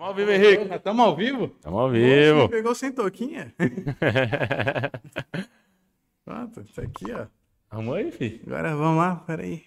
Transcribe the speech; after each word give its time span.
Tamo 0.00 0.08
ao 0.08 0.14
vivo, 0.14 0.30
Henrique. 0.30 0.74
Estamos 0.74 1.04
ao 1.04 1.14
vivo? 1.14 1.48
Tamo 1.60 1.78
ao 1.78 1.90
vivo. 1.90 2.40
Você 2.40 2.48
pegou 2.48 2.74
sem 2.74 2.90
toquinha? 2.90 3.52
Pronto, 6.24 6.62
isso 6.62 6.80
aqui, 6.80 7.12
ó. 7.12 7.26
Vamos 7.70 7.96
aí, 7.96 8.10
filho. 8.10 8.40
Agora 8.46 8.74
vamos 8.74 8.96
lá, 8.96 9.16
peraí. 9.16 9.62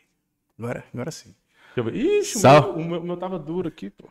Agora, 0.57 0.83
agora 0.91 1.11
sim. 1.11 1.35
Deixa 1.75 1.77
eu 1.77 1.83
ver. 1.83 1.95
Ixi, 1.95 2.37
o 2.37 2.39
Sal. 2.39 2.63
meu, 2.63 2.73
o 2.73 2.89
meu, 2.89 2.99
o 3.01 3.03
meu 3.03 3.17
tava 3.17 3.37
duro 3.37 3.67
aqui, 3.67 3.91
pô. 3.91 4.09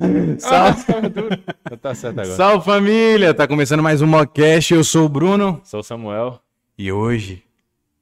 Salve, 0.40 0.84
tava 0.84 1.08
duro. 1.08 1.38
Tá 1.80 1.94
certo 1.94 2.18
agora. 2.18 2.36
salve 2.36 2.64
família! 2.64 3.32
Tá 3.32 3.46
começando 3.46 3.84
mais 3.84 4.02
um 4.02 4.08
Mocast, 4.08 4.74
eu 4.74 4.82
sou 4.82 5.06
o 5.06 5.08
Bruno. 5.08 5.60
Sou 5.62 5.78
o 5.78 5.84
Samuel. 5.84 6.40
E 6.76 6.90
hoje, 6.90 7.44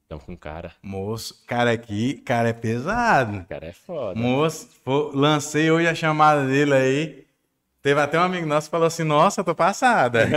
Tamo 0.09 0.21
com 0.25 0.35
cara. 0.35 0.71
moço, 0.81 1.43
cara 1.45 1.71
aqui, 1.71 2.15
cara 2.15 2.49
é 2.49 2.53
pesado. 2.53 3.37
O 3.37 3.45
cara 3.45 3.67
é 3.67 3.71
foda. 3.71 4.19
Moço, 4.19 4.67
pô, 4.83 5.11
lancei 5.13 5.69
hoje 5.69 5.87
a 5.87 5.93
chamada 5.93 6.47
dele 6.47 6.73
aí. 6.73 7.27
Teve 7.79 8.01
até 8.01 8.19
um 8.19 8.23
amigo 8.23 8.47
nosso 8.47 8.67
que 8.67 8.71
falou 8.71 8.87
assim: 8.87 9.03
Nossa, 9.03 9.43
tô 9.43 9.53
passada. 9.53 10.27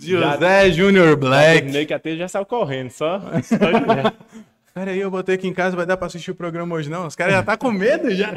José 0.00 0.72
Júnior 0.72 1.16
Black. 1.16 1.60
Terminei 1.60 1.86
que 1.86 1.94
até 1.94 2.16
já 2.16 2.26
saiu 2.26 2.44
correndo, 2.44 2.90
só. 2.90 3.20
só. 3.20 4.10
Pera 4.74 4.90
aí, 4.90 4.98
eu 4.98 5.10
botei 5.10 5.36
aqui 5.36 5.46
em 5.46 5.54
casa, 5.54 5.76
vai 5.76 5.86
dar 5.86 5.96
pra 5.96 6.08
assistir 6.08 6.32
o 6.32 6.34
programa 6.34 6.74
hoje 6.74 6.90
não? 6.90 7.06
Os 7.06 7.14
caras 7.14 7.34
já 7.34 7.42
tá 7.44 7.56
com 7.56 7.70
medo 7.70 8.10
já. 8.10 8.32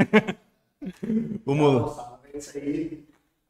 o. 1.43 1.55
É 2.31 2.37
isso 2.37 2.55
aí. 2.55 3.03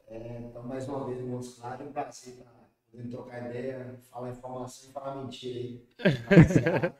É, 0.08 0.40
então, 0.48 0.62
mais 0.62 0.88
uma 0.88 1.06
vez, 1.06 1.20
Claros, 1.60 1.80
é 1.82 1.84
um 1.84 1.92
prazer 1.92 2.32
estar 2.32 2.59
podendo 2.90 3.10
trocar 3.10 3.46
ideia, 3.46 3.94
falar 4.10 4.30
informação 4.30 4.90
e 4.90 4.92
falar 4.92 5.14
mentira 5.16 5.58
aí. 5.58 5.80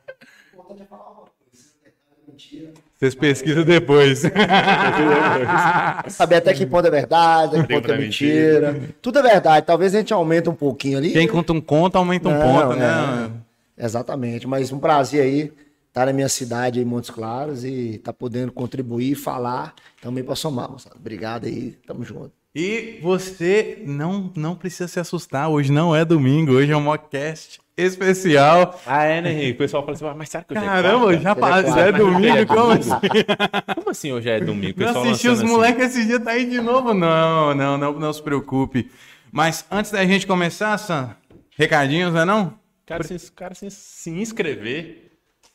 O 0.52 0.62
importante 0.62 0.82
é 0.82 0.84
falar 0.86 1.10
uma 1.10 1.22
coisa, 1.22 1.68
é 1.84 2.30
mentira. 2.30 2.72
Vocês 2.96 3.14
pesquisam 3.14 3.64
depois. 3.64 4.22
Saber 6.08 6.36
até 6.36 6.52
que 6.52 6.66
ponto 6.66 6.86
é 6.86 6.90
verdade, 6.90 7.56
até 7.56 7.66
que 7.66 7.74
ponto 7.74 7.84
é 7.84 7.88
pra 7.88 7.98
mentira. 7.98 8.80
Tudo 9.00 9.20
é 9.20 9.22
verdade, 9.22 9.66
talvez 9.66 9.94
a 9.94 9.98
gente 9.98 10.12
aumente 10.12 10.48
um 10.48 10.54
pouquinho 10.54 10.98
ali. 10.98 11.12
Quem 11.12 11.26
conta 11.26 11.52
um 11.52 11.60
conto, 11.60 11.96
aumenta 11.96 12.28
um 12.28 12.32
Não, 12.32 12.40
ponto, 12.40 12.72
é. 12.74 12.76
né? 12.76 13.30
Exatamente, 13.78 14.46
mas 14.46 14.70
um 14.70 14.78
prazer 14.78 15.22
aí 15.22 15.52
estar 15.88 16.06
na 16.06 16.12
minha 16.12 16.28
cidade, 16.28 16.80
em 16.80 16.84
Montes 16.84 17.10
Claros, 17.10 17.64
e 17.64 17.96
estar 17.96 18.12
podendo 18.12 18.52
contribuir, 18.52 19.14
falar, 19.14 19.74
também 20.00 20.22
para 20.22 20.36
somar, 20.36 20.70
moçada. 20.70 20.96
Obrigado 20.96 21.46
aí, 21.46 21.72
tamo 21.86 22.04
junto. 22.04 22.32
E 22.54 22.98
você 23.00 23.80
não, 23.86 24.32
não 24.34 24.56
precisa 24.56 24.88
se 24.88 24.98
assustar, 24.98 25.48
hoje 25.48 25.70
não 25.70 25.94
é 25.94 26.04
domingo, 26.04 26.52
hoje 26.52 26.72
é 26.72 26.76
um 26.76 26.80
mockcast 26.80 27.60
especial. 27.76 28.78
Ah, 28.84 29.04
é, 29.04 29.20
né, 29.22 29.32
Henrique? 29.32 29.52
O 29.52 29.58
pessoal 29.58 29.82
fala 29.84 29.94
assim, 29.94 30.04
mas 30.18 30.28
será 30.28 30.42
que 30.44 30.52
hoje 30.52 30.64
Caramba, 30.64 31.14
é 31.14 31.16
quarta? 31.16 31.22
já, 31.22 31.30
é 31.30 31.34
pa- 31.36 31.62
já 31.62 31.80
é 31.86 31.92
domingo, 31.92 32.46
como 32.46 32.70
assim? 32.72 32.90
Como 33.76 33.90
assim 33.90 34.12
hoje 34.12 34.28
é 34.28 34.40
domingo? 34.40 34.78
O 34.80 34.82
Eu 34.82 34.86
pessoal 34.86 35.04
assisti 35.08 35.28
os 35.28 35.38
assim. 35.40 35.48
moleques 35.48 35.84
esse 35.96 36.04
dia, 36.06 36.18
tá 36.20 36.32
aí 36.32 36.44
de 36.44 36.60
novo? 36.60 36.92
Não, 36.92 37.54
não, 37.54 37.78
não, 37.78 37.92
não 37.98 38.12
se 38.12 38.22
preocupe. 38.22 38.90
Mas 39.30 39.64
antes 39.70 39.92
da 39.92 40.04
gente 40.04 40.26
começar, 40.26 40.76
Sam, 40.76 41.14
recadinhos, 41.56 42.12
não 42.12 42.20
é 42.20 42.24
não? 42.24 42.58
Cara, 42.84 43.04
se, 43.04 43.30
cara 43.32 43.54
se, 43.54 43.70
se 43.70 44.10
inscrever, 44.10 45.12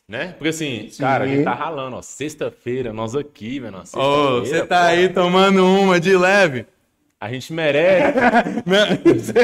né? 0.08 0.28
Porque 0.28 0.48
assim, 0.48 0.88
cara, 0.98 1.24
a 1.24 1.28
gente 1.28 1.44
tá 1.44 1.52
ralando, 1.52 1.96
ó. 1.96 2.02
Sexta-feira, 2.02 2.90
nós 2.92 3.14
aqui, 3.14 3.60
velho. 3.60 3.76
Ô, 3.76 3.84
sexta-feira, 3.84 4.44
você 4.46 4.66
tá 4.66 4.80
pô. 4.80 4.84
aí 4.86 5.08
tomando 5.10 5.64
uma 5.66 6.00
de 6.00 6.16
leve. 6.16 6.66
A 7.20 7.30
gente 7.30 7.52
merece. 7.52 8.18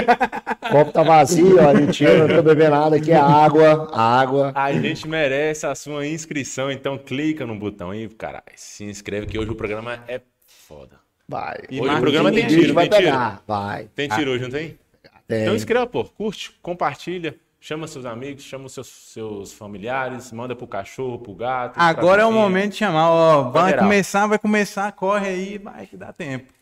O 0.62 0.70
copo 0.73 0.92
tá 0.92 1.03
vazio, 1.03 1.59
ó, 1.61 1.75
mentira, 1.75 2.27
não 2.27 2.37
tô 2.37 2.42
bebendo 2.42 2.70
nada, 2.70 2.97
aqui 2.97 3.11
é 3.11 3.17
água, 3.17 3.91
água. 3.92 4.53
A 4.55 4.73
gente 4.73 5.06
merece 5.09 5.67
a 5.67 5.75
sua 5.75 6.06
inscrição, 6.06 6.70
então 6.70 6.97
clica 6.97 7.45
no 7.45 7.55
botão 7.59 7.91
aí, 7.91 8.09
cara. 8.09 8.43
Se 8.55 8.84
inscreve 8.84 9.27
que 9.27 9.39
hoje 9.39 9.50
o 9.50 9.55
programa 9.55 10.03
é 10.09 10.20
foda. 10.67 10.97
Vai. 11.28 11.59
E 11.69 11.81
Hoje 11.81 11.95
o 11.95 12.00
programa 12.00 12.33
tem 12.33 12.47
tiro, 12.47 12.73
vai 12.73 12.89
tem 12.89 13.00
tiro. 13.00 13.11
pegar, 13.12 13.43
vai. 13.47 13.89
Tem 13.95 14.09
tiro 14.09 14.31
hoje, 14.31 14.45
não 14.45 14.50
tem? 14.50 14.78
Tem. 15.27 15.43
Então 15.43 15.55
inscreva, 15.55 15.87
pô. 15.87 16.05
Curte, 16.05 16.53
compartilha, 16.62 17.34
chama 17.61 17.87
seus 17.87 18.06
amigos, 18.06 18.44
chama 18.44 18.69
seus, 18.69 18.87
seus 18.88 19.53
familiares, 19.53 20.32
manda 20.32 20.55
pro 20.55 20.66
cachorro, 20.66 21.19
pro 21.19 21.34
gato. 21.34 21.75
pra 21.75 21.82
Agora 21.84 22.22
é 22.22 22.25
o 22.27 22.32
momento 22.32 22.72
de 22.72 22.78
chamar, 22.78 23.11
ó. 23.11 23.43
Vai 23.50 23.77
começar, 23.77 24.27
vai 24.27 24.38
começar, 24.38 24.91
corre 24.93 25.28
aí, 25.28 25.59
vai 25.59 25.87
que 25.87 25.97
dá 25.97 26.12
tempo. 26.12 26.53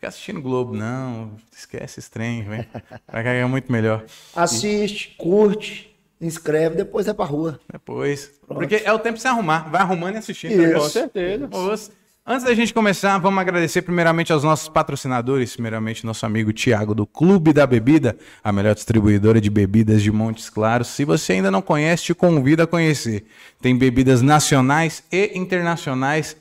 Ficar 0.00 0.08
assistindo 0.08 0.40
Globo, 0.40 0.74
não, 0.74 1.32
esquece 1.54 2.00
esse 2.00 2.10
trem, 2.10 2.42
vem. 2.42 2.66
Vai 3.06 3.22
cair 3.22 3.46
muito 3.46 3.70
melhor. 3.70 4.02
Assiste, 4.34 5.14
curte, 5.18 5.94
inscreve, 6.18 6.74
depois 6.74 7.06
é 7.06 7.12
pra 7.12 7.26
rua. 7.26 7.60
Depois. 7.70 8.32
Porque 8.48 8.76
é 8.76 8.90
o 8.90 8.98
tempo 8.98 9.16
de 9.16 9.20
se 9.20 9.28
arrumar. 9.28 9.70
Vai 9.70 9.82
arrumando 9.82 10.14
e 10.14 10.16
assistindo. 10.16 10.52
Isso. 10.52 10.72
Com 10.72 10.88
certeza. 10.88 11.50
Antes 12.26 12.46
da 12.46 12.54
gente 12.54 12.72
começar, 12.72 13.18
vamos 13.18 13.42
agradecer 13.42 13.82
primeiramente 13.82 14.32
aos 14.32 14.42
nossos 14.42 14.70
patrocinadores, 14.70 15.52
primeiramente 15.52 16.06
nosso 16.06 16.24
amigo 16.24 16.50
Tiago 16.50 16.94
do 16.94 17.06
Clube 17.06 17.52
da 17.52 17.66
Bebida, 17.66 18.16
a 18.42 18.50
melhor 18.50 18.74
distribuidora 18.74 19.38
de 19.38 19.50
bebidas 19.50 20.02
de 20.02 20.10
Montes 20.10 20.48
Claros. 20.48 20.88
Se 20.88 21.04
você 21.04 21.34
ainda 21.34 21.50
não 21.50 21.60
conhece, 21.60 22.04
te 22.04 22.14
convido 22.14 22.62
a 22.62 22.66
conhecer. 22.66 23.26
Tem 23.60 23.76
bebidas 23.76 24.22
nacionais 24.22 25.04
e 25.12 25.38
internacionais. 25.38 26.38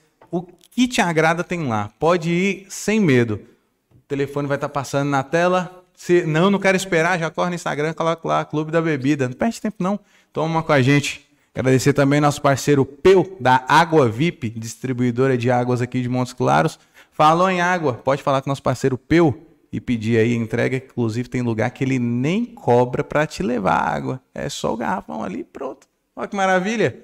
Que 0.80 0.88
te 0.88 1.02
agrada 1.02 1.44
tem 1.44 1.68
lá. 1.68 1.92
Pode 2.00 2.32
ir 2.32 2.66
sem 2.70 3.02
medo. 3.02 3.42
O 3.92 3.98
telefone 4.08 4.48
vai 4.48 4.56
estar 4.56 4.70
passando 4.70 5.10
na 5.10 5.22
tela. 5.22 5.84
Se 5.94 6.26
não, 6.26 6.50
não 6.50 6.58
quero 6.58 6.78
esperar, 6.78 7.20
já 7.20 7.30
corre 7.30 7.50
no 7.50 7.56
Instagram, 7.56 7.94
coloca 7.94 8.26
lá, 8.26 8.46
Clube 8.46 8.72
da 8.72 8.82
Bebida. 8.82 9.28
Não 9.28 9.36
perde 9.36 9.60
tempo 9.60 9.76
não. 9.84 10.00
Toma 10.32 10.48
uma 10.48 10.64
com 10.64 10.72
a 10.72 10.82
gente. 10.82 11.30
Agradecer 11.54 11.92
também 11.92 12.22
nosso 12.22 12.42
parceiro 12.42 12.86
Peu, 12.86 13.36
da 13.42 13.66
Água 13.68 14.08
VIP, 14.08 14.52
distribuidora 14.52 15.38
de 15.38 15.52
águas 15.52 15.82
aqui 15.82 16.02
de 16.02 16.08
Montes 16.08 16.32
Claros. 16.32 16.80
Falou 17.12 17.50
em 17.50 17.60
água, 17.60 17.96
pode 17.96 18.24
falar 18.24 18.42
com 18.42 18.50
nosso 18.50 18.64
parceiro 18.64 18.98
Peu 18.98 19.38
e 19.74 19.82
pedir 19.82 20.18
aí 20.18 20.34
entrega. 20.34 20.78
Inclusive 20.78 21.28
tem 21.28 21.42
lugar 21.42 21.72
que 21.72 21.84
ele 21.84 22.00
nem 22.00 22.46
cobra 22.46 23.04
para 23.04 23.28
te 23.28 23.44
levar 23.44 23.82
água. 23.82 24.22
É 24.34 24.48
só 24.48 24.74
o 24.74 24.78
garrafão 24.78 25.26
ali 25.26 25.44
pronto. 25.44 25.86
Olha 26.16 26.30
que 26.30 26.38
maravilha. 26.38 27.04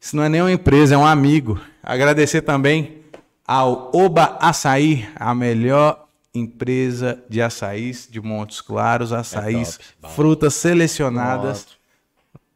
Isso 0.00 0.16
não 0.16 0.24
é 0.24 0.28
nem 0.28 0.40
uma 0.40 0.50
empresa, 0.50 0.96
é 0.96 0.98
um 0.98 1.06
amigo. 1.06 1.60
Agradecer 1.80 2.42
também 2.42 3.03
ao 3.46 3.90
Oba 3.94 4.38
Açaí, 4.40 5.06
a 5.16 5.34
melhor 5.34 6.06
empresa 6.34 7.22
de 7.28 7.40
açaís 7.40 8.08
de 8.10 8.20
Montes 8.20 8.60
Claros, 8.60 9.12
açaís, 9.12 9.76
top. 9.78 9.88
Bom. 10.02 10.08
frutas 10.08 10.54
selecionadas, 10.54 11.66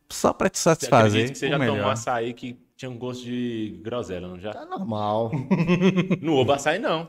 só 0.09 0.32
para 0.32 0.49
te 0.49 0.59
Você 0.59 0.65
satisfazer. 0.65 1.06
acredita 1.06 1.32
que 1.32 1.38
você 1.38 1.49
já 1.49 1.59
melhor. 1.59 1.76
tomou 1.76 1.91
açaí 1.91 2.32
que 2.32 2.59
tinha 2.76 2.91
um 2.91 2.97
gosto 2.99 3.25
de 3.25 3.78
groselha, 3.82 4.26
não 4.26 4.38
já? 4.38 4.53
Tá 4.53 4.65
normal. 4.65 5.31
No 6.21 6.34
Oba 6.37 6.56
açaí, 6.56 6.78
não. 6.78 7.09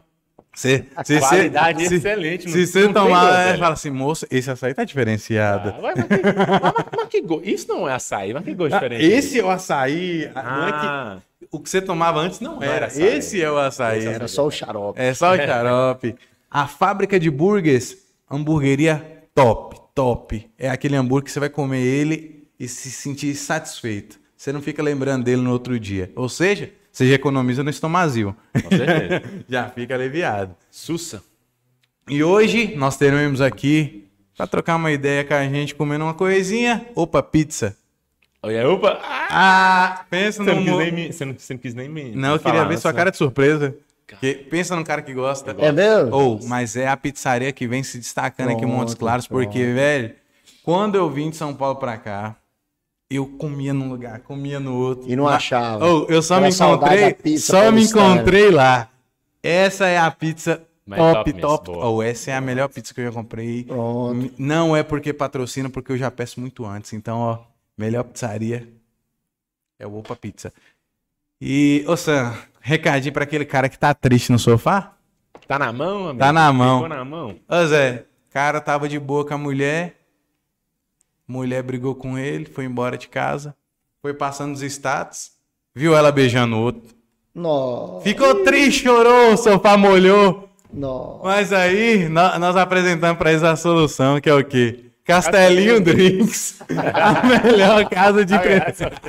Se, 0.54 0.84
se, 1.06 1.20
Qualidade 1.20 1.88
se, 1.88 1.96
excelente. 1.96 2.50
Se 2.50 2.58
não- 2.58 2.66
você 2.66 2.94
tomar, 2.94 3.48
é, 3.50 3.58
fala 3.58 3.74
assim, 3.74 3.92
moço, 3.92 4.26
esse 4.32 4.50
açaí 4.50 4.74
tá 4.74 4.84
diferenciado. 4.84 5.70
Ah, 5.70 5.82
vai, 5.82 5.94
mas, 5.96 6.06
que, 6.08 6.22
mas, 6.24 6.74
mas 6.98 7.08
que 7.10 7.22
gosto. 7.22 7.48
Isso 7.48 7.68
não 7.68 7.88
é 7.88 7.94
açaí, 7.94 8.34
mas 8.34 8.44
que 8.44 8.54
gosto 8.56 8.74
Ah, 8.74 8.80
diferente. 8.80 9.06
esse 9.06 9.40
é 9.40 9.44
o 9.44 9.50
açaí. 9.50 10.30
Não 10.34 10.68
é 10.68 10.72
que 10.72 10.86
Ah, 10.88 11.18
o 11.52 11.60
que 11.60 11.70
você 11.70 11.82
tomava 11.82 12.20
antes 12.20 12.40
não, 12.40 12.62
era. 12.62 12.88
Esse 12.88 13.42
é 13.42 13.50
o 13.50 13.58
açaí. 13.58 14.06
Era 14.06 14.28
só 14.28 14.46
o 14.46 14.52
xarope. 14.52 15.00
É 15.00 15.14
só 15.14 15.34
o 15.34 15.38
xarope. 15.38 16.16
A 16.50 16.68
fábrica 16.68 17.20
de 17.20 17.30
burgers, 17.30 17.96
hamburgueria 18.30 19.24
top, 19.34 19.80
top. 19.96 20.50
É 20.58 20.70
aquele 20.70 20.96
hambúrguer 20.96 21.26
que 21.26 21.32
você 21.32 21.40
vai 21.40 21.50
comer 21.50 21.82
ele 21.82 22.48
e 22.60 22.68
se 22.68 22.92
sentir 22.92 23.36
satisfeito. 23.36 24.20
Você 24.36 24.52
não 24.52 24.62
fica 24.62 24.82
lembrando 24.84 25.24
dele 25.24 25.42
no 25.42 25.52
outro 25.52 25.80
dia. 25.80 26.12
Ou 26.16 26.28
seja, 26.28 26.72
você 26.92 27.08
já 27.08 27.16
economiza 27.16 27.64
no 27.64 27.70
estomazil. 27.70 28.36
com 28.54 28.70
certeza. 28.70 29.24
já 29.48 29.70
fica 29.70 29.96
aliviado. 29.96 30.56
Sussa. 30.70 31.24
E 32.08 32.24
hoje 32.24 32.76
nós 32.76 32.98
teremos 32.98 33.40
aqui, 33.40 34.08
para 34.36 34.48
trocar 34.48 34.76
uma 34.76 34.92
ideia 34.92 35.24
com 35.24 35.34
a 35.34 35.44
gente, 35.48 35.76
comendo 35.76 36.06
uma 36.06 36.14
coisinha. 36.14 36.86
Opa, 36.96 37.22
pizza. 37.22 37.78
Olha, 38.42 38.70
opa. 38.70 39.00
Ah, 39.04 39.28
Ah, 39.32 40.06
pensa 40.10 40.44
você, 40.44 40.50
não 40.50 40.56
no... 40.58 40.64
quis 40.64 40.72
mo- 40.72 40.78
nem 40.80 40.92
me, 40.92 41.14
você, 41.14 41.26
não, 41.26 41.34
você 41.38 41.54
não 41.54 41.60
quis 41.60 41.74
nem 41.76 41.90
me. 41.90 42.12
Não, 42.16 42.34
eu 42.34 42.40
queria 42.40 42.54
falar 42.54 42.68
ver 42.70 42.78
sua 42.78 42.94
cara 42.94 43.12
de 43.12 43.18
surpresa. 43.18 43.76
Porque 44.08 44.34
pensa 44.50 44.76
num 44.76 44.84
cara 44.84 45.02
que 45.02 45.14
gosta. 45.14 45.56
É 45.60 45.72
mesmo? 45.72 46.16
Ou, 46.16 46.40
mas 46.48 46.76
é 46.76 46.88
a 46.88 46.98
pizzaria 46.98 47.52
que 47.52 47.68
vem 47.68 47.84
se 47.84 47.98
destacando 48.00 48.52
aqui 48.52 48.64
em 48.64 48.68
Montes 48.68 48.96
Pronto, 48.96 49.00
Claros, 49.00 49.28
porque, 49.28 49.60
velho, 49.74 50.16
quando 50.64 50.96
eu 50.96 51.10
vim 51.10 51.30
de 51.30 51.36
São 51.36 51.54
Paulo 51.54 51.76
pra 51.76 51.96
cá, 51.98 52.36
eu 53.12 53.26
comia 53.28 53.74
num 53.74 53.90
lugar, 53.90 54.20
comia 54.22 54.60
no 54.60 54.76
outro. 54.76 55.08
E 55.12 55.16
não 55.16 55.26
Mas- 55.26 55.36
achava. 55.36 55.86
Ou, 55.86 56.08
eu 56.10 56.22
só 56.24 56.36
Aquela 56.36 56.48
me 56.50 56.56
encontrei, 57.12 57.38
só 57.38 57.72
me 57.72 57.84
encontrei 57.84 58.50
lá. 58.50 58.90
Essa 59.44 59.86
é 59.88 59.98
a 60.00 60.10
pizza 60.10 60.62
Mas 60.86 60.98
top, 61.00 61.34
top 61.34 61.42
top. 61.66 61.72
Ou 61.86 62.02
essa 62.02 62.32
é 62.32 62.36
a 62.36 62.42
melhor 62.42 62.68
pizza 62.70 62.94
que 62.94 63.02
eu 63.02 63.06
já 63.06 63.12
comprei. 63.12 63.64
Pronto. 63.66 64.32
Não 64.40 64.76
é 64.76 64.82
porque 64.82 65.14
patrocina, 65.14 65.70
porque 65.70 65.92
eu 65.92 65.98
já 65.98 66.10
peço 66.10 66.40
muito 66.40 66.66
antes. 66.66 66.94
Então, 66.94 67.20
ó, 67.20 67.38
melhor 67.80 68.04
pizzaria 68.04 68.68
é 69.80 69.88
o 69.88 69.98
Opa 69.98 70.16
Pizza. 70.16 70.52
E, 71.42 71.86
ô 71.88 71.96
Sam, 71.96 72.36
recadinho 72.60 73.14
pra 73.14 73.24
aquele 73.24 73.46
cara 73.46 73.70
que 73.70 73.80
tá 73.80 73.94
triste 73.94 74.32
no 74.32 74.38
sofá? 74.38 74.94
Tá 75.48 75.58
na 75.58 75.72
mão, 75.72 76.04
amigo? 76.10 76.20
Tá 76.20 76.34
na 76.34 76.52
mão. 76.52 76.84
Ficou 76.84 76.90
na 76.98 77.06
mão. 77.06 77.40
Ô 77.48 77.66
Zé, 77.66 78.06
cara 78.30 78.60
tava 78.60 78.90
de 78.90 79.00
boa 79.00 79.26
com 79.26 79.34
a 79.34 79.38
mulher, 79.38 79.96
mulher 81.28 81.64
brigou 81.64 81.96
com 81.96 82.18
ele, 82.18 82.46
foi 82.46 82.66
embora 82.66 82.98
de 82.98 83.08
casa, 83.08 83.56
foi 84.02 84.14
passando 84.14 84.54
os 84.54 84.62
status, 84.62 85.32
viu 85.74 85.96
ela 85.96 86.12
beijando 86.12 86.58
o 86.58 86.60
outro. 86.60 86.94
Nossa. 87.34 88.02
Ficou 88.04 88.44
triste, 88.44 88.84
chorou, 88.84 89.34
o 89.34 89.38
sofá 89.38 89.78
molhou. 89.78 90.50
Nossa. 90.74 91.24
Mas 91.24 91.54
aí, 91.54 92.10
nó- 92.10 92.38
nós 92.38 92.56
apresentamos 92.58 93.18
pra 93.18 93.32
eles 93.32 93.44
a 93.44 93.56
solução, 93.56 94.20
que 94.20 94.30
é 94.30 94.34
o 94.34 94.44
quê? 94.44 94.89
Castelinho 95.10 95.82
Drinks. 95.82 96.62
A 96.94 97.26
melhor 97.26 97.90
casa 97.90 98.24
de 98.24 98.36
entretenimento. 98.36 99.02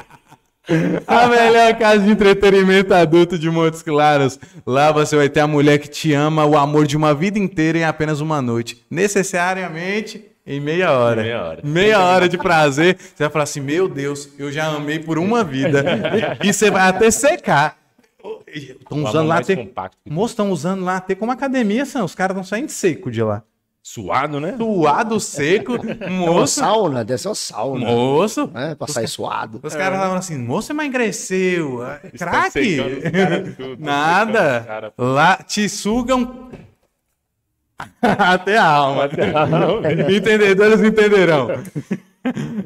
A 1.06 1.26
melhor 1.26 1.74
casa 1.74 1.98
de 1.98 2.10
entretenimento 2.10 2.94
adulto 2.94 3.38
de 3.38 3.50
Montes 3.50 3.82
Claros. 3.82 4.38
Lá 4.66 4.90
você 4.92 5.14
vai 5.14 5.28
ter 5.28 5.40
a 5.40 5.46
mulher 5.46 5.78
que 5.78 5.88
te 5.88 6.14
ama, 6.14 6.46
o 6.46 6.56
amor 6.56 6.86
de 6.86 6.96
uma 6.96 7.12
vida 7.12 7.38
inteira 7.38 7.78
em 7.78 7.84
apenas 7.84 8.22
uma 8.22 8.40
noite. 8.40 8.82
Necessariamente 8.90 10.24
em 10.46 10.58
meia 10.58 10.90
hora. 10.92 11.22
Meia 11.22 11.44
hora. 11.44 11.60
Meia 11.62 12.00
hora 12.00 12.28
de 12.30 12.38
prazer. 12.38 12.96
Você 12.98 13.24
vai 13.24 13.30
falar 13.30 13.44
assim: 13.44 13.60
Meu 13.60 13.86
Deus, 13.86 14.30
eu 14.38 14.50
já 14.50 14.68
amei 14.68 15.00
por 15.00 15.18
uma 15.18 15.44
vida. 15.44 15.84
E 16.42 16.50
você 16.50 16.70
vai 16.70 16.88
até 16.88 17.10
secar. 17.10 17.76
Estão 18.46 19.04
usando 19.04 19.28
lá 19.28 19.42
que 19.42 19.70
Moço, 20.08 20.32
estão 20.32 20.50
usando 20.50 20.82
lá 20.82 20.96
até 20.96 21.14
como 21.14 21.30
academia, 21.30 21.84
são. 21.84 22.06
Os 22.06 22.14
caras 22.14 22.34
estão 22.34 22.44
saindo 22.44 22.70
seco 22.70 23.10
de 23.10 23.22
lá. 23.22 23.42
Suado, 23.82 24.38
né? 24.38 24.54
Suado, 24.58 25.18
seco. 25.18 25.78
Moço. 26.08 26.60
sauna, 26.60 27.04
deve 27.04 27.20
ser 27.20 27.28
uma 27.28 27.34
sauna. 27.34 27.86
Moço. 27.86 28.50
Né? 28.52 28.74
Pra 28.74 28.86
sair 28.86 29.08
suado. 29.08 29.58
Os 29.62 29.74
caras 29.74 29.98
estavam 29.98 30.16
assim, 30.16 30.36
moço 30.36 30.72
emagreceu. 30.72 31.82
é 31.84 31.98
Craque. 32.10 32.76
Nada. 33.78 34.92
Lá 34.98 35.36
te 35.36 35.68
sugam 35.68 36.50
até 38.02 38.58
a 38.58 38.66
alma. 38.66 39.08
Entendedores 40.14 40.82
entenderão. 40.82 41.48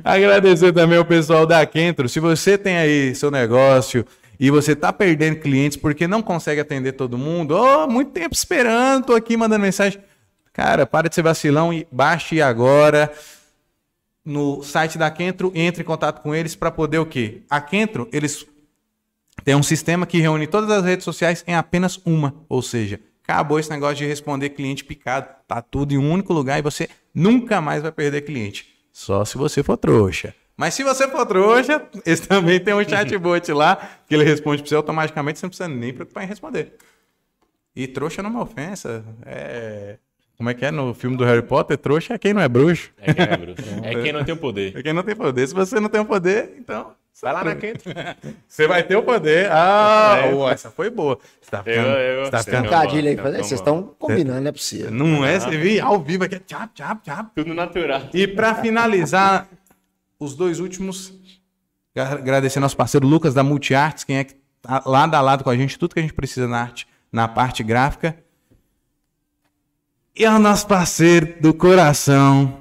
Agradecer 0.02 0.72
também 0.72 0.98
ao 0.98 1.04
pessoal 1.04 1.46
da 1.46 1.64
Kentro. 1.64 2.08
Se 2.08 2.18
você 2.18 2.58
tem 2.58 2.76
aí 2.76 3.14
seu 3.14 3.30
negócio 3.30 4.04
e 4.38 4.50
você 4.50 4.74
tá 4.74 4.92
perdendo 4.92 5.38
clientes 5.38 5.76
porque 5.76 6.08
não 6.08 6.20
consegue 6.20 6.60
atender 6.60 6.92
todo 6.92 7.16
mundo, 7.16 7.56
oh, 7.56 7.86
muito 7.86 8.10
tempo 8.10 8.34
esperando, 8.34 9.06
tô 9.06 9.14
aqui 9.14 9.36
mandando 9.36 9.62
mensagem. 9.62 10.00
Cara, 10.54 10.86
para 10.86 11.08
de 11.08 11.16
ser 11.16 11.22
vacilão 11.22 11.72
e 11.74 11.86
baixe 11.90 12.40
agora 12.40 13.12
no 14.24 14.62
site 14.62 14.96
da 14.96 15.10
Kentro 15.10 15.50
e 15.52 15.60
entre 15.60 15.82
em 15.82 15.84
contato 15.84 16.22
com 16.22 16.32
eles 16.32 16.54
para 16.54 16.70
poder 16.70 16.98
o 16.98 17.04
quê? 17.04 17.42
A 17.50 17.60
Kentro, 17.60 18.08
eles 18.12 18.46
tem 19.44 19.56
um 19.56 19.64
sistema 19.64 20.06
que 20.06 20.20
reúne 20.20 20.46
todas 20.46 20.70
as 20.70 20.84
redes 20.84 21.04
sociais 21.04 21.42
em 21.46 21.56
apenas 21.56 22.00
uma. 22.06 22.34
Ou 22.48 22.62
seja, 22.62 23.00
acabou 23.24 23.58
esse 23.58 23.68
negócio 23.68 23.96
de 23.96 24.06
responder 24.06 24.50
cliente 24.50 24.84
picado. 24.84 25.28
Tá 25.48 25.60
tudo 25.60 25.92
em 25.92 25.98
um 25.98 26.08
único 26.10 26.32
lugar 26.32 26.56
e 26.56 26.62
você 26.62 26.88
nunca 27.12 27.60
mais 27.60 27.82
vai 27.82 27.90
perder 27.90 28.22
cliente. 28.22 28.72
Só 28.92 29.24
se 29.24 29.36
você 29.36 29.60
for 29.60 29.76
trouxa. 29.76 30.32
Mas 30.56 30.74
se 30.74 30.84
você 30.84 31.08
for 31.08 31.26
trouxa, 31.26 31.84
eles 32.06 32.20
também 32.20 32.60
tem 32.60 32.72
um 32.72 32.88
chatbot 32.88 33.52
lá 33.52 33.76
que 34.06 34.14
ele 34.14 34.22
responde 34.22 34.62
para 34.62 34.68
você 34.68 34.76
automaticamente, 34.76 35.40
você 35.40 35.46
não 35.46 35.50
precisa 35.50 35.68
nem 35.68 35.92
preocupar 35.92 36.22
em 36.22 36.28
responder. 36.28 36.76
E 37.74 37.88
trouxa 37.88 38.22
não 38.22 38.30
é 38.30 38.32
uma 38.34 38.42
ofensa. 38.42 39.04
É. 39.26 39.98
Como 40.36 40.50
é 40.50 40.54
que 40.54 40.64
é 40.64 40.70
no 40.70 40.92
filme 40.94 41.16
do 41.16 41.24
Harry 41.24 41.42
Potter? 41.42 41.78
Trouxa 41.78 42.14
é 42.14 42.18
quem 42.18 42.34
não 42.34 42.42
é 42.42 42.48
bruxo. 42.48 42.90
É 43.00 43.14
quem 43.14 43.24
é 43.24 43.36
bruxo. 43.36 43.62
É 43.82 43.94
quem 44.02 44.12
não 44.12 44.24
tem 44.24 44.34
o 44.34 44.36
poder. 44.36 44.76
É 44.76 44.82
quem 44.82 44.92
não 44.92 45.02
tem 45.02 45.14
poder. 45.14 45.46
Se 45.46 45.54
você 45.54 45.78
não 45.78 45.88
tem 45.88 46.00
o 46.00 46.04
poder, 46.04 46.54
então. 46.58 46.92
Vai 47.22 47.32
lá 47.32 47.44
na 47.44 47.54
Kento. 47.54 47.84
Você 48.48 48.66
vai 48.66 48.82
ter 48.82 48.96
o 48.96 49.02
poder. 49.02 49.48
Ah, 49.50 50.18
É. 50.24 50.52
essa 50.52 50.68
foi 50.68 50.90
boa. 50.90 51.16
Você 51.40 51.48
tá 51.50 51.62
ficando. 51.62 51.86
Eu- 51.88 51.96
eu 52.18 52.24
você 52.24 52.30
tá 52.32 52.42
ficando 52.42 52.62
Trocadilho 52.68 53.08
aí. 53.08 53.14
Vocês 53.16 53.52
estão 53.52 53.94
combinando, 53.98 54.40
não 54.40 54.48
é 54.48 54.52
possível. 54.52 54.90
não 54.90 55.24
é? 55.24 55.38
Você 55.38 55.56
viu 55.56 55.86
ao 55.86 56.00
vivo 56.02 56.24
aqui. 56.24 56.34
é 56.34 56.38
Tchap, 56.40 56.74
tchap, 56.74 57.00
tchap. 57.04 57.30
Tudo 57.36 57.54
natural. 57.54 58.02
E 58.12 58.26
pra 58.26 58.56
finalizar, 58.56 59.48
os 60.18 60.34
dois 60.34 60.58
últimos, 60.58 61.14
gra- 61.94 62.14
agradecer 62.14 62.58
nosso 62.58 62.76
parceiro 62.76 63.06
Lucas 63.06 63.32
da 63.32 63.44
Multiartes, 63.44 64.02
quem 64.02 64.16
é 64.18 64.24
que 64.24 64.34
tá 64.60 64.82
lado 64.84 65.14
a 65.14 65.20
lado 65.20 65.44
com 65.44 65.50
a 65.50 65.56
gente, 65.56 65.78
tudo 65.78 65.94
que 65.94 66.00
a 66.00 66.02
gente 66.02 66.14
precisa 66.14 66.48
na 66.48 66.60
arte, 66.62 66.86
na 67.12 67.28
parte 67.28 67.62
gráfica. 67.62 68.16
E 70.16 70.24
é 70.24 70.30
o 70.30 70.38
nosso 70.38 70.68
parceiro 70.68 71.34
do 71.40 71.52
coração, 71.52 72.56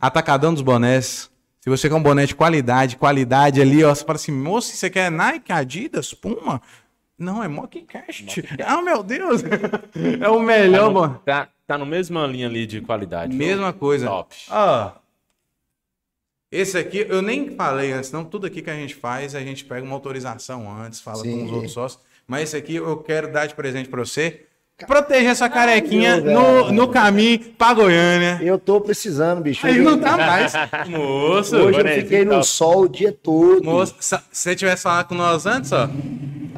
Atacadão 0.00 0.54
dos 0.54 0.62
Bonés. 0.62 1.30
Se 1.60 1.68
você 1.68 1.90
quer 1.90 1.94
um 1.94 2.02
boné 2.02 2.24
de 2.24 2.34
qualidade, 2.34 2.96
qualidade 2.96 3.60
ali, 3.60 3.84
ó, 3.84 3.94
você 3.94 4.02
fala 4.02 4.16
assim, 4.16 4.32
moço, 4.32 4.74
você 4.74 4.88
quer 4.88 5.10
Nike, 5.10 5.52
Adidas, 5.52 6.14
Puma? 6.14 6.62
Não, 7.18 7.44
é 7.44 7.48
Mockcast. 7.48 8.42
Ah, 8.64 8.80
meu 8.80 9.02
Deus! 9.02 9.42
É 10.22 10.28
o 10.30 10.40
melhor, 10.40 10.90
boné. 10.90 11.18
Tá, 11.22 11.48
tá 11.66 11.76
no 11.76 11.84
mesma 11.84 12.26
linha 12.26 12.46
ali 12.46 12.66
de 12.66 12.80
qualidade. 12.80 13.36
Mesma 13.36 13.74
coisa. 13.74 14.06
Top. 14.06 14.34
Ó. 14.48 14.92
Esse 16.50 16.78
aqui, 16.78 17.04
eu 17.06 17.20
nem 17.20 17.54
falei 17.56 17.92
antes, 17.92 18.10
não. 18.10 18.24
Tudo 18.24 18.46
aqui 18.46 18.62
que 18.62 18.70
a 18.70 18.74
gente 18.74 18.94
faz, 18.94 19.34
a 19.34 19.40
gente 19.40 19.66
pega 19.66 19.84
uma 19.84 19.94
autorização 19.94 20.72
antes, 20.82 20.98
fala 20.98 21.18
Sim. 21.18 21.40
com 21.40 21.44
os 21.44 21.52
outros 21.52 21.72
sócios. 21.72 22.02
Mas 22.26 22.44
esse 22.44 22.56
aqui 22.56 22.76
eu 22.76 22.96
quero 23.02 23.30
dar 23.30 23.44
de 23.44 23.54
presente 23.54 23.90
pra 23.90 24.00
você. 24.00 24.46
Proteger 24.86 25.30
essa 25.30 25.48
carequinha 25.48 26.20
meu 26.20 26.66
no, 26.66 26.72
no 26.72 26.88
caminho 26.88 27.38
pra 27.58 27.74
Goiânia. 27.74 28.38
Eu 28.42 28.58
tô 28.58 28.80
precisando, 28.80 29.40
bicho. 29.42 29.66
Aí 29.66 29.78
não 29.78 29.98
tá 29.98 30.16
mais. 30.16 30.52
Moço, 30.88 31.56
hoje 31.56 31.78
eu 31.78 31.82
bonezinho 31.84 32.02
fiquei 32.02 32.24
no 32.24 32.30
top. 32.32 32.46
sol 32.46 32.80
o 32.82 32.88
dia 32.88 33.12
todo. 33.12 33.64
moço, 33.64 33.94
se 34.00 34.16
você 34.32 34.54
tivesse 34.56 34.82
falado 34.82 35.08
com 35.08 35.14
nós 35.14 35.46
antes, 35.46 35.70
ó, 35.72 35.88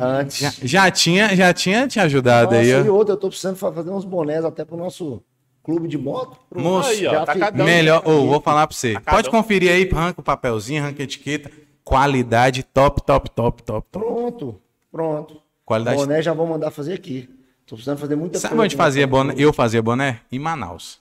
Antes. 0.00 0.38
já, 0.38 0.52
já 0.62 0.90
tinha, 0.90 1.34
já 1.36 1.52
tinha 1.52 1.86
te 1.86 2.00
ajudado 2.00 2.46
Nossa, 2.54 2.58
aí, 2.58 2.70
e 2.70 2.88
ó. 2.88 2.92
outra, 2.94 3.14
eu 3.14 3.18
tô 3.18 3.28
precisando 3.28 3.56
fa- 3.56 3.72
fazer 3.72 3.90
uns 3.90 4.04
bonés 4.04 4.44
até 4.44 4.64
pro 4.64 4.76
nosso 4.76 5.22
clube 5.62 5.86
de 5.86 5.96
moto. 5.98 6.36
Pro- 6.50 6.60
Moço, 6.60 6.90
Aí, 6.90 7.06
ó, 7.06 7.12
Já 7.12 7.24
tá 7.26 7.32
fi- 7.34 7.38
cada 7.38 7.62
um. 7.62 7.66
Melhor, 7.66 8.02
ô, 8.04 8.26
vou 8.26 8.40
falar 8.40 8.66
pra 8.66 8.76
você. 8.76 8.94
Tacadão. 8.94 9.14
Pode 9.14 9.30
conferir 9.30 9.70
aí, 9.70 9.88
arranca 9.92 10.20
o 10.20 10.24
papelzinho, 10.24 10.82
arranca 10.82 11.02
a 11.02 11.04
etiqueta. 11.04 11.50
Qualidade 11.84 12.62
top, 12.62 13.02
top, 13.02 13.30
top, 13.30 13.62
top, 13.62 13.86
top. 13.92 14.06
Pronto, 14.06 14.60
pronto. 14.90 15.36
Qualidade 15.64 15.96
Boné 15.96 16.22
já 16.22 16.32
vou 16.32 16.46
mandar 16.46 16.70
fazer 16.70 16.94
aqui. 16.94 17.28
Tô 17.72 17.76
precisando 17.76 17.96
fazer 17.96 18.16
muita 18.16 18.38
Sabe 18.38 18.50
coisa 18.50 18.64
onde 18.64 18.74
aqui 18.74 18.84
fazia 18.84 19.06
boné? 19.06 19.34
Eu 19.38 19.50
fazia 19.50 19.82
boné? 19.82 20.20
Em 20.30 20.38
Manaus. 20.38 21.00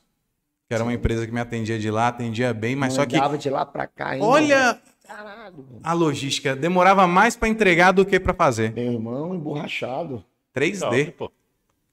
Que 0.69 0.73
era 0.73 0.81
uma 0.81 0.93
empresa 0.93 1.27
que 1.27 1.33
me 1.33 1.41
atendia 1.41 1.77
de 1.77 1.91
lá, 1.91 2.07
atendia 2.07 2.53
bem, 2.53 2.77
mas 2.77 2.93
só 2.93 3.05
que. 3.05 3.19
De 3.37 3.49
lá 3.49 3.65
pra 3.65 3.85
cá 3.87 4.11
ainda. 4.11 4.25
Olha 4.25 4.79
Caralho, 5.05 5.65
a 5.83 5.91
logística. 5.91 6.55
Demorava 6.55 7.05
mais 7.07 7.35
pra 7.35 7.49
entregar 7.49 7.91
do 7.91 8.05
que 8.05 8.17
pra 8.21 8.33
fazer. 8.33 8.71
meu 8.71 8.93
irmão 8.93 9.35
emborrachado. 9.35 10.23
3D. 10.55 10.79
Top, 10.79 11.11
pô. 11.11 11.31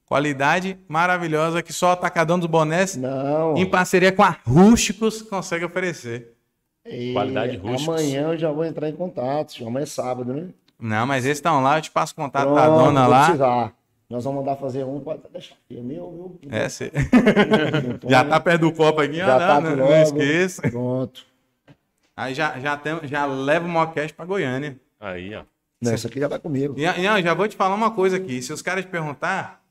Qualidade 0.05 0.79
maravilhosa 0.87 1.61
que 1.61 1.73
só 1.73 1.89
o 1.89 1.91
Atacadão 1.91 2.39
dos 2.39 2.47
Bonés, 2.47 2.95
Não. 2.95 3.57
em 3.57 3.65
parceria 3.69 4.13
com 4.13 4.23
a 4.23 4.37
Rústicos, 4.47 5.21
consegue 5.21 5.65
oferecer. 5.65 6.35
E 6.85 7.11
Qualidade 7.11 7.57
rústicos. 7.57 7.95
Amanhã 7.95 8.31
eu 8.31 8.37
já 8.37 8.49
vou 8.49 8.63
entrar 8.63 8.87
em 8.87 8.95
contato. 8.95 9.61
Amanhã 9.67 9.83
é 9.83 9.85
sábado, 9.85 10.33
né? 10.33 10.47
Não, 10.79 11.05
mas 11.05 11.25
esses 11.25 11.39
estão 11.39 11.61
lá, 11.61 11.77
eu 11.79 11.81
te 11.81 11.91
passo 11.91 12.15
contato 12.15 12.43
Pronto, 12.45 12.55
da 12.55 12.67
dona 12.69 13.01
vou 13.01 13.11
lá. 13.11 13.23
precisar. 13.25 13.78
Nós 14.09 14.23
vamos 14.23 14.39
mandar 14.39 14.55
fazer 14.55 14.83
um, 14.83 14.99
pode 14.99 15.19
até 15.19 15.29
deixar 15.29 15.53
aqui. 15.55 15.77
É 15.77 15.81
meu, 15.83 16.39
meu. 16.41 16.51
É, 16.51 16.67
cê- 16.67 16.91
meu 16.91 17.99
já 18.09 18.25
tá 18.25 18.39
perto 18.39 18.61
do 18.61 18.73
copo 18.73 19.01
aqui, 19.01 19.21
ó, 19.21 19.25
Já 19.25 19.39
não, 19.39 19.47
tá 19.47 19.61
não, 19.61 19.69
aqui 19.69 19.79
não 19.79 19.87
logo. 19.87 20.01
esqueça. 20.01 20.61
Pronto. 20.63 21.25
Aí 22.17 22.33
já, 22.33 22.59
já, 22.59 22.75
tem, 22.75 22.99
já 23.07 23.25
leva 23.25 23.65
o 23.65 23.69
Mockcast 23.69 24.13
pra 24.15 24.25
Goiânia. 24.25 24.79
Aí, 24.99 25.33
ó. 25.35 25.43
Não, 25.81 25.93
isso 25.93 26.07
aqui 26.07 26.19
já 26.19 26.27
vai 26.27 26.39
comigo. 26.39 26.73
E, 26.77 26.85
ó, 26.87 27.21
já 27.21 27.33
vou 27.33 27.47
te 27.47 27.55
falar 27.55 27.75
uma 27.75 27.91
coisa 27.91 28.17
aqui. 28.17 28.41
Se 28.41 28.51
os 28.51 28.61
caras 28.61 28.83
te 28.83 28.91
perguntar, 28.91 29.63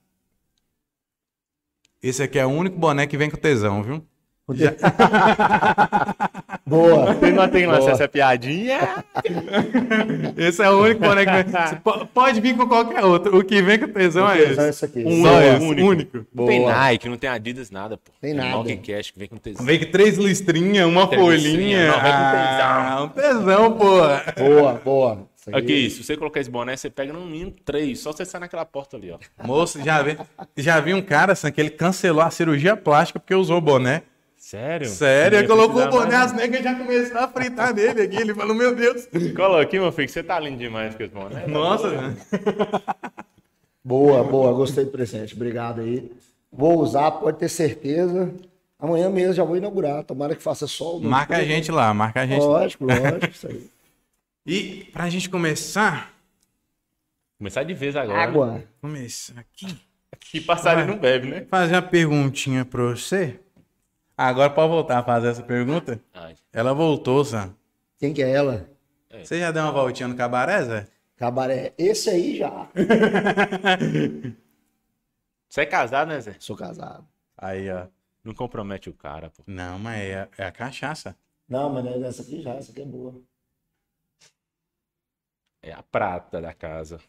esse 2.03 2.23
aqui 2.23 2.39
é 2.39 2.47
o 2.47 2.51
único 2.51 2.79
boné 2.79 3.07
que 3.07 3.17
vem 3.19 3.29
com 3.29 3.37
tesão, 3.37 3.83
viu? 3.83 4.07
Boa. 6.67 7.15
Vocês 7.15 7.35
não 7.35 7.49
tem 7.49 7.67
lá 7.67 7.79
Boa. 7.79 7.91
essa 7.91 8.09
piadinha? 8.09 9.05
Esse 10.37 10.63
é 10.63 10.71
o 10.71 10.83
único 10.83 11.01
boné 11.01 11.25
que 11.25 11.33
vem. 11.33 11.45
Você 11.67 11.77
po- 11.77 12.07
pode 12.07 12.41
vir 12.41 12.57
com 12.57 12.67
qualquer 12.67 13.05
outro. 13.05 13.39
O 13.39 13.45
que 13.45 13.63
vem 13.63 13.79
com 13.79 13.89
tesão 13.89 14.29
é 14.31 14.37
Tesão 14.37 14.65
é 14.65 14.69
esse. 14.69 14.71
esse 14.85 14.85
aqui. 14.85 15.05
Um 15.07 15.23
Só 15.23 15.41
é 15.41 15.59
único. 15.59 15.89
único. 15.89 16.27
Não 16.35 16.47
tem. 16.47 16.65
Nike, 16.67 17.09
não 17.09 17.17
tem 17.17 17.31
Adidas, 17.31 17.71
nada, 17.71 17.97
pô. 17.97 18.13
Tem 18.21 18.33
É 18.33 18.35
nada. 18.35 18.51
Mountain 18.51 18.77
Cash 18.79 19.11
que 19.11 19.19
vem 19.19 19.29
com 19.29 19.37
tesão. 19.37 19.65
Vem 19.65 19.79
com 19.79 19.91
três 19.91 20.19
listrinhas, 20.19 20.87
uma 20.87 21.07
Três 21.07 21.23
folhinha. 21.23 21.87
não, 21.87 22.03
vem 22.03 22.13
com 22.13 22.19
ah, 22.19 23.03
um 23.05 23.09
tesão, 23.09 23.73
pô. 23.73 23.95
Boa, 24.39 24.73
boa. 24.85 25.29
Aqui, 25.53 25.89
se 25.89 26.05
você 26.05 26.15
colocar 26.15 26.41
esse 26.41 26.51
boné, 26.51 26.77
você 26.77 26.91
pega 26.91 27.11
no 27.13 27.25
mínimo 27.25 27.55
três. 27.65 28.01
Só 28.01 28.13
você 28.13 28.25
sai 28.27 28.41
naquela 28.43 28.67
porta 28.67 28.99
ali, 28.99 29.11
ó. 29.11 29.17
Moço, 29.43 29.83
já 29.83 30.03
vi, 30.03 30.19
já 30.59 30.79
vi 30.81 30.93
um 30.93 31.01
cara 31.01 31.33
assim, 31.33 31.51
que 31.51 31.59
ele 31.59 31.71
cancelou 31.71 32.21
a 32.23 32.31
cirurgia 32.31 32.77
plástica 32.77 33.19
porque 33.19 33.35
usou 33.35 33.57
o 33.57 33.61
boné. 33.61 34.03
Sério? 34.49 34.89
Sério, 34.89 35.39
ele 35.41 35.47
colocou 35.47 35.83
o 35.83 35.91
boné, 35.91 36.17
as 36.17 36.33
negas 36.33 36.63
já 36.65 36.75
começaram 36.75 37.23
a 37.23 37.29
fritar 37.29 37.75
nele 37.75 38.01
aqui. 38.01 38.17
Ele 38.17 38.33
falou, 38.35 38.55
meu 38.55 38.75
Deus. 38.75 39.07
Coloca 39.37 39.61
aqui, 39.61 39.79
meu 39.79 39.93
filho, 39.93 40.07
que 40.07 40.13
você 40.13 40.23
tá 40.23 40.41
lindo 40.41 40.57
demais 40.57 40.95
com 40.95 41.03
esse 41.03 41.13
boné. 41.13 41.47
Nossa, 41.47 42.17
Boa, 43.85 44.25
boa. 44.25 44.55
Gostei 44.55 44.87
do 44.87 44.91
presente. 44.91 45.35
Obrigado 45.35 45.83
aí. 45.83 46.11
Vou 46.51 46.79
usar, 46.81 47.11
pode 47.11 47.39
ter 47.39 47.51
certeza. 47.51 48.33
Amanhã 48.79 49.11
mesmo 49.11 49.35
já 49.35 49.45
vou 49.45 49.55
inaugurar. 49.59 50.03
Tomara 50.05 50.35
que 50.35 50.43
faça 50.43 50.67
sol. 50.67 50.99
marca 50.99 51.37
a 51.37 51.45
gente 51.45 51.71
lá, 51.71 51.93
marca 51.93 52.23
a 52.23 52.27
gente. 52.27 52.41
lá. 52.41 52.47
Lógico, 52.47 52.87
lógico. 52.87 53.27
Isso 53.31 53.49
aí. 53.49 53.71
E 54.47 54.89
pra 54.95 55.11
gente 55.11 55.29
começar, 55.29 56.11
Começar 57.37 57.65
de 57.65 57.75
vez 57.75 57.95
agora. 57.97 58.19
Água. 58.23 58.65
começar 58.81 59.35
aqui, 59.39 59.77
Que 60.21 60.41
passarinho 60.41 60.87
não 60.89 60.97
bebe, 60.99 61.29
né? 61.29 61.47
fazer 61.51 61.75
uma 61.75 61.83
perguntinha 61.83 62.65
pra 62.65 62.83
você. 62.85 63.39
Agora 64.19 64.51
pode 64.51 64.69
voltar 64.71 64.99
a 64.99 65.05
fazer 65.05 65.29
essa 65.29 65.45
pergunta? 65.45 66.03
Ai, 66.13 66.35
Ela 66.53 66.75
voltou, 66.75 67.25
Sam. 67.25 67.55
Quem 67.99 68.13
que 68.13 68.21
é 68.21 68.29
ela? 68.29 68.69
Você 69.23 69.39
já 69.39 69.53
deu 69.53 69.63
uma 69.63 69.71
voltinha 69.71 70.09
no 70.09 70.17
cabaré, 70.17 70.61
Zé? 70.65 70.89
Cabaré. 71.17 71.73
Esse 71.79 72.11
aí 72.11 72.37
já. 72.37 72.69
Você 75.49 75.61
é 75.61 75.67
casado, 75.67 76.09
né, 76.09 76.21
Zé? 76.21 76.35
Sou 76.41 76.57
casado. 76.57 77.07
Aí, 77.37 77.71
ó. 77.71 77.87
Não 78.25 78.35
compromete 78.35 78.91
o 78.91 78.95
cara, 78.95 79.31
pô. 79.31 79.45
Não, 79.47 79.79
mas 79.79 80.01
é, 80.01 80.29
é 80.37 80.45
a 80.47 80.53
cachaça. 80.53 81.17
Não, 81.49 81.71
mas 81.71 81.85
não 81.85 81.93
é 81.93 82.09
essa 82.09 82.23
aqui 82.23 82.43
já, 82.43 82.55
essa 82.55 82.73
aqui 82.73 82.83
é 82.83 82.85
boa. 82.85 83.23
É 85.63 85.73
a 85.73 85.83
prata 85.83 86.41
da 86.41 86.53
casa. 86.53 87.01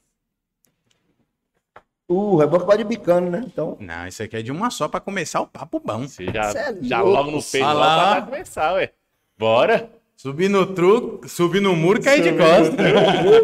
Uh, 2.09 2.41
é 2.41 2.47
bom 2.47 2.59
que 2.59 2.65
pode 2.65 2.81
ir 2.81 2.85
bicando, 2.85 3.29
né? 3.29 3.43
Então. 3.45 3.77
Não, 3.79 4.07
isso 4.07 4.23
aqui 4.23 4.37
é 4.37 4.41
de 4.41 4.51
uma 4.51 4.71
só 4.71 4.87
pra 4.87 4.99
começar 4.99 5.41
o 5.41 5.47
papo 5.47 5.79
bom. 5.79 6.07
Você 6.07 6.25
já, 6.25 6.49
é 6.51 6.75
já 6.81 7.01
logo 7.01 7.29
no 7.29 7.43
peito 7.43 7.67
lá 7.67 8.15
pra 8.15 8.21
começar, 8.23 8.73
ué. 8.73 8.91
Bora. 9.37 9.91
Subir 10.17 10.49
no 10.49 10.65
truque, 10.65 11.29
subir 11.29 11.61
no 11.61 11.75
muro 11.75 11.99
e 11.99 12.03
cair 12.03 12.21
de 12.23 12.31
costas. 12.33 12.75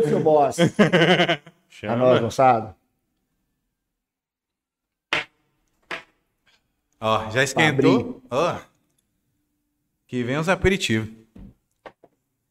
Ô, 0.03 0.09
seu 0.09 0.19
boss. 0.19 0.59
A 0.59 1.39
Chama. 1.69 1.95
nós, 1.95 2.21
moçada. 2.21 2.75
Ó, 6.99 7.29
já 7.29 7.43
esquentou. 7.43 8.21
Ó. 8.29 8.57
Que 10.07 10.23
vem 10.23 10.37
os 10.37 10.49
aperitivos. 10.49 11.07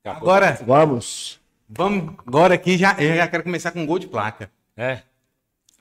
Agora, 0.04 0.58
Vamos. 0.64 1.40
vamos. 1.68 2.14
Agora 2.26 2.54
aqui 2.54 2.78
já, 2.78 2.94
eu 3.00 3.16
já 3.16 3.26
quero 3.26 3.42
começar 3.42 3.72
com 3.72 3.84
gol 3.84 3.98
de 3.98 4.06
placa. 4.06 4.50
É. 4.76 5.02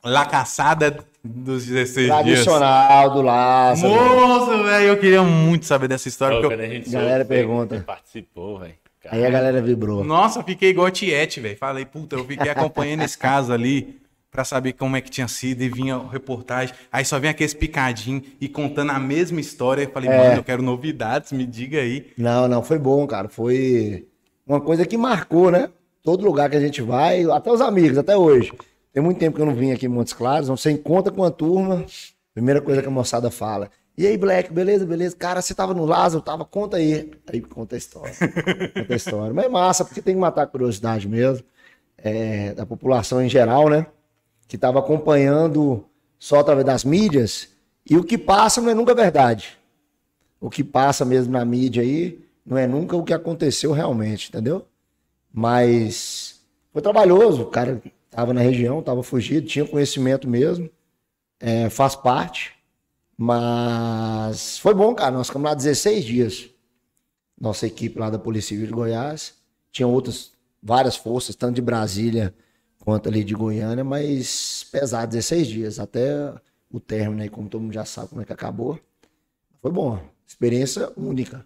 La 0.03 0.25
caçada 0.25 0.97
dos 1.23 1.65
16 1.65 2.07
dias. 2.07 2.17
Tradicional 2.43 3.09
do 3.11 3.21
Lázaro. 3.21 3.93
Moço, 3.93 4.63
velho, 4.63 4.85
eu 4.87 4.97
queria 4.97 5.23
muito 5.23 5.65
saber 5.65 5.87
dessa 5.87 6.07
história. 6.09 6.37
Ô, 6.37 6.41
porque 6.41 6.55
quando 6.55 6.65
a 6.65 6.69
gente 6.69 6.89
Galera 6.89 7.23
soube, 7.23 7.29
pergunta. 7.29 7.83
Participou, 7.85 8.59
velho. 8.59 8.73
Aí 9.09 9.25
a 9.25 9.29
galera 9.29 9.57
eu- 9.59 9.63
vibrou. 9.63 10.03
Nossa, 10.03 10.39
eu 10.39 10.43
fiquei 10.43 10.69
igual 10.71 10.87
a 10.87 10.91
Tiete, 10.91 11.39
velho. 11.39 11.57
Falei, 11.57 11.85
puta, 11.85 12.15
eu 12.17 12.25
fiquei 12.25 12.49
acompanhando 12.51 13.03
esse 13.03 13.17
caso 13.17 13.53
ali 13.53 14.01
pra 14.31 14.43
saber 14.43 14.73
como 14.73 14.97
é 14.97 15.01
que 15.01 15.09
tinha 15.11 15.27
sido 15.27 15.61
e 15.61 15.69
vinha 15.69 16.01
reportagem. 16.11 16.73
Aí 16.91 17.05
só 17.05 17.17
vinha 17.19 17.31
aqueles 17.31 17.53
picadinhos 17.53 18.23
e 18.41 18.49
contando 18.49 18.91
a 18.91 18.99
mesma 18.99 19.39
história. 19.39 19.83
Eu 19.83 19.89
falei, 19.91 20.09
É. 20.09 20.17
mano, 20.17 20.35
eu 20.39 20.43
quero 20.43 20.61
novidades, 20.61 21.31
me 21.31 21.45
diga 21.45 21.79
aí. 21.79 22.07
Não, 22.17 22.47
não, 22.47 22.61
foi 22.63 22.77
bom, 22.79 23.05
cara. 23.07 23.29
Foi 23.29 24.05
uma 24.45 24.59
coisa 24.59 24.85
que 24.85 24.97
marcou, 24.97 25.49
né? 25.51 25.69
Todo 26.03 26.25
lugar 26.25 26.49
que 26.49 26.57
a 26.57 26.61
gente 26.61 26.81
vai, 26.81 27.23
até 27.31 27.49
os 27.51 27.61
amigos, 27.61 27.97
até 27.97 28.17
hoje. 28.17 28.51
Tem 28.93 29.01
muito 29.01 29.17
tempo 29.17 29.35
que 29.35 29.41
eu 29.41 29.45
não 29.45 29.55
vim 29.55 29.71
aqui 29.71 29.87
em 29.87 29.89
Montes 29.89 30.13
Claros, 30.13 30.47
você 30.47 30.71
encontra 30.71 31.11
com 31.11 31.23
a 31.23 31.31
turma, 31.31 31.85
primeira 32.33 32.61
coisa 32.61 32.81
que 32.81 32.87
a 32.87 32.91
moçada 32.91 33.31
fala. 33.31 33.69
E 33.97 34.07
aí, 34.07 34.17
Black, 34.17 34.53
beleza, 34.53 34.85
beleza? 34.85 35.15
Cara, 35.15 35.41
você 35.41 35.53
tava 35.53 35.73
no 35.73 35.85
Lázaro, 35.85 36.23
tava, 36.23 36.45
conta 36.45 36.77
aí. 36.77 37.11
Aí 37.27 37.41
conta 37.41 37.75
a 37.75 37.77
história. 37.77 38.13
conta 38.73 38.93
a 38.93 38.95
história. 38.95 39.33
Mas 39.33 39.45
é 39.45 39.49
massa, 39.49 39.83
porque 39.83 40.01
tem 40.01 40.15
que 40.15 40.21
matar 40.21 40.43
a 40.43 40.47
curiosidade 40.47 41.07
mesmo, 41.07 41.45
é, 41.97 42.53
da 42.53 42.65
população 42.65 43.21
em 43.21 43.29
geral, 43.29 43.69
né? 43.69 43.87
Que 44.47 44.57
tava 44.57 44.79
acompanhando 44.79 45.85
só 46.17 46.39
através 46.39 46.65
das 46.65 46.83
mídias, 46.83 47.49
e 47.87 47.97
o 47.97 48.03
que 48.03 48.17
passa 48.17 48.61
não 48.61 48.69
é 48.69 48.73
nunca 48.73 48.95
verdade 48.95 49.57
o 50.43 50.49
que 50.49 50.61
passa 50.61 51.05
mesmo 51.05 51.31
na 51.31 51.45
mídia 51.45 51.81
aí 51.81 52.19
não 52.45 52.57
é 52.57 52.67
nunca 52.67 52.97
o 52.97 53.03
que 53.03 53.13
aconteceu 53.13 53.71
realmente, 53.71 54.27
entendeu? 54.27 54.67
Mas 55.31 56.41
foi 56.73 56.81
trabalhoso, 56.81 57.45
cara 57.45 57.81
tava 58.13 58.33
na 58.33 58.41
região, 58.41 58.81
tava 58.81 59.01
fugido, 59.03 59.47
tinha 59.47 59.65
conhecimento 59.65 60.29
mesmo, 60.29 60.69
é, 61.39 61.69
faz 61.69 61.95
parte, 61.95 62.53
mas 63.17 64.57
foi 64.59 64.73
bom, 64.73 64.93
cara, 64.93 65.11
nós 65.11 65.27
ficamos 65.27 65.49
lá 65.49 65.55
16 65.55 66.05
dias, 66.05 66.49
nossa 67.39 67.65
equipe 67.65 67.99
lá 67.99 68.09
da 68.09 68.19
Polícia 68.19 68.49
Civil 68.49 68.67
de 68.67 68.73
Goiás, 68.73 69.35
tinha 69.71 69.87
outras, 69.87 70.31
várias 70.61 70.95
forças, 70.95 71.35
tanto 71.35 71.55
de 71.55 71.61
Brasília 71.61 72.33
quanto 72.79 73.09
ali 73.09 73.23
de 73.23 73.33
Goiânia, 73.33 73.83
mas 73.83 74.65
pesado, 74.71 75.11
16 75.11 75.47
dias, 75.47 75.79
até 75.79 76.33
o 76.69 76.79
término 76.79 77.21
aí, 77.21 77.29
como 77.29 77.49
todo 77.49 77.61
mundo 77.61 77.73
já 77.73 77.85
sabe 77.85 78.09
como 78.09 78.21
é 78.21 78.25
que 78.25 78.33
acabou, 78.33 78.79
foi 79.61 79.71
bom. 79.71 79.99
Experiência 80.27 80.91
única. 80.97 81.45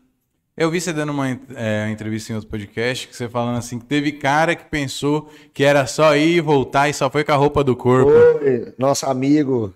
Eu 0.57 0.71
vi 0.71 0.81
você 0.81 0.91
dando 0.91 1.11
uma 1.11 1.29
é, 1.55 1.87
entrevista 1.91 2.31
em 2.31 2.35
outro 2.35 2.49
podcast 2.49 3.07
que 3.07 3.15
você 3.15 3.29
falando 3.29 3.57
assim 3.59 3.77
que 3.77 3.85
teve 3.85 4.11
cara 4.13 4.55
que 4.55 4.65
pensou 4.65 5.29
que 5.53 5.63
era 5.63 5.85
só 5.85 6.15
ir 6.15 6.37
e 6.37 6.41
voltar 6.41 6.89
e 6.89 6.93
só 6.93 7.11
foi 7.11 7.23
com 7.23 7.31
a 7.31 7.35
roupa 7.35 7.63
do 7.63 7.75
corpo. 7.75 8.09
Oi, 8.09 8.73
nosso 8.75 9.05
amigo 9.05 9.71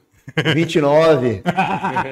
29, 0.55 1.43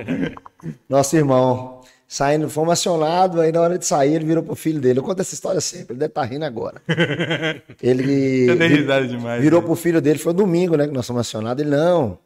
nosso 0.88 1.16
irmão. 1.18 1.80
Saindo, 2.08 2.50
fomos 2.50 2.74
acionados, 2.74 3.40
aí 3.40 3.52
na 3.52 3.62
hora 3.62 3.78
de 3.78 3.86
sair 3.86 4.16
ele 4.16 4.26
virou 4.26 4.44
pro 4.44 4.56
filho 4.56 4.80
dele. 4.80 4.98
Eu 5.00 5.04
conto 5.04 5.20
essa 5.22 5.34
história 5.34 5.62
sempre, 5.62 5.94
ele 5.94 6.00
deve 6.00 6.10
estar 6.12 6.24
rindo 6.24 6.44
agora. 6.44 6.82
Ele 7.82 8.02
vi- 8.02 8.68
risada 8.68 9.08
demais. 9.08 9.40
virou 9.44 9.62
né? 9.62 9.66
pro 9.68 9.76
filho 9.76 10.02
dele, 10.02 10.18
foi 10.18 10.34
domingo, 10.34 10.76
né, 10.76 10.88
que 10.88 10.94
nós 10.94 11.06
fomos 11.06 11.20
acionados. 11.22 11.62
Ele, 11.64 11.70
não, 11.70 12.18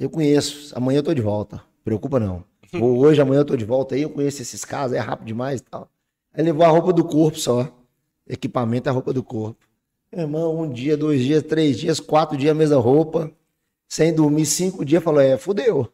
eu 0.00 0.10
conheço, 0.10 0.72
amanhã 0.76 0.98
eu 0.98 1.02
tô 1.04 1.14
de 1.14 1.22
volta, 1.22 1.60
preocupa 1.84 2.18
não. 2.18 2.42
Vou 2.72 2.98
hoje, 2.98 3.20
amanhã 3.20 3.40
eu 3.40 3.44
tô 3.44 3.56
de 3.56 3.64
volta 3.64 3.94
aí, 3.94 4.02
eu 4.02 4.10
conheço 4.10 4.42
esses 4.42 4.64
casos, 4.64 4.96
é 4.96 5.00
rápido 5.00 5.26
demais 5.26 5.60
e 5.60 5.64
tal. 5.64 5.88
Aí 6.34 6.42
levou 6.44 6.64
a 6.64 6.68
roupa 6.68 6.92
do 6.92 7.04
corpo 7.04 7.38
só. 7.38 7.68
Equipamento 8.28 8.88
é 8.88 8.90
a 8.90 8.92
roupa 8.92 9.12
do 9.12 9.22
corpo. 9.22 9.58
Meu 10.12 10.22
irmão, 10.22 10.60
um 10.60 10.70
dia, 10.70 10.96
dois 10.96 11.22
dias, 11.22 11.42
três 11.42 11.78
dias, 11.78 11.98
quatro 12.00 12.36
dias, 12.36 12.52
a 12.52 12.54
mesma 12.54 12.76
roupa. 12.76 13.30
Sem 13.88 14.14
dormir, 14.14 14.44
cinco 14.44 14.84
dias, 14.84 15.02
falou, 15.02 15.20
é, 15.20 15.38
fudeu. 15.38 15.90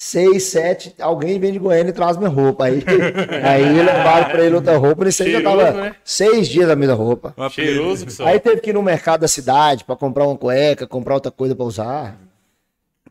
Seis, 0.00 0.44
sete, 0.44 0.94
alguém 1.00 1.40
vem 1.40 1.52
de 1.52 1.58
Goiânia 1.58 1.90
e 1.90 1.92
traz 1.92 2.16
minha 2.16 2.30
roupa. 2.30 2.64
Aí, 2.64 2.82
aí 3.44 3.82
levaram 3.82 4.30
pra 4.30 4.44
ele 4.44 4.54
outra 4.54 4.76
roupa, 4.76 5.04
nesse 5.04 5.24
aí 5.24 5.32
já 5.32 5.42
tava 5.42 5.72
né? 5.72 5.96
seis 6.04 6.48
dias 6.48 6.70
a 6.70 6.76
mesma 6.76 6.94
roupa. 6.94 7.34
Cheiroso. 7.50 8.06
Aí 8.24 8.38
teve 8.38 8.60
que 8.60 8.70
ir 8.70 8.72
no 8.72 8.82
mercado 8.82 9.22
da 9.22 9.28
cidade 9.28 9.84
pra 9.84 9.96
comprar 9.96 10.26
uma 10.26 10.36
cueca, 10.36 10.86
comprar 10.86 11.14
outra 11.14 11.32
coisa 11.32 11.54
pra 11.54 11.64
usar. 11.64 12.16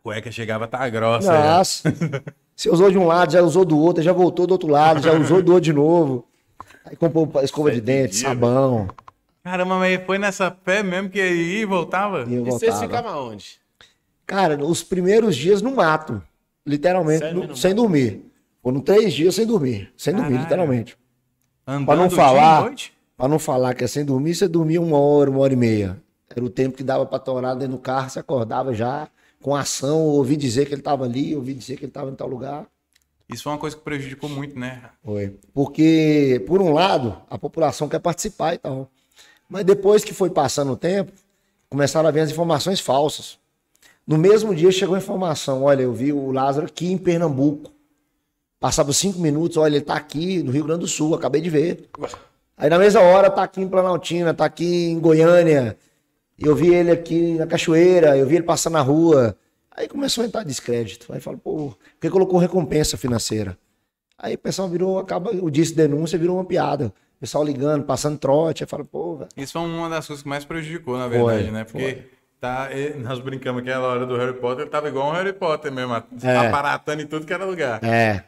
Cueca 0.02 0.32
chegava 0.32 0.68
tá 0.68 0.88
grossa. 0.88 1.32
né? 1.32 1.48
Nossa. 1.48 1.94
Você 2.58 2.72
usou 2.72 2.90
de 2.90 2.98
um 2.98 3.06
lado, 3.06 3.32
já 3.32 3.42
usou 3.44 3.64
do 3.64 3.78
outro, 3.78 4.02
já 4.02 4.12
voltou 4.12 4.48
do 4.48 4.52
outro 4.54 4.68
lado, 4.68 5.00
já 5.00 5.14
usou 5.14 5.44
do 5.44 5.54
outro 5.54 5.66
de 5.66 5.74
novo. 5.74 6.26
Aí 6.84 6.96
comprou 6.96 7.30
escova 7.44 7.70
de 7.72 7.80
dente, 7.80 8.14
dias, 8.14 8.22
sabão. 8.24 8.88
Caramba, 9.44 9.78
mas 9.78 10.04
foi 10.06 10.18
nessa 10.18 10.50
fé 10.66 10.82
mesmo 10.82 11.08
que 11.10 11.20
ia 11.20 11.62
e 11.62 11.66
voltava? 11.66 12.26
E 12.28 12.34
E 12.34 12.40
vocês 12.40 12.80
ficavam 12.80 13.30
onde? 13.30 13.60
Cara, 14.26 14.58
os 14.66 14.82
primeiros 14.84 15.36
dias 15.36 15.62
no 15.62 15.76
mato. 15.76 16.20
Literalmente, 16.66 17.20
Sério 17.20 17.48
no- 17.48 17.56
sem 17.56 17.76
dormir. 17.76 18.26
Foram 18.64 18.82
três 18.82 19.14
dias 19.14 19.36
sem 19.36 19.46
dormir. 19.46 19.94
Sem 19.96 20.14
dormir, 20.14 20.30
Caralho. 20.30 20.44
literalmente. 20.44 20.98
Andando 21.66 21.86
Pra 21.86 21.96
não 21.96 22.08
dia 22.08 22.14
e 22.16 22.20
falar- 22.20 22.62
noite? 22.64 22.94
Pra 23.16 23.28
não 23.28 23.40
falar 23.40 23.74
que 23.76 23.84
é 23.84 23.88
sem 23.88 24.04
dormir, 24.04 24.34
você 24.36 24.48
dormia 24.48 24.82
uma 24.82 24.98
hora, 25.00 25.30
uma 25.30 25.40
hora 25.40 25.54
e 25.54 25.56
meia. 25.56 25.98
Era 26.36 26.44
o 26.44 26.50
tempo 26.50 26.76
que 26.76 26.84
dava 26.84 27.06
pra 27.06 27.20
torar 27.20 27.56
dentro 27.56 27.78
do 27.78 27.80
carro, 27.82 28.10
você 28.10 28.20
acordava 28.20 28.74
já 28.74 29.08
com 29.42 29.56
ação, 29.56 30.02
ouvi 30.02 30.36
dizer 30.36 30.68
que 30.68 30.74
ele 30.74 30.82
tava 30.82 31.06
ali, 31.06 31.36
ouvi 31.36 31.54
dizer 31.54 31.78
que 31.78 31.86
ele 31.86 31.92
tava 31.92 32.10
em 32.10 32.16
tal 32.16 32.28
lugar. 32.28 32.68
Isso 33.30 33.44
foi 33.44 33.52
uma 33.52 33.60
coisa 33.60 33.76
que 33.76 33.82
prejudicou 33.82 34.30
muito, 34.30 34.58
né? 34.58 34.90
Foi. 35.04 35.38
Porque, 35.54 36.44
por 36.48 36.62
um 36.62 36.72
lado, 36.72 37.22
a 37.30 37.38
população 37.38 37.90
quer 37.90 38.00
participar 38.00 38.54
e 38.54 38.58
tal. 38.58 38.90
Mas 39.50 39.66
depois 39.66 40.04
que 40.04 40.14
foi 40.14 40.30
passando 40.30 40.72
o 40.72 40.78
tempo, 40.78 41.12
começaram 41.70 42.08
a 42.08 42.12
vir 42.12 42.22
as 42.22 42.32
informações 42.32 42.80
falsas. 42.80 43.38
No 44.06 44.18
mesmo 44.18 44.56
dia 44.56 44.72
chegou 44.72 44.96
a 44.96 45.00
informação: 45.00 45.64
olha, 45.64 45.82
eu 45.84 45.94
vi 45.94 46.14
o 46.14 46.32
Lázaro 46.32 46.68
aqui 46.68 46.92
em 46.92 46.98
Pernambuco. 46.98 47.72
Passava 48.60 48.92
cinco 48.94 49.20
minutos, 49.20 49.58
olha, 49.58 49.76
ele 49.76 49.86
tá 49.86 49.96
aqui 49.96 50.42
no 50.42 50.52
Rio 50.52 50.64
Grande 50.64 50.82
do 50.82 50.88
Sul, 50.88 51.14
acabei 51.14 51.42
de 51.42 51.50
ver. 51.50 51.90
Aí 52.58 52.70
na 52.70 52.80
mesma 52.80 53.02
hora 53.02 53.30
tá 53.30 53.44
aqui 53.44 53.62
em 53.62 53.68
Planaltina, 53.68 54.34
tá 54.34 54.46
aqui 54.46 54.88
em 54.88 55.00
Goiânia. 55.00 55.78
Eu 56.40 56.56
vi 56.56 56.74
ele 56.74 56.92
aqui 56.92 57.34
na 57.34 57.48
Cachoeira, 57.48 58.16
eu 58.18 58.26
vi 58.28 58.36
ele 58.36 58.44
passando 58.44 58.74
na 58.74 58.82
rua. 58.82 59.36
Aí 59.76 59.88
começou 59.88 60.24
a 60.24 60.28
entrar 60.28 60.44
descrédito. 60.44 61.12
Aí 61.12 61.20
fala, 61.20 61.38
pô, 61.38 61.74
porque 61.94 62.10
colocou 62.10 62.40
recompensa 62.40 62.98
financeira. 62.98 63.58
Aí 64.18 64.36
o 64.36 64.38
pessoal 64.40 64.68
virou, 64.68 65.00
acaba, 65.00 65.32
o 65.32 65.50
disse 65.50 65.76
denúncia 65.76 66.18
virou 66.18 66.38
uma 66.38 66.46
piada. 66.46 66.88
O 67.18 67.20
pessoal 67.20 67.44
ligando, 67.44 67.84
passando 67.84 68.18
trote, 68.18 68.64
aí 68.64 68.68
fala, 68.70 68.84
pô, 68.86 69.18
velho. 69.18 69.30
Isso 69.36 69.54
foi 69.54 69.62
uma 69.62 69.90
das 69.90 70.06
coisas 70.06 70.22
que 70.24 70.30
mais 70.30 70.46
prejudicou, 70.46 70.98
na 70.98 71.08
verdade, 71.08 71.44
Foi, 71.44 71.52
né? 71.52 71.64
Porque 71.64 71.80
foi. 71.94 72.04
tá, 72.40 72.70
e- 72.72 72.94
nós 72.96 73.20
brincamos 73.20 73.62
aquela 73.62 73.88
hora 73.88 74.06
do 74.06 74.16
Harry 74.16 74.34
Potter, 74.34 74.62
ele 74.64 74.70
tava 74.70 74.88
igual 74.90 75.10
um 75.10 75.14
Harry 75.14 75.34
Potter 75.34 75.72
mesmo, 75.72 75.96
É. 76.24 76.38
aparatando 76.38 77.02
em 77.02 77.08
tudo 77.08 77.26
que 77.26 77.34
era 77.34 77.46
lugar. 77.46 77.84
É. 77.84 78.24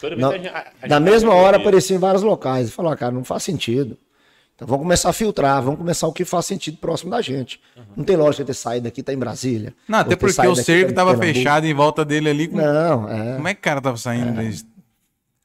Toda 0.00 0.16
Na, 0.16 0.28
a 0.28 0.32
gente- 0.32 0.48
a- 0.48 0.64
gente 0.80 0.88
na 0.90 1.00
mesma 1.00 1.34
hora 1.34 1.58
aparecia 1.58 1.94
em 1.96 2.00
vários 2.00 2.22
locais. 2.22 2.68
E 2.68 2.72
falou, 2.72 2.90
ah, 2.92 2.96
cara, 2.96 3.12
não 3.12 3.24
faz 3.24 3.42
sentido. 3.42 3.96
Então 4.62 4.68
vamos 4.68 4.84
começar 4.84 5.10
a 5.10 5.12
filtrar, 5.12 5.60
vamos 5.60 5.80
começar 5.80 6.06
o 6.06 6.12
que 6.12 6.24
faz 6.24 6.46
sentido 6.46 6.76
próximo 6.76 7.10
da 7.10 7.20
gente. 7.20 7.60
Não 7.96 8.04
tem 8.04 8.14
lógica 8.14 8.44
ter 8.44 8.54
saído 8.54 8.84
daqui, 8.84 9.02
tá 9.02 9.12
em 9.12 9.18
Brasília. 9.18 9.74
Não, 9.88 9.98
até 9.98 10.14
porque 10.14 10.40
o 10.40 10.54
daqui, 10.54 10.62
cerco 10.62 10.86
tá 10.86 10.92
em 10.92 10.94
tava 10.94 11.10
Pernambuco. 11.10 11.38
fechado 11.38 11.66
em 11.66 11.74
volta 11.74 12.04
dele 12.04 12.30
ali. 12.30 12.46
Com... 12.46 12.58
Não, 12.58 13.08
é. 13.08 13.34
Como 13.34 13.48
é 13.48 13.54
que 13.54 13.58
o 13.58 13.62
cara 13.62 13.80
tava 13.80 13.96
saindo 13.96 14.40
disso? 14.40 14.64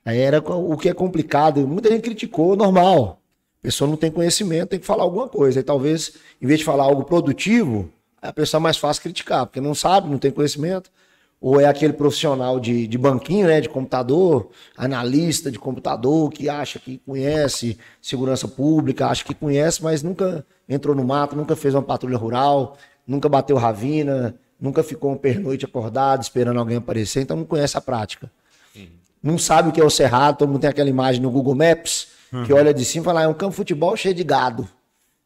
Aí 0.05 0.19
era 0.19 0.37
o 0.39 0.77
que 0.77 0.87
é 0.87 0.93
complicado. 0.93 1.67
Muita 1.67 1.89
gente 1.89 2.03
criticou, 2.03 2.55
normal. 2.55 3.19
A 3.59 3.63
pessoa 3.63 3.89
não 3.89 3.97
tem 3.97 4.11
conhecimento, 4.11 4.69
tem 4.69 4.79
que 4.79 4.85
falar 4.85 5.01
alguma 5.01 5.27
coisa. 5.27 5.61
Aí 5.61 5.63
talvez, 5.63 6.13
em 6.39 6.45
vez 6.45 6.59
de 6.59 6.65
falar 6.65 6.83
algo 6.83 7.03
produtivo, 7.03 7.91
a 8.21 8.31
pessoa 8.31 8.59
é 8.59 8.61
mais 8.61 8.77
fácil 8.77 9.01
criticar, 9.01 9.47
porque 9.47 9.59
não 9.59 9.73
sabe, 9.73 10.11
não 10.11 10.19
tem 10.19 10.29
conhecimento. 10.29 10.91
Ou 11.39 11.61
é 11.61 11.65
aquele 11.65 11.93
profissional 11.93 12.59
de, 12.59 12.87
de 12.87 12.97
banquinho, 12.97 13.47
né, 13.47 13.61
de 13.61 13.69
computador, 13.69 14.49
analista 14.75 15.51
de 15.51 15.59
computador, 15.59 16.31
que 16.31 16.49
acha 16.49 16.79
que 16.79 16.97
conhece 17.05 17.77
segurança 18.01 18.47
pública, 18.47 19.07
acha 19.07 19.23
que 19.23 19.35
conhece, 19.35 19.83
mas 19.83 20.01
nunca 20.01 20.45
entrou 20.67 20.95
no 20.95 21.03
mato, 21.03 21.35
nunca 21.35 21.55
fez 21.55 21.75
uma 21.75 21.83
patrulha 21.83 22.17
rural, 22.17 22.75
nunca 23.05 23.29
bateu 23.29 23.55
ravina, 23.55 24.35
nunca 24.59 24.81
ficou 24.81 25.11
um 25.11 25.17
pernoite 25.17 25.63
acordado 25.63 26.23
esperando 26.23 26.59
alguém 26.59 26.77
aparecer, 26.77 27.21
então 27.21 27.37
não 27.37 27.45
conhece 27.45 27.77
a 27.77 27.81
prática. 27.81 28.31
Uhum. 28.75 28.87
Não 29.21 29.37
sabe 29.37 29.69
o 29.69 29.71
que 29.71 29.79
é 29.79 29.83
o 29.83 29.89
cerrado, 29.91 30.37
todo 30.37 30.49
mundo 30.49 30.61
tem 30.61 30.69
aquela 30.69 30.89
imagem 30.89 31.21
no 31.21 31.29
Google 31.29 31.53
Maps, 31.53 32.07
uhum. 32.33 32.45
que 32.45 32.53
olha 32.53 32.73
de 32.73 32.83
cima 32.83 33.03
e 33.03 33.05
fala, 33.05 33.19
ah, 33.21 33.23
é 33.23 33.27
um 33.27 33.33
campo 33.33 33.51
de 33.51 33.57
futebol 33.57 33.95
cheio 33.95 34.15
de 34.15 34.23
gado. 34.23 34.67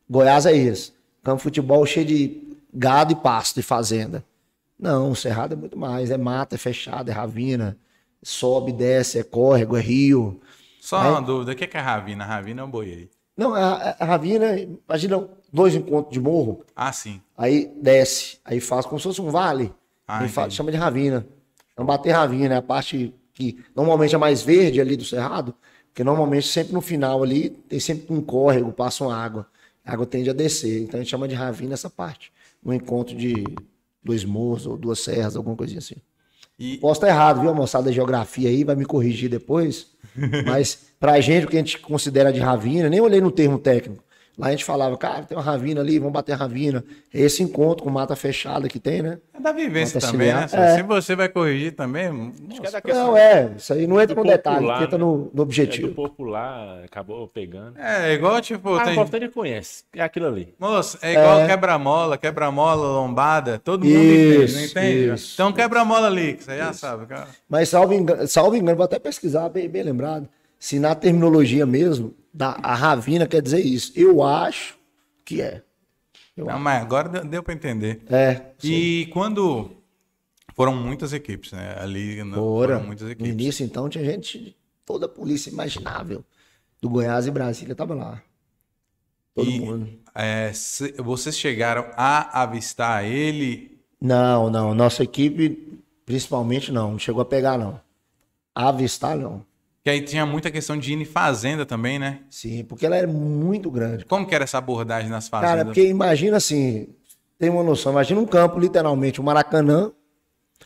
Goiás 0.10 0.46
é 0.46 0.52
isso. 0.52 0.94
Campo 1.24 1.38
de 1.38 1.44
futebol 1.44 1.86
cheio 1.86 2.06
de 2.06 2.58
gado 2.74 3.14
e 3.14 3.16
pasto 3.16 3.62
e 3.62 3.64
fazenda. 3.64 4.26
Não, 4.82 5.12
o 5.12 5.16
Cerrado 5.16 5.54
é 5.54 5.56
muito 5.56 5.78
mais. 5.78 6.10
É 6.10 6.18
mata, 6.18 6.56
é 6.56 6.58
fechado, 6.58 7.10
é 7.10 7.14
ravina. 7.14 7.78
Sobe, 8.24 8.72
desce, 8.72 9.20
é 9.20 9.24
córrego, 9.24 9.78
é 9.78 9.82
rio. 9.82 10.42
Só 10.80 11.00
uma 11.12 11.22
dúvida, 11.22 11.52
o 11.52 11.56
que 11.56 11.64
é, 11.64 11.70
é 11.72 11.80
ravina? 11.80 12.26
Ravina 12.26 12.62
é 12.62 12.66
um 12.66 12.70
boi 12.70 12.86
aí. 12.86 13.10
Não, 13.38 13.54
a, 13.54 13.96
a, 14.00 14.06
ravina, 14.06 14.58
imagina 14.60 15.30
dois 15.54 15.76
encontros 15.76 16.12
de 16.12 16.20
morro. 16.20 16.66
Ah, 16.76 16.92
sim. 16.92 17.22
Aí 17.38 17.72
desce, 17.80 18.40
aí 18.44 18.60
faz 18.60 18.86
como 18.86 19.00
se 19.00 19.04
fosse 19.04 19.22
um 19.22 19.30
vale. 19.30 19.72
Ah, 20.08 20.28
faz, 20.28 20.54
chama 20.54 20.72
de 20.72 20.78
ravina. 20.78 21.26
Então 21.74 21.86
bater 21.86 22.12
ravina 22.12 22.56
é 22.56 22.58
a 22.58 22.62
parte 22.62 23.14
que 23.34 23.64
normalmente 23.76 24.16
é 24.16 24.18
mais 24.18 24.42
verde 24.42 24.82
ali 24.82 24.98
do 24.98 25.06
cerrado, 25.06 25.56
porque 25.88 26.04
normalmente 26.04 26.48
sempre 26.48 26.74
no 26.74 26.82
final 26.82 27.24
ali 27.24 27.50
tem 27.50 27.80
sempre 27.80 28.14
um 28.14 28.22
córrego, 28.22 28.72
passa 28.72 29.04
uma 29.04 29.16
água. 29.16 29.48
A 29.86 29.94
água 29.94 30.06
tende 30.06 30.30
a 30.30 30.34
descer. 30.34 30.82
Então 30.82 31.00
a 31.00 31.04
gente 31.04 31.12
chama 31.12 31.28
de 31.28 31.36
ravina 31.36 31.74
essa 31.74 31.90
parte. 31.90 32.32
Um 32.64 32.74
encontro 32.74 33.16
de 33.16 33.46
dois 34.04 34.24
morros 34.24 34.66
ou 34.66 34.78
duas 34.78 35.00
serras, 35.00 35.36
alguma 35.36 35.56
coisinha 35.56 35.80
assim. 35.80 35.96
E... 36.58 36.78
Posso 36.78 37.00
estar 37.00 37.08
errado, 37.08 37.42
viu, 37.42 37.54
moçada 37.56 37.86
da 37.86 37.92
geografia 37.92 38.50
aí, 38.50 38.64
vai 38.64 38.76
me 38.76 38.86
corrigir 38.86 39.30
depois. 39.30 39.88
Mas 40.46 40.78
pra 41.00 41.20
gente, 41.20 41.46
o 41.46 41.50
que 41.50 41.56
a 41.56 41.60
gente 41.60 41.80
considera 41.80 42.32
de 42.32 42.40
ravina, 42.40 42.90
nem 42.90 43.02
olhei 43.02 43.20
no 43.20 43.32
termo 43.32 43.58
técnico. 43.58 44.04
Lá 44.42 44.48
a 44.48 44.52
gente 44.52 44.66
falava, 44.66 44.98
cara, 44.98 45.22
tem 45.22 45.38
uma 45.38 45.44
ravina 45.44 45.82
ali, 45.82 46.00
vamos 46.00 46.14
bater 46.14 46.32
a 46.32 46.36
ravina. 46.36 46.84
Esse 47.14 47.44
encontro 47.44 47.84
com 47.84 47.92
mata 47.92 48.16
fechada 48.16 48.68
que 48.68 48.80
tem, 48.80 49.04
né? 49.04 49.20
É 49.32 49.40
da 49.40 49.52
vivência 49.52 50.00
mata 50.00 50.12
também, 50.12 50.34
né? 50.34 50.48
É. 50.52 50.76
Se 50.78 50.82
você 50.82 51.16
vai 51.16 51.30
corrigir 51.30 51.74
também. 51.74 52.12
Nossa, 52.12 52.80
é 52.80 52.92
não, 52.92 53.16
é. 53.16 53.52
Isso 53.56 53.72
aí 53.72 53.86
não 53.86 54.02
entra 54.02 54.16
no 54.16 54.24
detalhe, 54.24 54.62
popular, 54.62 54.82
entra 54.82 54.98
no, 54.98 55.30
no 55.32 55.44
objetivo. 55.44 55.90
É 55.90 55.94
popular, 55.94 56.84
acabou 56.84 57.28
pegando. 57.28 57.78
É, 57.78 58.14
igual 58.14 58.42
tipo. 58.42 58.74
Ah, 58.74 58.80
tem... 58.84 58.90
o 58.90 58.94
importante 58.94 59.30
conhece. 59.30 59.84
É 59.96 60.02
aquilo 60.02 60.26
ali. 60.26 60.56
Moço, 60.58 60.98
é 61.04 61.12
igual 61.12 61.42
é. 61.42 61.48
quebra-mola, 61.48 62.18
quebra-mola, 62.18 62.88
lombada. 62.88 63.60
Todo 63.60 63.86
mundo 63.86 63.96
isso, 63.96 64.56
entende, 64.56 64.56
não 64.56 64.64
entende? 64.64 65.14
Isso, 65.14 65.34
então 65.36 65.54
quebra-mola 65.54 66.08
ali, 66.08 66.34
que 66.34 66.44
você 66.44 66.58
já 66.58 66.74
sabe, 66.74 67.06
cara. 67.06 67.28
Mas 67.48 67.70
salvo 67.70 67.94
engano, 67.94 68.28
salvo 68.28 68.56
engano, 68.56 68.78
vou 68.78 68.86
até 68.86 68.98
pesquisar, 68.98 69.48
bem, 69.50 69.70
bem 69.70 69.84
lembrado. 69.84 70.28
Se 70.58 70.80
na 70.80 70.96
terminologia 70.96 71.64
mesmo 71.64 72.16
da 72.34 72.58
a 72.62 72.74
Ravina 72.74 73.28
quer 73.28 73.42
dizer 73.42 73.60
isso. 73.66 73.92
Eu 73.96 74.24
acho 74.24 74.78
que 75.26 75.42
é. 75.42 75.64
Eu 76.36 76.46
Não, 76.46 76.54
acho. 76.54 76.64
mas 76.64 76.82
agora 76.82 77.10
deu, 77.10 77.26
deu 77.26 77.44
para 77.44 77.54
entender. 77.54 78.02
É. 78.10 78.42
E 78.64 79.10
quando 79.12 79.72
foram 80.56 80.76
muitas 80.76 81.14
equipes, 81.14 81.52
né? 81.52 81.76
Ali 81.80 82.24
no, 82.24 82.36
foram 82.36 82.84
muitas 82.84 83.10
equipes. 83.10 83.28
No 83.28 83.42
início, 83.42 83.66
então, 83.66 83.90
tinha 83.90 84.04
gente, 84.04 84.56
toda 84.86 85.06
a 85.06 85.10
polícia 85.10 85.50
imaginável 85.50 86.24
do 86.82 86.90
Goiás 86.90 87.28
e 87.28 87.32
Brasília 87.32 87.76
tava 87.76 87.94
lá. 87.94 88.22
Todo 89.34 89.50
e, 89.50 89.60
mundo. 89.60 89.90
É, 90.14 90.52
se, 90.54 90.92
vocês 90.94 91.38
chegaram 91.38 91.90
a 91.96 92.42
avistar 92.42 93.06
ele? 93.06 93.80
Não, 94.00 94.50
não. 94.50 94.74
Nossa 94.74 95.04
equipe, 95.04 95.80
principalmente, 96.06 96.72
não. 96.72 96.92
Não 96.92 97.00
chegou 97.00 97.22
a 97.22 97.26
pegar, 97.26 97.58
não. 97.58 97.80
avistar, 98.54 99.16
não. 99.16 99.46
Que 99.84 99.90
aí 99.90 100.02
tinha 100.02 100.26
muita 100.26 100.52
questão 100.52 100.78
de 100.78 100.94
ir 100.94 101.02
em 101.02 101.06
fazenda 101.06 101.66
também, 101.66 101.98
né? 101.98 102.20
Sim, 102.30 102.64
porque 102.64 102.86
ela 102.86 102.96
era 102.96 103.08
muito 103.08 103.72
grande. 103.72 104.06
Como 104.06 104.28
que 104.28 104.36
era 104.36 104.44
essa 104.44 104.60
abordagem 104.60 105.10
nas 105.10 105.28
fazendas? 105.28 105.52
Cara, 105.52 105.66
porque 105.66 105.88
imagina 105.88 106.38
assim, 106.38 106.88
tem 107.40 107.50
uma 107.50 107.64
noção, 107.64 107.92
imagina 107.92 108.22
um 108.22 108.26
campo, 108.26 108.60
literalmente, 108.60 109.20
o 109.20 109.24
um 109.24 109.26
Maracanã. 109.26 109.92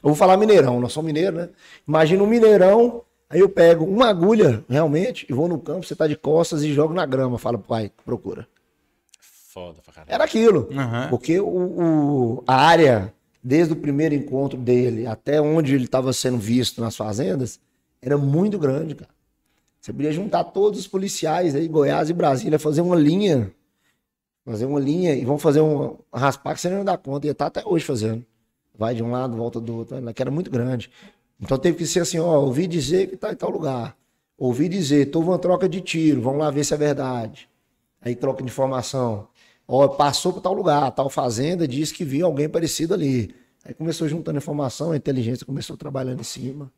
Eu 0.04 0.10
vou 0.10 0.16
falar 0.16 0.36
Mineirão, 0.36 0.82
nós 0.82 0.92
somos 0.92 1.08
mineiros, 1.08 1.40
né? 1.40 1.50
Imagina 1.88 2.22
um 2.22 2.28
Mineirão, 2.28 3.04
aí 3.30 3.40
eu 3.40 3.48
pego 3.48 3.86
uma 3.86 4.08
agulha, 4.08 4.66
realmente, 4.70 5.26
e 5.30 5.34
vou 5.34 5.48
no 5.48 5.60
campo, 5.60 5.86
você 5.86 5.96
tá 5.96 6.06
de 6.06 6.18
costas 6.18 6.64
e 6.64 6.74
jogo 6.74 6.94
na 6.94 7.06
grama. 7.06 7.38
Fala 7.38 7.58
pai, 7.58 7.90
procura. 8.04 8.46
Foda 9.54 9.80
pra 9.82 9.94
caralho. 9.94 10.14
Era 10.14 10.26
aquilo. 10.26 10.68
Uhum. 10.70 11.10
Porque 11.10 11.40
o, 11.40 11.48
o, 11.48 12.44
a 12.46 12.56
área, 12.56 13.14
desde 13.42 13.72
o 13.72 13.78
primeiro 13.78 14.14
encontro 14.14 14.60
dele 14.60 15.08
até 15.08 15.40
onde 15.40 15.74
ele 15.74 15.86
estava 15.86 16.12
sendo 16.12 16.38
visto 16.38 16.82
nas 16.82 16.98
fazendas, 16.98 17.62
era 18.08 18.18
muito 18.18 18.58
grande, 18.60 18.96
cara. 18.96 19.12
Você 19.80 19.94
podia 19.94 20.12
juntar 20.12 20.44
todos 20.46 20.80
os 20.80 20.88
policiais 20.88 21.56
aí, 21.56 21.68
Goiás 21.68 22.10
e 22.10 22.14
Brasília, 22.14 22.58
fazer 22.58 22.82
uma 22.82 22.96
linha. 22.96 23.52
Fazer 24.44 24.66
uma 24.66 24.80
linha 24.80 25.14
e 25.14 25.24
vão 25.26 25.38
fazer 25.38 25.62
um 25.62 25.98
raspar 26.14 26.54
que 26.54 26.62
você 26.62 26.70
não 26.70 26.86
dá 26.86 26.98
conta. 26.98 27.28
E 27.28 27.34
tá 27.34 27.48
até 27.48 27.64
hoje 27.66 27.86
fazendo. 27.86 28.26
Vai 28.78 28.96
de 28.96 29.04
um 29.04 29.12
lado, 29.12 29.36
volta 29.36 29.60
do 29.60 29.76
outro. 29.76 29.98
Que 30.14 30.22
era 30.22 30.32
muito 30.32 30.50
grande. 30.50 30.92
Então 31.40 31.58
teve 31.58 31.78
que 31.78 31.86
ser 31.86 32.00
assim, 32.00 32.20
ó, 32.20 32.40
ouvi 32.40 32.68
dizer 32.68 33.10
que 33.10 33.18
tá 33.18 33.32
em 33.32 33.36
tal 33.36 33.50
lugar. 33.50 33.96
Ouvi 34.38 34.68
dizer, 34.68 35.10
houve 35.16 35.30
uma 35.30 35.40
troca 35.40 35.68
de 35.68 35.82
tiro, 35.82 36.22
vamos 36.22 36.40
lá 36.40 36.52
ver 36.52 36.64
se 36.64 36.74
é 36.74 36.78
verdade. 36.78 37.50
Aí 38.02 38.16
troca 38.16 38.44
de 38.44 38.50
informação. 38.50 39.28
Ó, 39.68 39.88
passou 39.88 40.34
para 40.34 40.42
tal 40.42 40.54
lugar, 40.54 40.92
tal 40.92 41.10
fazenda, 41.10 41.68
disse 41.68 41.94
que 41.94 42.04
viu 42.04 42.26
alguém 42.26 42.48
parecido 42.50 42.94
ali. 42.94 43.34
Aí 43.64 43.74
começou 43.74 44.08
juntando 44.08 44.38
informação, 44.38 44.92
a 44.92 44.98
inteligência 44.98 45.46
começou 45.46 45.76
trabalhando 45.76 46.20
em 46.20 46.24
cima. 46.24 46.72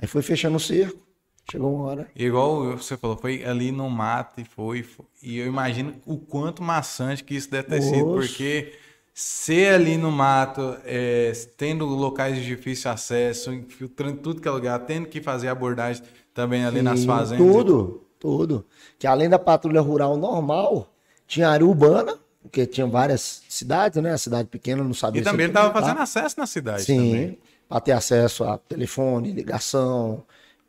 Aí 0.00 0.08
foi 0.08 0.22
fechando 0.22 0.56
o 0.56 0.60
cerco. 0.60 1.04
Chegou 1.50 1.74
uma 1.74 1.84
hora. 1.84 2.10
Igual 2.16 2.76
você 2.76 2.96
falou, 2.96 3.16
foi 3.16 3.44
ali 3.44 3.70
no 3.70 3.88
mato 3.90 4.40
e 4.40 4.44
foi, 4.44 4.82
foi. 4.82 5.04
E 5.22 5.38
eu 5.38 5.46
imagino 5.46 5.94
o 6.06 6.16
quanto 6.16 6.62
maçante 6.62 7.22
que 7.22 7.34
isso 7.34 7.50
deve 7.50 7.68
ter 7.68 7.80
Nossa. 7.80 7.94
sido, 7.94 8.04
porque 8.14 8.72
ser 9.12 9.74
ali 9.74 9.96
no 9.96 10.10
mato, 10.10 10.76
é, 10.84 11.32
tendo 11.56 11.84
locais 11.84 12.36
de 12.36 12.44
difícil 12.44 12.90
acesso, 12.90 13.52
infiltrando 13.52 14.16
tudo 14.16 14.40
que 14.40 14.48
é 14.48 14.50
lugar, 14.50 14.78
tendo 14.80 15.06
que 15.06 15.20
fazer 15.20 15.48
abordagem 15.48 16.02
também 16.32 16.64
ali 16.64 16.78
Sim, 16.78 16.82
nas 16.82 17.04
fazendas. 17.04 17.46
Tudo, 17.46 18.02
tudo. 18.18 18.66
Que 18.98 19.06
além 19.06 19.28
da 19.28 19.38
patrulha 19.38 19.82
rural 19.82 20.16
normal, 20.16 20.88
tinha 21.26 21.50
área 21.50 21.66
urbana, 21.66 22.18
porque 22.42 22.66
tinha 22.66 22.86
várias 22.86 23.42
cidades, 23.48 24.02
né? 24.02 24.12
A 24.12 24.18
cidade 24.18 24.48
pequena 24.48 24.82
não 24.82 24.94
sabia. 24.94 25.20
E 25.20 25.24
também 25.24 25.46
estava 25.46 25.72
fazendo 25.72 26.00
acesso 26.00 26.40
na 26.40 26.46
cidade. 26.46 26.84
Sim. 26.84 26.96
Também 26.96 27.38
para 27.68 27.80
ter 27.80 27.92
acesso 27.92 28.44
a 28.44 28.58
telefone, 28.58 29.32
ligação, 29.32 30.24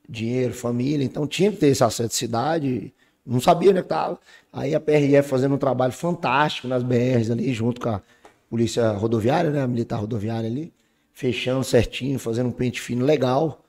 dinheiro, 0.08 0.54
família. 0.54 1.04
Então 1.04 1.28
tinha 1.28 1.52
que 1.52 1.58
ter 1.58 1.68
esse 1.68 1.84
acesso 1.84 2.10
de 2.10 2.16
cidade. 2.16 2.94
Não 3.26 3.40
sabia 3.40 3.72
onde 3.72 3.80
estava. 3.80 4.20
Aí 4.52 4.76
a 4.76 4.80
PRF 4.80 5.28
fazendo 5.28 5.56
um 5.56 5.58
trabalho 5.58 5.94
fantástico 5.94 6.68
nas 6.68 6.84
BRs 6.84 7.32
ali, 7.32 7.54
junto 7.54 7.82
com 7.82 7.90
a 7.90 8.02
polícia 8.50 8.92
rodoviária, 8.92 9.50
né? 9.50 9.62
A 9.62 9.68
militar 9.68 9.98
rodoviária 9.98 10.50
ali, 10.50 10.72
fechando 11.12 11.64
certinho, 11.64 12.20
fazendo 12.20 12.50
um 12.50 12.52
pente 12.52 12.80
fino 12.80 13.06
legal 13.06 13.62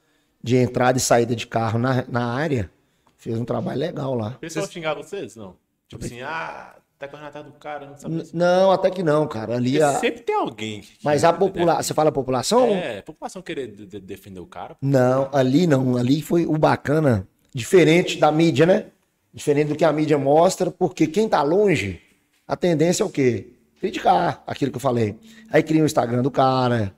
de 0.42 0.56
entrada 0.56 0.98
e 0.98 1.00
saída 1.00 1.34
de 1.34 1.46
carro 1.46 1.78
na, 1.78 2.04
na 2.08 2.32
área. 2.32 2.70
Fez 3.16 3.38
um 3.38 3.44
trabalho 3.44 3.80
legal 3.80 4.14
lá. 4.14 4.34
O 4.36 4.40
pessoal 4.40 4.66
xingar 4.66 4.94
vocês? 4.94 5.34
Não. 5.34 5.56
Tipo 5.88 6.04
assim, 6.04 6.20
ah, 6.20 6.76
Tá 6.98 7.06
com 7.09 7.16
a 7.18 7.42
do 7.42 7.52
cara, 7.52 7.87
não 7.87 7.96
sabe. 7.98 8.24
Não, 8.32 8.70
até 8.70 8.90
que 8.90 9.02
não, 9.02 9.28
cara. 9.28 9.56
Ali 9.56 9.82
a... 9.82 9.92
Sempre 9.96 10.22
tem 10.22 10.35
alguém. 10.35 10.82
Mas 11.04 11.24
a 11.24 11.32
população. 11.32 11.82
Você 11.82 11.92
fala 11.92 12.09
a 12.09 12.12
população? 12.12 12.68
É, 12.68 13.00
a 13.00 13.02
população 13.02 13.42
querer 13.42 13.66
de 13.66 14.00
defender 14.00 14.40
o 14.40 14.46
cara. 14.46 14.78
Não, 14.80 15.28
ali 15.30 15.66
não. 15.66 15.98
Ali 15.98 16.22
foi 16.22 16.46
o 16.46 16.56
bacana. 16.56 17.28
Diferente 17.54 18.18
da 18.18 18.32
mídia, 18.32 18.64
né? 18.64 18.87
Diferente 19.32 19.68
do 19.68 19.76
que 19.76 19.85
a 19.85 19.92
mídia 19.92 20.16
mostra, 20.16 20.70
porque 20.70 21.06
quem 21.06 21.28
tá 21.28 21.42
longe, 21.42 22.00
a 22.48 22.56
tendência 22.56 23.02
é 23.02 23.06
o 23.06 23.11
quê? 23.11 23.52
Criticar 23.78 24.42
aquilo 24.46 24.70
que 24.70 24.78
eu 24.78 24.80
falei. 24.80 25.18
Aí 25.50 25.62
cria 25.62 25.82
o 25.82 25.87
Instagram 25.87 26.22
do 26.22 26.30
cara, 26.30 26.94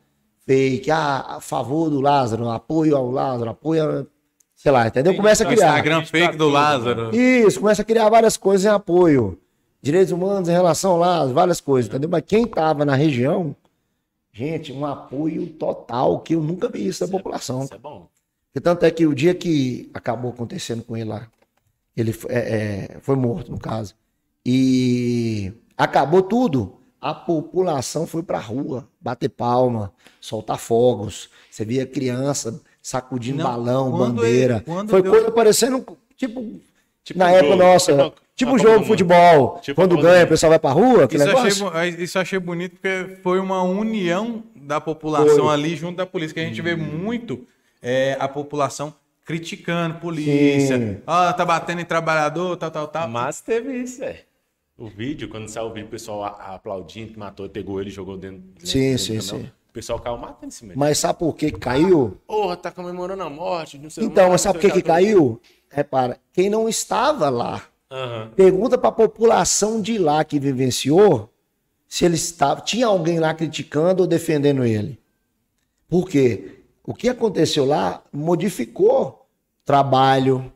fake, 0.46 0.92
ah, 0.92 1.36
a 1.36 1.40
favor 1.40 1.90
do 1.90 2.00
Lázaro, 2.00 2.48
apoio 2.48 2.96
ao 2.96 3.10
Lázaro, 3.10 3.50
apoio. 3.50 3.82
A... 3.82 4.06
Sei 4.54 4.70
lá, 4.70 4.86
entendeu? 4.86 5.14
Começa 5.16 5.42
a 5.42 5.46
criar. 5.46 5.70
Instagram 5.70 6.04
fake 6.04 6.36
do 6.36 6.48
Lázaro. 6.48 7.14
Isso, 7.14 7.58
começa 7.58 7.82
a 7.82 7.84
criar 7.84 8.08
várias 8.08 8.36
coisas 8.36 8.64
em 8.64 8.68
apoio 8.68 9.36
direitos 9.80 10.12
humanos 10.12 10.48
em 10.48 10.52
relação 10.52 10.96
lá, 10.96 11.24
várias 11.26 11.60
coisas, 11.60 11.88
entendeu? 11.88 12.08
Mas 12.08 12.22
quem 12.26 12.44
estava 12.44 12.84
na 12.84 12.94
região, 12.94 13.54
gente, 14.32 14.72
um 14.72 14.84
apoio 14.84 15.46
total 15.46 16.20
que 16.20 16.34
eu 16.34 16.42
nunca 16.42 16.68
vi 16.68 16.86
isso 16.86 17.00
da 17.00 17.06
isso 17.06 17.14
é 17.14 17.18
população. 17.18 17.60
É, 17.60 17.64
isso 17.64 17.74
é 17.74 17.78
bom. 17.78 18.08
E 18.54 18.60
tanto 18.60 18.84
é 18.84 18.90
que 18.90 19.06
o 19.06 19.14
dia 19.14 19.34
que 19.34 19.90
acabou 19.94 20.30
acontecendo 20.30 20.82
com 20.82 20.96
ele 20.96 21.10
lá, 21.10 21.28
ele 21.96 22.14
é, 22.28 22.38
é, 22.38 22.98
foi 23.00 23.16
morto, 23.16 23.50
no 23.50 23.58
caso, 23.58 23.94
e 24.44 25.52
acabou 25.76 26.22
tudo, 26.22 26.78
a 27.00 27.14
população 27.14 28.06
foi 28.06 28.22
pra 28.22 28.38
rua, 28.38 28.88
bater 29.00 29.28
palma, 29.28 29.92
soltar 30.20 30.58
fogos. 30.58 31.30
Você 31.50 31.64
via 31.64 31.86
criança 31.86 32.60
sacudindo 32.82 33.38
Não, 33.38 33.44
balão, 33.44 33.90
bandeira. 33.92 34.64
Ele, 34.66 34.88
foi 34.88 35.02
deu... 35.02 35.12
coisa 35.12 35.30
parecendo, 35.30 35.84
tipo, 36.16 36.60
tipo 37.04 37.18
na 37.18 37.30
época 37.30 37.56
nossa. 37.56 37.92
Tipo, 37.92 38.27
Tipo 38.38 38.52
um 38.52 38.58
jogo 38.58 38.80
de 38.80 38.86
futebol. 38.86 39.58
Tipo 39.60 39.74
quando 39.74 40.00
ganha, 40.00 40.24
o 40.24 40.28
pessoal 40.28 40.50
vai 40.50 40.60
pra 40.60 40.70
rua. 40.70 41.08
Isso 41.10 41.72
achei, 41.72 41.88
isso 42.04 42.18
achei 42.20 42.38
bonito 42.38 42.76
porque 42.76 43.18
foi 43.20 43.40
uma 43.40 43.62
união 43.64 44.44
da 44.54 44.80
população 44.80 45.46
Foi. 45.46 45.54
ali 45.54 45.74
junto 45.74 45.96
da 45.96 46.06
polícia, 46.06 46.34
que 46.34 46.40
a 46.40 46.44
gente 46.44 46.62
vê 46.62 46.76
muito 46.76 47.44
é, 47.82 48.16
a 48.20 48.28
população 48.28 48.94
criticando 49.26 49.96
polícia. 49.96 50.78
Sim. 50.78 50.98
Ó, 51.04 51.32
tá 51.32 51.44
batendo 51.44 51.80
em 51.80 51.84
trabalhador, 51.84 52.56
tal, 52.56 52.70
tal, 52.70 52.86
tal. 52.86 53.08
Mas 53.08 53.40
teve 53.40 53.72
isso, 53.72 53.98
velho. 53.98 54.20
O 54.78 54.86
vídeo, 54.86 55.28
quando 55.28 55.48
saiu 55.48 55.66
o 55.66 55.72
vídeo, 55.72 55.88
o 55.88 55.90
pessoal 55.90 56.24
aplaudindo, 56.24 57.12
que 57.12 57.18
matou, 57.18 57.48
pegou 57.48 57.80
ele 57.80 57.90
e 57.90 57.92
jogou 57.92 58.16
dentro, 58.16 58.38
dentro 58.38 58.66
Sim, 58.68 58.92
do 58.92 58.98
sim, 59.00 59.20
sim. 59.20 59.50
O 59.68 59.72
pessoal 59.72 59.98
caiu 59.98 60.16
matando 60.16 60.52
cima. 60.52 60.68
dele. 60.68 60.78
Mas 60.78 60.98
sabe 60.98 61.18
por 61.18 61.34
que 61.34 61.50
caiu? 61.50 62.16
Porra, 62.24 62.56
tá 62.56 62.70
comemorando 62.70 63.24
a 63.24 63.28
morte, 63.28 63.76
não 63.78 63.90
sei 63.90 64.04
Então, 64.04 64.30
mas 64.30 64.40
sabe 64.40 64.54
por 64.54 64.60
que 64.60 64.68
que 64.70 64.80
que. 64.82 64.86
caiu? 64.86 65.40
Repara, 65.68 66.18
quem 66.32 66.48
não 66.48 66.68
estava 66.68 67.28
lá, 67.28 67.62
Aham. 67.90 68.30
pergunta 68.36 68.76
para 68.76 68.90
a 68.90 68.92
população 68.92 69.80
de 69.80 69.96
lá 69.96 70.22
que 70.22 70.38
vivenciou 70.38 71.32
se 71.88 72.04
ele 72.04 72.16
estava, 72.16 72.60
tinha 72.60 72.86
alguém 72.86 73.18
lá 73.18 73.32
criticando 73.32 74.02
ou 74.02 74.06
defendendo 74.06 74.64
ele. 74.64 75.00
Por 75.88 76.08
quê? 76.08 76.62
O 76.84 76.92
que 76.92 77.08
aconteceu 77.08 77.64
lá 77.64 78.02
modificou 78.12 79.26
trabalho, 79.64 80.52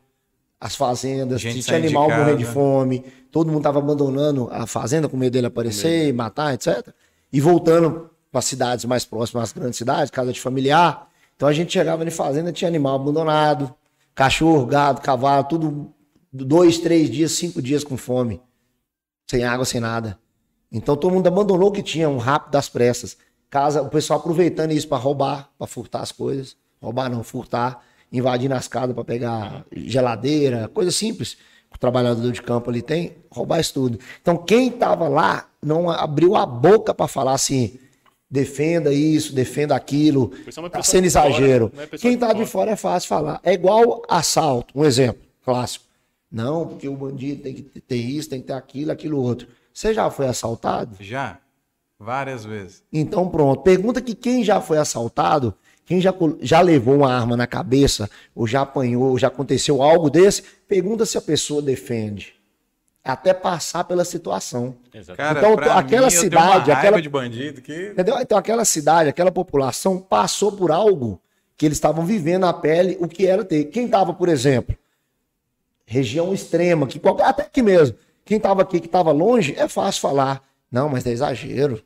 as 0.60 0.76
fazendas, 0.76 1.40
tinha 1.40 1.76
animal 1.76 2.08
morrendo 2.08 2.38
de 2.38 2.44
fome, 2.44 3.04
todo 3.30 3.48
mundo 3.48 3.58
estava 3.58 3.78
abandonando 3.78 4.48
a 4.52 4.66
fazenda 4.66 5.08
com 5.08 5.16
medo 5.16 5.32
dele 5.32 5.46
aparecer 5.46 6.08
e 6.08 6.12
matar, 6.12 6.54
etc. 6.54 6.88
E 7.32 7.40
voltando 7.40 8.10
para 8.30 8.40
cidades 8.42 8.84
mais 8.84 9.04
próximas, 9.04 9.44
às 9.44 9.52
grandes 9.52 9.76
cidades, 9.76 10.10
casa 10.10 10.32
de 10.32 10.40
familiar. 10.40 11.08
Então 11.34 11.48
a 11.48 11.52
gente 11.52 11.72
chegava 11.72 12.04
em 12.04 12.10
fazenda, 12.10 12.52
tinha 12.52 12.68
animal 12.68 12.96
abandonado, 12.96 13.74
cachorro, 14.14 14.64
gado, 14.66 15.00
cavalo, 15.00 15.44
tudo 15.44 15.92
dois, 16.32 16.78
três 16.78 17.10
dias, 17.10 17.32
cinco 17.32 17.60
dias 17.60 17.84
com 17.84 17.96
fome, 17.96 18.40
sem 19.30 19.44
água, 19.44 19.64
sem 19.64 19.80
nada. 19.80 20.18
Então 20.70 20.96
todo 20.96 21.12
mundo 21.12 21.26
abandonou 21.26 21.68
o 21.68 21.72
que 21.72 21.82
tinha, 21.82 22.08
um 22.08 22.16
rápido 22.18 22.52
das 22.52 22.68
pressas. 22.68 23.16
Casa, 23.50 23.82
o 23.82 23.90
pessoal 23.90 24.18
aproveitando 24.18 24.72
isso 24.72 24.88
para 24.88 24.96
roubar, 24.96 25.50
para 25.58 25.66
furtar 25.66 26.00
as 26.00 26.10
coisas. 26.10 26.56
Roubar 26.80 27.10
não, 27.10 27.22
furtar, 27.22 27.84
invadindo 28.10 28.54
as 28.54 28.66
casas 28.66 28.94
para 28.94 29.04
pegar 29.04 29.64
geladeira, 29.70 30.68
coisa 30.72 30.90
simples. 30.90 31.36
O 31.74 31.78
trabalhador 31.78 32.30
de 32.32 32.40
campo 32.42 32.70
ali 32.70 32.80
tem, 32.82 33.16
roubar 33.30 33.60
isso 33.60 33.74
tudo. 33.74 33.98
Então 34.20 34.36
quem 34.36 34.68
estava 34.68 35.08
lá 35.08 35.48
não 35.62 35.90
abriu 35.90 36.34
a 36.34 36.44
boca 36.46 36.94
para 36.94 37.06
falar 37.06 37.32
assim, 37.34 37.78
defenda 38.30 38.92
isso, 38.92 39.34
defenda 39.34 39.76
aquilo, 39.76 40.28
Principalmente 40.28 40.72
tá 40.72 40.82
sendo 40.82 41.04
de 41.04 41.10
fora, 41.10 41.28
exagero. 41.28 41.72
né? 41.74 41.86
Pessoa 41.86 42.00
Quem 42.00 42.12
de 42.12 42.16
tá 42.18 42.28
de 42.28 42.38
fora. 42.40 42.46
fora 42.46 42.70
é 42.72 42.76
fácil 42.76 43.08
falar. 43.08 43.40
É 43.42 43.52
igual 43.52 44.02
assalto, 44.08 44.72
um 44.78 44.84
exemplo 44.84 45.22
clássico. 45.44 45.84
Não, 46.32 46.66
porque 46.66 46.88
o 46.88 46.96
bandido 46.96 47.42
tem 47.42 47.52
que 47.54 47.62
ter 47.62 47.96
isso, 47.96 48.30
tem 48.30 48.40
que 48.40 48.46
ter 48.46 48.54
aquilo, 48.54 48.90
aquilo 48.90 49.20
outro. 49.20 49.48
Você 49.72 49.92
já 49.92 50.10
foi 50.10 50.26
assaltado? 50.26 50.96
Já. 51.00 51.38
Várias 51.98 52.44
vezes. 52.44 52.82
Então 52.92 53.28
pronto. 53.28 53.62
Pergunta 53.62 54.00
que 54.00 54.14
quem 54.14 54.42
já 54.42 54.60
foi 54.60 54.78
assaltado, 54.78 55.54
quem 55.84 56.00
já, 56.00 56.12
já 56.40 56.60
levou 56.60 56.96
uma 56.96 57.12
arma 57.14 57.36
na 57.36 57.46
cabeça, 57.46 58.08
ou 58.34 58.46
já 58.46 58.62
apanhou, 58.62 59.10
ou 59.10 59.18
já 59.18 59.28
aconteceu 59.28 59.82
algo 59.82 60.08
desse, 60.10 60.42
pergunta 60.66 61.04
se 61.06 61.16
a 61.18 61.22
pessoa 61.22 61.60
defende. 61.62 62.34
Até 63.04 63.34
passar 63.34 63.84
pela 63.84 64.04
situação. 64.04 64.76
Cara, 65.16 65.38
Então, 65.40 65.52
aquela 65.54 65.80
mim, 65.80 65.84
eu 65.84 65.88
tenho 65.98 66.10
cidade, 66.10 66.70
aquela- 66.72 67.02
de 67.02 67.08
bandido 67.08 67.60
que... 67.60 67.88
Entendeu? 67.90 68.16
Então 68.20 68.38
aquela 68.38 68.64
cidade, 68.64 69.08
aquela 69.08 69.30
população 69.32 69.98
passou 69.98 70.52
por 70.52 70.70
algo 70.70 71.20
que 71.56 71.66
eles 71.66 71.76
estavam 71.76 72.04
vivendo 72.06 72.42
na 72.42 72.52
pele, 72.52 72.96
o 73.00 73.06
que 73.08 73.26
era 73.26 73.44
ter. 73.44 73.64
Quem 73.66 73.86
estava, 73.86 74.14
por 74.14 74.28
exemplo, 74.28 74.76
região 75.92 76.32
extrema, 76.32 76.86
que 76.86 76.98
qualquer, 76.98 77.26
até 77.26 77.42
aqui 77.42 77.60
mesmo, 77.60 77.96
quem 78.24 78.38
estava 78.38 78.62
aqui 78.62 78.80
que 78.80 78.86
estava 78.86 79.12
longe, 79.12 79.54
é 79.58 79.68
fácil 79.68 80.00
falar. 80.00 80.42
Não, 80.70 80.88
mas 80.88 81.06
é 81.06 81.10
exagero. 81.10 81.82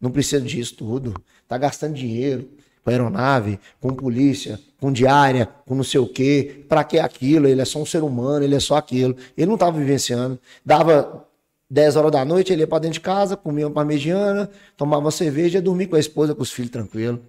Não 0.00 0.10
precisa 0.10 0.40
disso 0.40 0.74
tudo. 0.74 1.14
Tá 1.46 1.56
gastando 1.56 1.94
dinheiro 1.94 2.50
com 2.82 2.90
aeronave, 2.90 3.60
com 3.80 3.94
polícia, 3.94 4.58
com 4.80 4.92
diária, 4.92 5.48
com 5.64 5.76
não 5.76 5.84
sei 5.84 6.00
o 6.00 6.08
quê. 6.08 6.64
Pra 6.68 6.82
que 6.82 6.98
aquilo? 6.98 7.46
Ele 7.46 7.60
é 7.60 7.64
só 7.64 7.78
um 7.78 7.86
ser 7.86 8.02
humano, 8.02 8.44
ele 8.44 8.56
é 8.56 8.60
só 8.60 8.76
aquilo. 8.76 9.16
Ele 9.36 9.46
não 9.46 9.54
estava 9.54 9.78
vivenciando. 9.78 10.40
Dava 10.64 11.24
10 11.70 11.96
horas 11.96 12.10
da 12.10 12.24
noite, 12.24 12.52
ele 12.52 12.62
ia 12.62 12.66
pra 12.66 12.80
dentro 12.80 12.94
de 12.94 13.00
casa, 13.00 13.36
comia 13.36 13.68
uma 13.68 13.74
parmegiana, 13.74 14.50
tomava 14.76 15.02
uma 15.02 15.10
cerveja 15.12 15.56
e 15.56 15.58
ia 15.58 15.62
dormir 15.62 15.86
com 15.86 15.94
a 15.94 16.00
esposa, 16.00 16.34
com 16.34 16.42
os 16.42 16.50
filhos 16.50 16.72
tranquilo. 16.72 17.22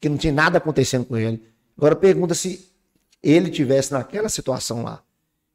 Que 0.00 0.08
não 0.08 0.16
tinha 0.16 0.32
nada 0.32 0.58
acontecendo 0.58 1.04
com 1.04 1.16
ele. 1.16 1.42
Agora 1.76 1.96
pergunta 1.96 2.34
se 2.34 2.68
ele 3.20 3.50
tivesse 3.50 3.92
naquela 3.92 4.28
situação 4.28 4.84
lá. 4.84 5.02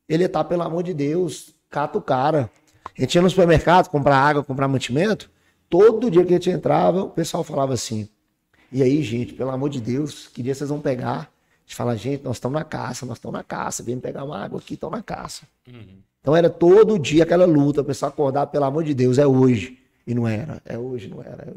Ele 0.07 0.23
ia 0.23 0.27
estar, 0.27 0.43
pelo 0.43 0.61
amor 0.61 0.83
de 0.83 0.93
Deus, 0.93 1.53
cata 1.69 1.97
o 1.97 2.01
cara. 2.01 2.49
A 2.97 3.01
gente 3.01 3.15
ia 3.15 3.21
no 3.21 3.29
supermercado 3.29 3.89
comprar 3.89 4.17
água, 4.17 4.43
comprar 4.43 4.67
mantimento. 4.67 5.29
Todo 5.69 6.11
dia 6.11 6.25
que 6.25 6.33
a 6.33 6.37
gente 6.37 6.49
entrava, 6.49 7.03
o 7.03 7.09
pessoal 7.09 7.43
falava 7.43 7.73
assim: 7.73 8.09
E 8.71 8.83
aí, 8.83 9.01
gente, 9.01 9.33
pelo 9.33 9.51
amor 9.51 9.69
de 9.69 9.79
Deus, 9.79 10.27
que 10.27 10.43
dia 10.43 10.53
vocês 10.53 10.69
vão 10.69 10.81
pegar? 10.81 11.19
A 11.19 11.61
gente 11.65 11.75
fala: 11.75 11.95
Gente, 11.95 12.23
nós 12.23 12.37
estamos 12.37 12.59
na 12.59 12.65
caça, 12.65 13.05
nós 13.05 13.17
estamos 13.17 13.37
na 13.37 13.43
caça. 13.43 13.81
Vem 13.81 13.99
pegar 13.99 14.23
uma 14.25 14.43
água 14.43 14.59
aqui, 14.59 14.73
estão 14.73 14.89
na 14.89 15.01
caça. 15.01 15.43
Então 16.19 16.35
era 16.35 16.49
todo 16.49 16.99
dia 16.99 17.23
aquela 17.23 17.45
luta, 17.45 17.81
o 17.81 17.85
pessoal 17.85 18.11
acordar, 18.11 18.47
pelo 18.47 18.65
amor 18.65 18.83
de 18.83 18.93
Deus, 18.93 19.17
é 19.17 19.25
hoje. 19.25 19.79
E 20.05 20.13
não 20.13 20.27
era, 20.27 20.61
é 20.65 20.77
hoje, 20.77 21.07
não 21.07 21.21
era. 21.21 21.53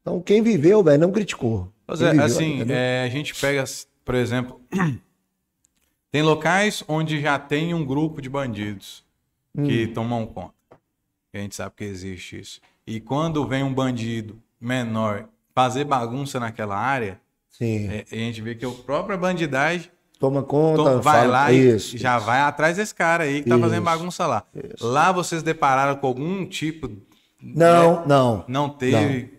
Então 0.00 0.20
quem 0.20 0.42
viveu, 0.42 0.82
velho, 0.82 1.00
não 1.00 1.10
criticou. 1.10 1.72
Pois 1.86 1.98
Quem 1.98 2.08
é, 2.08 2.10
viveu, 2.12 2.26
assim, 2.26 2.64
é, 2.68 3.04
a 3.04 3.08
gente 3.08 3.34
pega, 3.34 3.64
por 4.04 4.14
exemplo, 4.14 4.60
tem 6.10 6.22
locais 6.22 6.82
onde 6.88 7.20
já 7.20 7.38
tem 7.38 7.74
um 7.74 7.84
grupo 7.84 8.20
de 8.22 8.28
bandidos 8.28 9.04
Hum. 9.58 9.64
que 9.64 9.86
tomam 9.88 10.26
conta. 10.26 10.52
A 11.32 11.38
gente 11.38 11.54
sabe 11.56 11.74
que 11.76 11.84
existe 11.84 12.38
isso. 12.38 12.60
E 12.86 13.00
quando 13.00 13.46
vem 13.46 13.62
um 13.62 13.72
bandido 13.72 14.38
menor 14.60 15.28
fazer 15.54 15.84
bagunça 15.84 16.38
naquela 16.38 16.76
área, 16.76 17.18
é, 17.60 18.04
a 18.10 18.14
gente 18.14 18.40
vê 18.42 18.54
que 18.54 18.64
a 18.66 18.70
própria 18.70 19.16
bandidagem 19.16 19.90
Toma 20.18 20.42
conta, 20.42 20.98
vai 20.98 21.20
fala- 21.22 21.26
lá 21.30 21.52
e 21.52 21.74
isso, 21.76 21.96
já 21.98 22.16
isso. 22.16 22.26
vai 22.26 22.40
atrás 22.40 22.76
desse 22.78 22.94
cara 22.94 23.24
aí 23.24 23.42
que 23.42 23.48
tá 23.50 23.58
fazendo 23.58 23.74
Isso, 23.82 23.84
bagunça 23.84 24.26
lá. 24.26 24.44
Lá 24.80 25.12
vocês 25.12 25.42
depararam 25.42 25.96
com 25.96 26.06
algum 26.06 26.46
tipo. 26.46 26.90
Não, 27.42 28.00
né? 28.00 28.04
não. 28.06 28.44
Não 28.48 28.68
teve. 28.70 29.34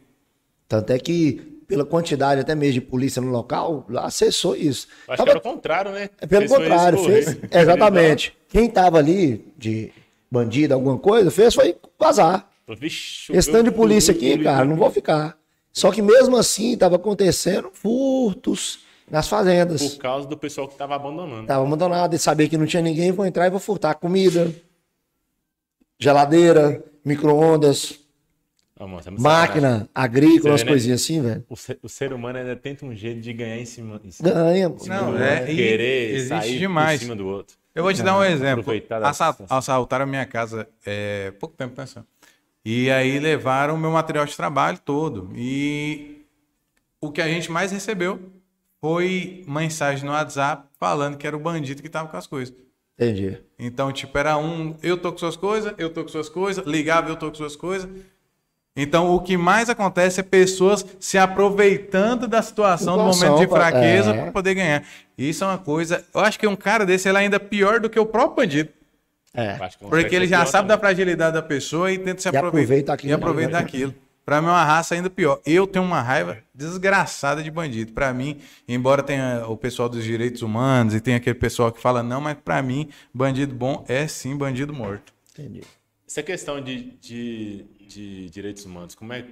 Tanto 0.68 0.92
é 0.94 1.00
que, 1.00 1.57
pela 1.68 1.86
quantidade 1.86 2.40
até 2.42 2.56
mesmo 2.56 2.76
de 2.76 2.82
polícia 2.82 3.22
no 3.22 3.30
local, 3.30 3.86
lá 3.90 4.06
acessou 4.06 4.56
isso. 4.56 4.88
Acho 5.08 5.18
Tava- 5.18 5.24
que 5.24 5.30
era 5.32 5.40
o 5.40 5.42
contrário, 5.42 5.92
né? 5.92 6.10
É 6.20 6.26
pelo 6.26 6.48
Fez 6.48 6.52
contrário, 6.60 6.98
fez. 7.04 7.38
Exatamente. 7.52 8.36
Quem 8.48 8.70
tava 8.70 8.98
ali 8.98 9.46
de 9.58 9.92
bandido, 10.32 10.74
alguma 10.74 10.98
coisa, 10.98 11.30
fez 11.30 11.54
foi 11.54 11.76
vazar. 12.00 12.50
Vixe, 12.80 13.32
Esse 13.34 13.52
tanto 13.52 13.70
de 13.70 13.76
polícia 13.76 14.14
aqui, 14.14 14.38
cara, 14.40 14.66
não 14.66 14.76
vou 14.76 14.90
ficar. 14.92 15.38
Só 15.72 15.92
que 15.92 16.02
mesmo 16.02 16.36
assim, 16.38 16.76
tava 16.78 16.96
acontecendo 16.96 17.70
furtos 17.72 18.80
nas 19.10 19.28
fazendas. 19.28 19.94
Por 19.96 20.02
causa 20.02 20.28
do 20.28 20.38
pessoal 20.38 20.68
que 20.68 20.76
tava 20.76 20.96
abandonando. 20.96 21.48
Tava 21.48 21.66
abandonado, 21.66 22.14
e 22.14 22.20
sabia 22.20 22.50
que 22.50 22.58
não 22.58 22.66
tinha 22.66 22.82
ninguém, 22.82 23.12
vou 23.12 23.26
entrar 23.26 23.48
e 23.48 23.50
vou 23.50 23.60
furtar 23.60 23.94
comida, 23.96 24.54
geladeira, 26.00 26.84
micro-ondas, 27.06 28.00
Mano, 28.80 29.02
máquina 29.20 29.90
agrícola, 29.94 30.52
umas 30.54 30.64
né? 30.64 30.70
coisinhas 30.70 31.02
assim, 31.02 31.22
velho. 31.22 31.46
O 31.50 31.56
ser, 31.56 31.80
o 31.82 31.90
ser 31.90 32.14
humano 32.14 32.38
ainda 32.40 32.56
tenta 32.56 32.86
um 32.86 32.96
jeito 32.96 33.22
de 33.22 33.34
ganhar 33.34 33.58
em 33.58 33.66
cima. 33.66 34.00
Em 34.04 34.12
cima 34.12 34.30
Ganha. 34.30 34.68
em 34.68 34.78
cima 34.80 34.96
Não, 35.02 35.12
do 35.12 35.18
é, 35.24 35.40
outro, 35.40 35.52
e 35.52 35.56
querer 35.56 36.16
existe 36.16 36.28
sair 36.30 36.60
demais. 36.60 37.00
cima 37.02 37.16
do 37.16 37.28
outro. 37.28 37.56
Eu 37.74 37.84
vou 37.84 37.94
te 37.94 38.02
dar 38.02 38.18
um 38.18 38.24
exemplo. 38.24 38.66
Assa- 39.04 39.32
situação. 39.32 39.58
Assaltaram 39.58 40.04
a 40.04 40.08
minha 40.08 40.26
casa 40.26 40.68
é, 40.86 41.32
pouco 41.40 41.56
tempo 41.56 41.76
pensando. 41.76 42.06
E 42.66 42.90
aí 42.92 43.20
levaram 43.20 43.76
o 43.76 43.78
meu 43.78 43.92
material 43.92 44.26
de 44.26 44.36
trabalho 44.36 44.78
todo. 44.84 45.30
E 45.36 46.26
o 47.00 47.12
que 47.12 47.22
a 47.22 47.28
gente 47.28 47.52
mais 47.52 47.72
recebeu 47.72 48.20
foi 48.82 49.44
mensagem 49.48 50.06
no 50.06 50.12
WhatsApp 50.12 50.68
falando 50.80 51.18
que 51.18 51.26
era 51.26 51.36
o 51.36 51.40
bandido 51.40 51.82
que 51.82 51.90
tava 51.90 52.10
com 52.10 52.18
as 52.18 52.28
coisas. 52.28 52.54
Entendi. 53.00 53.38
Então, 53.60 53.92
tipo, 53.92 54.18
era 54.18 54.38
um, 54.38 54.76
eu 54.82 54.98
tô 54.98 55.12
com 55.12 55.18
suas 55.20 55.36
coisas, 55.36 55.74
eu 55.78 55.90
tô 55.92 56.02
com 56.04 56.10
suas 56.10 56.30
coisas, 56.30 56.66
ligava, 56.66 57.10
eu 57.10 57.16
tô 57.16 57.30
com 57.30 57.36
suas 57.36 57.56
coisas. 57.56 57.88
Então, 58.78 59.16
o 59.16 59.20
que 59.20 59.36
mais 59.36 59.70
acontece 59.70 60.20
é 60.20 60.24
pessoas 60.24 60.86
se 61.00 61.18
aproveitando 61.18 62.28
da 62.28 62.44
situação, 62.44 62.96
do 62.96 63.04
momento 63.04 63.40
de 63.40 63.48
fraqueza 63.48 64.12
é. 64.12 64.22
para 64.22 64.32
poder 64.32 64.54
ganhar. 64.54 64.84
Isso 65.18 65.44
é 65.44 65.48
uma 65.48 65.58
coisa. 65.58 66.06
Eu 66.14 66.22
acho 66.22 66.40
que 66.40 66.46
um 66.46 66.56
cara 66.56 66.86
desse 66.86 67.10
ele 67.10 67.18
é 67.18 67.22
ainda 67.22 67.40
pior 67.40 67.80
do 67.80 67.90
que 67.90 68.00
o 68.00 68.06
próprio 68.06 68.36
bandido. 68.46 68.70
É. 69.34 69.58
Consegue 69.58 69.90
Porque 69.90 70.16
ele 70.16 70.28
já 70.28 70.46
sabe 70.46 70.68
da 70.68 70.78
fragilidade 70.78 71.34
da 71.34 71.42
pessoa 71.42 71.92
e 71.92 71.98
tenta 71.98 72.22
se 72.22 72.28
E 72.28 72.30
aproveitar. 72.30 72.48
aproveita 72.48 72.94
aquilo, 72.94 73.12
E 73.12 73.14
aproveita 73.14 73.52
né? 73.54 73.60
daquilo. 73.60 73.96
Pra 74.24 74.42
mim 74.42 74.48
é 74.48 74.52
uma 74.52 74.64
raça 74.64 74.94
ainda 74.94 75.10
pior. 75.10 75.40
Eu 75.46 75.66
tenho 75.66 75.86
uma 75.86 76.02
raiva 76.02 76.38
desgraçada 76.54 77.42
de 77.42 77.50
bandido. 77.50 77.94
Pra 77.94 78.14
mim, 78.14 78.38
embora 78.68 79.02
tenha 79.02 79.46
o 79.48 79.56
pessoal 79.56 79.88
dos 79.88 80.04
direitos 80.04 80.42
humanos 80.42 80.94
e 80.94 81.00
tenha 81.00 81.18
aquele 81.18 81.36
pessoal 81.36 81.72
que 81.72 81.80
fala 81.80 82.04
não, 82.04 82.20
mas 82.20 82.36
pra 82.44 82.62
mim, 82.62 82.90
bandido 83.14 83.56
bom 83.56 83.86
é 83.88 84.06
sim 84.08 84.36
bandido 84.36 84.74
morto. 84.74 85.14
Entendi. 85.32 85.62
Essa 86.06 86.22
questão 86.22 86.62
de, 86.62 86.92
de, 87.00 87.66
de 87.88 88.30
direitos 88.30 88.66
humanos, 88.66 88.94
como 88.96 89.14
é, 89.14 89.26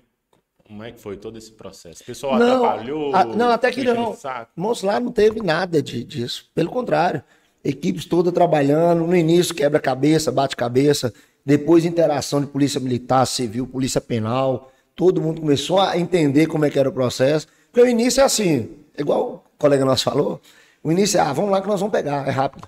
como 0.65 0.83
é 0.83 0.91
que 0.91 0.99
foi 0.99 1.17
todo 1.17 1.37
esse 1.37 1.51
processo? 1.51 2.01
O 2.01 2.05
pessoal 2.05 2.39
Não, 2.39 2.65
atrapalhou? 2.65 3.15
a- 3.15 3.25
não, 3.25 3.49
até 3.51 3.71
que 3.71 3.83
não. 3.83 4.15
Moço, 4.55 4.85
lá 4.85 4.99
não 4.99 5.11
teve 5.11 5.41
nada 5.41 5.81
de, 5.81 6.03
disso. 6.03 6.49
Pelo 6.55 6.69
contrário. 6.69 7.21
Equipes 7.63 8.05
todas 8.05 8.33
trabalhando. 8.33 9.05
No 9.05 9.15
início, 9.15 9.53
quebra-cabeça, 9.55 10.31
bate-cabeça. 10.31 11.13
Depois, 11.45 11.85
interação 11.85 12.41
de 12.41 12.47
polícia 12.47 12.79
militar, 12.79 13.25
civil, 13.27 13.67
polícia 13.67 14.01
penal. 14.01 14.71
todo 14.95 15.21
mundo 15.21 15.41
começou 15.41 15.79
a 15.79 15.97
entender 15.97 16.47
como 16.47 16.63
é 16.65 16.69
que 16.69 16.79
era 16.79 16.87
o 16.89 16.93
processo. 16.93 17.47
Porque 17.71 17.81
o 17.81 17.89
início 17.89 18.21
é 18.21 18.23
assim, 18.23 18.69
igual 18.97 19.43
o 19.53 19.57
colega 19.59 19.83
nosso 19.83 20.05
falou, 20.05 20.39
o 20.81 20.91
início 20.91 21.17
é, 21.19 21.21
ah, 21.21 21.33
vamos 21.33 21.51
lá 21.51 21.61
que 21.61 21.67
nós 21.67 21.79
vamos 21.81 21.91
pegar, 21.91 22.25
é 22.27 22.31
rápido. 22.31 22.65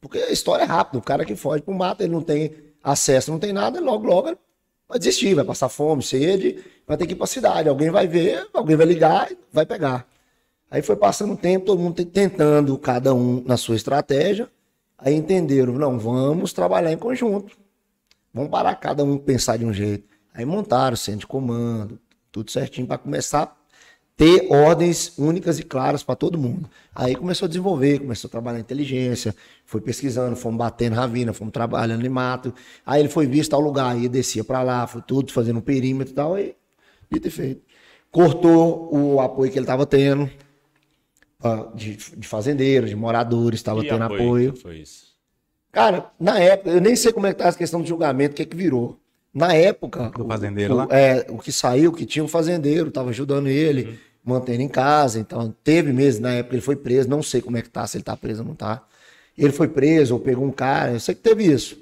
Porque 0.00 0.18
a 0.18 0.30
história 0.30 0.62
é 0.62 0.66
rápida, 0.66 0.98
o 0.98 1.02
cara 1.02 1.24
que 1.24 1.36
foge 1.36 1.62
pro 1.62 1.74
mato, 1.74 2.02
ele 2.02 2.12
não 2.12 2.22
tem 2.22 2.52
acesso, 2.82 3.30
não 3.30 3.38
tem 3.38 3.52
nada, 3.52 3.78
logo, 3.80 4.06
logo 4.06 4.28
ele 4.28 4.38
vai 4.88 4.98
desistir, 4.98 5.34
vai 5.34 5.44
passar 5.44 5.68
fome, 5.68 6.02
sede, 6.02 6.62
vai 6.86 6.96
ter 6.96 7.06
que 7.06 7.12
ir 7.12 7.16
pra 7.16 7.26
cidade. 7.26 7.68
Alguém 7.68 7.90
vai 7.90 8.06
ver, 8.06 8.46
alguém 8.52 8.76
vai 8.76 8.86
ligar 8.86 9.30
vai 9.52 9.64
pegar. 9.66 10.06
Aí 10.70 10.82
foi 10.82 10.96
passando 10.96 11.34
o 11.34 11.36
tempo, 11.36 11.66
todo 11.66 11.78
mundo 11.78 12.04
tentando, 12.04 12.76
cada 12.78 13.14
um 13.14 13.42
na 13.46 13.56
sua 13.56 13.76
estratégia. 13.76 14.48
Aí 14.98 15.14
entenderam, 15.14 15.74
não, 15.74 15.98
vamos 15.98 16.52
trabalhar 16.52 16.92
em 16.92 16.96
conjunto. 16.96 17.56
Vamos 18.32 18.50
parar 18.50 18.74
cada 18.74 19.04
um 19.04 19.16
pensar 19.16 19.56
de 19.56 19.64
um 19.64 19.72
jeito. 19.72 20.08
Aí 20.34 20.44
montaram 20.44 20.94
o 20.94 20.96
centro 20.96 21.20
de 21.20 21.26
comando, 21.28 22.00
tudo 22.32 22.50
certinho 22.50 22.86
para 22.86 22.98
começar 22.98 23.42
a 23.42 23.56
ter 24.16 24.46
ordens 24.50 25.18
únicas 25.18 25.58
e 25.58 25.62
claras 25.62 26.02
para 26.02 26.14
todo 26.14 26.38
mundo. 26.38 26.70
Aí 26.94 27.16
começou 27.16 27.46
a 27.46 27.48
desenvolver, 27.48 27.98
começou 27.98 28.28
a 28.28 28.30
trabalhar 28.30 28.60
inteligência, 28.60 29.34
foi 29.64 29.80
pesquisando, 29.80 30.36
fomos 30.36 30.58
batendo 30.58 30.94
ravina, 30.94 31.32
fomos 31.32 31.52
trabalhando 31.52 32.06
em 32.06 32.08
mato. 32.08 32.54
Aí 32.86 33.00
ele 33.00 33.08
foi 33.08 33.26
visto 33.26 33.50
tal 33.50 33.60
lugar, 33.60 33.94
aí 33.94 34.08
descia 34.08 34.44
para 34.44 34.62
lá, 34.62 34.86
foi 34.86 35.02
tudo 35.02 35.32
fazendo 35.32 35.58
um 35.58 35.62
perímetro 35.62 36.12
e 36.12 36.16
tal, 36.16 36.34
aí 36.34 36.54
dito 37.10 37.28
e 37.28 37.30
feito. 37.30 37.62
Cortou 38.10 38.94
o 38.94 39.20
apoio 39.20 39.50
que 39.50 39.58
ele 39.58 39.64
estava 39.64 39.84
tendo, 39.84 40.30
de, 41.74 41.96
de 41.96 42.28
fazendeiros, 42.28 42.90
de 42.90 42.96
moradores, 42.96 43.58
estava 43.58 43.82
tendo 43.82 44.04
apoio. 44.04 44.20
apoio. 44.20 44.56
Foi 44.56 44.78
isso? 44.78 45.14
Cara, 45.72 46.12
na 46.20 46.38
época, 46.38 46.70
eu 46.70 46.80
nem 46.80 46.94
sei 46.94 47.12
como 47.12 47.26
é 47.26 47.32
que 47.32 47.42
tá 47.42 47.48
a 47.48 47.52
questão 47.52 47.80
do 47.82 47.86
julgamento, 47.88 48.32
o 48.32 48.36
que 48.36 48.42
é 48.42 48.46
que 48.46 48.56
virou. 48.56 49.00
Na 49.34 49.52
época. 49.52 50.10
Do 50.16 50.24
fazendeiro 50.26 50.74
o, 50.74 50.76
lá? 50.76 50.88
É, 50.90 51.26
o 51.28 51.38
que 51.38 51.50
saiu, 51.50 51.92
que 51.92 52.06
tinha 52.06 52.24
um 52.24 52.28
fazendeiro, 52.28 52.90
tava 52.90 53.10
ajudando 53.10 53.48
ele, 53.48 53.82
uhum. 53.84 53.96
mantendo 54.24 54.62
em 54.62 54.68
casa. 54.68 55.18
Então, 55.18 55.52
teve 55.64 55.92
mesmo, 55.92 56.22
na 56.22 56.34
época 56.34 56.54
ele 56.54 56.62
foi 56.62 56.76
preso, 56.76 57.08
não 57.08 57.22
sei 57.22 57.42
como 57.42 57.56
é 57.56 57.62
que 57.62 57.68
tá, 57.68 57.84
se 57.86 57.96
ele 57.96 58.04
tá 58.04 58.16
preso 58.16 58.42
ou 58.42 58.48
não 58.48 58.54
tá. 58.54 58.82
Ele 59.36 59.52
foi 59.52 59.66
preso 59.66 60.14
ou 60.14 60.20
pegou 60.20 60.44
um 60.44 60.52
cara, 60.52 60.92
eu 60.92 61.00
sei 61.00 61.16
que 61.16 61.20
teve 61.20 61.44
isso 61.44 61.76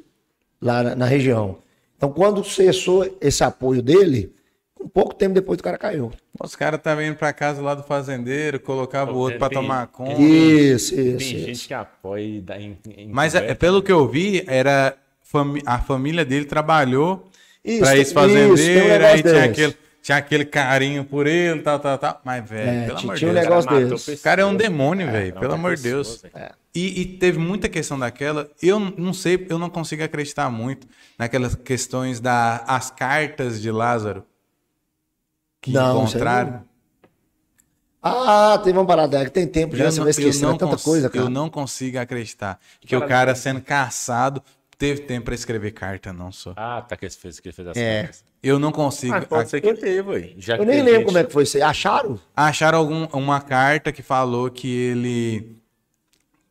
lá 0.61 0.83
na, 0.83 0.95
na 0.95 1.05
região. 1.05 1.59
Então, 1.97 2.11
quando 2.11 2.43
cessou 2.43 3.19
esse 3.21 3.45
apoio 3.45 3.83
dele, 3.83 4.35
um 4.81 4.89
pouco 4.89 5.15
tempo 5.15 5.35
depois 5.35 5.61
o 5.61 5.63
cara 5.63 5.77
caiu. 5.77 6.11
Os 6.43 6.57
caras 6.57 6.79
estavam 6.79 7.05
indo 7.05 7.17
para 7.17 7.33
casa 7.33 7.61
lá 7.61 7.75
do 7.75 7.83
fazendeiro, 7.83 8.59
colocava 8.59 9.13
o 9.13 9.17
outro 9.17 9.39
para 9.39 9.53
tomar 9.53 9.87
conta. 9.89 10.21
Isso, 10.21 10.95
isso. 10.95 10.95
Tem 10.95 11.15
isso. 11.15 11.47
gente 11.47 11.69
que 11.69 11.75
apoia 11.75 12.43
em, 12.59 12.79
em 12.97 13.09
Mas 13.09 13.35
é, 13.35 13.55
pelo 13.55 13.83
que 13.83 13.93
eu 13.93 14.09
vi, 14.09 14.43
era 14.47 14.97
a 15.65 15.79
família 15.79 16.25
dele 16.25 16.45
trabalhou 16.45 17.31
para 17.79 17.97
esse 17.97 18.13
fazendeiro, 18.13 18.55
isso, 18.55 19.05
aí 19.05 19.23
tinha 19.23 19.45
aquele, 19.45 19.77
tinha 20.03 20.19
aquele 20.19 20.45
carinho 20.45 21.05
por 21.05 21.27
ele, 21.27 21.61
tal, 21.63 21.79
tal, 21.79 21.97
tal. 21.97 22.21
Mas, 22.25 22.49
velho, 22.49 22.69
é, 22.69 22.87
pelo 22.87 22.99
amor 22.99 23.15
de 23.15 23.21
Deus. 23.21 23.31
Um 23.31 23.35
negócio 23.35 23.71
cara 23.71 23.85
desse. 23.87 24.13
O 24.13 24.19
cara 24.19 24.43
é 24.43 24.45
um 24.45 24.55
demônio, 24.57 25.09
é, 25.09 25.13
velho, 25.13 25.35
pelo 25.35 25.55
amor 25.55 25.77
de 25.77 25.83
Deus. 25.83 26.25
É. 26.35 26.53
E, 26.75 27.03
e, 27.03 27.05
teve 27.05 27.39
muita 27.39 27.69
questão 27.69 27.99
daquela. 27.99 28.51
Eu 28.61 28.81
não 28.81 29.13
sei, 29.13 29.47
eu 29.49 29.59
não 29.59 29.71
consigo 29.71 30.03
acreditar 30.03 30.51
muito 30.51 30.87
naquelas 31.19 31.55
questões 31.55 32.19
das 32.19 32.91
da, 32.91 32.97
cartas 32.97 33.61
de 33.61 33.71
Lázaro 33.71 34.25
que 35.61 35.71
não, 35.71 36.03
encontraram. 36.03 36.65
Ah, 38.03 38.61
teve 38.65 38.77
uma 38.77 38.85
parada 38.85 39.25
que 39.25 39.31
tem 39.31 39.47
tempo 39.47 39.77
já, 39.77 39.89
você 39.89 40.01
vai 40.01 40.11
esquecer, 40.11 40.45
é 40.45 40.57
tanta 40.57 40.77
coisa, 40.77 41.09
cara. 41.09 41.25
Eu 41.25 41.31
não 41.31 41.49
consigo 41.49 41.99
acreditar 41.99 42.59
que, 42.81 42.97
o 42.97 43.07
cara 43.07 43.33
sendo 43.37 43.61
caçado 43.61 44.43
teve 44.83 45.03
tempo 45.03 45.27
para 45.27 45.35
escrever 45.37 45.71
carta, 45.71 46.13
não 46.13 46.33
só. 46.33 46.55
Ah, 46.57 46.83
tá 46.83 46.97
que 46.97 47.05
ele 47.05 47.13
fez, 47.13 47.39
que 47.39 47.47
ele 47.47 47.55
fez 47.55 47.69
as 47.69 47.77
é. 47.77 48.03
cartas. 48.03 48.25
Eu 48.43 48.59
não 48.59 48.73
consigo. 48.73 49.15
Ah, 49.15 49.23
pode 49.23 49.49
ser 49.49 49.61
que 49.61 49.73
teve, 49.75 50.11
ué. 50.11 50.35
Já 50.37 50.57
eu 50.57 50.65
nem 50.65 50.79
lembro 50.79 50.95
gente... 50.95 51.05
como 51.05 51.19
é 51.19 51.25
que 51.25 51.33
foi 51.33 51.45
isso. 51.45 51.63
Acharam? 51.63 52.19
Acharam 52.35 52.79
algum, 52.79 53.07
uma 53.13 53.41
carta 53.41 53.93
que 53.93 54.03
falou 54.03 54.51
que 54.51 54.69
ele 54.69 55.57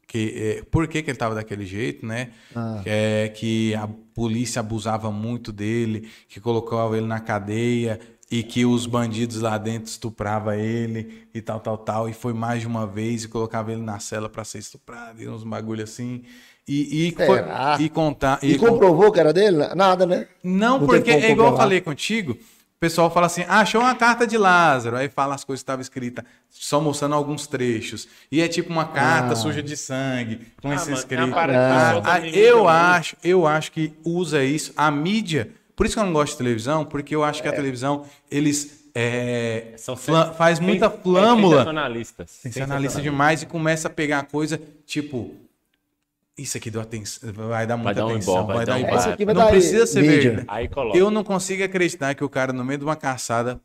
que 0.07 0.33
é, 0.35 0.63
por 0.63 0.87
que, 0.87 1.01
que 1.03 1.09
ele 1.09 1.15
estava 1.15 1.35
daquele 1.35 1.65
jeito, 1.65 2.05
né? 2.05 2.31
Ah. 2.55 2.81
É, 2.85 3.27
que 3.27 3.75
a 3.75 3.89
polícia 4.13 4.61
abusava 4.61 5.11
muito 5.11 5.51
dele, 5.51 6.09
que 6.29 6.39
colocava 6.39 6.97
ele 6.97 7.07
na 7.07 7.19
cadeia 7.19 7.99
e 8.29 8.43
que 8.43 8.65
os 8.65 8.85
bandidos 8.85 9.41
lá 9.41 9.57
dentro 9.57 9.91
estuprava 9.91 10.55
ele 10.55 11.27
e 11.33 11.41
tal, 11.41 11.59
tal, 11.59 11.77
tal, 11.77 12.07
e 12.07 12.13
foi 12.13 12.31
mais 12.31 12.61
de 12.61 12.67
uma 12.67 12.87
vez 12.87 13.25
e 13.25 13.27
colocava 13.27 13.73
ele 13.73 13.81
na 13.81 13.99
cela 13.99 14.29
para 14.29 14.45
ser 14.45 14.59
estuprado 14.59 15.21
e 15.21 15.27
uns 15.27 15.43
bagulho 15.43 15.83
assim. 15.83 16.23
E, 16.67 17.07
e, 17.07 17.11
foi, 17.11 17.43
e 17.79 17.89
contar. 17.89 18.39
E, 18.41 18.53
e 18.53 18.57
comprovou 18.57 19.11
que 19.11 19.19
era 19.19 19.33
dele? 19.33 19.67
Nada, 19.75 20.05
né? 20.05 20.27
Não, 20.43 20.79
Não 20.79 20.87
porque 20.87 21.11
é 21.11 21.31
igual 21.31 21.51
eu 21.51 21.57
falei 21.57 21.81
contigo. 21.81 22.33
O 22.33 22.79
pessoal 22.79 23.11
fala 23.11 23.25
assim: 23.25 23.43
ah, 23.47 23.59
achou 23.59 23.81
uma 23.81 23.95
carta 23.95 24.25
de 24.25 24.37
Lázaro. 24.37 24.95
Aí 24.95 25.09
fala 25.09 25.35
as 25.35 25.43
coisas 25.43 25.61
que 25.61 25.63
estavam 25.63 25.81
escritas, 25.81 26.23
só 26.49 26.79
mostrando 26.79 27.15
alguns 27.15 27.47
trechos. 27.47 28.07
E 28.31 28.41
é 28.41 28.47
tipo 28.47 28.71
uma 28.71 28.85
carta 28.85 29.33
ah. 29.33 29.35
suja 29.35 29.61
de 29.61 29.75
sangue, 29.75 30.47
com 30.61 30.69
ah, 30.69 30.75
esse 30.75 30.93
escrito. 30.93 31.33
Ah, 31.35 32.01
ah, 32.03 32.27
eu 32.27 32.67
acho, 32.67 33.17
eu 33.23 33.45
acho 33.45 33.71
que 33.71 33.93
usa 34.03 34.43
isso. 34.43 34.71
A 34.77 34.89
mídia 34.89 35.51
por 35.81 35.87
isso 35.87 35.95
que 35.95 35.99
eu 35.99 36.05
não 36.05 36.13
gosto 36.13 36.33
de 36.33 36.37
televisão, 36.37 36.85
porque 36.85 37.15
eu 37.15 37.23
acho 37.23 37.41
que 37.41 37.47
a 37.47 37.51
é. 37.51 37.55
televisão, 37.55 38.05
eles 38.29 38.85
é, 38.93 39.73
São 39.77 39.95
fla, 39.95 40.31
faz 40.31 40.59
muita 40.59 40.91
flâmula. 40.91 41.57
Sensacionalistas. 41.57 42.29
Sensacionalista 42.29 43.01
demais 43.01 43.41
e 43.41 43.47
começa 43.47 43.87
a 43.87 43.91
pegar 43.91 44.19
a 44.19 44.23
coisa, 44.23 44.61
tipo, 44.85 45.33
isso 46.37 46.57
aqui 46.57 46.71
deu 46.71 46.81
atenção, 46.81 47.31
vai 47.33 47.67
dar 47.67 47.77
muita 47.77 48.03
vai 48.03 48.13
atenção, 48.13 48.35
dar 48.35 48.41
um 48.41 48.47
vai, 48.47 48.65
dar 48.65 48.75
um 48.75 48.79
ibope. 48.79 49.25
Não 49.25 49.47
precisa 49.47 49.85
ser 49.85 50.01
verdade. 50.01 50.69
Eu 50.93 51.11
não 51.11 51.23
consigo 51.23 51.63
acreditar 51.63 52.15
que 52.15 52.23
o 52.23 52.29
cara 52.29 52.53
no 52.53 52.63
meio 52.63 52.79
de 52.79 52.85
uma 52.85 52.95
caçada, 52.95 53.59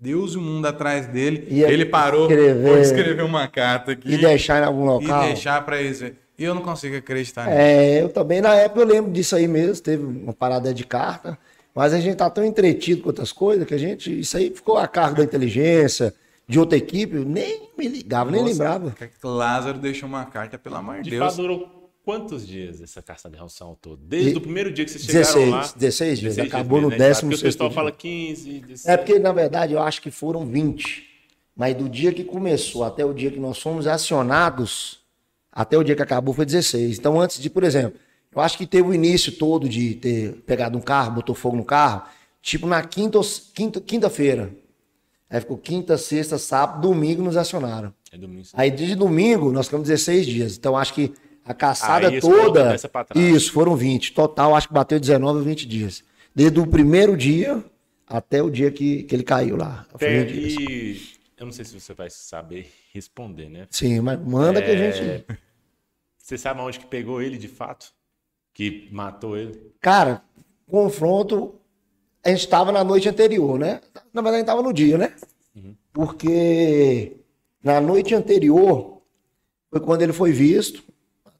Deus 0.00 0.34
e 0.34 0.38
o 0.38 0.40
mundo 0.40 0.66
atrás 0.66 1.06
dele, 1.06 1.46
e 1.48 1.62
ele 1.62 1.84
parou, 1.84 2.22
escrever, 2.22 2.62
vou 2.62 2.78
escrever 2.78 3.22
uma 3.22 3.48
carta 3.48 3.92
aqui. 3.92 4.12
E 4.12 4.18
deixar 4.18 4.62
em 4.62 4.66
algum 4.66 4.84
local. 4.84 5.24
E 5.24 5.26
deixar 5.28 5.64
para 5.64 5.80
eles 5.80 6.00
ver. 6.00 6.16
E 6.38 6.44
eu 6.44 6.54
não 6.54 6.62
consigo 6.62 6.96
acreditar 6.96 7.46
nisso. 7.46 7.58
É, 7.58 8.02
eu 8.02 8.08
também, 8.08 8.40
na 8.40 8.54
época 8.54 8.80
eu 8.80 8.86
lembro 8.86 9.10
disso 9.10 9.34
aí 9.34 9.48
mesmo, 9.48 9.82
teve 9.82 10.04
uma 10.04 10.32
parada 10.32 10.72
de 10.72 10.84
carta. 10.84 11.36
Mas 11.74 11.92
a 11.92 12.00
gente 12.00 12.16
tá 12.16 12.28
tão 12.28 12.44
entretido 12.44 13.02
com 13.02 13.08
outras 13.08 13.32
coisas 13.32 13.66
que 13.66 13.74
a 13.74 13.78
gente. 13.78 14.20
Isso 14.20 14.36
aí 14.36 14.50
ficou 14.50 14.78
a 14.78 14.88
cargo 14.88 15.18
da 15.18 15.24
inteligência, 15.24 16.12
de 16.48 16.58
outra 16.58 16.78
equipe, 16.78 17.16
eu 17.16 17.24
nem 17.24 17.68
me 17.76 17.86
ligava, 17.86 18.30
Nossa, 18.30 18.42
nem 18.42 18.52
lembrava. 18.52 18.94
Lázaro 19.22 19.78
deixou 19.78 20.08
uma 20.08 20.24
carta, 20.24 20.58
pelo 20.58 20.76
amor 20.76 21.02
de 21.02 21.10
Deus. 21.10 21.36
De 21.36 21.42
durou 21.42 21.77
quantos 22.08 22.46
dias 22.46 22.80
essa 22.80 23.02
caça 23.02 23.28
de 23.28 23.36
ração 23.36 23.76
todo? 23.82 24.00
Desde 24.02 24.38
o 24.38 24.40
primeiro 24.40 24.72
dia 24.72 24.82
que 24.82 24.90
vocês 24.90 25.04
chegaram 25.04 25.26
16, 25.26 25.50
lá? 25.50 25.72
16 25.76 26.18
dias, 26.18 26.38
acabou 26.38 26.78
dias, 26.78 26.82
no 26.82 26.88
né? 26.88 26.96
décimo 26.96 27.30
Porque 27.30 27.44
o 27.44 27.46
pessoal 27.46 27.70
fala 27.70 27.92
15, 27.92 28.60
16. 28.60 28.86
É 28.86 28.96
porque, 28.96 29.18
na 29.18 29.30
verdade, 29.30 29.74
eu 29.74 29.82
acho 29.82 30.00
que 30.00 30.10
foram 30.10 30.46
20. 30.46 31.06
Mas 31.54 31.76
do 31.76 31.86
dia 31.86 32.10
que 32.10 32.24
começou 32.24 32.82
até 32.82 33.04
o 33.04 33.12
dia 33.12 33.30
que 33.30 33.38
nós 33.38 33.60
fomos 33.60 33.86
acionados, 33.86 35.00
até 35.52 35.76
o 35.76 35.84
dia 35.84 35.94
que 35.94 36.00
acabou 36.00 36.32
foi 36.32 36.46
16. 36.46 36.98
Então, 36.98 37.20
antes 37.20 37.42
de, 37.42 37.50
por 37.50 37.62
exemplo, 37.62 38.00
eu 38.34 38.40
acho 38.40 38.56
que 38.56 38.66
teve 38.66 38.88
o 38.88 38.94
início 38.94 39.32
todo 39.32 39.68
de 39.68 39.96
ter 39.96 40.32
pegado 40.46 40.78
um 40.78 40.80
carro, 40.80 41.16
botou 41.16 41.34
fogo 41.34 41.58
no 41.58 41.64
carro, 41.64 42.04
tipo 42.40 42.66
na 42.66 42.82
quinta, 42.82 43.20
quinta, 43.54 43.82
quinta-feira. 43.82 44.50
Aí 45.28 45.40
ficou 45.40 45.58
quinta, 45.58 45.98
sexta, 45.98 46.38
sábado, 46.38 46.88
domingo 46.88 47.22
nos 47.22 47.36
acionaram. 47.36 47.92
É 48.10 48.16
domingo, 48.16 48.48
Aí 48.54 48.70
de 48.70 48.94
domingo 48.94 49.52
nós 49.52 49.66
ficamos 49.66 49.86
16 49.88 50.26
dias. 50.26 50.56
Então 50.56 50.74
acho 50.74 50.94
que 50.94 51.12
a 51.48 51.54
caçada 51.54 52.08
Aí, 52.08 52.20
toda. 52.20 52.76
Isso, 53.14 53.52
foram 53.52 53.74
20. 53.74 54.12
Total, 54.12 54.54
acho 54.54 54.68
que 54.68 54.74
bateu 54.74 55.00
19 55.00 55.38
ou 55.38 55.44
20 55.44 55.66
dias. 55.66 56.04
Desde 56.34 56.60
o 56.60 56.66
primeiro 56.66 57.16
dia 57.16 57.64
até 58.06 58.42
o 58.42 58.50
dia 58.50 58.70
que, 58.70 59.02
que 59.04 59.14
ele 59.14 59.24
caiu 59.24 59.56
lá. 59.56 59.86
Tem, 59.98 60.28
e 60.28 61.00
eu 61.36 61.46
não 61.46 61.52
sei 61.52 61.64
se 61.64 61.78
você 61.78 61.94
vai 61.94 62.10
saber 62.10 62.70
responder, 62.92 63.48
né? 63.48 63.66
Sim, 63.70 64.00
mas 64.00 64.18
manda 64.20 64.60
é... 64.60 64.62
que 64.62 64.70
a 64.70 64.74
é, 64.74 64.92
gente. 64.92 65.24
Você 66.16 66.36
sabe 66.36 66.60
onde 66.60 66.78
que 66.78 66.86
pegou 66.86 67.22
ele 67.22 67.38
de 67.38 67.48
fato? 67.48 67.92
que 68.58 68.88
matou 68.90 69.36
ele? 69.36 69.72
Cara, 69.80 70.20
confronto. 70.66 71.54
A 72.24 72.30
gente 72.30 72.40
estava 72.40 72.72
na 72.72 72.82
noite 72.82 73.08
anterior, 73.08 73.56
né? 73.56 73.80
Na 74.12 74.20
verdade, 74.20 74.28
a 74.28 74.38
gente 74.38 74.40
estava 74.40 74.62
no 74.62 74.72
dia, 74.72 74.98
né? 74.98 75.14
Uhum. 75.54 75.76
Porque 75.92 77.16
na 77.62 77.80
noite 77.80 78.16
anterior 78.16 79.00
foi 79.70 79.80
quando 79.80 80.02
ele 80.02 80.12
foi 80.12 80.32
visto. 80.32 80.82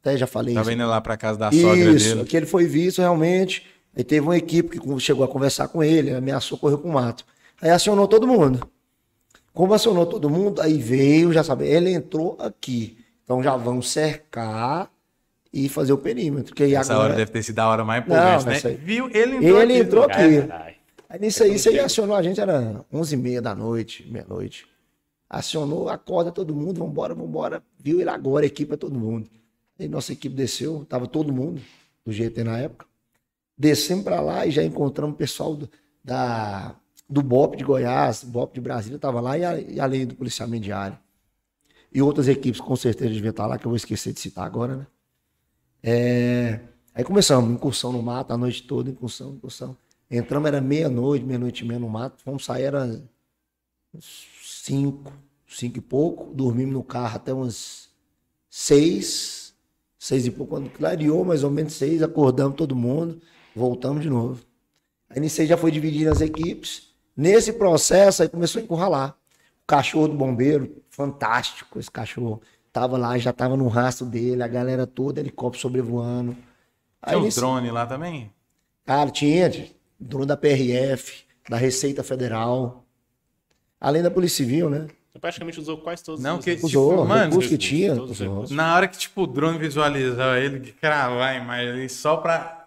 Até 0.01 0.17
já 0.17 0.27
falei 0.27 0.53
Tava 0.53 0.71
isso. 0.71 0.79
indo 0.79 0.87
lá 0.87 1.01
para 1.01 1.17
casa 1.17 1.37
da 1.37 1.51
sogra 1.51 1.75
dele. 1.75 1.95
Isso, 1.95 2.25
que 2.25 2.37
ele 2.37 2.45
foi 2.45 2.65
visto 2.65 2.99
realmente. 2.99 3.65
Aí 3.95 4.03
teve 4.03 4.21
uma 4.21 4.37
equipe 4.37 4.79
que 4.79 4.99
chegou 4.99 5.25
a 5.25 5.27
conversar 5.27 5.67
com 5.67 5.83
ele, 5.83 6.13
ameaçou 6.13 6.57
correr 6.57 6.77
com 6.77 6.89
o 6.89 6.93
mato. 6.93 7.25
Aí 7.61 7.69
acionou 7.69 8.07
todo 8.07 8.27
mundo. 8.27 8.67
Como 9.53 9.73
acionou 9.73 10.05
todo 10.05 10.29
mundo, 10.29 10.61
aí 10.61 10.77
veio, 10.77 11.33
já 11.33 11.43
sabe, 11.43 11.67
ele 11.67 11.91
entrou 11.91 12.37
aqui. 12.39 12.97
Então 13.23 13.43
já 13.43 13.57
vão 13.57 13.81
cercar 13.81 14.89
e 15.51 15.67
fazer 15.67 15.91
o 15.91 15.97
perímetro. 15.97 16.55
Que 16.55 16.75
Essa 16.75 16.93
agora... 16.93 17.09
hora 17.09 17.17
deve 17.17 17.31
ter 17.31 17.43
sido 17.43 17.59
a 17.59 17.67
hora 17.67 17.83
mais 17.83 18.03
importante, 18.03 18.45
né? 18.45 18.61
Aí... 18.63 18.75
Viu? 18.75 19.09
Ele 19.09 19.35
entrou 19.35 19.61
ele 19.61 19.73
aqui. 19.73 19.81
Entrou 19.81 20.03
aqui. 20.05 20.75
Aí 21.09 21.19
nisso 21.19 21.43
aí, 21.43 21.57
você 21.57 21.77
acionou 21.79 22.15
a 22.15 22.21
gente, 22.21 22.39
era 22.39 22.85
11h30 22.93 23.41
da 23.41 23.55
noite, 23.55 24.07
meia-noite. 24.09 24.67
Acionou, 25.27 25.89
acorda 25.89 26.31
todo 26.31 26.55
mundo, 26.55 26.79
vambora, 26.79 27.15
vambora. 27.15 27.63
Viu 27.79 27.99
ele 27.99 28.09
agora, 28.09 28.45
equipe 28.45 28.75
é 28.75 28.77
todo 28.77 28.97
mundo. 28.97 29.27
Aí 29.79 29.87
nossa 29.87 30.11
equipe 30.11 30.35
desceu, 30.35 30.85
tava 30.85 31.07
todo 31.07 31.31
mundo, 31.31 31.61
do 32.05 32.11
GT 32.11 32.43
na 32.43 32.57
época. 32.57 32.85
Descemos 33.57 34.03
para 34.03 34.19
lá 34.19 34.45
e 34.45 34.51
já 34.51 34.63
encontramos 34.63 35.15
o 35.15 35.17
pessoal 35.17 35.55
do, 35.55 35.69
da 36.03 36.75
do 37.09 37.23
BOP 37.23 37.57
de 37.57 37.63
Goiás, 37.63 38.23
BOP 38.23 38.53
de 38.53 38.61
Brasília 38.61 38.97
estava 38.97 39.19
lá, 39.19 39.35
e, 39.37 39.43
a, 39.43 39.59
e 39.59 39.79
além 39.79 40.05
do 40.05 40.13
policiamento 40.13 40.63
diário. 40.63 40.97
E 41.91 42.01
outras 42.03 42.27
equipes 42.27 42.61
com 42.61 42.75
certeza 42.75 43.09
deviam 43.09 43.31
estar 43.31 43.47
lá, 43.47 43.57
que 43.57 43.65
eu 43.65 43.69
vou 43.69 43.75
esquecer 43.75 44.13
de 44.13 44.19
citar 44.19 44.45
agora, 44.45 44.75
né? 44.75 44.87
É, 45.81 46.59
aí 46.93 47.03
começamos, 47.03 47.51
incursão 47.51 47.91
no 47.91 48.03
mato, 48.03 48.31
a 48.31 48.37
noite 48.37 48.61
toda, 48.63 48.91
incursão, 48.91 49.31
incursão. 49.31 49.75
Entramos, 50.11 50.47
era 50.47 50.61
meia-noite, 50.61 51.25
meia-noite 51.25 51.63
e 51.63 51.67
meia 51.67 51.79
no 51.79 51.89
mato, 51.89 52.21
fomos 52.21 52.45
sair, 52.45 52.63
era 52.63 53.01
cinco, 53.99 55.11
cinco 55.47 55.79
e 55.79 55.81
pouco, 55.81 56.31
dormimos 56.33 56.73
no 56.73 56.83
carro 56.83 57.15
até 57.15 57.33
umas 57.33 57.89
seis, 58.49 59.38
seis 59.99 60.25
e 60.25 60.31
pouco, 60.31 60.55
quando 60.55 60.69
clareou, 60.71 61.23
mais 61.25 61.43
ou 61.43 61.51
menos 61.51 61.73
seis, 61.73 62.01
acordamos 62.01 62.55
todo 62.55 62.75
mundo, 62.75 63.21
voltamos 63.55 64.01
de 64.01 64.09
novo. 64.09 64.41
Aí 65.09 65.19
nisso 65.19 65.41
aí 65.41 65.47
já 65.47 65.57
foi 65.57 65.69
dividindo 65.71 66.09
as 66.11 66.21
equipes. 66.21 66.89
Nesse 67.15 67.51
processo 67.53 68.23
aí 68.23 68.29
começou 68.29 68.61
a 68.61 68.63
encurralar. 68.63 69.09
O 69.63 69.67
cachorro 69.67 70.07
do 70.07 70.13
bombeiro, 70.15 70.81
fantástico 70.89 71.77
esse 71.77 71.91
cachorro. 71.91 72.41
Tava 72.71 72.97
lá, 72.97 73.17
já 73.17 73.33
tava 73.33 73.57
no 73.57 73.67
rastro 73.67 74.05
dele, 74.05 74.41
a 74.41 74.47
galera 74.47 74.87
toda, 74.87 75.19
helicóptero 75.19 75.61
sobrevoando. 75.61 76.35
Aí, 77.01 77.13
Tinha 77.15 77.25
nesse- 77.25 77.39
drones 77.39 77.71
lá 77.71 77.85
também? 77.85 78.31
Cara, 78.85 79.09
tinha 79.11 79.51
drone 79.99 80.25
da 80.27 80.37
PRF, 80.37 81.23
da 81.49 81.57
Receita 81.57 82.03
Federal, 82.03 82.85
além 83.81 84.01
da 84.01 84.09
Polícia 84.11 84.37
Civil, 84.45 84.69
né? 84.69 84.87
Você 85.11 85.17
praticamente 85.19 85.59
usou 85.59 85.77
quase 85.77 86.03
todos 86.03 86.21
Não, 86.21 86.37
os 86.37 86.45
que- 86.45 86.51
recursos. 86.51 86.69
Usou, 86.77 86.91
Tipo, 86.91 87.05
mano, 87.07 87.25
recurso 87.29 87.49
que 87.49 87.57
tinha. 87.57 87.93
usou. 87.93 88.27
recursos. 88.29 88.55
Na 88.55 88.75
hora 88.75 88.87
que, 88.87 88.97
tipo, 88.97 89.23
o 89.23 89.27
drone 89.27 89.57
visualizava 89.57 90.39
ele, 90.39 90.59
que 90.59 90.71
cravar 90.71 91.29
a 91.29 91.35
imagem 91.35 91.87
só 91.89 92.17
pra 92.17 92.65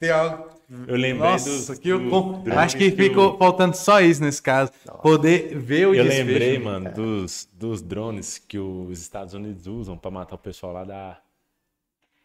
ter 0.00 0.10
algo. 0.10 0.48
Eu 0.88 0.96
lembrei 0.96 1.30
Nossa, 1.30 1.48
dos. 1.72 1.78
que 1.78 1.88
eu 1.88 2.00
do- 2.10 2.42
acho 2.58 2.76
que 2.76 2.88
o- 2.88 2.96
ficou 2.96 3.38
faltando 3.38 3.76
só 3.76 4.00
isso 4.00 4.20
nesse 4.20 4.42
caso. 4.42 4.72
Poder 5.00 5.56
ver 5.56 5.86
o 5.86 5.94
Eu 5.94 6.02
desfecho. 6.02 6.26
lembrei, 6.26 6.58
mano, 6.58 6.90
dos, 6.92 7.48
dos 7.52 7.80
drones 7.80 8.36
que 8.36 8.58
os 8.58 9.00
Estados 9.00 9.32
Unidos 9.32 9.68
usam 9.68 9.96
pra 9.96 10.10
matar 10.10 10.34
o 10.34 10.38
pessoal 10.38 10.72
lá 10.72 10.82
da 10.82 11.18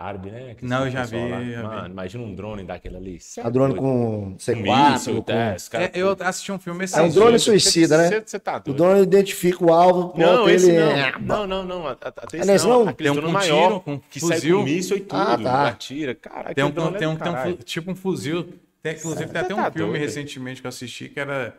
árabe, 0.01 0.31
né? 0.31 0.51
Aquele 0.51 0.69
Não, 0.69 0.85
eu 0.85 0.91
já 0.91 1.03
vi, 1.03 1.29
já 1.29 1.39
vi. 1.39 1.55
Mano, 1.57 1.87
imagina 1.89 2.23
um 2.23 2.33
drone 2.35 2.63
daquele 2.63 2.97
ali. 2.97 3.19
Cê 3.19 3.41
é 3.41 3.45
A 3.45 3.49
drone 3.49 3.75
com 3.75 4.27
Um 4.29 4.35
C4. 4.37 4.91
míssil, 4.93 5.23
com... 5.23 5.31
é, 5.31 5.55
É, 5.73 5.91
eu 5.93 6.15
assisti 6.19 6.51
um 6.51 6.59
filme 6.59 6.83
esse 6.85 6.97
É 6.97 7.01
um 7.01 7.09
drone 7.09 7.37
suicida, 7.39 7.97
né? 7.97 8.21
Você 8.25 8.39
tá 8.39 8.57
O 8.57 8.59
doido. 8.61 8.77
drone 8.77 9.01
identifica 9.03 9.63
o 9.63 9.71
alvo, 9.73 10.13
Não, 10.17 10.37
bota 10.39 10.51
esse 10.51 10.69
ele... 10.69 10.79
não. 10.79 10.91
é, 10.91 11.13
Não, 11.19 11.47
não, 11.47 11.63
não. 11.63 11.87
a- 11.87 11.91
a- 11.91 12.07
Até 12.07 12.37
É 12.39 12.45
nesse 12.45 12.67
não. 12.67 12.83
não? 12.85 12.89
Aquele 12.89 13.09
Tem 13.09 13.11
um 13.11 13.21
drone 13.21 13.27
com 13.27 13.33
maior, 13.39 13.67
tiro, 13.67 13.79
com 13.81 13.99
que 14.09 14.19
sai 14.19 14.37
fuzil. 14.37 14.57
com 14.57 14.63
míssil 14.63 14.97
e 14.97 14.99
tudo. 15.01 15.15
Ah, 15.17 15.37
tá. 15.37 15.67
Atira. 15.69 16.15
Caralho, 16.15 16.55
Tem 16.55 16.63
um, 16.63 16.67
é 16.67 16.71
tem 16.71 16.83
um, 16.83 16.91
do 16.91 16.97
tem 16.97 17.07
um 17.07 17.55
tipo 17.63 17.91
um 17.91 17.95
fuzil. 17.95 18.47
Tem, 18.83 18.93
inclusive, 18.95 19.25
tem 19.25 19.33
Você 19.33 19.37
até 19.45 19.53
um 19.53 19.57
tá 19.57 19.71
filme 19.71 19.91
doido? 19.91 20.01
recentemente 20.01 20.59
que 20.61 20.65
eu 20.67 20.69
assisti 20.69 21.07
que 21.09 21.19
era 21.19 21.55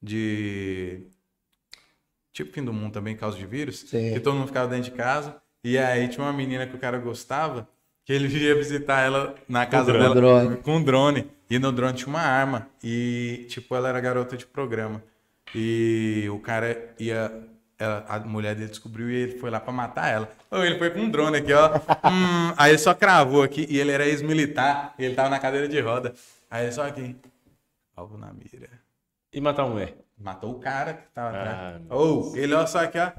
de. 0.00 1.00
Tipo 2.32 2.52
fim 2.52 2.64
do 2.64 2.72
mundo 2.72 2.92
também, 2.92 3.14
causa 3.16 3.36
de 3.36 3.44
vírus. 3.46 3.80
Sim. 3.80 4.12
Que 4.14 4.20
todo 4.20 4.34
mundo 4.36 4.46
ficava 4.46 4.68
dentro 4.68 4.84
de 4.90 4.96
casa. 4.96 5.36
E 5.64 5.76
aí 5.78 6.08
tinha 6.08 6.24
uma 6.24 6.32
menina 6.32 6.66
que 6.66 6.74
o 6.74 6.78
cara 6.78 6.98
gostava, 6.98 7.68
que 8.04 8.12
ele 8.12 8.28
ia 8.36 8.54
visitar 8.54 9.00
ela 9.00 9.34
na 9.48 9.64
casa 9.66 9.92
drone. 9.92 10.14
dela 10.14 10.14
Drone. 10.14 10.56
com 10.58 10.76
um 10.76 10.82
drone. 10.82 11.30
E 11.50 11.58
no 11.58 11.70
drone 11.70 11.94
tinha 11.94 12.08
uma 12.08 12.20
arma. 12.22 12.68
E, 12.82 13.46
tipo, 13.48 13.74
ela 13.76 13.88
era 13.88 14.00
garota 14.00 14.36
de 14.36 14.46
programa. 14.46 15.02
E 15.54 16.26
o 16.30 16.38
cara 16.38 16.94
ia. 16.98 17.30
ela- 17.78 18.04
a 18.08 18.18
mulher 18.20 18.54
dele 18.54 18.68
descobriu 18.70 19.10
e 19.10 19.14
ele 19.14 19.38
foi 19.38 19.50
lá 19.50 19.60
pra 19.60 19.72
matar 19.72 20.08
ela. 20.08 20.30
Ou 20.50 20.64
ele 20.64 20.78
foi 20.78 20.90
com 20.90 21.00
um 21.00 21.10
drone 21.10 21.36
aqui, 21.38 21.52
ó. 21.52 21.68
Hum, 22.08 22.54
aí 22.56 22.70
ele 22.70 22.78
só 22.78 22.94
cravou 22.94 23.42
aqui. 23.42 23.66
E 23.68 23.78
ele 23.78 23.90
era 23.92 24.06
ex-militar. 24.06 24.94
E 24.98 25.04
ele 25.04 25.14
tava 25.14 25.28
na 25.28 25.38
cadeira 25.38 25.68
de 25.68 25.78
roda. 25.80 26.14
Aí 26.50 26.64
ele 26.64 26.72
só 26.72 26.86
aqui. 26.86 27.16
Alvo 27.94 28.16
na 28.16 28.32
mira. 28.32 28.68
E 29.32 29.40
matar 29.40 29.64
um 29.66 29.70
mulher. 29.70 29.94
Matou 30.18 30.52
o 30.52 30.58
cara 30.60 30.94
que 30.94 31.10
tava 31.14 31.36
Ah, 31.36 31.40
atrás. 31.42 31.82
Ou 31.90 32.36
ele, 32.36 32.54
ó, 32.54 32.64
só 32.66 32.78
aqui, 32.84 32.98
ó. 32.98 33.10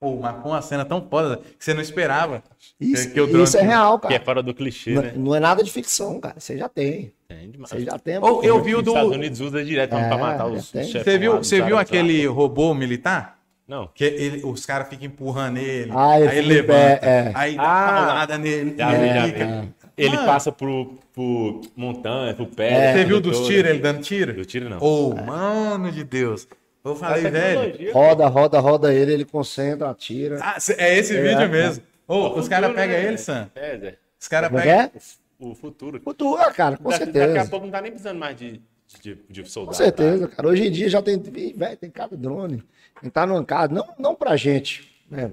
Ou 0.00 0.18
marcou 0.18 0.52
uma 0.52 0.62
cena 0.62 0.82
tão 0.84 1.06
foda 1.10 1.36
que 1.58 1.62
você 1.62 1.74
não 1.74 1.82
esperava. 1.82 2.42
Isso, 2.80 3.08
que 3.08 3.14
drone 3.26 3.42
isso 3.44 3.58
é 3.58 3.62
real, 3.62 3.98
Que 3.98 4.06
é 4.06 4.10
cara. 4.12 4.24
fora 4.24 4.42
do 4.42 4.54
clichê, 4.54 4.92
Não, 4.94 5.02
né? 5.02 5.12
não 5.14 5.34
é 5.34 5.40
nada 5.40 5.62
de 5.62 5.70
ficção, 5.70 6.18
cara. 6.18 6.36
Você 6.38 6.56
já 6.56 6.70
tem. 6.70 7.12
Tem 7.28 7.50
demais. 7.50 7.70
Você 7.70 7.80
já 7.80 7.98
tem. 7.98 8.16
Ou 8.18 8.42
eu 8.42 8.62
vi 8.62 8.74
o 8.74 8.78
Os 8.78 8.84
do. 8.84 8.90
Estados 8.92 9.12
Unidos 9.12 9.40
usa 9.40 9.62
direto 9.62 9.94
É, 9.94 10.08
pra 10.08 10.16
matar 10.16 10.46
os, 10.46 10.70
chefes 10.70 11.02
Você 11.02 11.18
viu, 11.18 11.36
você 11.36 11.56
viu 11.56 11.64
árabes 11.64 11.74
lá. 11.74 11.80
aquele 11.82 12.26
robô 12.26 12.72
militar? 12.72 13.38
Não. 13.68 13.88
Que 13.94 14.04
ele- 14.04 14.42
os 14.44 14.64
caras 14.64 14.88
ficam 14.88 15.06
empurrando 15.06 15.58
ele, 15.58 15.92
Ah, 15.94 16.18
ele 16.18 16.28
aí 16.30 16.38
ele 16.38 16.48
levanta, 16.48 16.72
pé, 16.72 16.98
é. 17.02 17.32
aí 17.34 17.54
dá 17.56 17.62
Ah, 17.62 17.92
paulada 18.06 18.38
nele. 18.38 18.74
Já 18.76 18.88
vi, 18.92 19.08
ele 19.08 19.32
vi. 19.64 19.70
Ele 19.98 20.16
Mano. 20.16 20.26
passa 20.26 20.50
por, 20.50 20.94
por 21.12 21.60
montanha, 21.76 22.32
por 22.32 22.46
pé. 22.46 22.72
É. 22.72 22.92
Você 22.94 23.04
viu 23.04 23.20
dos 23.20 23.46
tiros, 23.46 23.70
ele 23.70 23.80
dando 23.80 24.00
tiro? 24.00 24.32
Do 24.32 24.44
tiro, 24.46 24.68
não. 24.70 24.78
Ô, 24.78 25.14
mano 25.14 25.92
de 25.92 26.02
Deus. 26.02 26.48
Eu 26.84 26.96
falei, 26.96 27.22
velho. 27.30 27.92
Roda, 27.92 28.26
roda, 28.26 28.58
roda 28.60 28.94
ele, 28.94 29.12
ele 29.12 29.24
concentra, 29.24 29.90
atira. 29.90 30.38
Ah, 30.42 30.56
é 30.78 30.98
esse 30.98 31.20
vídeo 31.20 31.48
mesmo. 31.48 31.82
Ô, 32.08 32.14
O 32.14 32.38
os 32.38 32.48
caras 32.48 32.68
futuro, 32.70 32.74
pegam 32.86 33.02
né? 33.02 33.08
ele, 33.08 33.18
Sam. 33.18 33.50
É. 33.54 33.94
Os 34.18 34.28
caras 34.28 34.50
é 34.52 34.56
pegam. 34.56 34.72
é? 34.72 34.90
O 35.38 35.54
futuro. 35.54 36.00
Cultura, 36.00 36.50
cara, 36.52 36.76
com 36.76 36.88
daqui, 36.90 37.06
daqui 37.06 37.18
a 37.18 37.22
certeza. 37.24 37.50
pouco 37.50 37.66
não 37.66 37.72
tá 37.72 37.80
nem 37.80 37.90
precisando 37.92 38.18
mais 38.18 38.36
de, 38.36 38.60
de, 39.02 39.18
de 39.28 39.42
Com 39.42 39.48
soldado. 39.48 39.76
certeza, 39.76 40.28
cara. 40.28 40.48
Hoje 40.48 40.66
em 40.66 40.70
dia 40.70 40.88
já 40.88 41.00
tem, 41.00 41.18
velho, 41.18 41.76
tem 41.76 41.90
cada 41.90 42.16
drone. 42.16 42.62
Entrar 43.02 43.26
numa 43.26 43.44
casa, 43.44 43.72
não, 43.72 43.86
não 43.98 44.14
pra 44.14 44.36
gente, 44.36 44.90
né? 45.10 45.32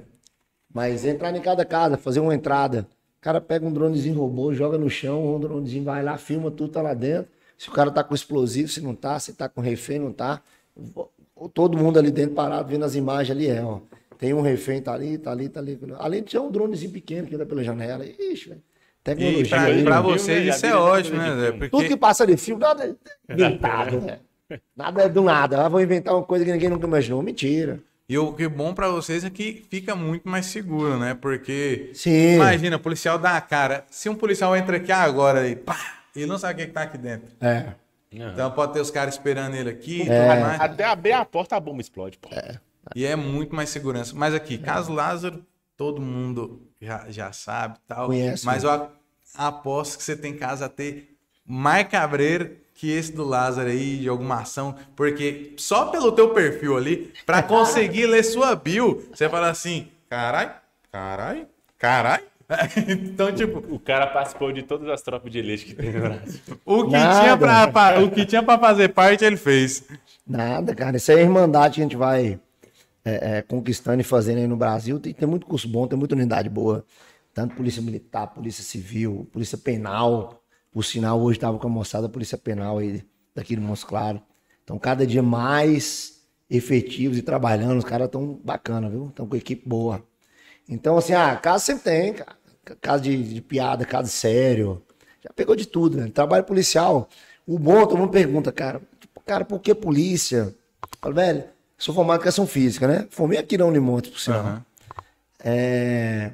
Mas 0.74 1.04
entrar 1.06 1.36
em 1.36 1.42
cada 1.42 1.66
casa, 1.66 1.98
fazer 1.98 2.20
uma 2.20 2.36
entrada. 2.36 2.88
O 3.18 3.22
cara 3.22 3.42
pega 3.42 3.66
um 3.66 3.74
dronezinho 3.74 4.18
robô, 4.18 4.54
joga 4.54 4.78
no 4.78 4.90
chão, 4.90 5.36
um 5.36 5.40
dronezinho 5.40 5.84
vai 5.84 6.04
lá, 6.04 6.18
filma 6.18 6.52
tudo, 6.52 6.72
tá 6.74 6.82
lá 6.82 6.94
dentro. 6.94 7.30
Se 7.58 7.68
o 7.70 7.72
cara 7.74 7.90
tá 7.90 8.04
com 8.04 8.14
explosivo, 8.14 8.70
se 8.70 8.80
não 8.80 8.94
tá, 8.94 9.18
se 9.20 9.34
tá 9.34 9.50
com 9.50 9.60
refém, 9.60 9.98
não 10.00 10.12
tá. 10.14 10.42
Todo 11.54 11.78
mundo 11.78 12.00
ali 12.00 12.12
dentro 12.12 12.36
parado, 12.36 12.70
vendo 12.70 12.86
as 12.86 12.96
imagens 12.96 13.32
ali, 13.32 13.48
é, 13.48 13.64
ó. 13.64 13.80
Tem 14.18 14.34
um 14.34 14.42
refém, 14.42 14.82
tá 14.82 14.94
ali, 14.94 15.18
tá 15.18 15.32
ali, 15.32 15.48
tá 15.48 15.60
ali. 15.60 15.80
Além 16.00 16.24
de 16.24 16.32
ter 16.32 16.40
um 16.40 16.52
dronezinho 16.52 16.92
pequeno 16.92 17.28
que 17.28 17.36
anda 17.36 17.46
pela 17.46 17.64
janela. 17.64 18.04
Ixi, 18.06 18.50
velho. 18.50 18.62
E 18.62 19.04
Tecnologia. 19.04 19.48
pra, 19.50 19.62
aí, 19.64 19.84
pra 19.84 19.96
né? 19.98 20.02
vocês 20.02 20.38
filme, 20.38 20.50
isso 20.50 20.66
é 20.66 20.76
ótimo, 20.76 21.18
né, 21.18 21.36
Zé? 21.36 21.52
filme. 21.52 21.70
Tudo 21.70 21.70
que 21.70 21.70
Porque 21.70 21.98
passa 21.98 22.28
de 22.28 22.36
filme, 22.36 22.62
nada 22.62 22.98
é 23.30 23.34
inventado, 23.34 24.02
né? 24.02 24.20
Nada 24.76 25.04
é 25.04 25.10
do 25.10 25.22
nada. 25.22 25.66
Ah, 25.66 25.70
vou 25.70 25.82
inventar 25.82 26.14
uma 26.14 26.24
coisa 26.24 26.44
que 26.44 26.52
ninguém 26.52 26.70
nunca 26.70 26.88
imaginou. 26.88 27.22
Mentira. 27.22 27.80
E 28.10 28.18
o 28.18 28.34
que 28.34 28.44
é 28.44 28.50
bom 28.50 28.74
pra 28.74 28.90
vocês 28.90 29.24
é 29.26 29.30
que 29.30 29.66
fica 29.70 29.94
muito 29.96 30.28
mais 30.28 30.46
seguro, 30.46 30.98
né? 30.98 31.14
Porque 31.14 31.90
Sim. 31.94 32.36
imagina, 32.36 32.80
policial 32.80 33.20
dá 33.20 33.36
a 33.36 33.42
cara. 33.42 33.86
Se 33.90 34.10
um 34.10 34.16
policial 34.16 34.56
entra 34.56 34.78
aqui 34.78 34.92
agora 34.92 35.48
e 35.48 35.56
pá, 35.56 35.78
ele 36.16 36.26
não 36.26 36.38
sabe 36.38 36.54
o 36.54 36.58
que, 36.58 36.68
que 36.68 36.74
tá 36.74 36.84
aqui 36.84 36.98
dentro. 36.98 37.28
É. 37.42 37.74
Então 38.12 38.50
pode 38.52 38.74
ter 38.74 38.80
os 38.82 38.90
caras 38.92 39.16
esperando 39.16 39.56
ele 39.56 39.70
aqui 39.70 40.04
e 40.04 40.10
É. 40.10 40.16
tudo 40.28 40.42
mais. 40.42 40.62
Até 40.62 40.86
abrir 40.86 41.12
a 41.14 41.26
porta, 41.26 41.56
a 41.56 41.60
bomba 41.60 41.82
explode, 41.82 42.18
pô. 42.18 42.30
E 42.96 43.06
é 43.06 43.16
muito 43.16 43.56
mais 43.56 43.70
segurança. 43.70 44.14
Mas 44.16 44.34
aqui, 44.34 44.58
caso 44.58 44.94
Lázaro, 44.94 45.46
todo 45.76 46.02
mundo 46.02 46.62
já, 46.82 47.06
já 47.10 47.32
sabe 47.34 47.78
e 47.78 47.88
tal. 47.88 48.08
Conhece, 48.08 48.46
Mas 48.46 48.64
eu 48.64 48.70
a- 48.72 48.90
aposto 49.36 49.98
que 49.98 50.04
você 50.04 50.16
tem 50.16 50.36
caso 50.38 50.64
a 50.64 50.70
ter 50.70 51.16
mais 51.46 51.88
cabreiro 51.88 52.56
que 52.74 52.90
esse 52.92 53.12
do 53.12 53.24
Lázaro 53.26 53.70
aí, 53.70 53.98
de 53.98 54.08
alguma 54.08 54.42
ação. 54.42 54.76
Porque 54.96 55.54
só 55.58 55.88
pelo 55.88 56.12
teu 56.12 56.30
perfil 56.34 56.78
ali, 56.78 57.12
pra 57.26 57.42
conseguir 57.44 58.06
ler 58.06 58.24
sua 58.24 58.56
bio, 58.56 59.06
você 59.14 59.28
fala 59.28 59.50
assim, 59.50 59.90
carai, 60.10 60.56
carai, 60.92 61.46
carai. 61.78 62.24
então, 62.88 63.34
tipo, 63.34 63.60
O 63.74 63.80
cara 63.80 64.08
participou 64.08 64.52
de 64.52 64.64
todas 64.64 64.88
as 64.90 65.02
tropas 65.02 65.32
de 65.32 65.40
elite 65.40 65.66
que 65.66 65.76
tem 65.76 65.92
no 65.92 66.00
Brasil. 66.00 66.40
o 66.66 66.86
que, 66.86 66.92
Nada. 66.92 67.22
tinha 67.22 67.38
pra, 67.38 67.68
pa- 67.68 68.00
o 68.00 68.10
que 68.10 68.26
tinha 68.26 68.42
pra 68.42 68.58
fazer 68.58 68.90
parte, 68.90 69.26
ele 69.26 69.38
fez. 69.38 69.84
Nada, 70.26 70.74
cara. 70.74 70.98
Isso 70.98 71.12
é 71.12 71.16
a 71.16 71.22
irmandade 71.22 71.76
que 71.76 71.82
a 71.82 71.84
gente 71.84 71.98
vai 71.98 72.40
é, 73.04 73.38
é, 73.38 73.42
conquistando 73.42 74.00
e 74.02 74.04
fazendo 74.04 74.38
aí 74.38 74.48
no 74.48 74.56
Brasil. 74.56 75.00
Tem, 75.00 75.14
tem 75.14 75.28
muito 75.28 75.46
curso 75.46 75.68
bom, 75.68 75.88
tem 75.88 76.00
muita 76.00 76.16
unidade 76.16 76.50
boa. 76.50 76.86
Tanto 77.34 77.56
polícia 77.56 77.82
militar, 77.82 78.28
polícia 78.28 78.64
civil, 78.64 79.28
polícia 79.32 79.58
penal. 79.58 80.42
Por 80.72 80.84
sinal, 80.84 81.20
hoje 81.22 81.38
estava 81.38 81.58
com 81.60 81.68
a 81.68 81.70
moçada 81.70 82.08
da 82.08 82.14
polícia 82.14 82.38
penal 82.38 82.78
aí 82.78 83.04
daqui 83.36 83.56
do 83.56 83.62
Montes 83.62 83.84
Claro. 83.84 84.22
Então, 84.64 84.78
cada 84.80 85.06
dia 85.06 85.24
mais 85.24 86.22
efetivos 86.50 87.18
e 87.18 87.22
trabalhando. 87.22 87.78
Os 87.78 87.86
caras 87.86 88.06
estão 88.08 88.40
bacana, 88.44 88.90
viu? 88.90 89.08
Estão 89.08 89.28
com 89.28 89.36
equipe 89.36 89.68
boa. 89.68 90.04
Então, 90.70 90.98
assim, 90.98 91.14
ah, 91.14 91.36
caso 91.38 91.66
sempre 91.66 91.84
tem, 91.84 92.14
cara. 92.14 92.37
Caso 92.76 93.04
de, 93.04 93.22
de 93.36 93.42
piada, 93.42 93.86
caso 93.86 94.10
sério. 94.10 94.82
Já 95.24 95.30
pegou 95.36 95.56
de 95.56 95.66
tudo, 95.68 95.98
né? 95.98 96.10
Trabalho 96.14 96.44
policial. 96.44 97.08
O 97.46 97.58
bom, 97.58 97.86
todo 97.86 97.98
mundo 97.98 98.12
pergunta, 98.12 98.52
cara, 98.52 98.82
tipo, 99.00 99.22
cara, 99.26 99.46
por 99.46 99.60
que 99.60 99.74
polícia? 99.74 100.38
Eu 100.84 100.88
falo, 101.02 101.16
velho, 101.16 101.44
sou 101.78 101.94
formado 101.96 102.16
em 102.18 102.20
educação 102.22 102.46
física, 102.48 102.88
né? 102.88 103.08
Formei 103.10 103.38
aqui 103.40 103.58
na 103.58 103.66
Unimonte, 103.66 104.10
por 104.10 104.20
sinal. 104.20 104.40
Aham. 104.42 104.66
É, 105.44 106.32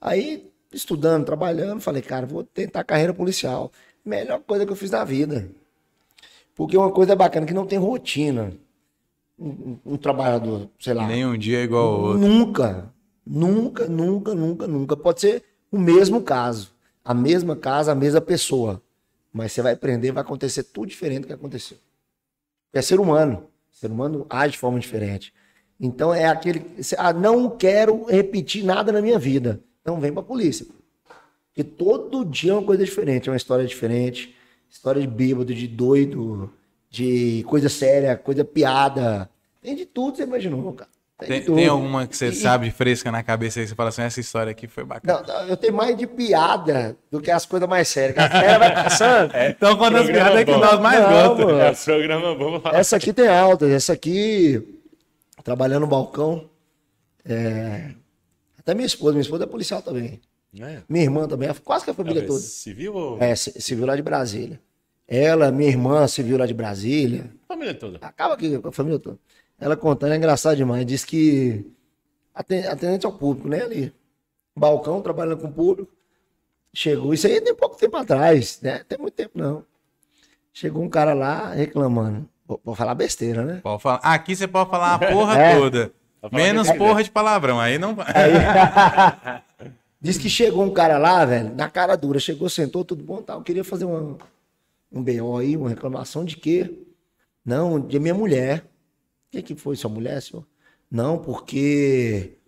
Aí, 0.00 0.50
estudando, 0.72 1.24
trabalhando, 1.24 1.80
falei, 1.80 2.02
cara, 2.02 2.26
vou 2.26 2.44
tentar 2.44 2.84
carreira 2.84 3.12
policial. 3.14 3.72
Melhor 4.04 4.40
coisa 4.40 4.64
que 4.64 4.72
eu 4.72 4.76
fiz 4.76 4.90
na 4.90 5.04
vida. 5.04 5.48
Porque 6.54 6.76
uma 6.76 6.90
coisa 6.90 7.14
bacana 7.16 7.46
que 7.46 7.54
não 7.54 7.66
tem 7.66 7.78
rotina. 7.78 8.52
Um, 9.38 9.48
um- 9.48 9.78
um 9.92 9.96
trabalhador, 9.96 10.68
sei 10.78 10.94
lá. 10.94 11.06
Nenhum 11.06 11.36
dia 11.36 11.58
é 11.60 11.62
igual 11.64 11.84
ao 11.86 12.00
outro. 12.00 12.18
Nunca, 12.26 12.92
nunca, 13.26 13.86
nunca, 13.86 14.34
nunca, 14.34 14.66
nunca. 14.66 14.96
Pode 14.96 15.20
ser 15.20 15.42
o 15.70 15.78
mesmo 15.78 16.22
caso, 16.22 16.72
a 17.04 17.14
mesma 17.14 17.56
casa, 17.56 17.92
a 17.92 17.94
mesma 17.94 18.20
pessoa. 18.20 18.82
Mas 19.32 19.52
você 19.52 19.62
vai 19.62 19.74
aprender, 19.74 20.12
vai 20.12 20.22
acontecer 20.22 20.62
tudo 20.62 20.88
diferente 20.88 21.22
do 21.22 21.26
que 21.26 21.32
aconteceu. 21.32 21.78
É 22.72 22.80
ser 22.80 23.00
humano. 23.00 23.48
Ser 23.70 23.90
humano 23.90 24.26
age 24.30 24.52
de 24.52 24.58
forma 24.58 24.78
diferente. 24.78 25.32
Então 25.78 26.12
é 26.12 26.26
aquele. 26.26 26.64
Ah, 26.96 27.12
não 27.12 27.50
quero 27.50 28.04
repetir 28.04 28.64
nada 28.64 28.90
na 28.90 29.02
minha 29.02 29.18
vida. 29.18 29.60
Então 29.82 30.00
vem 30.00 30.12
pra 30.12 30.22
polícia. 30.22 30.66
Porque 31.48 31.62
todo 31.62 32.24
dia 32.24 32.52
é 32.52 32.54
uma 32.54 32.62
coisa 32.62 32.84
diferente, 32.84 33.28
é 33.28 33.32
uma 33.32 33.36
história 33.36 33.66
diferente. 33.66 34.34
História 34.68 35.00
de 35.00 35.06
bêbado, 35.06 35.54
de 35.54 35.68
doido, 35.68 36.52
de 36.90 37.44
coisa 37.46 37.68
séria, 37.68 38.16
coisa 38.16 38.44
piada. 38.44 39.30
Tem 39.62 39.74
de 39.74 39.86
tudo, 39.86 40.16
você 40.16 40.22
imaginou, 40.22 40.72
cara. 40.72 40.90
Tem, 41.18 41.42
tem, 41.42 41.66
alguma 41.66 42.06
que 42.06 42.14
você 42.14 42.28
e, 42.28 42.34
sabe 42.34 42.70
fresca 42.70 43.10
na 43.10 43.22
cabeça 43.22 43.58
aí 43.58 43.64
que 43.64 43.70
você 43.70 43.74
fala 43.74 43.88
assim, 43.88 44.02
essa 44.02 44.20
história 44.20 44.50
aqui 44.50 44.66
foi 44.66 44.84
bacana? 44.84 45.24
Não, 45.26 45.48
eu 45.48 45.56
tenho 45.56 45.72
mais 45.72 45.96
de 45.96 46.06
piada 46.06 46.94
do 47.10 47.22
que 47.22 47.30
as 47.30 47.46
coisas 47.46 47.66
mais 47.66 47.88
sérias. 47.88 48.18
A 48.18 48.28
fera 48.28 48.58
vai 48.58 48.74
passando. 48.74 49.32
É, 49.36 49.50
então, 49.50 49.76
quando 49.78 49.96
as 49.96 50.06
piadas 50.06 50.36
é 50.36 50.44
que 50.44 50.50
nós 50.50 50.78
mais 50.78 51.00
gostamos. 51.00 51.88
É, 51.88 51.92
programa 51.92 52.34
bom. 52.34 52.60
Essa 52.70 52.96
aqui 52.96 53.14
tem 53.14 53.28
altas. 53.28 53.70
Essa 53.70 53.94
aqui, 53.94 54.62
trabalhando 55.42 55.82
no 55.82 55.86
balcão. 55.86 56.50
É... 57.24 57.92
Até 58.58 58.74
minha 58.74 58.86
esposa, 58.86 59.12
minha 59.12 59.22
esposa 59.22 59.44
é 59.44 59.46
policial 59.46 59.80
também. 59.80 60.20
É. 60.60 60.82
Minha 60.88 61.04
irmã 61.04 61.26
também, 61.26 61.48
quase 61.64 61.84
que 61.84 61.90
a 61.90 61.94
família 61.94 62.22
é, 62.22 62.26
toda. 62.26 62.40
Civil 62.40 62.94
ou... 62.94 63.22
É, 63.22 63.34
civil 63.34 63.86
lá 63.86 63.96
de 63.96 64.02
Brasília. 64.02 64.60
Ela, 65.08 65.50
minha 65.50 65.70
irmã, 65.70 66.06
civil 66.08 66.36
lá 66.36 66.46
de 66.46 66.54
Brasília. 66.54 67.30
Família 67.46 67.74
toda. 67.74 67.98
Acaba 68.02 68.34
aqui 68.34 68.58
com 68.58 68.68
a 68.68 68.72
família 68.72 68.98
toda. 68.98 69.18
Ela 69.58 69.76
contando, 69.76 70.12
é 70.12 70.16
engraçado 70.16 70.56
demais. 70.56 70.84
Diz 70.84 71.04
que 71.04 71.64
atendente 72.34 73.06
ao 73.06 73.12
público, 73.12 73.48
né? 73.48 73.62
Ali. 73.62 73.92
Balcão, 74.54 75.00
trabalhando 75.00 75.38
com 75.38 75.48
o 75.48 75.52
público. 75.52 75.92
Chegou, 76.74 77.14
isso 77.14 77.26
aí 77.26 77.40
tem 77.40 77.54
pouco 77.54 77.76
tempo 77.76 77.96
atrás, 77.96 78.60
né? 78.60 78.84
Tem 78.86 78.98
muito 78.98 79.14
tempo 79.14 79.38
não. 79.38 79.64
Chegou 80.52 80.82
um 80.82 80.88
cara 80.88 81.14
lá 81.14 81.52
reclamando. 81.52 82.28
Vou, 82.64 82.74
falar 82.74 82.94
besteira, 82.94 83.44
né? 83.44 83.60
Pode 83.62 83.82
falar. 83.82 83.98
Aqui 84.02 84.36
você 84.36 84.46
pode 84.46 84.70
falar 84.70 84.94
a 84.94 84.98
porra 85.10 85.38
é. 85.38 85.56
toda. 85.56 85.92
Menos 86.30 86.70
porra 86.72 87.02
de 87.02 87.10
palavrão, 87.10 87.58
aí 87.58 87.78
não 87.78 87.94
vai. 87.94 88.06
Aí... 88.08 89.70
Diz 90.00 90.18
que 90.18 90.28
chegou 90.28 90.62
um 90.62 90.72
cara 90.72 90.98
lá, 90.98 91.24
velho, 91.24 91.54
na 91.54 91.68
cara 91.68 91.96
dura. 91.96 92.20
Chegou, 92.20 92.48
sentou, 92.48 92.84
tudo 92.84 93.02
bom, 93.02 93.22
tal. 93.22 93.42
Queria 93.42 93.64
fazer 93.64 93.84
uma, 93.84 94.16
um 94.92 95.02
BO 95.02 95.38
aí, 95.38 95.56
uma 95.56 95.68
reclamação 95.68 96.24
de 96.24 96.36
quê? 96.36 96.86
Não, 97.44 97.80
de 97.80 97.98
minha 97.98 98.14
mulher. 98.14 98.64
Que, 99.36 99.54
que 99.54 99.54
foi 99.54 99.76
sua 99.76 99.90
mulher, 99.90 100.20
senhor? 100.22 100.46
Não, 100.90 101.18
porque 101.18 102.38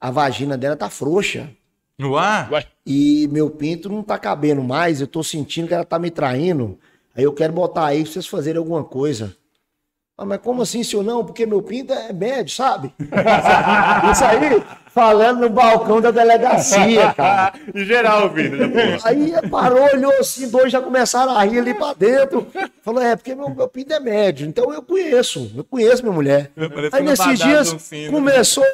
a 0.00 0.10
vagina 0.10 0.56
dela 0.56 0.76
tá 0.76 0.88
frouxa. 0.88 1.50
Ué? 2.50 2.66
E 2.86 3.28
meu 3.30 3.50
pinto 3.50 3.88
não 3.88 4.02
tá 4.02 4.18
cabendo 4.18 4.62
mais, 4.62 5.00
eu 5.00 5.06
tô 5.06 5.22
sentindo 5.22 5.68
que 5.68 5.74
ela 5.74 5.84
tá 5.84 5.98
me 5.98 6.10
traindo. 6.10 6.78
Aí 7.14 7.24
eu 7.24 7.32
quero 7.32 7.52
botar 7.52 7.86
aí 7.86 8.02
pra 8.02 8.12
vocês 8.12 8.26
fazerem 8.26 8.58
alguma 8.58 8.82
coisa. 8.82 9.36
Ah, 10.16 10.24
mas 10.24 10.40
como 10.40 10.62
assim, 10.62 10.82
senhor? 10.82 11.02
Não, 11.02 11.24
porque 11.24 11.44
meu 11.44 11.62
pinto 11.62 11.92
é 11.92 12.12
médio, 12.12 12.54
sabe? 12.54 12.94
Isso 14.12 14.24
aí, 14.24 14.38
falando 14.94 15.40
no 15.40 15.50
balcão 15.50 16.00
da 16.00 16.10
delegacia, 16.10 17.12
cara. 17.14 17.54
em 17.74 17.84
geral, 17.84 18.28
Vini. 18.30 18.68
Né, 18.68 18.98
aí 19.04 19.32
parou, 19.50 19.82
olhou 19.92 20.12
assim, 20.18 20.48
dois 20.48 20.70
já 20.70 20.80
começaram 20.80 21.32
a 21.32 21.42
rir 21.44 21.60
ali 21.60 21.74
pra 21.74 21.94
dentro. 21.94 22.46
Falou, 22.82 23.02
é, 23.02 23.16
porque 23.16 23.34
meu, 23.34 23.48
meu 23.50 23.68
pinto 23.68 23.92
é 23.92 24.00
médio. 24.00 24.46
Então 24.46 24.72
eu 24.72 24.82
conheço, 24.82 25.50
eu 25.56 25.64
conheço 25.64 26.02
minha 26.02 26.14
mulher. 26.14 26.50
Aí 26.92 27.02
nesses 27.02 27.38
dias 27.38 27.92
começou 28.10 28.64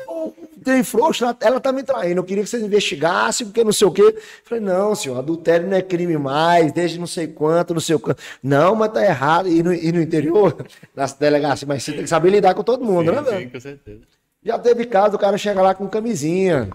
tem 0.65 0.83
frouxo, 0.83 1.25
ela 1.41 1.61
tá 1.61 1.73
me 1.73 1.83
traindo. 1.83 2.21
Eu 2.21 2.25
queria 2.25 2.43
que 2.43 2.51
vocês 2.51 2.63
investigassem, 2.63 3.47
porque 3.47 3.65
não 3.65 3.73
sei 3.73 3.87
o 3.87 3.91
quê. 3.91 4.17
Falei, 4.45 4.63
não, 4.63 4.95
senhor, 4.95 5.19
adultério 5.19 5.67
não 5.67 5.77
é 5.77 5.83
crime 5.83 6.19
mais, 6.19 6.73
desde 6.73 6.99
não 6.99 7.07
sei 7.07 7.27
quanto, 7.29 7.73
não 7.73 7.81
sei 7.81 7.95
o 7.95 8.01
quanto. 8.01 8.21
Não, 8.43 8.75
mas 8.75 8.93
tá 8.93 9.05
errado. 9.05 9.49
E 9.49 9.63
no, 9.63 9.73
e 9.73 9.91
no 9.93 10.03
interior, 10.03 10.67
nas 10.95 11.13
delegacias, 11.15 11.67
mas 11.67 11.83
você 11.83 11.93
tem 11.93 12.03
que 12.03 12.09
saber 12.09 12.31
lidar 12.31 12.55
com 12.55 12.63
todo 12.63 12.85
mundo, 12.85 13.11
sim, 13.11 13.17
né, 13.17 13.23
velho? 13.23 13.41
Sim, 13.41 13.49
com 13.49 13.61
certeza. 13.61 14.18
Já 14.43 14.59
teve 14.59 14.87
caso, 14.87 15.17
o 15.17 15.19
cara 15.19 15.37
chega 15.37 15.61
lá 15.61 15.75
com 15.75 15.89
camisinha, 15.89 16.71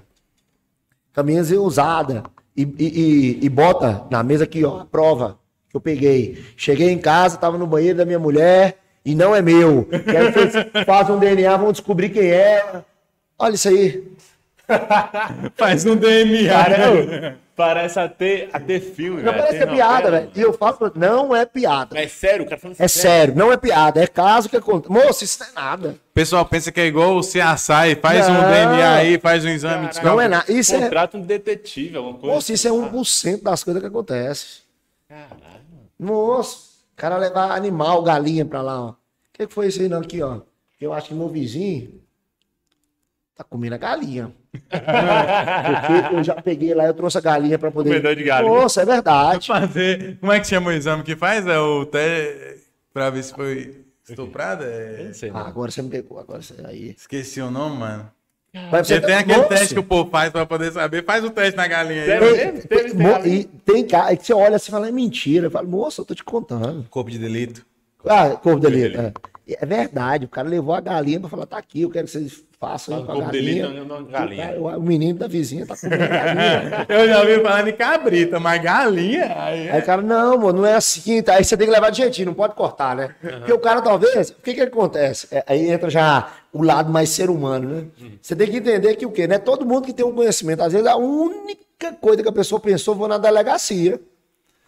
camisinha 1.14 1.62
usada, 1.62 2.24
e, 2.56 2.64
e, 2.78 3.46
e, 3.46 3.50
bota 3.50 4.06
na 4.12 4.22
mesa 4.22 4.44
aqui, 4.44 4.64
ó, 4.64 4.82
a 4.82 4.86
prova 4.86 5.40
que 5.70 5.76
eu 5.76 5.82
peguei. 5.82 6.44
Cheguei 6.56 6.92
em 6.92 7.00
casa, 7.00 7.38
tava 7.38 7.58
no 7.58 7.66
banheiro 7.66 7.98
da 7.98 8.06
minha 8.06 8.20
mulher, 8.20 8.78
e 9.04 9.16
não 9.16 9.36
é 9.36 9.42
meu. 9.42 9.88
E 9.92 10.16
aí 10.16 10.32
vocês 10.32 10.86
fazem 10.86 11.16
um 11.16 11.20
DNA, 11.20 11.58
vão 11.58 11.72
descobrir 11.72 12.10
quem 12.10 12.30
é. 12.30 12.84
Olha 13.40 13.56
isso 13.56 13.68
aí. 13.68 14.04
Faz 15.56 15.86
um 15.86 15.96
DNA. 15.96 16.52
Cara, 16.52 17.38
parece 17.56 18.00
até, 18.00 18.50
até 18.52 18.80
filme. 18.80 19.22
Não 19.22 19.34
parece 19.34 19.58
que 19.58 19.64
é 19.64 19.68
piada, 19.68 20.12
velho. 20.12 20.32
E 20.36 20.42
eu 20.42 20.54
falo, 20.54 20.92
não 20.96 21.36
é 21.36 21.46
piada. 21.46 22.00
É 22.00 22.08
sério, 22.08 22.46
o 22.46 22.50
cara 22.50 22.60
falando 22.60 22.76
É 22.80 22.88
sério, 22.88 23.36
não 23.36 23.52
é 23.52 23.58
piada. 23.58 24.02
É 24.02 24.08
caso 24.08 24.50
que 24.50 24.58
acontece. 24.58 24.92
Moço, 24.92 25.24
isso 25.24 25.40
não 25.40 25.48
é 25.48 25.52
nada. 25.54 25.90
O 25.90 26.14
pessoal 26.14 26.46
pensa 26.46 26.72
que 26.72 26.82
é 26.82 26.86
igual 26.86 27.16
o 27.16 27.22
CSI, 27.22 27.96
faz 28.02 28.28
não. 28.28 28.36
um 28.36 28.50
DNA 28.50 28.94
aí, 28.96 29.20
faz 29.20 29.46
um 29.46 29.50
exame. 29.50 29.88
Caraca, 29.88 30.10
não 30.10 30.22
é 30.22 30.28
nada. 30.28 30.52
Isso 30.52 30.74
é... 30.76 30.90
um 31.14 31.22
detetive, 31.22 31.98
alguma 31.98 32.18
coisa. 32.18 32.36
Moço, 32.36 32.54
isso 32.54 32.68
é 32.68 32.72
1% 32.72 33.44
das 33.44 33.64
coisas 33.64 33.82
que 33.82 33.88
acontecem. 33.88 34.64
Caralho. 35.08 35.64
Moço, 36.00 36.74
o 36.94 36.96
cara 36.96 37.18
levar 37.18 37.52
animal, 37.52 38.02
galinha 38.04 38.46
pra 38.46 38.62
lá, 38.62 38.82
ó. 38.82 38.90
O 38.90 38.96
que, 39.34 39.48
que 39.48 39.54
foi 39.54 39.68
isso 39.68 39.82
aí, 39.82 39.90
não? 39.90 40.00
Aqui, 40.00 40.22
ó. 40.22 40.42
Eu 40.80 40.94
acho 40.94 41.08
que 41.08 41.14
meu 41.14 41.30
vizinho 41.30 42.03
tá 43.36 43.44
comendo 43.44 43.76
a 43.76 43.78
galinha. 43.78 44.32
Porque 44.52 46.16
eu 46.16 46.24
já 46.24 46.36
peguei 46.36 46.74
lá, 46.74 46.86
eu 46.86 46.94
trouxe 46.94 47.18
a 47.18 47.22
galinha 47.22 47.58
para 47.58 47.72
poder. 47.72 47.90
Comedor 47.90 48.16
de 48.16 48.24
galinha. 48.24 48.54
Nossa, 48.54 48.82
é 48.82 48.86
verdade. 48.86 49.48
Fazer... 49.48 50.18
Como 50.20 50.32
é 50.32 50.40
que 50.40 50.48
chama 50.48 50.70
o 50.70 50.74
exame 50.74 51.04
que 51.04 51.16
faz? 51.16 51.46
É 51.48 51.60
o 51.60 51.86
te... 51.86 52.58
para 52.94 53.10
ver 53.10 53.24
se 53.24 53.34
foi 53.34 53.86
estuprada? 54.08 54.66
É... 54.66 55.12
Sei, 55.14 55.32
ah, 55.34 55.48
agora 55.48 55.72
você 55.72 55.82
me 55.82 55.90
pegou, 55.90 56.20
agora 56.20 56.42
você 56.42 56.56
aí. 56.66 56.96
Esqueci 56.98 57.42
o 57.42 57.50
nome, 57.50 57.78
mano. 57.78 58.10
Mas 58.72 58.88
você 58.88 59.02
tem 59.02 59.16
aquele 59.16 59.38
moço. 59.38 59.50
teste 59.50 59.74
que 59.74 59.80
o 59.80 59.84
povo 59.84 60.12
faz 60.12 60.32
para 60.32 60.46
poder 60.46 60.72
saber. 60.72 61.04
Faz 61.04 61.24
o 61.24 61.32
teste 61.32 61.58
na 61.58 61.68
galinha 61.68 62.04
aí. 62.04 62.62
Tem, 62.62 62.96
tem, 62.96 63.28
e 63.28 63.44
tem 63.46 63.88
cara 63.88 64.16
que 64.16 64.24
você 64.24 64.34
olha 64.34 64.58
assim 64.58 64.70
e 64.70 64.72
fala, 64.72 64.88
é 64.88 64.92
mentira. 64.92 65.48
Eu 65.48 65.52
falo, 65.52 65.68
moça, 65.68 66.02
eu 66.02 66.06
tô 66.06 66.14
te 66.14 66.24
contando. 66.24 66.86
Corpo 66.88 67.10
de 67.10 67.18
delito. 67.18 67.66
Ah, 68.06 68.30
corpo 68.32 68.60
de 68.60 68.68
delito. 68.68 69.02
É. 69.02 69.12
é 69.48 69.66
verdade, 69.66 70.26
o 70.26 70.30
cara 70.30 70.48
levou 70.48 70.74
a 70.74 70.82
galinha 70.82 71.20
para 71.20 71.30
falar, 71.30 71.46
tá 71.46 71.58
aqui, 71.58 71.82
eu 71.82 71.90
quero 71.90 72.06
que 72.06 72.12
vocês 72.12 72.44
Passa 72.64 72.96
aí 72.96 73.04
com 73.04 73.12
a 73.12 73.20
galinha. 73.26 73.68
Dele, 73.68 73.80
não, 73.84 74.00
não, 74.00 74.06
galinha. 74.06 74.56
O, 74.58 74.82
menino 74.82 75.20
da 75.20 75.28
vizinha 75.28 75.66
tá 75.66 75.76
comendo 75.76 76.08
galinha. 76.08 76.86
Eu 76.88 77.08
já 77.10 77.20
ouvi 77.20 77.42
falando 77.42 77.66
de 77.66 77.74
cabrita, 77.74 78.40
mas 78.40 78.64
galinha. 78.64 79.36
Aí, 79.38 79.70
aí 79.70 79.82
o 79.82 79.86
cara, 79.86 80.02
não, 80.02 80.38
mano, 80.38 80.62
não 80.62 80.66
é 80.66 80.76
assim. 80.76 81.22
Tá? 81.22 81.36
Aí 81.36 81.44
você 81.44 81.58
tem 81.58 81.68
que 81.68 81.74
levar 81.74 81.90
de 81.90 81.98
jeitinho, 81.98 82.28
não 82.28 82.34
pode 82.34 82.56
cortar, 82.56 82.96
né? 82.96 83.14
Uhum. 83.22 83.40
Porque 83.40 83.52
o 83.52 83.60
cara, 83.60 83.82
talvez, 83.82 84.30
o 84.30 84.36
que 84.36 84.54
que 84.54 84.62
acontece? 84.62 85.28
É, 85.30 85.44
aí 85.46 85.70
entra 85.70 85.90
já 85.90 86.32
o 86.54 86.64
lado 86.64 86.90
mais 86.90 87.10
ser 87.10 87.30
humano, 87.30 87.68
né? 87.68 87.86
Uhum. 88.00 88.12
Você 88.22 88.34
tem 88.34 88.50
que 88.50 88.56
entender 88.56 88.96
que 88.96 89.06
o 89.06 89.12
quê? 89.12 89.28
Não 89.28 89.36
é 89.36 89.40
todo 89.40 89.66
mundo 89.66 89.86
que 89.86 89.92
tem 89.92 90.06
um 90.06 90.16
conhecimento. 90.16 90.64
Às 90.64 90.72
vezes 90.72 90.88
a 90.88 90.96
única 90.96 91.92
coisa 92.00 92.24
que 92.24 92.30
a 92.30 92.34
pessoa 92.34 92.62
pensou, 92.62 92.96
vou 92.96 93.10
na 93.10 93.18
delegacia. 93.18 94.00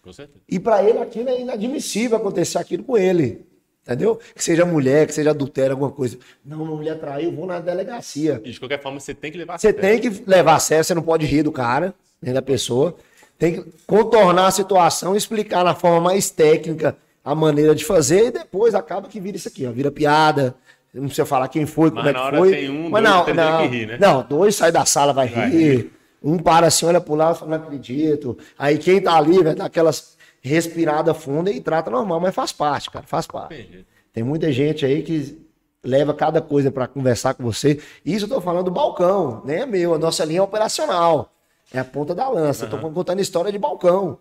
Com 0.02 0.12
certeza. 0.12 0.38
E 0.46 0.60
para 0.60 0.84
ele 0.84 0.98
aquilo 0.98 1.30
é 1.30 1.40
inadmissível 1.40 2.18
acontecer 2.18 2.58
aquilo 2.58 2.84
com 2.84 2.98
ele. 2.98 3.45
Entendeu? 3.86 4.18
Que 4.34 4.42
seja 4.42 4.66
mulher, 4.66 5.06
que 5.06 5.14
seja 5.14 5.30
adultério, 5.30 5.70
alguma 5.70 5.92
coisa. 5.92 6.18
Não, 6.44 6.60
uma 6.64 6.74
mulher 6.74 6.98
traiu, 6.98 7.30
vou 7.30 7.46
na 7.46 7.60
delegacia. 7.60 8.40
E 8.44 8.50
de 8.50 8.58
qualquer 8.58 8.82
forma, 8.82 8.98
você 8.98 9.14
tem 9.14 9.30
que 9.30 9.38
levar 9.38 9.54
a 9.54 9.58
sério. 9.58 9.76
Você 9.76 9.80
tem 9.80 10.00
que 10.00 10.24
levar 10.26 10.56
a 10.56 10.58
sério, 10.58 10.84
você 10.84 10.94
não 10.94 11.02
pode 11.02 11.24
rir 11.24 11.44
do 11.44 11.52
cara, 11.52 11.94
nem 12.20 12.34
da 12.34 12.42
pessoa. 12.42 12.96
Tem 13.38 13.54
que 13.54 13.70
contornar 13.86 14.48
a 14.48 14.50
situação, 14.50 15.14
explicar 15.14 15.62
na 15.62 15.74
forma 15.74 16.00
mais 16.00 16.30
técnica 16.30 16.96
a 17.24 17.32
maneira 17.32 17.76
de 17.76 17.84
fazer 17.84 18.26
e 18.26 18.30
depois 18.32 18.74
acaba 18.74 19.06
que 19.08 19.20
vira 19.20 19.36
isso 19.36 19.46
aqui, 19.46 19.64
ó, 19.66 19.70
vira 19.70 19.90
piada. 19.92 20.56
Não 20.92 21.04
precisa 21.04 21.26
falar 21.26 21.46
quem 21.48 21.66
foi, 21.66 21.90
como 21.90 22.02
Mas 22.02 22.14
é 22.14 22.30
que 22.30 22.36
foi. 22.36 22.50
Tem 22.50 22.70
um, 22.70 22.88
Mas 22.88 23.04
dois, 23.04 23.36
não, 23.36 23.60
não, 23.60 23.68
rir, 23.68 23.86
né? 23.86 23.98
não, 24.00 24.22
dois 24.22 24.56
sai 24.56 24.72
da 24.72 24.84
sala, 24.84 25.12
vai, 25.12 25.28
vai 25.28 25.48
rir. 25.50 25.76
rir. 25.76 25.92
Um 26.22 26.38
para 26.38 26.66
assim, 26.66 26.86
olha 26.86 27.00
pro 27.00 27.14
lado 27.14 27.36
e 27.36 27.38
fala, 27.38 27.56
não 27.56 27.64
acredito. 27.64 28.36
Aí 28.58 28.78
quem 28.78 29.00
tá 29.00 29.14
ali, 29.16 29.44
vai 29.44 29.54
dar 29.54 29.66
aquelas 29.66 30.15
respirada 30.46 31.12
funda 31.12 31.50
e 31.50 31.60
trata 31.60 31.90
normal, 31.90 32.20
mas 32.20 32.34
faz 32.34 32.52
parte, 32.52 32.90
cara, 32.90 33.06
faz 33.06 33.26
parte. 33.26 33.86
Tem 34.12 34.22
muita 34.22 34.50
gente 34.52 34.86
aí 34.86 35.02
que 35.02 35.46
leva 35.82 36.14
cada 36.14 36.40
coisa 36.40 36.70
para 36.70 36.86
conversar 36.86 37.34
com 37.34 37.42
você. 37.42 37.80
Isso 38.04 38.24
eu 38.24 38.28
tô 38.28 38.40
falando 38.40 38.66
do 38.66 38.70
balcão, 38.70 39.42
nem 39.44 39.58
é 39.58 39.66
meu, 39.66 39.94
a 39.94 39.98
nossa 39.98 40.24
linha 40.24 40.40
é 40.40 40.42
operacional. 40.42 41.32
É 41.72 41.78
a 41.80 41.84
ponta 41.84 42.14
da 42.14 42.28
lança. 42.28 42.64
Uhum. 42.64 42.70
Tô 42.70 42.90
contando 42.90 43.20
história 43.20 43.50
de 43.50 43.58
balcão, 43.58 44.18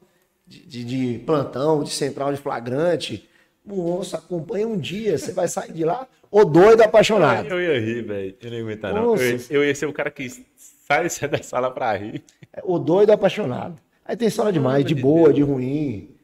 de, 0.48 0.66
de, 0.66 0.84
de, 0.84 1.20
plantão, 1.20 1.84
de 1.84 1.92
central 1.92 2.32
de 2.32 2.40
flagrante. 2.40 3.30
Moça, 3.64 4.18
acompanha 4.18 4.68
um 4.68 4.78
dia, 4.78 5.18
você 5.18 5.32
vai 5.32 5.48
sair 5.48 5.72
de 5.72 5.84
lá, 5.84 6.08
o 6.30 6.44
doido 6.44 6.82
apaixonado. 6.82 7.48
Eu 7.48 7.62
ia 7.62 7.80
rir, 7.80 8.04
velho. 8.04 8.36
Eu 8.42 8.50
não 8.50 8.58
ia 8.58 8.64
aguentar, 8.64 8.94
não. 8.94 9.16
Eu 9.16 9.32
ia, 9.32 9.46
eu 9.50 9.64
ia, 9.64 9.76
ser 9.76 9.86
o 9.86 9.94
cara 9.94 10.12
que 10.12 10.28
sai 10.58 11.08
da 11.30 11.42
sala 11.42 11.72
pra 11.72 11.96
rir. 11.96 12.24
É, 12.54 12.62
o 12.64 12.78
doido 12.78 13.12
apaixonado. 13.12 13.76
Aí 14.04 14.16
tem 14.16 14.28
história 14.28 14.52
demais, 14.52 14.86
de 14.86 14.94
boa, 14.94 15.34
de 15.34 15.42
ruim 15.42 16.15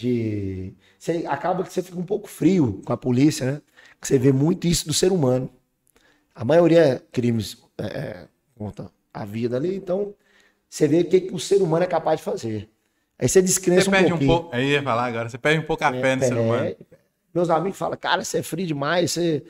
de. 0.00 0.72
Você 0.98 1.24
acaba 1.28 1.62
que 1.62 1.72
você 1.72 1.82
fica 1.82 1.98
um 1.98 2.04
pouco 2.04 2.28
frio 2.28 2.80
com 2.84 2.92
a 2.92 2.96
polícia, 2.96 3.52
né? 3.52 3.62
Que 4.00 4.08
você 4.08 4.18
vê 4.18 4.32
muito 4.32 4.66
isso 4.66 4.86
do 4.86 4.94
ser 4.94 5.12
humano. 5.12 5.50
A 6.34 6.44
maioria 6.44 6.80
é 6.80 7.02
crimes 7.12 7.62
é, 7.76 7.84
é, 7.84 8.28
conta 8.56 8.90
a 9.12 9.24
vida 9.24 9.56
ali, 9.56 9.76
então 9.76 10.14
você 10.68 10.88
vê 10.88 11.00
o 11.00 11.04
que, 11.04 11.20
que 11.20 11.34
o 11.34 11.38
ser 11.38 11.60
humano 11.60 11.84
é 11.84 11.86
capaz 11.86 12.20
de 12.20 12.24
fazer. 12.24 12.68
Aí 13.18 13.28
você 13.28 13.42
descrença 13.42 13.90
você 13.90 13.96
um 13.96 14.08
pouquinho. 14.08 14.14
Um 14.14 14.26
pouco, 14.26 14.56
aí 14.56 14.70
ia 14.70 14.82
falar 14.82 15.04
agora, 15.04 15.28
você 15.28 15.36
perde 15.36 15.60
um 15.60 15.66
pouco 15.66 15.84
a 15.84 15.94
é, 15.94 16.00
fé 16.00 16.16
no 16.16 16.24
ser 16.24 16.38
humano. 16.38 16.76
Meus 17.34 17.50
amigos 17.50 17.78
falam, 17.78 17.98
cara, 17.98 18.24
você 18.24 18.38
é 18.38 18.42
frio 18.42 18.66
demais, 18.66 19.12
você. 19.12 19.44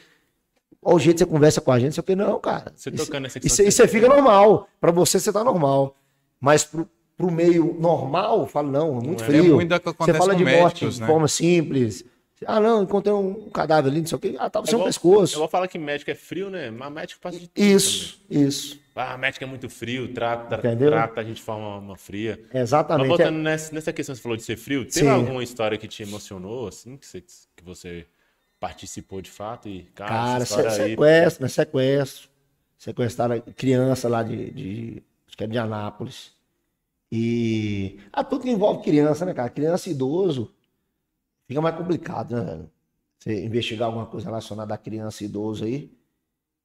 Olha 0.83 0.97
o 0.97 0.99
jeito 0.99 1.19
que 1.19 1.25
você 1.25 1.31
conversa 1.31 1.61
com 1.61 1.71
a 1.71 1.79
gente, 1.79 2.01
o 2.01 2.03
que, 2.03 2.17
não, 2.17 2.41
cara. 2.41 2.73
Você 2.75 2.91
tocando 2.91 3.27
Isso, 3.27 3.39
questão 3.39 3.67
isso 3.67 3.77
você 3.77 3.87
fica 3.87 4.09
normal. 4.09 4.67
Pra 4.81 4.91
você, 4.91 5.21
você 5.21 5.31
tá 5.31 5.45
normal. 5.45 5.95
Mas 6.41 6.65
pro, 6.65 6.89
pro 7.21 7.31
meio 7.31 7.77
normal, 7.79 8.41
eu 8.41 8.47
falo, 8.47 8.71
não, 8.71 8.99
é 8.99 9.03
muito 9.05 9.23
É 9.23 9.27
frio. 9.27 9.55
muito 9.55 9.69
do 9.69 9.81
que 9.81 9.93
você 9.99 10.15
fala 10.15 10.33
com 10.33 10.39
de 10.39 10.45
morte 10.45 10.57
médicos, 10.85 10.95
de 10.95 11.01
né? 11.03 11.07
forma 11.07 11.29
simples. 11.29 12.05
Ah, 12.47 12.59
não, 12.59 12.83
encontrei 12.85 13.13
um 13.15 13.51
cadáver 13.51 13.91
ali, 13.91 14.01
não 14.01 14.07
sei 14.07 14.17
o 14.17 14.19
que. 14.19 14.35
Ah, 14.39 14.49
tava 14.49 14.65
É 14.65 14.71
sem 14.71 14.75
o 14.75 14.79
igual- 14.79 14.87
pescoço. 14.87 15.35
Eu 15.35 15.41
vou 15.41 15.49
falar 15.49 15.69
que 15.69 15.79
médico 15.79 16.11
é 16.11 16.15
frio, 16.15 16.49
né? 16.49 16.71
Mas 16.71 16.91
médico 16.91 17.21
passa 17.21 17.39
de 17.39 17.47
tudo 17.47 17.63
Isso, 17.63 18.19
isso. 18.31 18.71
também. 18.95 19.11
Ah, 19.13 19.19
médico 19.19 19.45
é 19.45 19.47
muito 19.47 19.69
frio, 19.69 20.13
trata, 20.15 20.57
Entendeu? 20.57 20.91
trata 20.91 21.21
a 21.21 21.25
gente 21.25 21.37
de 21.37 21.43
forma 21.43 21.77
uma 21.79 21.97
fria. 21.97 22.41
Mas 22.53 22.63
Exatamente. 22.63 23.09
voltando 23.09 23.39
nessa, 23.39 23.75
nessa 23.75 23.93
questão 23.93 24.15
que 24.15 24.19
você 24.19 24.23
falou 24.23 24.37
de 24.39 24.43
ser 24.43 24.57
frio, 24.57 24.85
teve 24.87 25.01
Sim. 25.01 25.09
alguma 25.09 25.43
história 25.45 25.77
que 25.77 25.87
te 25.87 26.03
emocionou, 26.03 26.69
assim, 26.69 26.97
que 26.97 27.07
você, 27.07 27.21
que 27.21 27.63
você 27.65 28.07
participou 28.59 29.21
de 29.21 29.31
fato 29.31 29.69
e, 29.69 29.83
cara, 29.95 30.09
Cara, 30.11 30.43
essa 30.43 30.45
história 30.45 30.71
se- 30.71 30.81
aí... 30.83 30.91
sequestro, 30.91 31.43
né? 31.43 31.49
Sequestro. 31.49 32.29
Sequestraram 32.79 33.43
criança 33.55 34.09
lá 34.09 34.23
de, 34.23 34.51
de. 34.51 35.03
Acho 35.29 35.37
que 35.37 35.45
é 35.45 35.47
de 35.47 35.59
Anápolis. 35.59 36.33
E. 37.11 37.99
Ah, 38.13 38.25
tudo 38.25 38.43
que 38.43 38.51
envolve 38.51 38.83
criança, 38.83 39.25
né, 39.25 39.35
cara? 39.35 39.51
Criança 39.51 39.89
e 39.89 39.93
idoso. 39.93 40.55
Fica 41.47 41.61
mais 41.61 41.77
complicado, 41.77 42.37
né? 42.37 42.67
Você 43.19 43.45
investigar 43.45 43.87
alguma 43.89 44.07
coisa 44.07 44.27
relacionada 44.27 44.75
a 44.75 44.79
criança 44.79 45.23
e 45.23 45.27
idoso 45.27 45.65
aí. 45.65 45.93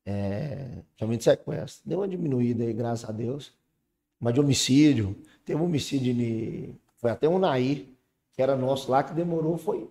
É. 0.05 0.83
Somente 0.97 1.23
sequestro. 1.23 1.89
Deu 1.89 1.99
uma 1.99 2.07
diminuída 2.07 2.63
aí, 2.63 2.73
graças 2.73 3.09
a 3.09 3.11
Deus. 3.11 3.53
Mas 4.19 4.33
de 4.33 4.39
homicídio. 4.39 5.15
Teve 5.43 5.61
um 5.61 5.65
homicídio 5.65 6.13
de. 6.13 6.75
Foi 6.97 7.11
até 7.11 7.27
um 7.27 7.39
Nair, 7.39 7.87
que 8.33 8.41
era 8.41 8.55
nosso 8.55 8.91
lá, 8.91 9.03
que 9.03 9.13
demorou, 9.13 9.57
foi 9.57 9.89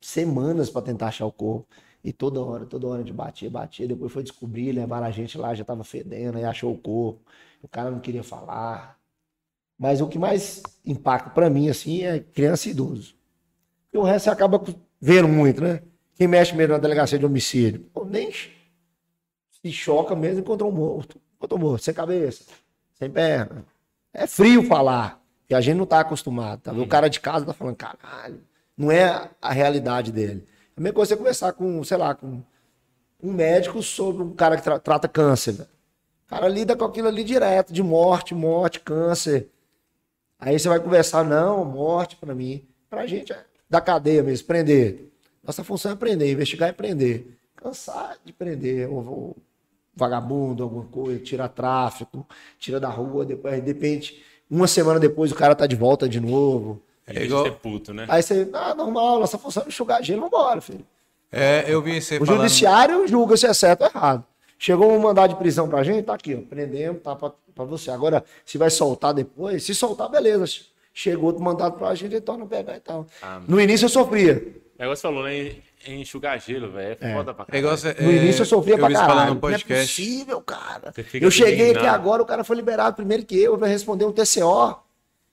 semanas 0.00 0.68
para 0.68 0.82
tentar 0.82 1.08
achar 1.08 1.26
o 1.26 1.32
corpo. 1.32 1.66
E 2.04 2.12
toda 2.12 2.40
hora, 2.40 2.66
toda 2.66 2.88
hora 2.88 3.02
a 3.02 3.04
gente 3.04 3.14
batia, 3.14 3.48
batia. 3.48 3.86
Depois 3.86 4.12
foi 4.12 4.22
descobrir, 4.22 4.72
levaram 4.72 5.06
a 5.06 5.10
gente 5.10 5.38
lá, 5.38 5.54
já 5.54 5.64
tava 5.64 5.84
fedendo, 5.84 6.36
aí 6.38 6.44
achou 6.44 6.72
o 6.72 6.78
corpo. 6.78 7.20
O 7.62 7.68
cara 7.68 7.90
não 7.90 8.00
queria 8.00 8.24
falar. 8.24 8.98
Mas 9.82 10.00
o 10.00 10.06
que 10.06 10.16
mais 10.16 10.62
impacta 10.86 11.28
para 11.30 11.50
mim, 11.50 11.68
assim, 11.68 12.04
é 12.04 12.20
criança 12.20 12.68
e 12.68 12.70
idoso. 12.70 13.16
E 13.92 13.98
o 13.98 14.02
resto 14.04 14.26
você 14.26 14.30
acaba 14.30 14.62
vendo 15.00 15.26
muito, 15.26 15.60
né? 15.60 15.82
Quem 16.14 16.28
mexe 16.28 16.54
mesmo 16.54 16.74
na 16.74 16.78
delegacia 16.78 17.18
de 17.18 17.26
homicídio, 17.26 17.84
nem 18.06 18.30
se 18.30 19.72
choca 19.72 20.14
mesmo, 20.14 20.38
encontrou 20.38 20.70
um 20.70 20.74
morto. 20.74 21.20
Encontrou 21.36 21.58
um 21.58 21.62
morto, 21.64 21.82
sem 21.82 21.92
cabeça, 21.92 22.44
sem 22.94 23.10
perna. 23.10 23.64
É 24.14 24.24
frio 24.24 24.64
falar, 24.68 25.20
que 25.48 25.54
a 25.54 25.60
gente 25.60 25.78
não 25.78 25.84
tá 25.86 25.98
acostumado. 25.98 26.60
Tá? 26.60 26.72
O 26.72 26.86
cara 26.86 27.10
de 27.10 27.18
casa 27.18 27.44
tá 27.44 27.52
falando, 27.52 27.74
caralho, 27.74 28.40
não 28.76 28.88
é 28.88 29.30
a 29.42 29.52
realidade 29.52 30.12
dele. 30.12 30.46
A 30.76 30.80
mesma 30.80 30.94
coisa 30.94 31.14
é 31.14 31.16
você 31.16 31.18
conversar 31.18 31.52
com, 31.54 31.82
sei 31.82 31.96
lá, 31.96 32.14
com 32.14 32.40
um 33.20 33.32
médico 33.32 33.82
sobre 33.82 34.22
um 34.22 34.32
cara 34.32 34.56
que 34.56 34.62
tra- 34.62 34.78
trata 34.78 35.08
câncer. 35.08 35.54
velho. 35.54 35.68
O 36.26 36.28
cara 36.28 36.46
lida 36.46 36.76
com 36.76 36.84
aquilo 36.84 37.08
ali 37.08 37.24
direto, 37.24 37.72
de 37.72 37.82
morte, 37.82 38.32
morte, 38.32 38.78
câncer. 38.78 39.48
Aí 40.44 40.58
você 40.58 40.68
vai 40.68 40.80
conversar, 40.80 41.24
não, 41.24 41.64
morte 41.64 42.16
pra 42.16 42.34
mim. 42.34 42.64
Pra 42.90 43.06
gente 43.06 43.32
é 43.32 43.44
da 43.70 43.80
cadeia 43.80 44.24
mesmo, 44.24 44.44
prender. 44.46 45.08
Nossa 45.42 45.62
função 45.62 45.92
é 45.92 45.94
prender, 45.94 46.30
investigar 46.32 46.68
é 46.68 46.72
prender. 46.72 47.38
Cansar 47.54 48.16
de 48.24 48.32
prender, 48.32 48.90
ou, 48.92 48.96
ou 49.06 49.36
vagabundo, 49.94 50.64
alguma 50.64 50.84
coisa, 50.84 51.20
tira 51.20 51.48
tráfico, 51.48 52.26
tira 52.58 52.80
da 52.80 52.88
rua, 52.88 53.24
depois, 53.24 53.54
de 53.62 53.66
repente, 53.72 54.20
uma 54.50 54.66
semana 54.66 54.98
depois 54.98 55.30
o 55.30 55.34
cara 55.36 55.54
tá 55.54 55.64
de 55.66 55.76
volta 55.76 56.08
de 56.08 56.18
novo. 56.18 56.82
Vez 57.06 57.26
igual- 57.26 57.44
ser 57.44 57.52
puto, 57.52 57.94
né? 57.94 58.06
Aí 58.08 58.20
você, 58.22 58.48
ah, 58.52 58.74
normal, 58.74 59.20
nossa 59.20 59.38
função 59.38 59.62
é 59.62 59.68
enxugar 59.68 60.02
gelo, 60.02 60.22
vambora, 60.22 60.60
filho. 60.60 60.84
É, 61.30 61.64
eu 61.68 61.80
vi 61.80 62.02
você 62.02 62.16
O 62.18 62.26
falando... 62.26 62.42
judiciário 62.42 63.06
julga 63.06 63.36
se 63.36 63.46
é 63.46 63.54
certo 63.54 63.82
ou 63.82 63.86
errado. 63.86 64.24
Chegou 64.64 64.92
um 64.92 64.98
mandado 65.00 65.30
de 65.30 65.36
prisão 65.40 65.68
pra 65.68 65.82
gente, 65.82 66.04
tá 66.04 66.14
aqui, 66.14 66.36
ó. 66.36 66.48
Prendemos, 66.48 67.02
tá 67.02 67.16
pra, 67.16 67.32
pra 67.52 67.64
você. 67.64 67.90
Agora, 67.90 68.24
se 68.46 68.56
vai 68.56 68.70
soltar 68.70 69.12
depois, 69.12 69.64
se 69.64 69.74
soltar, 69.74 70.08
beleza. 70.08 70.44
Chegou 70.94 71.24
outro 71.30 71.42
mandado 71.42 71.76
pra 71.76 71.92
gente, 71.96 72.12
ele 72.12 72.20
torna 72.20 72.44
a 72.44 72.46
pegar 72.46 72.76
e 72.76 72.80
tal. 72.80 73.04
Ah, 73.20 73.40
no 73.48 73.60
início 73.60 73.86
eu 73.86 73.88
sofria. 73.88 74.34
O 74.78 74.80
negócio 74.82 75.02
falou, 75.02 75.24
né? 75.24 75.56
enxugar 75.84 76.40
gelo, 76.40 76.70
velho. 76.70 76.96
É 77.00 77.12
foda 77.12 77.34
pra 77.34 77.44
É 77.48 77.60
caralho. 77.60 77.76
você- 77.76 77.92
No 78.00 78.08
é, 78.12 78.14
início 78.14 78.42
eu 78.42 78.46
sofria 78.46 78.78
pra 78.78 78.86
você 78.86 78.94
falando 78.94 79.40
caralho. 79.40 79.40
Não 79.42 79.74
é 79.74 79.80
possível, 79.80 80.40
cara. 80.40 80.92
Eu 81.20 81.28
cheguei 81.28 81.72
aqui 81.72 81.84
agora, 81.84 82.22
o 82.22 82.26
cara 82.26 82.44
foi 82.44 82.54
liberado 82.54 82.94
primeiro 82.94 83.24
que 83.24 83.36
eu, 83.36 83.56
vai 83.58 83.68
responder 83.68 84.04
um 84.04 84.12
TCO. 84.12 84.78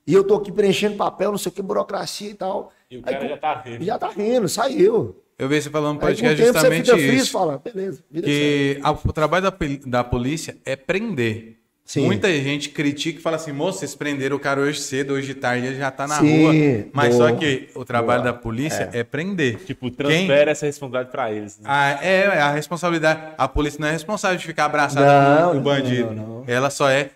E 0.07 0.13
eu 0.15 0.23
tô 0.23 0.37
aqui 0.37 0.51
preenchendo 0.51 0.97
papel, 0.97 1.29
não 1.29 1.37
sei 1.37 1.51
o 1.51 1.53
que, 1.53 1.61
burocracia 1.61 2.31
e 2.31 2.33
tal. 2.33 2.71
E 2.89 2.97
o 2.97 3.03
Aí, 3.05 3.13
cara 3.13 3.19
com- 3.19 3.27
já 3.29 3.37
tá 3.37 3.61
rindo. 3.61 3.85
Já 3.85 3.99
tá 3.99 4.09
rindo, 4.09 4.49
saiu. 4.49 5.15
Eu 5.39 5.47
vi 5.47 5.61
você 5.61 5.69
falando 5.69 5.99
no 5.99 6.05
Aí, 6.05 6.13
podcast 6.15 6.35
tempo, 6.35 6.47
você 6.47 6.53
justamente 6.53 6.85
fica 6.85 6.97
frio 6.97 7.13
e 7.13 7.15
isso. 7.17 7.31
fala, 7.31 7.57
beleza, 7.63 8.03
que. 8.13 8.21
Que 8.21 8.79
a- 8.83 8.91
o 8.91 9.13
trabalho 9.13 9.43
da, 9.49 9.53
da 9.85 10.03
polícia 10.03 10.57
é 10.65 10.75
prender. 10.75 11.55
Sim. 11.85 12.05
Muita 12.05 12.31
gente 12.31 12.69
critica 12.69 13.17
e 13.19 13.21
fala 13.21 13.37
assim, 13.37 13.51
moço, 13.51 13.79
vocês 13.79 13.95
prenderam 13.95 14.35
o 14.35 14.39
cara 14.39 14.61
hoje 14.61 14.79
cedo, 14.79 15.13
hoje 15.13 15.25
de 15.27 15.33
tarde 15.33 15.65
ele 15.65 15.77
já 15.77 15.89
tá 15.89 16.05
na 16.05 16.19
Sim, 16.19 16.43
rua. 16.43 16.53
Mas 16.93 17.15
boa. 17.15 17.29
só 17.29 17.35
que 17.35 17.69
o 17.73 17.83
trabalho 17.83 18.21
da 18.23 18.31
polícia 18.31 18.89
é, 18.93 19.03
prender. 19.03 19.55
Tipo, 19.65 19.87
Quem- 19.89 19.95
transfere 19.95 20.51
essa 20.51 20.67
responsabilidade 20.67 21.11
pra 21.11 21.31
eles. 21.31 21.57
né? 21.57 21.63
Ah, 21.65 21.97
é, 22.03 22.15
é 22.25 22.41
a 22.41 22.51
responsabilidade. 22.51 23.21
A 23.35 23.47
polícia 23.47 23.79
não 23.81 23.87
é 23.87 23.91
responsável 23.91 24.37
de 24.37 24.45
ficar 24.45 24.65
abraçada 24.65 25.41
Não, 25.41 25.51
com 25.53 25.57
o 25.57 25.61
bandido. 25.61 26.11
não, 26.13 26.27
não. 26.27 26.43
Ela 26.45 26.69
só 26.69 26.87
é. 26.89 27.09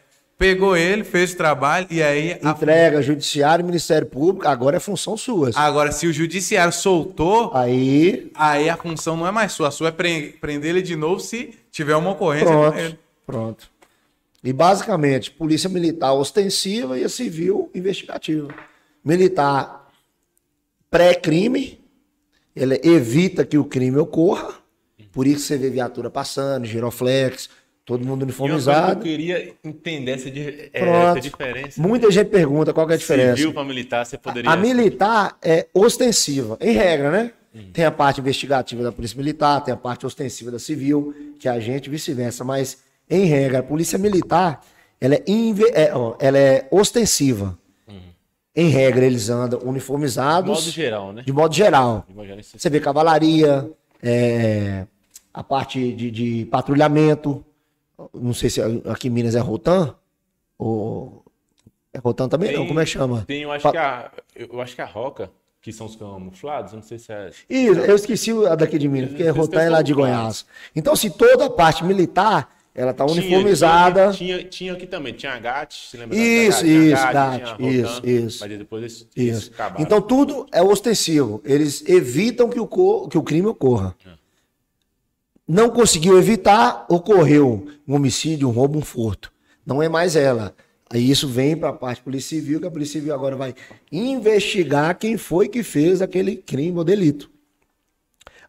Pegou 0.43 0.75
ele, 0.75 1.05
fez 1.05 1.31
o 1.31 1.37
trabalho 1.37 1.87
e 1.89 2.03
aí. 2.03 2.37
a- 2.43 2.51
Entrega, 2.51 3.01
judiciário, 3.01 3.63
Ministério 3.63 4.05
Público, 4.05 4.45
agora 4.45 4.75
é 4.75 4.79
função 4.81 5.15
sua. 5.15 5.51
Agora, 5.55 5.89
se 5.93 6.05
o 6.05 6.11
judiciário 6.11 6.73
soltou, 6.73 7.49
Aí, 7.55 8.29
aí 8.35 8.69
a 8.69 8.75
função 8.75 9.15
não 9.15 9.25
é 9.25 9.31
mais 9.31 9.53
sua. 9.53 9.69
A 9.69 9.71
sua 9.71 9.87
é 9.87 9.91
pre- 9.91 10.35
prender 10.41 10.71
ele 10.71 10.81
de 10.81 10.97
novo 10.97 11.21
se 11.21 11.57
tiver 11.71 11.95
uma 11.95 12.11
ocorrência 12.11 12.47
pronto, 12.49 12.73
com 12.73 12.77
ele. 12.77 12.99
pronto. 13.25 13.69
E 14.43 14.51
basicamente, 14.51 15.31
polícia 15.31 15.69
militar 15.69 16.11
ostensiva 16.11 16.99
e 16.99 17.05
a 17.05 17.09
civil 17.09 17.71
investigativa. 17.73 18.53
Militar 19.01 19.87
pré-crime, 20.91 21.79
ele 22.53 22.81
evita 22.83 23.45
que 23.45 23.57
o 23.57 23.63
crime 23.63 23.97
ocorra, 23.97 24.55
por 25.13 25.25
isso 25.25 25.45
você 25.45 25.57
vê 25.57 25.69
viatura 25.69 26.09
passando, 26.09 26.65
giroflex, 26.65 27.49
todo 27.85 28.05
mundo 28.05 28.23
uniformizado. 28.23 28.99
eu 28.99 29.03
queria 29.03 29.53
entender 29.63 30.11
essa, 30.11 30.31
di- 30.31 30.69
é, 30.73 30.81
essa 31.09 31.19
diferença. 31.21 31.81
Muita 31.81 32.09
gente 32.11 32.29
pergunta 32.29 32.73
qual 32.73 32.89
é 32.89 32.93
a 32.93 32.97
diferença. 32.97 33.35
Civil 33.37 33.53
pra 33.53 33.63
militar, 33.63 34.05
você 34.05 34.17
poderia... 34.17 34.49
A 34.49 34.55
militar 34.55 35.37
é 35.41 35.67
ostensiva, 35.73 36.57
em 36.61 36.71
regra, 36.73 37.11
né? 37.11 37.31
Tem 37.71 37.85
a 37.85 37.91
parte 37.91 38.19
investigativa 38.19 38.81
da 38.81 38.91
Polícia 38.91 39.15
Militar, 39.15 39.61
tem 39.63 39.71
a 39.73 39.77
parte 39.77 40.05
ostensiva 40.07 40.49
da 40.49 40.57
Civil, 40.57 41.13
que 41.37 41.47
é 41.47 41.51
a 41.51 41.59
gente 41.59 41.87
vice-versa, 41.87 42.43
mas 42.43 42.79
em 43.07 43.25
regra, 43.25 43.59
a 43.59 43.63
Polícia 43.63 43.99
Militar, 43.99 44.59
ela 44.99 45.13
é, 45.13 45.23
é, 45.73 45.91
ela 46.19 46.37
é 46.39 46.67
ostensiva. 46.71 47.57
Em 48.55 48.69
regra, 48.69 49.03
eles 49.05 49.29
andam 49.29 49.59
De 49.59 49.65
uniformizados, 49.65 50.49
modo 50.49 50.61
geral, 50.71 51.11
né? 51.11 51.23
de 51.25 51.31
modo 51.33 51.53
geral. 51.55 52.05
De 52.07 52.13
modo 52.15 52.25
geral, 52.25 52.39
isso- 52.39 52.57
Você 52.57 52.69
vê 52.69 52.79
cavalaria, 52.79 53.69
é, 54.01 54.85
a 55.33 55.43
parte 55.43 55.91
de, 55.93 56.09
de 56.11 56.45
patrulhamento, 56.51 57.43
não 58.13 58.33
sei 58.33 58.49
se 58.49 58.61
aqui 58.89 59.07
em 59.07 59.11
Minas 59.11 59.35
é 59.35 59.39
Rotan, 59.39 59.95
ou... 60.57 61.23
É 61.93 61.99
Rotan 61.99 62.27
também 62.27 62.51
não, 62.51 62.59
Tem- 62.61 62.67
como 62.67 62.79
é 62.79 62.85
que 62.85 62.89
chama? 62.89 63.23
Tem, 63.27 63.43
eu 63.43 63.51
acho 63.51 63.63
Pa- 63.63 63.71
que 63.71 63.77
a, 63.77 64.11
eu 64.35 64.59
acho 64.61 64.73
que 64.75 64.81
a 64.81 64.85
Roca, 64.85 65.29
que 65.61 65.71
são 65.71 65.85
os 65.85 65.95
camuflados, 65.95 66.73
eu 66.73 66.77
não 66.77 66.83
sei 66.83 66.97
se 66.97 67.11
é... 67.11 67.29
Ih, 67.49 67.67
eu 67.67 67.95
esqueci 67.95 68.31
a 68.47 68.55
daqui 68.55 68.79
de 68.79 68.87
Minas, 68.89 69.09
porque 69.11 69.29
Rotan 69.29 69.61
é 69.61 69.69
lá 69.69 69.81
de 69.81 69.93
Goiás. 69.93 70.45
Então, 70.75 70.95
se 70.95 71.09
toda 71.11 71.45
a 71.45 71.49
parte 71.51 71.83
militar, 71.85 72.49
ela 72.73 72.91
tá 72.93 73.05
uniformizada. 73.05 74.11
Tinha, 74.11 74.37
tinha, 74.39 74.49
tinha 74.49 74.73
aqui 74.73 74.87
também, 74.87 75.13
tinha 75.13 75.33
a 75.33 75.39
GAT, 75.39 75.71
você 75.71 75.97
lembra? 75.97 76.17
Isso, 76.17 76.65
isso, 76.65 77.03
GAT, 77.11 77.43
isso, 77.59 78.01
isso. 78.03 78.39
Mas 78.41 78.57
depois 78.57 78.81
eles, 78.81 79.07
Isso. 79.15 79.51
eles. 79.51 79.51
Então, 79.77 80.01
tudo 80.01 80.47
é 80.51 80.63
ostensivo. 80.63 81.39
Eles 81.45 81.87
evitam 81.87 82.49
que 82.49 82.59
o, 82.59 82.67
que 83.07 83.17
o 83.17 83.21
crime 83.21 83.45
ocorra. 83.47 83.95
É. 84.03 84.09
Não 85.47 85.69
conseguiu 85.69 86.17
evitar, 86.17 86.85
ocorreu 86.89 87.67
um 87.87 87.95
homicídio, 87.95 88.47
um 88.47 88.51
roubo, 88.51 88.79
um 88.79 88.81
furto. 88.81 89.31
Não 89.65 89.83
é 89.83 89.89
mais 89.89 90.15
ela. 90.15 90.55
Aí 90.89 91.09
isso 91.09 91.27
vem 91.27 91.57
para 91.57 91.69
a 91.69 91.73
parte 91.73 92.01
polícia 92.01 92.37
civil, 92.37 92.59
que 92.59 92.67
a 92.67 92.71
polícia 92.71 92.99
civil 92.99 93.13
agora 93.13 93.35
vai 93.35 93.55
investigar 93.91 94.97
quem 94.97 95.17
foi 95.17 95.47
que 95.47 95.63
fez 95.63 96.01
aquele 96.01 96.35
crime 96.35 96.77
ou 96.77 96.83
delito. 96.83 97.29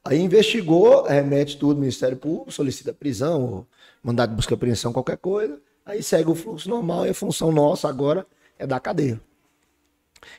Aí 0.05 0.21
investigou, 0.21 1.05
remete 1.05 1.57
tudo 1.57 1.73
ao 1.73 1.81
Ministério 1.81 2.17
Público, 2.17 2.53
solicita 2.53 2.93
prisão, 2.93 3.67
mandado 4.03 4.31
de 4.31 4.37
busca 4.37 4.53
e 4.53 4.55
apreensão, 4.55 4.93
qualquer 4.93 5.17
coisa. 5.17 5.59
Aí 5.87 6.03
segue 6.03 6.31
o 6.31 6.35
fluxo 6.35 6.69
normal 6.69 7.07
e 7.07 7.11
a 7.11 7.15
função 7.15 7.51
nossa 7.51 7.89
agora 7.89 8.27
é 8.59 8.67
da 8.67 8.79
cadeia. 8.79 9.21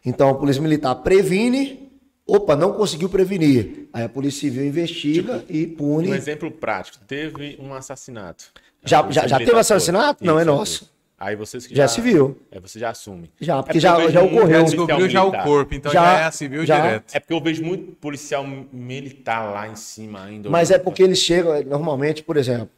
Então 0.05 0.29
a 0.29 0.35
Polícia 0.35 0.61
Militar 0.61 0.95
previne, 0.95 1.91
opa, 2.25 2.55
não 2.55 2.73
conseguiu 2.73 3.09
prevenir. 3.09 3.87
Aí 3.93 4.03
a 4.03 4.09
Polícia 4.09 4.41
Civil 4.41 4.65
investiga 4.65 5.43
e 5.49 5.65
pune. 5.67 6.09
Um 6.09 6.15
exemplo 6.15 6.49
prático, 6.51 6.97
teve 7.05 7.57
um 7.61 7.73
assassinato. 7.73 8.45
Já- 8.83 9.09
já- 9.11 9.27
já 9.27 9.37
teve 9.39 9.57
assassinato? 9.57 10.19
foi. 10.19 10.27
Não, 10.27 10.37
é 10.39 10.43
Isso, 10.43 10.51
nosso. 10.51 10.95
Aí 11.17 11.35
vocês 11.35 11.65
que 11.65 11.73
Já 11.73 11.85
é 11.85 11.87
civil. 11.87 12.37
É, 12.51 12.59
você 12.59 12.77
já 12.77 12.89
assume. 12.89 13.31
Já, 13.39 13.63
porque 13.63 13.77
É 13.77 13.81
já, 13.81 13.99
eu 14.01 14.11
já 14.11 14.21
muito 14.21 14.35
ocorreu. 14.35 14.59
Já 14.59 14.63
descobriu 14.65 15.09
já 15.09 15.23
o 15.23 15.31
corpo, 15.43 15.73
então 15.73 15.91
Já- 15.91 16.03
já, 16.03 16.19
é 16.19 16.23
a 16.25 16.31
civil 16.31 16.65
já- 16.65 16.81
direto. 16.81 17.15
É 17.15 17.19
porque 17.21 17.33
eu 17.33 17.41
vejo 17.41 17.63
muito 17.63 17.93
policial 17.93 18.45
militar 18.71 19.51
lá 19.53 19.67
em 19.67 19.75
cima 19.75 20.23
ainda. 20.25 20.49
Mas 20.49 20.71
é 20.71 20.77
porque 20.77 21.01
eles 21.01 21.17
chegam, 21.19 21.63
normalmente, 21.63 22.21
por 22.21 22.35
exemplo, 22.35 22.69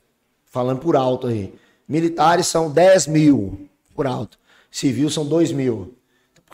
falando 0.45 0.80
por 0.80 0.95
alto 0.95 1.26
aí, 1.28 1.52
militares 1.89 2.45
são 2.48 2.72
10 2.72 3.08
mil 3.08 3.68
por 3.95 4.06
alto, 4.06 4.38
civil 4.70 5.10
são 5.10 5.26
2 5.26 5.52
mil. 5.52 5.95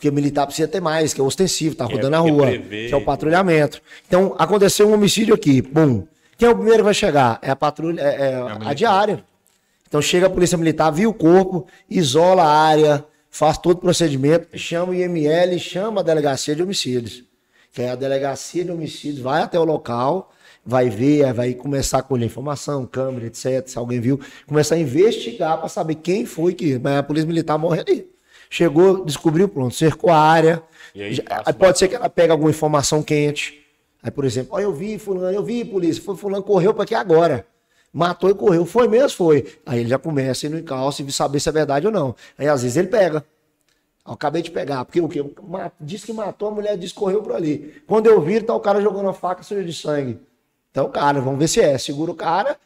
Porque 0.04 0.10
militar 0.14 0.44
precisa 0.44 0.68
ter 0.68 0.80
mais, 0.80 1.14
que 1.14 1.20
é 1.20 1.24
ostensivo, 1.24 1.74
tá 1.74 1.86
é 1.86 1.92
rodando 1.94 2.16
a 2.16 2.18
porque 2.18 2.30
rua, 2.30 2.46
prevê. 2.46 2.88
que 2.88 2.92
é 2.92 2.96
o 2.96 3.00
patrulhamento. 3.02 3.80
Então, 4.06 4.34
aconteceu 4.38 4.86
um 4.86 4.92
homicídio 4.92 5.34
aqui, 5.34 5.62
bum. 5.62 6.06
Quem 6.36 6.46
é 6.46 6.50
o 6.50 6.54
primeiro 6.54 6.80
que 6.80 6.84
vai 6.84 6.92
chegar? 6.92 7.38
É 7.40 7.50
a 7.50 7.56
patrulha, 7.56 8.02
é, 8.02 8.32
é 8.32 8.34
a 8.34 8.44
militar. 8.50 8.74
diária. 8.74 9.24
Então 9.88 10.02
chega 10.02 10.26
a 10.26 10.30
polícia 10.30 10.58
militar, 10.58 10.90
viu 10.90 11.08
o 11.08 11.14
corpo, 11.14 11.66
isola 11.88 12.42
a 12.42 12.48
área, 12.48 13.04
faz 13.30 13.56
todo 13.56 13.78
o 13.78 13.80
procedimento, 13.80 14.48
chama 14.58 14.92
o 14.92 14.94
IML, 14.94 15.58
chama 15.58 16.00
a 16.00 16.04
delegacia 16.04 16.54
de 16.54 16.62
homicídios. 16.62 17.24
Que 17.72 17.82
é 17.82 17.90
a 17.90 17.94
delegacia 17.94 18.62
de 18.62 18.72
homicídios, 18.72 19.20
vai 19.20 19.40
até 19.40 19.58
o 19.58 19.64
local, 19.64 20.32
vai 20.66 20.90
ver, 20.90 21.32
vai 21.32 21.54
começar 21.54 21.98
a 21.98 22.02
colher 22.02 22.26
informação, 22.26 22.84
câmera, 22.84 23.26
etc. 23.26 23.66
Se 23.68 23.78
alguém 23.78 24.00
viu, 24.00 24.20
começar 24.46 24.74
a 24.74 24.78
investigar 24.78 25.58
para 25.58 25.68
saber 25.68 25.94
quem 25.94 26.26
foi 26.26 26.52
que. 26.52 26.78
Mas 26.78 26.98
a 26.98 27.02
polícia 27.02 27.26
militar 27.26 27.56
morre 27.56 27.80
ali. 27.80 28.13
Chegou, 28.50 29.04
descobriu, 29.04 29.48
pronto, 29.48 29.74
cercou 29.74 30.10
a 30.10 30.18
área. 30.18 30.62
Aí 30.94 31.14
Já- 31.14 31.22
aí 31.44 31.52
pode 31.52 31.78
ser 31.78 31.88
que 31.88 31.94
ela 31.94 32.08
pegue 32.08 32.30
alguma 32.32 32.50
informação 32.50 33.02
quente. 33.02 33.64
Aí, 34.02 34.10
por 34.10 34.24
exemplo, 34.24 34.50
ó, 34.54 34.60
eu 34.60 34.72
vi 34.72 34.98
fulano, 34.98 35.34
eu 35.34 35.42
vi 35.42 35.64
polícia, 35.64 36.02
foi 36.02 36.16
fulano, 36.16 36.42
correu 36.42 36.72
para 36.74 36.84
aqui 36.84 36.94
agora. 36.94 37.46
Matou 37.92 38.28
e 38.28 38.34
correu. 38.34 38.66
Foi 38.66 38.88
mesmo? 38.88 39.16
Foi. 39.16 39.56
Aí 39.64 39.80
ele 39.80 39.88
já 39.88 39.98
começa 39.98 40.44
a 40.44 40.48
ir 40.48 40.50
no 40.50 40.58
encalço 40.58 41.02
e 41.02 41.12
saber 41.12 41.38
se 41.40 41.48
é 41.48 41.52
verdade 41.52 41.86
ou 41.86 41.92
não. 41.92 42.14
Aí 42.36 42.48
às 42.48 42.62
vezes 42.62 42.76
ele 42.76 42.88
pega. 42.88 43.24
Eu 44.06 44.12
acabei 44.12 44.42
de 44.42 44.50
pegar, 44.50 44.84
porque 44.84 45.00
o 45.00 45.08
quê? 45.08 45.24
Diz 45.80 46.04
que 46.04 46.12
matou, 46.12 46.48
a 46.48 46.50
mulher 46.50 46.76
disse 46.76 46.92
que 46.92 47.00
correu 47.00 47.22
por 47.22 47.32
ali. 47.32 47.82
Quando 47.86 48.06
eu 48.06 48.20
vi, 48.20 48.40
tá 48.42 48.54
o 48.54 48.60
cara 48.60 48.80
jogando 48.80 49.08
a 49.08 49.14
faca 49.14 49.42
suja 49.42 49.64
de 49.64 49.72
sangue. 49.72 50.18
Então, 50.70 50.90
cara, 50.90 51.20
vamos 51.20 51.38
ver 51.38 51.48
se 51.48 51.60
é. 51.60 51.78
Segura 51.78 52.10
o 52.10 52.14
cara, 52.14 52.58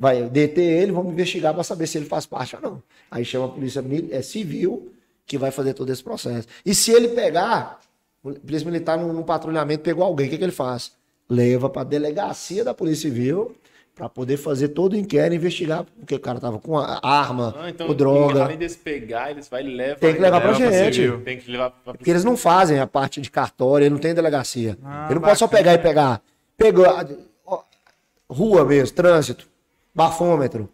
vai 0.00 0.22
deter 0.22 0.64
ele, 0.82 0.90
vamos 0.92 1.12
investigar 1.12 1.52
para 1.52 1.62
saber 1.62 1.86
se 1.86 1.98
ele 1.98 2.06
faz 2.06 2.24
parte 2.24 2.56
ou 2.56 2.62
não. 2.62 2.82
Aí 3.10 3.22
chama 3.24 3.44
a 3.44 3.48
polícia 3.48 3.84
é, 4.10 4.22
civil 4.22 4.90
que 5.26 5.36
vai 5.36 5.50
fazer 5.50 5.74
todo 5.74 5.90
esse 5.92 6.02
processo. 6.02 6.48
E 6.64 6.74
se 6.74 6.90
ele 6.90 7.08
pegar, 7.08 7.78
a 8.26 8.30
polícia 8.40 8.64
militar 8.64 8.96
num, 8.98 9.12
num 9.12 9.22
patrulhamento 9.22 9.82
pegou 9.82 10.02
alguém, 10.02 10.26
o 10.26 10.30
que, 10.30 10.38
que 10.38 10.44
ele 10.44 10.50
faz? 10.52 10.92
Leva 11.28 11.68
para 11.68 11.82
a 11.82 11.84
delegacia 11.84 12.64
da 12.64 12.72
polícia 12.74 13.08
civil 13.10 13.54
para 13.94 14.08
poder 14.08 14.38
fazer 14.38 14.68
todo 14.68 14.94
o 14.94 14.96
inquérito, 14.96 15.34
investigar 15.36 15.84
porque 15.84 16.14
o 16.14 16.18
cara 16.20 16.40
tava 16.40 16.58
com 16.58 16.78
arma, 16.78 17.54
Ah, 17.58 17.68
então, 17.68 17.86
com 17.86 17.94
droga. 17.94 18.44
além 18.44 18.56
deles 18.56 18.74
pegar, 18.76 19.30
eles 19.30 19.46
vai 19.48 19.62
levar. 19.62 19.98
Tem 20.00 20.14
que 20.14 20.20
levar 20.20 20.40
pra 20.40 20.50
Leva 20.52 20.64
pra 20.66 20.82
gente. 20.84 20.94
civil. 20.94 21.20
Tem 21.22 21.38
que 21.38 21.50
levar 21.50 21.70
pra... 21.70 21.92
Porque 21.92 22.08
eles 22.10 22.24
não 22.24 22.36
fazem 22.36 22.78
a 22.80 22.86
parte 22.86 23.20
de 23.20 23.30
cartório, 23.30 23.84
ele 23.84 23.90
não 23.92 24.00
tem 24.00 24.14
delegacia. 24.14 24.78
Ah, 24.82 25.04
ele 25.10 25.16
não 25.16 25.22
pode 25.22 25.38
só 25.38 25.46
bacana. 25.46 25.62
pegar 25.62 25.74
e 25.74 25.78
pegar. 25.82 26.22
Pegou, 26.56 26.86
ó, 27.46 27.62
rua 28.28 28.64
mesmo, 28.64 28.96
trânsito, 28.96 29.46
bafômetro. 29.94 30.68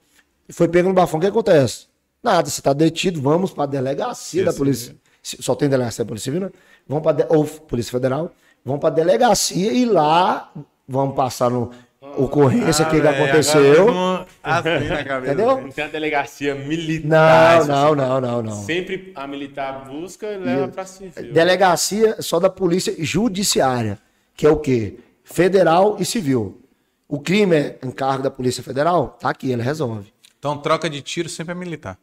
Foi 0.51 0.69
pego 0.69 0.89
no 0.89 0.95
bafão, 0.95 1.19
o 1.19 1.21
que 1.21 1.27
acontece? 1.27 1.87
Nada, 2.23 2.49
você 2.49 2.61
está 2.61 2.73
detido, 2.73 3.21
vamos 3.21 3.53
para 3.53 3.65
a 3.65 3.67
delegacia 3.67 4.45
da 4.45 4.53
polícia. 4.53 4.95
Se- 5.23 5.43
Só 5.43 5.55
tem 5.55 5.69
delegacia 5.69 6.05
da 6.05 6.09
Polícia 6.09 6.25
Civil, 6.33 6.41
né? 6.49 6.51
Vamos 6.89 7.03
para 7.03 7.27
ou 7.31 7.45
Polícia 7.45 7.91
Federal, 7.91 8.31
vamos 8.65 8.81
para 8.81 8.91
a 8.91 8.93
delegacia 8.93 9.73
e 9.73 9.85
lá 9.85 10.53
vamos 10.89 11.17
passar 11.17 11.51
no 11.51 11.71
ocorrência, 12.17 12.87
o 12.87 12.91
que, 12.91 13.01
que 13.01 13.07
Ah, 13.07 13.11
velho, 13.11 13.25
aconteceu. 13.25 13.87
tô 13.87 14.27
Assim 14.43 15.05
cabeça. 15.05 15.33
Entendeu? 15.33 15.61
Não 15.61 15.71
tem 15.71 15.85
a 15.85 15.89
delegacia 15.89 16.55
Não, 16.55 16.65
militar. 16.67 17.67
não, 17.67 17.87
assim. 17.87 17.97
não, 17.97 18.21
não, 18.21 18.43
não. 18.43 18.65
Sempre 18.65 19.13
a 19.17 19.27
militar 19.27 19.85
busca 19.89 20.27
e 20.33 20.39
leva 20.39 20.69
pra 20.69 20.85
civil. 20.85 21.33
Delegacia 21.33 22.23
só 22.23 22.39
da 22.39 22.49
polícia 22.49 22.95
judiciária, 22.99 23.99
que 24.37 24.47
é 24.47 24.51
o 24.51 24.57
quê? 24.59 24.99
Federal 25.25 25.97
e 25.99 26.05
civil. 26.05 26.61
O 27.09 27.21
crime 27.21 27.55
é 27.57 27.79
encargo 27.85 28.23
da 28.23 28.31
Polícia 28.31 28.63
Federal, 28.63 29.17
tá 29.21 29.31
aqui, 29.31 29.51
ele 29.51 29.63
resolve. 29.63 30.13
Então, 30.39 30.59
troca 30.59 30.89
de 30.91 31.01
tiro 31.03 31.29
sempre 31.29 31.53
é 31.53 31.55
militar. 31.55 31.99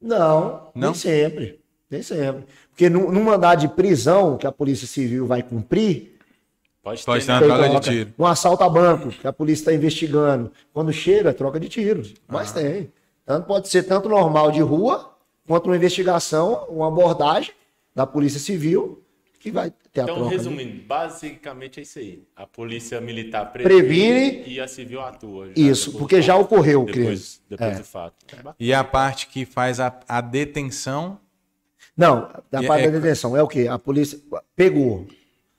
Não, 0.00 0.70
Não? 0.74 0.90
nem 0.90 0.94
sempre. 0.94 1.60
Nem 1.90 2.02
sempre. 2.02 2.44
Porque 2.70 2.88
num, 2.88 3.10
num 3.10 3.22
mandado 3.24 3.60
de 3.60 3.68
prisão 3.68 4.36
que 4.36 4.46
a 4.46 4.52
Polícia 4.52 4.86
Civil 4.86 5.26
vai 5.26 5.42
cumprir, 5.42 6.14
Pode, 6.82 7.04
Pode 7.04 7.26
ter, 7.26 7.32
né? 7.32 7.38
uma 7.38 7.40
tem 7.40 7.48
troca 7.72 7.80
de 7.80 7.90
tiro. 7.90 8.14
Um 8.16 8.24
assalto 8.26 8.62
a 8.62 8.68
banco, 8.68 9.08
que 9.08 9.26
a 9.26 9.32
polícia 9.32 9.62
está 9.62 9.74
investigando. 9.74 10.52
Quando 10.72 10.92
chega, 10.92 11.34
troca 11.34 11.58
de 11.58 11.68
tiros. 11.68 12.14
Mas 12.28 12.52
Ah. 12.52 12.60
tem. 12.60 12.92
Tanto 13.24 13.44
pode 13.48 13.68
ser 13.68 13.82
tanto 13.82 14.08
normal 14.08 14.52
de 14.52 14.60
rua, 14.60 15.12
quanto 15.48 15.66
uma 15.66 15.74
investigação, 15.74 16.64
uma 16.68 16.86
abordagem 16.86 17.52
da 17.92 18.06
Polícia 18.06 18.38
Civil, 18.38 19.02
que 19.46 19.52
vai 19.52 19.70
ter 19.92 20.00
a 20.00 20.02
Então, 20.04 20.16
troca. 20.16 20.30
né? 20.30 20.36
resumindo, 20.36 20.82
basicamente 20.86 21.78
é 21.78 21.82
isso 21.84 21.98
aí. 22.00 22.22
A 22.34 22.46
polícia 22.46 23.00
militar 23.00 23.52
Previne. 23.52 24.42
e 24.46 24.60
a 24.60 24.66
civil 24.66 25.00
atua. 25.00 25.50
Isso, 25.54 25.92
porque 25.96 26.20
já 26.20 26.36
ocorreu 26.36 26.82
o 26.82 26.86
crime. 26.86 27.00
Depois, 27.06 27.40
depois 27.48 27.70
É. 27.76 27.78
do 27.78 27.84
fato. 27.84 28.14
É. 28.34 28.54
E 28.58 28.74
a 28.74 28.82
parte 28.82 29.28
que 29.28 29.44
faz 29.44 29.78
a, 29.78 29.96
a 30.08 30.20
detenção. 30.20 31.18
Não, 31.96 32.28
da 32.50 32.62
parte 32.64 32.84
é- 32.84 32.90
da 32.90 32.98
detenção 32.98 33.36
é 33.36 33.42
o 33.42 33.46
quê? 33.48 33.68
A 33.70 33.78
polícia 33.78 34.18
pegou. 34.56 35.06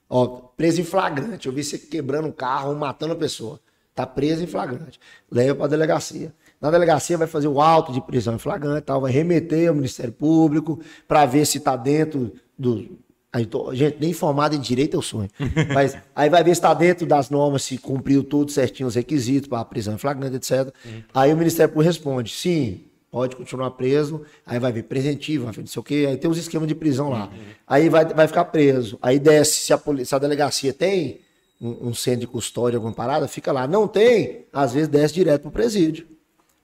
Ó, 0.08 0.26
preso 0.56 0.80
em 0.80 0.84
flagrante. 0.84 1.46
Eu 1.46 1.52
vi 1.52 1.64
você 1.64 1.78
quebrando 1.78 2.28
um 2.28 2.32
carro, 2.32 2.74
matando 2.74 3.14
a 3.14 3.16
pessoa. 3.16 3.58
Tá 3.94 4.06
preso 4.06 4.44
em 4.44 4.46
flagrante. 4.46 5.00
Leva 5.30 5.54
para 5.56 5.66
delegacia. 5.66 6.32
Na 6.60 6.70
delegacia 6.70 7.16
vai 7.18 7.26
fazer 7.26 7.48
o 7.48 7.60
auto 7.60 7.92
de 7.92 8.00
prisão 8.00 8.34
em 8.34 8.38
flagrante, 8.38 8.82
tal, 8.82 9.00
vai 9.00 9.10
remeter 9.12 9.68
ao 9.68 9.74
Ministério 9.74 10.12
Público 10.12 10.80
para 11.06 11.24
ver 11.26 11.44
se 11.46 11.58
tá 11.60 11.74
dentro 11.76 12.32
do 12.58 12.98
tô- 13.46 13.74
gente, 13.74 13.98
nem 14.00 14.12
formado 14.12 14.54
em 14.56 14.60
direito 14.60 14.94
eu 14.94 15.02
sonho. 15.02 15.28
Mas 15.74 15.96
aí 16.16 16.30
vai 16.30 16.42
ver 16.42 16.50
se 16.54 16.58
está 16.60 16.72
dentro 16.74 17.06
das 17.06 17.28
normas, 17.30 17.62
se 17.62 17.76
cumpriu 17.78 18.24
tudo 18.24 18.50
certinho 18.50 18.86
os 18.88 18.94
requisitos 18.94 19.48
para 19.48 19.60
a 19.60 19.64
prisão 19.64 19.94
em 19.94 19.98
flagrante, 19.98 20.36
etc. 20.36 20.72
Aí 21.12 21.32
o 21.32 21.36
Ministério 21.36 21.72
Público 21.72 21.86
responde: 21.88 22.30
sim, 22.32 22.84
pode 23.10 23.36
continuar 23.36 23.70
preso. 23.72 24.22
Aí 24.46 24.58
vai 24.58 24.72
ver 24.72 24.84
preventivo, 24.84 25.44
vai 25.44 25.52
ver 25.52 25.60
não 25.60 25.66
sei 25.68 25.80
o 25.80 25.82
quê. 25.82 26.06
Aí 26.08 26.16
tem 26.16 26.30
os 26.30 26.38
esquemas 26.38 26.66
de 26.68 26.74
prisão 26.74 27.10
lá. 27.10 27.30
Aí 27.66 27.88
vai, 27.88 28.04
vai 28.06 28.26
ficar 28.26 28.46
preso. 28.46 28.98
Aí 29.02 29.18
desce, 29.18 29.60
se 29.66 29.72
a, 29.72 29.78
poli- 29.78 30.06
se 30.06 30.14
a 30.14 30.18
delegacia 30.18 30.72
tem 30.72 31.20
um, 31.60 31.88
um 31.88 31.94
centro 31.94 32.20
de 32.20 32.26
custódia, 32.26 32.78
alguma 32.78 32.94
parada, 32.94 33.28
fica 33.28 33.52
lá. 33.52 33.66
Não 33.66 33.86
tem, 33.86 34.46
às 34.52 34.72
vezes 34.72 34.88
desce 34.88 35.12
direto 35.14 35.42
pro 35.42 35.50
presídio. 35.50 36.06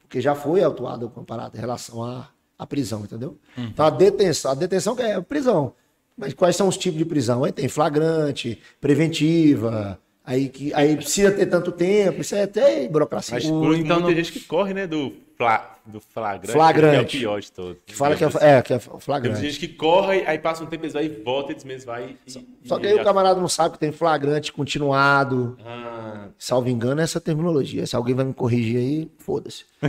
Porque 0.01 0.21
já 0.21 0.35
foi 0.35 0.63
autuado 0.63 1.05
alguma 1.07 1.27
parada 1.27 1.57
em 1.57 1.61
relação 1.61 2.03
à, 2.03 2.29
à 2.59 2.67
prisão, 2.67 3.01
entendeu? 3.03 3.37
Então 3.59 3.85
a 3.85 3.91
detenção, 3.91 4.51
a 4.51 4.55
detenção 4.55 4.95
que 4.97 5.03
é 5.03 5.21
prisão. 5.21 5.75
Mas 6.17 6.33
quais 6.33 6.57
são 6.57 6.69
os 6.69 6.77
tipos 6.77 6.99
de 6.99 7.05
prisão? 7.05 7.45
Aí 7.45 7.53
tem 7.53 7.69
flagrante, 7.69 8.61
preventiva, 8.81 9.99
aí, 10.25 10.49
que, 10.49 10.73
aí 10.75 10.97
precisa 10.97 11.31
ter 11.31 11.47
tanto 11.47 11.71
tempo, 11.71 12.21
isso 12.23 12.35
é 12.35 12.43
até 12.45 12.89
burocracia. 12.89 13.35
Mas 13.35 13.45
por, 13.45 13.75
então 13.77 14.01
muita 14.01 14.01
não- 14.01 14.15
gente 14.15 14.33
que 14.33 14.41
corre, 14.41 14.73
né, 14.73 14.87
do, 14.87 15.13
fla, 15.37 15.71
do 15.85 16.01
flagrante, 16.01 16.53
Flagrante. 16.53 16.97
que 17.07 17.17
é 17.17 17.19
o 17.19 17.21
pior 17.21 17.41
de 17.41 17.53
todos. 17.53 17.77
que 17.85 17.95
fala 17.95 18.17
que 18.17 18.25
é, 18.25 18.29
Digamos 18.29 18.47
é, 18.47 18.63
que 18.63 18.73
é 18.73 18.77
assim. 18.77 18.91
Tem 18.91 19.01
flagrante. 19.01 19.41
gente 19.41 19.59
que 19.59 19.69
corre, 19.69 20.25
aí 20.27 20.39
passa 20.39 20.65
um 20.65 20.67
tempo, 20.67 20.85
eles 20.85 20.95
vai 20.95 21.05
e 21.05 21.09
volta, 21.09 21.53
eles 21.53 21.65
mesmos 21.65 21.85
vai 21.85 22.17
e... 22.27 22.31
Só 22.65 22.79
que 22.79 22.87
e 22.87 22.89
aí 22.89 22.95
o 22.95 23.05
camarada 23.05 23.39
não 23.41 23.49
sabe 23.49 23.75
que 23.75 23.79
tem 23.79 23.93
flagrante 23.93 24.53
continuado. 24.53 25.59
Ah, 25.65 26.29
Salvo 26.39 26.69
engano, 26.69 27.01
é 27.01 27.05
essa 27.05 27.21
terminologia. 27.21 27.87
Se 27.87 27.95
alguém 27.95 28.15
vai 28.15 28.25
me 28.25 28.35
corrigir 28.35 28.79
aí, 28.79 29.11
foda-se. 29.19 29.65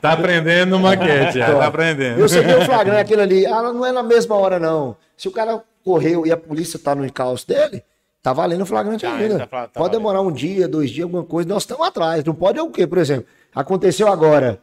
Tá 0.00 0.12
aprendendo 0.12 0.70
no 0.70 0.80
maquete, 0.80 1.38
já, 1.38 1.46
tá 1.54 1.66
aprendendo. 1.66 2.20
Eu 2.20 2.28
sei 2.28 2.44
que 2.44 2.52
o 2.52 2.64
flagrante 2.64 2.98
é 2.98 3.00
aquilo 3.00 3.22
ali. 3.22 3.46
Ah, 3.46 3.62
não 3.72 3.84
é 3.84 3.92
na 3.92 4.02
mesma 4.02 4.36
hora, 4.36 4.58
não. 4.58 4.96
Se 5.16 5.26
o 5.28 5.30
cara 5.32 5.62
correu 5.84 6.26
e 6.26 6.30
a 6.32 6.36
polícia 6.36 6.78
tá 6.78 6.94
no 6.94 7.04
encalço 7.04 7.46
dele, 7.48 7.82
tá 8.28 8.32
valendo 8.34 8.62
o 8.62 8.66
flagrante 8.66 9.02
Tá, 9.04 9.14
ainda. 9.14 9.38
tá 9.40 9.46
tá 9.46 9.58
pode 9.68 9.72
valendo. 9.74 9.92
demorar 9.92 10.20
um 10.22 10.32
dia, 10.32 10.66
dois 10.68 10.90
dias, 10.90 11.04
alguma 11.04 11.24
coisa. 11.24 11.48
Nós 11.48 11.62
estamos 11.62 11.86
atrás. 11.86 12.24
Não 12.24 12.34
pode 12.34 12.58
é 12.58 12.62
o 12.62 12.70
quê? 12.70 12.86
Por 12.86 12.98
exemplo, 12.98 13.26
aconteceu 13.54 14.08
agora. 14.08 14.60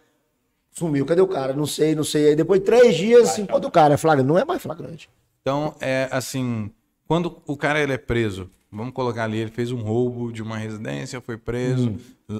Sumiu, 0.71 1.05
cadê 1.05 1.21
o 1.21 1.27
cara? 1.27 1.53
Não 1.53 1.65
sei, 1.65 1.95
não 1.95 2.03
sei. 2.03 2.29
Aí 2.29 2.35
depois 2.35 2.59
de 2.59 2.65
três 2.65 2.95
dias, 2.95 3.29
assim, 3.29 3.45
pô, 3.45 3.59
do 3.59 3.71
cara 3.71 3.93
é 3.93 3.97
flagrante. 3.97 4.27
Não 4.27 4.37
é 4.37 4.43
mais 4.43 4.61
flagrante. 4.61 5.09
Então, 5.41 5.73
é 5.79 6.09
assim, 6.11 6.69
quando 7.07 7.41
o 7.47 7.55
cara 7.55 7.79
ele 7.81 7.93
é 7.93 7.97
preso, 7.97 8.49
vamos 8.75 8.93
colocar 8.93 9.23
ali, 9.23 9.37
ele 9.39 9.51
fez 9.51 9.71
um 9.71 9.81
roubo 9.81 10.31
de 10.31 10.43
uma 10.43 10.57
residência, 10.57 11.21
foi 11.21 11.37
preso, 11.37 11.95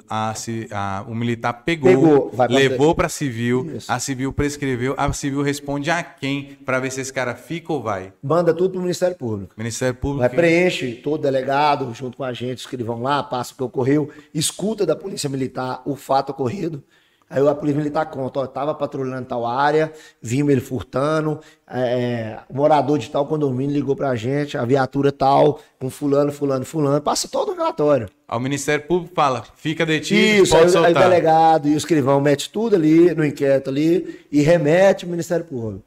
a, 0.09 0.33
ci- 0.35 0.67
a- 0.71 1.05
o 1.07 1.15
militar 1.15 1.53
pegou, 1.53 1.89
Hum. 1.91 1.93
Pegou, 1.95 2.29
pra- 2.29 2.45
levou 2.47 2.93
para 2.95 3.07
civil, 3.09 3.71
Isso. 3.75 3.91
a 3.91 3.99
civil 3.99 4.33
prescreveu, 4.33 4.93
a 4.97 5.11
civil 5.13 5.41
responde 5.41 5.89
a 5.89 6.03
quem 6.03 6.57
para 6.65 6.79
ver 6.79 6.91
se 6.91 7.01
esse 7.01 7.13
cara 7.13 7.35
fica 7.35 7.71
ou 7.71 7.81
vai. 7.81 8.11
Manda 8.21 8.53
tudo 8.53 8.71
pro 8.71 8.81
Ministério 8.81 9.15
Público. 9.15 9.53
Ministério 9.57 9.95
Público. 9.95 10.19
Vai, 10.21 10.29
preenche 10.29 10.93
todo 10.95 11.21
delegado, 11.21 11.93
junto 11.93 12.17
com 12.17 12.23
agentes 12.23 12.65
que 12.65 12.75
vão 12.77 13.01
lá, 13.01 13.23
passa 13.23 13.53
o 13.53 13.57
que 13.57 13.63
ocorreu, 13.63 14.09
escuta 14.33 14.85
da 14.85 14.95
Polícia 14.95 15.29
Militar 15.29 15.81
o 15.85 15.95
fato 15.95 16.31
ocorrido. 16.31 16.83
Aí 17.27 17.45
a 17.47 17.55
polícia 17.55 17.77
militar 17.79 18.05
conta, 18.05 18.39
ó, 18.41 18.47
tava 18.47 18.73
patrulhando 18.75 19.25
tal 19.25 19.47
área, 19.47 19.91
vimos 20.21 20.51
ele 20.51 20.61
furtando, 20.61 21.39
é, 21.67 22.37
o 22.47 22.55
morador 22.55 22.99
de 22.99 23.09
tal 23.09 23.25
condomínio 23.25 23.73
ligou 23.73 23.95
pra 23.95 24.15
gente, 24.15 24.55
a 24.55 24.63
viatura 24.63 25.11
tal, 25.11 25.59
com 25.79 25.89
fulano, 25.89 26.31
fulano, 26.31 26.63
fulano, 26.63 27.01
passa 27.01 27.27
todo 27.27 27.51
o 27.51 27.55
relatório. 27.55 28.07
Aí 28.27 28.37
o 28.37 28.39
Ministério 28.41 28.85
Público 28.85 29.15
fala, 29.15 29.43
fica 29.55 29.85
detido, 29.85 30.43
Isso, 30.43 30.51
pode 30.51 30.65
aí, 30.65 30.69
soltar. 30.69 30.87
aí 30.89 30.95
o 30.95 31.09
delegado 31.09 31.67
e 31.67 31.73
o 31.73 31.77
escrivão 31.77 32.21
mete 32.21 32.49
tudo 32.51 32.75
ali 32.75 33.13
no 33.15 33.25
inquérito 33.25 33.71
ali 33.71 34.23
e 34.31 34.41
remete 34.41 35.05
ao 35.05 35.11
Ministério 35.11 35.45
Público. 35.45 35.83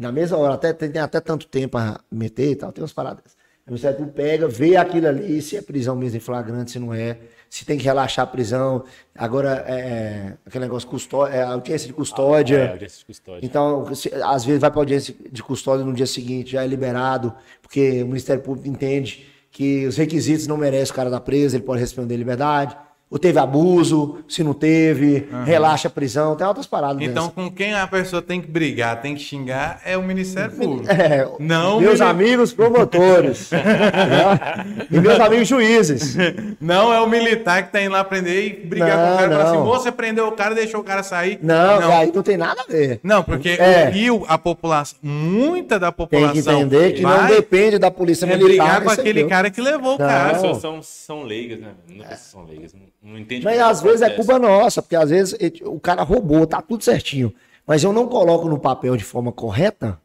Na 0.00 0.10
mesma 0.10 0.38
hora, 0.38 0.54
até, 0.54 0.72
tem, 0.72 0.96
até 0.98 1.20
tanto 1.20 1.46
tempo 1.46 1.72
pra 1.72 2.00
meter 2.10 2.52
e 2.52 2.56
tal, 2.56 2.72
tem 2.72 2.82
umas 2.82 2.92
paradas. 2.92 3.36
O 3.68 3.72
Ministério 3.72 3.98
Público 3.98 4.16
pega, 4.16 4.48
vê 4.48 4.76
aquilo 4.76 5.06
ali, 5.08 5.42
se 5.42 5.56
é 5.56 5.60
prisão 5.62 5.94
mesmo 5.94 6.16
em 6.16 6.20
flagrante, 6.20 6.70
se 6.70 6.78
não 6.78 6.92
é, 6.94 7.18
se 7.50 7.66
tem 7.66 7.76
que 7.76 7.84
relaxar 7.84 8.24
a 8.24 8.26
prisão. 8.26 8.82
Agora, 9.14 9.62
é, 9.68 9.72
é, 9.74 10.34
aquele 10.46 10.64
negócio 10.64 10.88
custódia, 10.88 11.34
é, 11.34 11.42
audiência 11.42 11.86
de 11.86 11.92
custódia. 11.92 12.56
É, 12.58 12.68
audiência 12.70 12.98
de 13.00 13.04
custódia. 13.04 13.44
Então, 13.46 13.94
se- 13.94 14.10
às 14.24 14.44
vezes 14.44 14.60
vai 14.60 14.70
para 14.70 14.80
audiência 14.80 15.14
de 15.30 15.42
custódia 15.42 15.84
no 15.84 15.92
dia 15.92 16.06
seguinte, 16.06 16.52
já 16.52 16.64
é 16.64 16.66
liberado, 16.66 17.32
porque 17.60 18.02
o 18.02 18.06
Ministério 18.06 18.42
Público 18.42 18.66
entende 18.68 19.26
que 19.50 19.86
os 19.86 19.96
requisitos 19.98 20.46
não 20.46 20.56
merecem 20.56 20.92
o 20.92 20.96
cara 20.96 21.10
da 21.10 21.20
presa, 21.20 21.56
ele 21.56 21.64
pode 21.64 21.80
responder 21.80 22.14
em 22.14 22.18
liberdade. 22.18 22.74
Ou 23.10 23.18
teve 23.18 23.38
abuso, 23.38 24.18
se 24.28 24.44
não 24.44 24.52
teve, 24.52 25.28
relaxa 25.46 25.88
a 25.88 25.90
prisão, 25.90 26.36
tem 26.36 26.46
outras 26.46 26.66
paradas. 26.66 27.00
Então, 27.02 27.28
dessas. 27.28 27.32
com 27.32 27.50
quem 27.50 27.72
a 27.72 27.86
pessoa 27.86 28.20
tem 28.20 28.38
que 28.38 28.46
brigar, 28.50 29.00
tem 29.00 29.14
que 29.14 29.22
xingar, 29.22 29.80
é 29.82 29.96
o 29.96 30.02
Ministério 30.02 30.52
Público. 30.52 30.86
É, 30.92 31.26
Não, 31.38 31.80
meus 31.80 32.00
mili- 32.00 32.10
amigos 32.10 32.52
promotores 32.52 33.50
né? 33.52 34.86
e 34.90 35.00
meus 35.00 35.18
amigos 35.20 35.48
juízes. 35.48 36.16
Não 36.60 36.92
é 36.92 37.00
o 37.00 37.08
militar 37.08 37.62
que 37.64 37.72
tá 37.72 37.80
indo 37.80 37.92
lá 37.92 38.04
prender 38.04 38.46
e 38.46 38.66
brigar 38.66 38.96
Não, 38.98 39.06
com 39.08 39.14
o 39.14 39.16
cara 39.18 39.26
e 39.26 39.30
falar 39.36 39.44
assim, 39.48 39.56
não. 39.58 39.64
você 39.66 39.92
prendeu 39.92 40.28
o 40.28 40.32
cara 40.32 40.52
e 40.52 40.56
deixou 40.56 40.80
o 40.80 40.84
cara 40.84 41.02
sair. 41.02 41.38
Não, 41.42 41.80
não. 41.80 41.96
aí 41.96 42.12
não 42.14 42.22
tem 42.22 42.36
nada 42.36 42.62
a 42.62 42.70
ver. 42.70 43.00
Não, 43.02 43.22
porque 43.22 43.50
É. 43.58 43.88
o 43.88 43.92
Rio, 43.92 44.24
a 44.28 44.36
população, 44.36 44.98
muita 45.02 45.78
da 45.78 45.90
Tem 45.92 45.96
população 45.96 46.32
que 46.32 46.38
entender 46.50 46.92
que 46.92 47.02
não 47.02 47.26
depende 47.26 47.78
da 47.78 47.90
polícia 47.90 48.26
é 48.26 48.28
militar. 48.28 48.48
brigar 48.48 48.82
com 48.82 48.90
isso 48.92 49.00
aquele 49.00 49.24
cara 49.24 49.50
que 49.50 49.60
levou 49.62 49.96
o 49.96 49.98
Não. 49.98 50.06
cara. 50.06 50.26
As 50.32 50.32
pessoas 50.42 50.58
são, 50.58 50.82
são 50.82 51.22
leigas, 51.22 51.58
né? 51.60 51.68
Nunca 51.88 52.16
são 52.16 52.44
leigas. 52.44 52.74
Não, 52.74 52.80
não 53.02 53.18
entende 53.18 53.44
Mas 53.44 53.58
às 53.60 53.80
vezes 53.82 54.02
é 54.02 54.10
culpa 54.10 54.38
nossa, 54.38 54.82
porque 54.82 54.96
às 54.96 55.10
vezes 55.10 55.36
ele- 55.40 55.62
o 55.64 55.78
cara 55.80 56.02
roubou, 56.02 56.46
tá 56.46 56.60
tudo 56.62 56.82
certinho. 56.84 57.32
Mas 57.66 57.84
eu 57.84 57.92
não 57.92 58.08
coloco 58.08 58.48
no 58.48 58.58
papel 58.58 58.96
de 58.96 59.04
forma 59.04 59.30
correta, 59.30 60.00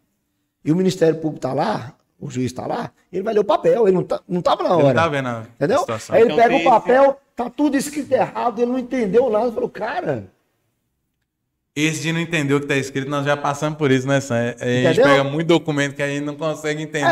e 0.66 0.72
o 0.72 0.76
Ministério 0.76 1.16
Público 1.20 1.40
tá 1.42 1.54
lá, 1.54 1.94
o 2.20 2.30
juiz 2.30 2.52
tá 2.54 2.66
lá, 2.68 2.92
ele 3.12 3.24
vai 3.24 3.34
ler 3.34 3.40
o 3.40 3.44
papel, 3.44 3.88
ele 3.88 3.96
não, 3.96 4.04
tá, 4.04 4.22
não 4.28 4.42
tava 4.42 4.64
na 4.64 4.70
Ele 4.70 4.84
hora. 4.84 4.88
não 4.94 4.94
tá 4.94 5.08
vendo 5.08 5.28
a 5.28 5.46
Entendeu? 5.56 5.80
situação. 5.80 6.16
Aí 6.16 6.22
ele 6.22 6.34
Então 6.34 6.44
pega 6.44 6.56
o 6.56 6.64
papel, 6.64 7.20
tá 7.36 7.50
tudo 7.50 7.76
escrito 7.78 8.12
errado, 8.12 8.60
ele 8.62 8.72
não 8.72 8.80
entendeu 8.80 9.30
nada, 9.30 9.52
falou, 9.52 9.70
cara, 9.70 10.26
Esse 11.76 12.02
de 12.04 12.14
não 12.14 12.20
entender 12.20 12.54
o 12.54 12.62
que 12.62 12.68
tá 12.68 12.76
escrito, 12.78 13.10
nós 13.10 13.26
já 13.26 13.36
passamos 13.36 13.80
por 13.80 13.90
isso, 13.92 14.08
né, 14.08 14.22
Sam? 14.22 14.36
É, 14.36 14.52
A 14.52 14.66
gente 14.94 15.00
Entendeu? 15.00 15.04
pega 15.06 15.24
muito 15.24 15.48
documento 15.48 15.96
que 15.96 16.04
a 16.04 16.08
gente 16.08 16.24
não 16.24 16.36
consegue 16.36 16.84
entender. 16.84 17.08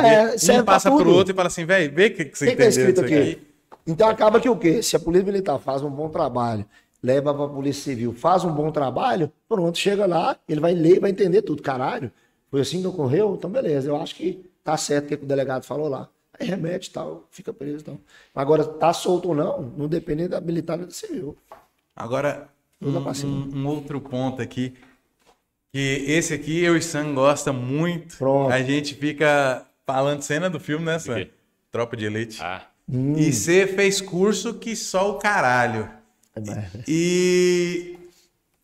É, 0.48 0.62
um 0.62 0.64
passa 0.64 0.90
pro 0.92 1.00
tudo. 1.00 1.10
outro 1.16 1.34
e 1.34 1.36
fala 1.36 1.48
assim, 1.48 1.66
velho, 1.66 1.92
vê 1.96 2.06
o 2.08 2.14
que, 2.16 2.26
que 2.26 2.34
o 2.34 2.38
você 2.38 2.46
que, 2.46 2.56
que 2.56 2.62
é 2.62 2.66
entendeu 2.68 2.90
escrito 2.90 3.02
disso 3.02 3.14
aqui? 3.22 3.32
aqui. 3.32 3.51
Então 3.86 4.08
acaba 4.10 4.40
que 4.40 4.50
o 4.50 4.56
quê? 4.58 4.82
Se 4.84 4.96
a 4.96 5.00
Polícia 5.00 5.26
Militar 5.26 5.60
faz 5.60 5.82
um 5.82 5.90
bom 5.90 6.10
trabalho, 6.10 6.66
leva 7.02 7.34
pra 7.34 7.48
Polícia 7.48 7.84
Civil, 7.84 8.14
faz 8.14 8.44
um 8.44 8.52
bom 8.54 8.72
trabalho, 8.72 9.32
pronto, 9.50 9.78
chega 9.78 10.06
lá, 10.06 10.38
ele 10.48 10.60
vai 10.60 10.74
ler, 10.74 11.00
vai 11.00 11.10
entender 11.12 11.42
tudo. 11.42 11.62
Caralho, 11.64 12.12
foi 12.50 12.62
assim 12.62 12.82
que 12.82 12.88
ocorreu? 12.88 13.36
Então 13.36 13.50
beleza, 13.50 13.90
eu 13.90 13.96
acho 13.96 14.16
que 14.16 14.46
tá 14.64 14.78
certo 14.78 15.06
o 15.06 15.08
que 15.18 15.24
o 15.24 15.28
delegado 15.28 15.64
falou 15.64 15.88
lá. 15.88 16.08
Aí 16.40 16.48
remete 16.48 16.90
e 16.90 16.94
tal, 16.94 17.26
fica 17.32 17.52
preso 17.54 17.80
e 17.80 17.84
tal. 17.84 17.98
Agora, 18.34 18.64
tá 18.64 18.94
solto 18.94 19.30
ou 19.30 19.36
não, 19.36 19.62
não 19.78 19.88
depende 19.88 20.28
da 20.28 20.40
militar 20.40 20.78
nem 20.78 20.86
da 20.88 20.92
civil. 20.94 21.36
Agora, 21.96 22.50
um, 22.82 22.90
um- 23.28 23.52
um 23.58 23.68
outro 23.68 24.00
ponto 24.02 24.42
aqui, 24.42 24.74
que 25.74 26.04
esse 26.08 26.34
aqui 26.34 26.64
eu 26.64 26.76
e 26.76 26.82
Sam 26.82 27.14
gosta 27.14 27.52
muito. 27.54 28.18
Pronto. 28.18 28.52
A 28.52 28.62
gente 28.62 28.96
fica 28.96 29.66
falando 29.86 30.22
cena 30.22 30.50
do 30.50 30.60
filme, 30.60 30.86
né, 30.86 31.00
Sam? 31.00 31.26
Tropa 31.72 31.96
de 31.96 32.06
Elite. 32.06 32.40
Ah, 32.42 32.62
E 32.92 33.32
você 33.32 33.66
fez 33.68 34.02
curso 34.02 34.56
que 34.56 34.76
só 34.76 35.12
o 35.12 35.18
caralho. 35.18 35.90
É, 36.36 36.42
E 36.88 37.98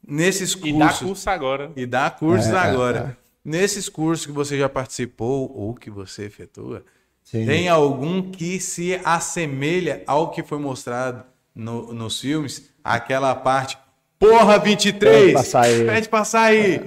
nesses 0.06 0.54
e 0.64 0.74
dá 0.74 0.88
cursos... 0.90 1.08
curso 1.08 1.30
agora. 1.30 1.72
E 1.76 1.86
dá 1.86 2.10
cursos 2.10 2.52
É, 2.52 2.58
agora. 2.58 3.18
Nesses 3.44 3.88
cursos 3.88 4.26
que 4.26 4.32
você 4.32 4.58
já 4.58 4.68
participou 4.68 5.50
ou 5.56 5.74
que 5.74 5.90
você 5.90 6.26
efetua, 6.26 6.84
Sim. 7.24 7.46
tem 7.46 7.70
algum 7.70 8.30
que 8.30 8.60
se 8.60 9.00
assemelha 9.06 10.04
ao 10.06 10.32
que 10.32 10.44
foi 10.44 10.58
mostrado 10.60 11.24
no- 11.56 11.94
nos 11.94 12.20
filmes? 12.20 12.70
Aquela 12.84 13.34
parte, 13.34 13.78
porra, 14.20 14.60
23! 14.60 15.22
Pede 15.22 15.34
pra 15.34 15.44
sair. 15.44 15.86
Pede 15.86 16.10
pra 16.10 16.26
sair! 16.26 16.84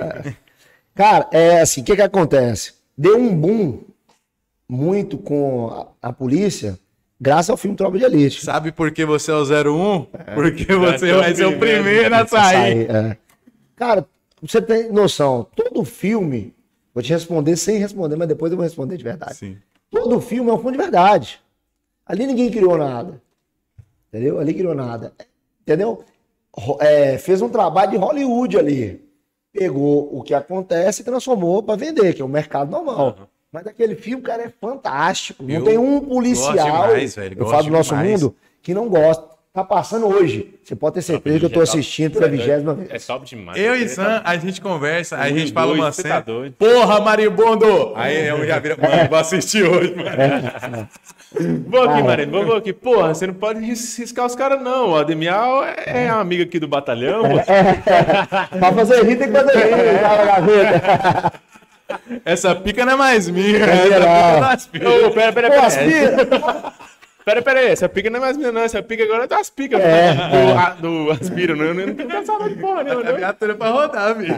Cara, 0.94 1.26
é 1.32 1.60
assim, 1.62 1.80
o 1.80 1.84
que 1.84 1.96
que 1.96 2.02
acontece? 2.02 2.74
Deu 2.96 3.16
um 3.18 3.34
boom 3.34 3.82
muito 4.68 5.16
com 5.16 5.68
a, 6.02 6.08
a 6.08 6.12
polícia, 6.12 6.78
graças 7.20 7.50
ao 7.50 7.56
filme 7.56 7.76
Tropa 7.76 7.98
de 7.98 8.04
Elite. 8.04 8.42
Sabe 8.44 8.72
por 8.72 8.90
que 8.90 9.04
você 9.04 9.30
é 9.30 9.34
o 9.34 9.42
01? 9.42 10.06
Porque 10.34 10.64
você 10.74 11.10
é 11.10 11.16
o 11.16 11.18
vai 11.18 11.34
ser 11.34 11.44
o 11.44 11.58
primeiro. 11.58 11.84
primeiro 11.84 12.14
a 12.14 12.26
sair. 12.26 12.86
Sair, 12.86 12.90
é. 12.90 13.16
Cara, 13.76 14.06
você 14.40 14.62
tem 14.62 14.90
noção, 14.90 15.46
todo 15.54 15.84
filme, 15.84 16.54
vou 16.94 17.02
te 17.02 17.10
responder 17.10 17.56
sem 17.56 17.78
responder, 17.78 18.16
mas 18.16 18.28
depois 18.28 18.50
eu 18.50 18.56
vou 18.56 18.64
responder 18.64 18.96
de 18.96 19.04
verdade. 19.04 19.34
Sim. 19.34 19.58
Todo 19.90 20.20
filme 20.20 20.50
é 20.50 20.54
um 20.54 20.58
filme 20.58 20.72
de 20.72 20.78
verdade. 20.78 21.40
Ali 22.06 22.26
ninguém 22.26 22.50
criou 22.50 22.78
nada. 22.78 23.20
Entendeu? 24.08 24.40
Ali 24.40 24.54
criou 24.54 24.74
nada. 24.74 25.12
Entendeu? 25.62 26.04
É, 26.80 27.18
fez 27.18 27.42
um 27.42 27.48
trabalho 27.48 27.92
de 27.92 27.96
Hollywood 27.96 28.58
ali. 28.58 29.04
Pegou 29.52 30.16
o 30.16 30.22
que 30.22 30.32
acontece 30.32 31.02
e 31.02 31.04
transformou 31.04 31.62
para 31.62 31.76
vender, 31.76 32.14
que 32.14 32.22
é 32.22 32.24
o 32.24 32.28
mercado 32.28 32.70
normal. 32.70 33.28
Mas 33.52 33.66
aquele 33.66 33.96
filme, 33.96 34.22
cara, 34.22 34.44
é 34.44 34.48
fantástico. 34.60 35.42
Não 35.42 35.54
Eu 35.56 35.64
tem 35.64 35.76
um 35.78 35.98
gosto 35.98 36.08
policial, 36.08 36.52
demais, 36.54 37.16
velho, 37.16 37.32
eu 37.34 37.38
gosto 37.38 37.50
falo 37.50 37.64
do 37.64 37.70
nosso 37.72 37.90
demais. 37.90 38.22
mundo, 38.22 38.36
que 38.62 38.72
não 38.72 38.88
gosta. 38.88 39.28
Tá 39.52 39.64
passando 39.64 40.06
hoje. 40.06 40.54
Você 40.62 40.76
pode 40.76 40.94
ter 40.94 41.02
certeza 41.02 41.40
que 41.40 41.44
eu 41.46 41.50
tô 41.50 41.60
assistindo 41.60 42.12
pela 42.12 42.28
vigésima 42.28 42.70
É 42.70 42.92
vez. 42.92 43.04
top 43.04 43.26
demais. 43.26 43.58
Eu 43.60 43.74
e 43.74 43.82
É 43.82 43.88
Sam, 43.88 44.22
a 44.24 44.36
gente 44.36 44.60
conversa, 44.60 45.16
a 45.16 45.28
gente 45.28 45.52
fala 45.52 45.72
uma 45.74 45.90
cena. 45.90 46.08
tá 46.14 46.20
doido. 46.20 46.54
Porra, 46.56 47.00
maribondo! 47.00 47.92
Aí 47.96 48.28
eu 48.28 48.46
já 48.46 48.60
vira, 48.60 48.76
mano, 48.80 49.08
vou 49.08 49.18
assistir 49.18 49.64
hoje, 49.64 49.92
mano. 49.96 50.88
Vou 51.66 51.82
aqui, 51.82 51.92
Cara. 51.94 52.04
Marino, 52.04 52.44
vou 52.44 52.54
aqui. 52.56 52.72
Porra, 52.72 53.12
você 53.12 53.26
não 53.26 53.34
pode 53.34 53.58
ris- 53.58 53.98
riscar 53.98 54.24
os 54.24 54.36
caras, 54.36 54.62
não. 54.62 54.90
O 54.90 54.96
Ademial 54.96 55.64
é, 55.64 56.04
é 56.04 56.08
amigo 56.08 56.44
aqui 56.44 56.60
do 56.60 56.68
batalhão. 56.68 57.22
Pra 58.56 58.72
fazer 58.72 59.04
rir, 59.04 59.16
tem 59.16 59.32
que 59.32 59.36
fazer 59.36 59.52
rir. 59.58 60.00
tá 60.00 60.16
na 60.16 60.24
gaveta. 60.24 61.32
Essa 62.24 62.54
pica 62.54 62.84
não 62.84 62.92
é 62.92 62.96
mais 62.96 63.28
minha. 63.28 63.58
É 63.64 63.70
essa 63.70 63.82
pica 63.82 63.96
é 63.96 64.40
das. 64.40 64.70
Ô, 65.06 65.10
pera, 65.10 65.32
pera, 65.32 65.48
Pô, 65.48 65.54
pera. 65.54 65.66
aspira. 65.66 66.72
Pera, 67.30 67.42
pera 67.42 67.60
aí. 67.60 67.68
Essa 67.68 67.88
pica 67.88 68.10
não 68.10 68.16
é 68.18 68.20
mais 68.20 68.36
minha, 68.36 68.50
não. 68.50 68.60
Essa 68.62 68.82
pica 68.82 69.04
agora 69.04 69.24
é 69.24 69.26
das 69.28 69.48
picas. 69.48 69.80
É. 69.80 70.12
Do, 70.14 70.58
a- 70.58 70.70
do 70.70 71.10
aspiro. 71.12 71.54
Não, 71.56 71.64
eu 71.66 71.74
não 71.86 71.94
tenho 71.94 72.08
pensado 72.08 72.48
de 72.48 72.56
porra 72.56 72.80
A 72.80 72.84
não. 72.84 73.16
viatura 73.16 73.54
pra 73.54 73.70
rodar, 73.70 74.16
filho. 74.16 74.34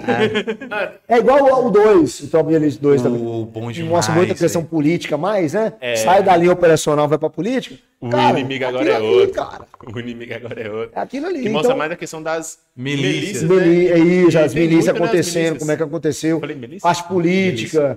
É 1.09 1.17
igual 1.19 1.67
o 1.67 1.71
2, 1.71 2.21
o 2.21 2.29
Top 2.29 2.53
Elite 2.53 2.79
2 2.79 3.03
também. 3.03 3.21
O 3.27 3.45
bom 3.47 3.73
demais. 3.73 3.91
Mostra 3.93 4.15
muita 4.15 4.35
questão 4.35 4.63
política 4.63 5.17
mais, 5.17 5.55
né? 5.55 5.73
É. 5.81 5.97
Sai 5.97 6.23
da 6.23 6.37
linha 6.37 6.53
operacional, 6.53 7.09
vai 7.09 7.17
pra 7.19 7.31
política. 7.31 7.77
O 8.01 8.11
Cara, 8.11 8.39
inimigo 8.39 8.65
agora 8.67 8.89
é 8.91 8.97
ali, 8.97 9.07
outro. 9.07 9.35
Cara, 9.35 9.65
O 9.95 9.99
inimigo 10.01 10.35
agora 10.35 10.61
é 10.61 10.71
outro. 10.71 10.91
é 10.95 11.01
aquilo 11.01 11.27
ali. 11.27 11.43
Que 11.43 11.49
mostra 11.49 11.69
então, 11.71 11.79
mais 11.79 11.93
a 11.93 11.97
questão 11.97 12.23
das 12.23 12.59
Milícias. 12.77 13.43
milícias, 13.45 13.49
né? 13.49 13.85
é 13.87 13.99
isso, 13.99 14.39
as 14.39 14.55
milícias 14.55 14.87
né, 14.87 14.93
acontecendo, 14.93 15.35
milícias. 15.37 15.59
como 15.61 15.71
é 15.73 15.77
que 15.77 15.83
aconteceu. 15.83 16.41
Falei 16.41 16.57
milícia? 16.57 16.91
As 16.91 17.01
políticas, 17.01 17.97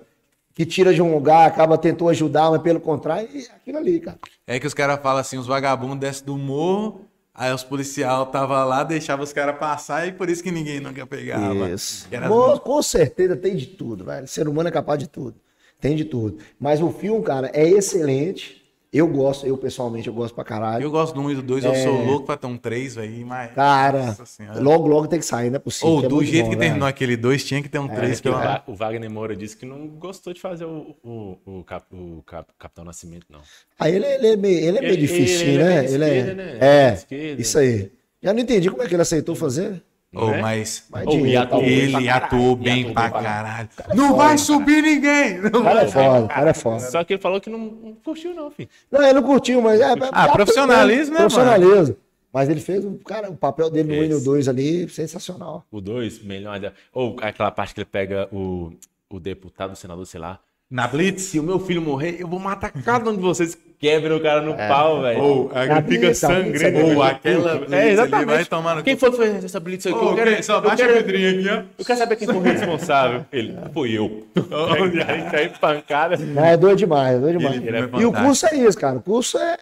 que 0.55 0.65
tira 0.65 0.93
de 0.93 1.01
um 1.01 1.13
lugar, 1.13 1.45
acaba 1.45 1.77
tentou 1.77 2.07
ajudar, 2.07 2.49
mas 2.49 2.61
pelo 2.61 2.79
contrário, 2.79 3.27
é 3.33 3.55
aquilo 3.55 3.77
ali, 3.77 3.99
cara. 3.99 4.17
É 4.47 4.57
que 4.57 4.65
os 4.65 4.73
caras 4.73 4.99
falam 5.03 5.19
assim, 5.19 5.37
os 5.37 5.45
vagabundos 5.45 5.99
descem 5.99 6.25
do 6.25 6.37
morro, 6.37 7.01
aí 7.33 7.53
os 7.53 7.61
policial 7.61 8.27
tava 8.27 8.63
lá, 8.63 8.85
deixava 8.85 9.21
os 9.21 9.33
caras 9.33 9.59
passar 9.59 10.07
e 10.07 10.13
por 10.13 10.29
isso 10.29 10.41
que 10.41 10.51
ninguém 10.51 10.79
nunca 10.79 11.05
pegava. 11.05 11.69
Isso. 11.69 12.07
Com, 12.29 12.57
com 12.57 12.81
certeza 12.81 13.35
tem 13.35 13.57
de 13.57 13.67
tudo, 13.67 14.05
velho. 14.05 14.23
O 14.23 14.27
ser 14.29 14.47
humano 14.47 14.69
é 14.69 14.71
capaz 14.71 14.97
de 14.97 15.09
tudo. 15.09 15.35
Tem 15.81 15.93
de 15.93 16.05
tudo. 16.05 16.37
Mas 16.57 16.81
o 16.81 16.89
filme, 16.89 17.21
cara, 17.21 17.51
é 17.53 17.67
excelente. 17.67 18.64
Eu 18.97 19.07
gosto, 19.07 19.45
eu 19.45 19.57
pessoalmente, 19.57 20.07
eu 20.07 20.13
gosto 20.13 20.33
pra 20.33 20.43
caralho. 20.43 20.83
Eu 20.83 20.89
gosto 20.89 21.13
do 21.13 21.21
1 21.21 21.31
e 21.31 21.35
do 21.35 21.41
2, 21.41 21.65
eu 21.65 21.75
sou 21.75 22.01
louco 22.05 22.25
pra 22.25 22.37
ter 22.37 22.47
um 22.47 22.55
3, 22.57 22.95
velho, 22.95 23.25
mas... 23.27 23.51
É. 23.51 23.53
Cara, 23.53 24.15
logo, 24.59 24.87
logo 24.87 25.07
tem 25.07 25.19
que 25.19 25.25
sair, 25.25 25.49
não 25.49 25.57
é 25.57 25.59
possível. 25.59 25.89
Ou 25.89 26.05
é 26.05 26.07
do 26.07 26.15
muito 26.15 26.27
jeito 26.29 26.45
bom, 26.45 26.49
que 26.51 26.55
velho. 26.55 26.67
terminou 26.69 26.87
aquele 26.87 27.17
2, 27.17 27.43
tinha 27.43 27.61
que 27.61 27.67
ter 27.67 27.79
um 27.79 27.87
3, 27.89 28.17
Que 28.19 28.23
pelo 28.23 28.35
o, 28.35 28.39
menos. 28.39 28.61
O 28.67 28.73
Wagner 28.73 29.09
Moura 29.11 29.35
disse 29.35 29.57
que 29.57 29.65
não 29.65 29.87
gostou 29.87 30.33
de 30.33 30.39
fazer 30.39 30.63
o, 30.65 30.95
o, 31.03 31.37
o, 31.45 31.63
cap- 31.65 31.85
o 31.93 32.23
cap- 32.25 32.49
Capitão 32.57 32.85
Nascimento, 32.85 33.25
não. 33.29 33.41
Aí 33.77 33.95
ele, 33.95 34.05
ele 34.05 34.27
é 34.27 34.35
meio, 34.37 34.57
ele 34.59 34.77
é 34.77 34.81
meio 34.81 34.93
Ele- 34.93 35.01
difícil, 35.01 35.47
ele 35.47 35.61
é 35.61 35.65
né? 35.65 35.85
Ele 35.91 36.03
é, 36.03 36.17
esquerda, 36.17 36.33
né? 36.33 36.57
é 36.61 36.93
Esquerda. 36.93 37.41
isso 37.41 37.57
aí. 37.59 37.91
Já 38.21 38.33
não 38.33 38.39
entendi 38.39 38.71
como 38.71 38.81
é 38.81 38.87
que 38.87 38.95
ele 38.95 39.01
aceitou 39.01 39.35
fazer. 39.35 39.83
Ou, 40.15 40.31
né? 40.31 40.41
mas... 40.41 40.87
E 41.03 41.05
dinheiro, 41.07 41.43
atuou 41.43 41.63
Ele 41.63 42.09
atuou 42.09 42.55
bem 42.55 42.93
pra 42.93 43.09
caralho. 43.09 43.69
é 43.77 43.95
Não 43.95 44.07
foda, 44.09 44.17
vai 44.17 44.27
cara. 44.27 44.37
subir 44.37 44.81
ninguém! 44.81 45.41
Não 45.41 45.61
O 45.61 45.63
cara 45.63 45.81
é 45.83 45.87
foda, 45.87 46.25
o 46.25 46.27
cara 46.27 46.49
é 46.49 46.53
foda. 46.53 46.79
Só 46.79 47.03
que 47.03 47.13
ele 47.13 47.21
falou 47.21 47.41
que 47.41 47.49
não, 47.49 47.59
não 47.59 47.93
curtiu, 48.03 48.33
não, 48.33 48.49
filho. 48.49 48.69
Não, 48.91 49.01
ele 49.01 49.13
não 49.13 49.23
curtiu, 49.23 49.61
mas 49.61 49.81
é. 49.81 49.85
é- 49.91 49.95
Ah, 50.11 50.27
é- 50.27 50.31
profissionalismo, 50.31 51.13
né, 51.13 51.19
Profissionalismo. 51.19 51.97
Mas 52.33 52.49
ele 52.49 52.59
fez, 52.59 52.85
cara, 53.05 53.31
o 53.31 53.37
papel 53.37 53.69
dele 53.69 53.95
no 53.95 54.01
1 54.01 54.03
e 54.03 54.09
no 54.09 54.21
2 54.21 54.49
ali, 54.49 54.89
sensacional. 54.89 55.65
O 55.71 55.79
2, 55.79 56.21
melhor. 56.21 56.59
Ou 56.93 57.15
aquela 57.21 57.49
parte 57.49 57.73
que 57.73 57.79
ele 57.79 57.85
pega 57.85 58.27
o, 58.29 58.73
o 59.09 59.19
deputado, 59.21 59.71
o 59.71 59.75
senador, 59.75 60.05
sei 60.05 60.19
lá. 60.19 60.39
Na 60.75 60.89
Blitz? 60.89 61.21
Se 61.21 61.39
o 61.39 61.43
meu 61.43 61.57
filho 61.57 61.81
morrer, 61.81 62.17
eu 62.19 62.27
vou 62.27 62.37
matar 62.37 62.69
cada 62.69 63.09
um 63.09 63.15
de 63.15 63.21
vocês. 63.21 63.57
Quebra 63.79 64.13
o 64.13 64.19
cara 64.19 64.41
no 64.41 64.51
é. 64.51 64.67
pau, 64.67 65.01
velho. 65.01 65.23
Ou 65.23 65.51
ele 65.55 65.81
fica 65.87 66.13
sangrando. 66.13 66.79
Ou 66.79 67.01
aquela 67.01 67.55
Blitz, 67.59 67.71
é, 67.71 67.91
exatamente. 67.91 68.25
vai 68.25 68.43
tomar 68.43 68.75
no... 68.75 68.83
Quem 68.83 68.97
foi 68.97 69.09
que 69.09 69.17
fez 69.17 69.45
essa 69.45 69.57
Blitz 69.61 69.87
aqui? 69.87 69.97
Oh, 69.97 70.09
eu 70.09 70.15
quero, 70.15 70.43
só 70.43 70.59
baixa 70.59 70.85
quero, 70.85 70.91
a 70.91 70.95
pedrinha 70.97 71.29
aqui, 71.29 71.47
ó. 71.47 71.79
Eu 71.79 71.85
quero 71.85 71.97
saber 71.97 72.15
quem 72.17 72.27
foi 72.27 72.35
o 72.35 72.41
responsável. 72.41 73.25
Ele, 73.31 73.57
foi 73.73 73.91
eu. 73.93 74.27
aí 75.07 75.31
caiu 75.31 75.51
pancada. 75.51 76.17
É 76.45 76.57
doido 76.57 76.77
demais, 76.77 77.15
é 77.15 77.19
doido 77.21 77.39
demais. 77.39 77.55
Ele, 77.55 77.67
ele 77.69 77.77
é 77.77 78.01
e 78.01 78.05
o 78.05 78.11
curso 78.11 78.45
é 78.45 78.55
isso, 78.55 78.77
cara. 78.77 78.97
O 78.97 79.01
curso 79.01 79.37
é... 79.37 79.57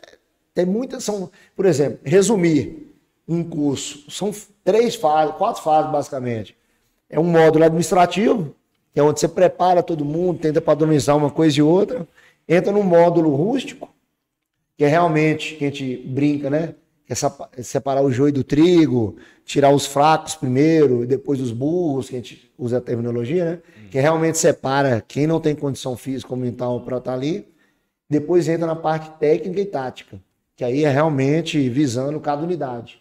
Tem 0.55 0.65
muitas... 0.65 1.03
São, 1.03 1.29
por 1.55 1.67
exemplo, 1.67 1.99
resumir 2.03 2.91
um 3.27 3.43
curso. 3.43 4.09
São 4.09 4.31
três 4.63 4.95
fases, 4.95 5.35
quatro 5.35 5.61
fases, 5.61 5.91
basicamente. 5.91 6.57
É 7.07 7.19
um 7.19 7.25
módulo 7.25 7.65
administrativo, 7.65 8.55
que 8.93 8.99
é 8.99 9.03
onde 9.03 9.19
você 9.19 9.27
prepara 9.27 9.81
todo 9.81 10.05
mundo, 10.05 10.39
tenta 10.39 10.61
padronizar 10.61 11.17
uma 11.17 11.31
coisa 11.31 11.59
e 11.59 11.61
outra. 11.61 12.07
Entra 12.47 12.71
no 12.71 12.83
módulo 12.83 13.33
rústico, 13.35 13.89
que 14.77 14.83
é 14.83 14.87
realmente 14.87 15.55
que 15.55 15.65
a 15.65 15.67
gente 15.69 15.97
brinca, 16.07 16.49
né? 16.49 16.75
É 17.09 17.61
separar 17.61 18.01
o 18.01 18.11
joio 18.11 18.33
do 18.33 18.43
trigo, 18.43 19.17
tirar 19.45 19.71
os 19.71 19.85
fracos 19.85 20.35
primeiro, 20.35 21.03
e 21.03 21.07
depois 21.07 21.39
os 21.41 21.51
burros, 21.51 22.09
que 22.09 22.15
a 22.15 22.19
gente 22.19 22.51
usa 22.57 22.77
a 22.77 22.81
terminologia, 22.81 23.45
né? 23.45 23.59
Que 23.91 23.99
realmente 23.99 24.37
separa 24.37 25.03
quem 25.07 25.27
não 25.27 25.39
tem 25.39 25.53
condição 25.53 25.95
física 25.97 26.33
ou 26.33 26.39
mental 26.39 26.81
para 26.81 26.97
estar 26.97 27.13
ali. 27.13 27.47
Depois 28.09 28.47
entra 28.47 28.65
na 28.65 28.75
parte 28.75 29.11
técnica 29.19 29.61
e 29.61 29.65
tática, 29.65 30.19
que 30.55 30.63
aí 30.63 30.85
é 30.85 30.89
realmente 30.89 31.69
visando 31.69 32.19
cada 32.19 32.43
unidade. 32.43 32.99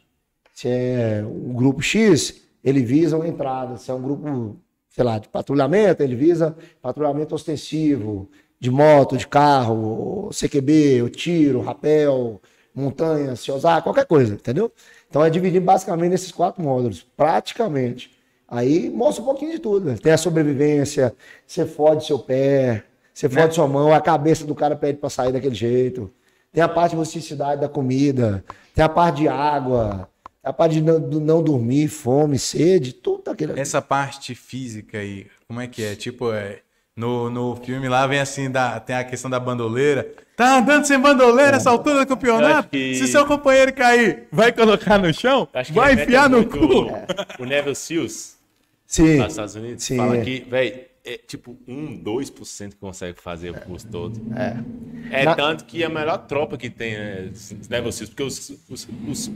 Se 0.52 0.68
é 0.68 1.24
um 1.26 1.52
grupo 1.54 1.80
X, 1.80 2.42
ele 2.62 2.82
visa 2.82 3.16
uma 3.16 3.26
entrada. 3.26 3.76
Se 3.76 3.90
é 3.90 3.94
um 3.94 4.02
grupo, 4.02 4.56
sei 4.92 5.04
lá, 5.04 5.18
de 5.18 5.28
patrulhamento, 5.28 6.02
ele 6.02 6.14
visa 6.14 6.54
patrulhamento 6.80 7.34
ostensivo, 7.34 8.28
de 8.60 8.70
moto, 8.70 9.16
de 9.16 9.26
carro, 9.26 10.30
CQB, 10.30 11.02
o 11.02 11.08
tiro, 11.08 11.60
rapel, 11.60 12.40
montanha, 12.74 13.34
Ciosar, 13.34 13.82
qualquer 13.82 14.06
coisa, 14.06 14.34
entendeu? 14.34 14.70
Então 15.08 15.24
é 15.24 15.30
dividido 15.30 15.64
basicamente 15.64 16.10
nesses 16.10 16.30
quatro 16.30 16.62
módulos, 16.62 17.04
praticamente. 17.16 18.10
Aí 18.46 18.90
mostra 18.90 19.22
um 19.22 19.26
pouquinho 19.26 19.52
de 19.52 19.58
tudo. 19.58 19.90
Né? 19.90 19.96
Tem 20.00 20.12
a 20.12 20.18
sobrevivência, 20.18 21.14
você 21.46 21.64
fode 21.64 22.04
seu 22.04 22.18
pé, 22.18 22.84
você 23.12 23.28
fode 23.28 23.46
né? 23.46 23.50
sua 23.50 23.66
mão, 23.66 23.92
a 23.92 24.00
cabeça 24.00 24.44
do 24.46 24.54
cara 24.54 24.76
pede 24.76 24.98
para 24.98 25.10
sair 25.10 25.32
daquele 25.32 25.54
jeito. 25.54 26.10
Tem 26.52 26.62
a 26.62 26.68
parte 26.68 26.90
de 26.90 26.96
rusticidade 26.96 27.62
da 27.62 27.68
comida, 27.68 28.44
tem 28.74 28.84
a 28.84 28.88
parte 28.88 29.22
de 29.22 29.28
água, 29.28 30.08
a 30.42 30.52
parte 30.52 30.74
de 30.74 30.82
não, 30.82 30.98
não, 30.98 31.42
dormir, 31.42 31.88
fome, 31.88 32.38
sede, 32.38 32.92
tudo 32.92 33.30
aquilo. 33.30 33.58
Essa 33.58 33.80
parte 33.80 34.34
física 34.34 34.98
aí, 34.98 35.26
como 35.46 35.60
é 35.60 35.68
que 35.68 35.84
é? 35.84 35.94
Tipo, 35.94 36.32
é, 36.32 36.60
no, 36.96 37.30
no 37.30 37.56
filme 37.56 37.88
lá 37.88 38.06
vem 38.06 38.18
assim, 38.18 38.50
da, 38.50 38.80
tem 38.80 38.96
a 38.96 39.04
questão 39.04 39.30
da 39.30 39.38
bandoleira. 39.38 40.12
Tá 40.36 40.58
andando 40.58 40.84
sem 40.84 40.98
bandoleira 40.98 41.56
essa 41.56 41.70
altura 41.70 42.00
do 42.00 42.06
campeonato? 42.06 42.70
Que... 42.70 42.96
Se 42.96 43.06
seu 43.06 43.24
companheiro 43.24 43.72
cair, 43.72 44.26
vai 44.32 44.50
colocar 44.50 44.98
no 44.98 45.14
chão? 45.14 45.48
Vai 45.70 45.94
enfiar 45.94 46.28
no 46.28 46.44
cu? 46.44 46.90
O 47.38 47.44
Neville 47.44 47.76
Seals, 47.76 48.36
Sim. 48.84 49.18
nos 49.18 49.28
Estados 49.28 49.54
Unidos, 49.54 49.84
Sim, 49.84 49.96
fala 49.96 50.16
é. 50.16 50.24
que, 50.24 50.40
velho, 50.40 50.91
é 51.04 51.16
tipo 51.16 51.58
1, 51.66 52.02
2% 52.02 52.70
que 52.70 52.76
consegue 52.76 53.20
fazer 53.20 53.50
o 53.50 53.60
curso 53.60 53.88
todo. 53.88 54.20
É. 54.36 55.20
É 55.22 55.24
Na... 55.24 55.34
tanto 55.34 55.64
que 55.64 55.82
a 55.82 55.88
melhor 55.88 56.18
tropa 56.26 56.56
que 56.56 56.70
tem 56.70 56.94
é 56.94 57.30
negócios, 57.68 58.08
porque 58.08 58.22
os, 58.22 58.50
os, 58.68 58.88
os, 59.08 59.30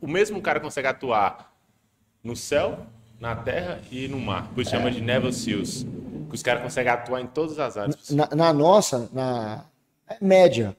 o 0.00 0.08
mesmo 0.08 0.40
cara 0.42 0.60
consegue 0.60 0.88
atuar 0.88 1.54
no 2.22 2.34
céu, 2.34 2.86
na 3.20 3.36
terra 3.36 3.80
e 3.90 4.08
no 4.08 4.18
mar. 4.18 4.52
Por 4.52 4.62
isso 4.62 4.74
é. 4.74 4.78
chama 4.78 4.90
de 4.90 5.00
Naval 5.00 5.32
Seals. 5.32 5.86
Que 6.28 6.34
os 6.34 6.42
caras 6.42 6.62
conseguem 6.62 6.92
atuar 6.92 7.20
em 7.20 7.26
todas 7.26 7.58
as 7.58 7.76
áreas. 7.76 8.10
Na, 8.10 8.28
na 8.34 8.52
nossa, 8.52 9.08
na 9.12 9.66
é 10.08 10.16
média, 10.20 10.76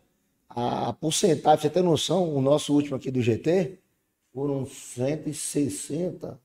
a 0.50 0.94
porcentagem, 0.94 1.62
você 1.62 1.70
ter 1.70 1.82
noção, 1.82 2.36
o 2.36 2.42
nosso 2.42 2.74
último 2.74 2.96
aqui 2.96 3.10
do 3.10 3.22
GT 3.22 3.80
foram 4.34 4.66
160, 4.66 6.40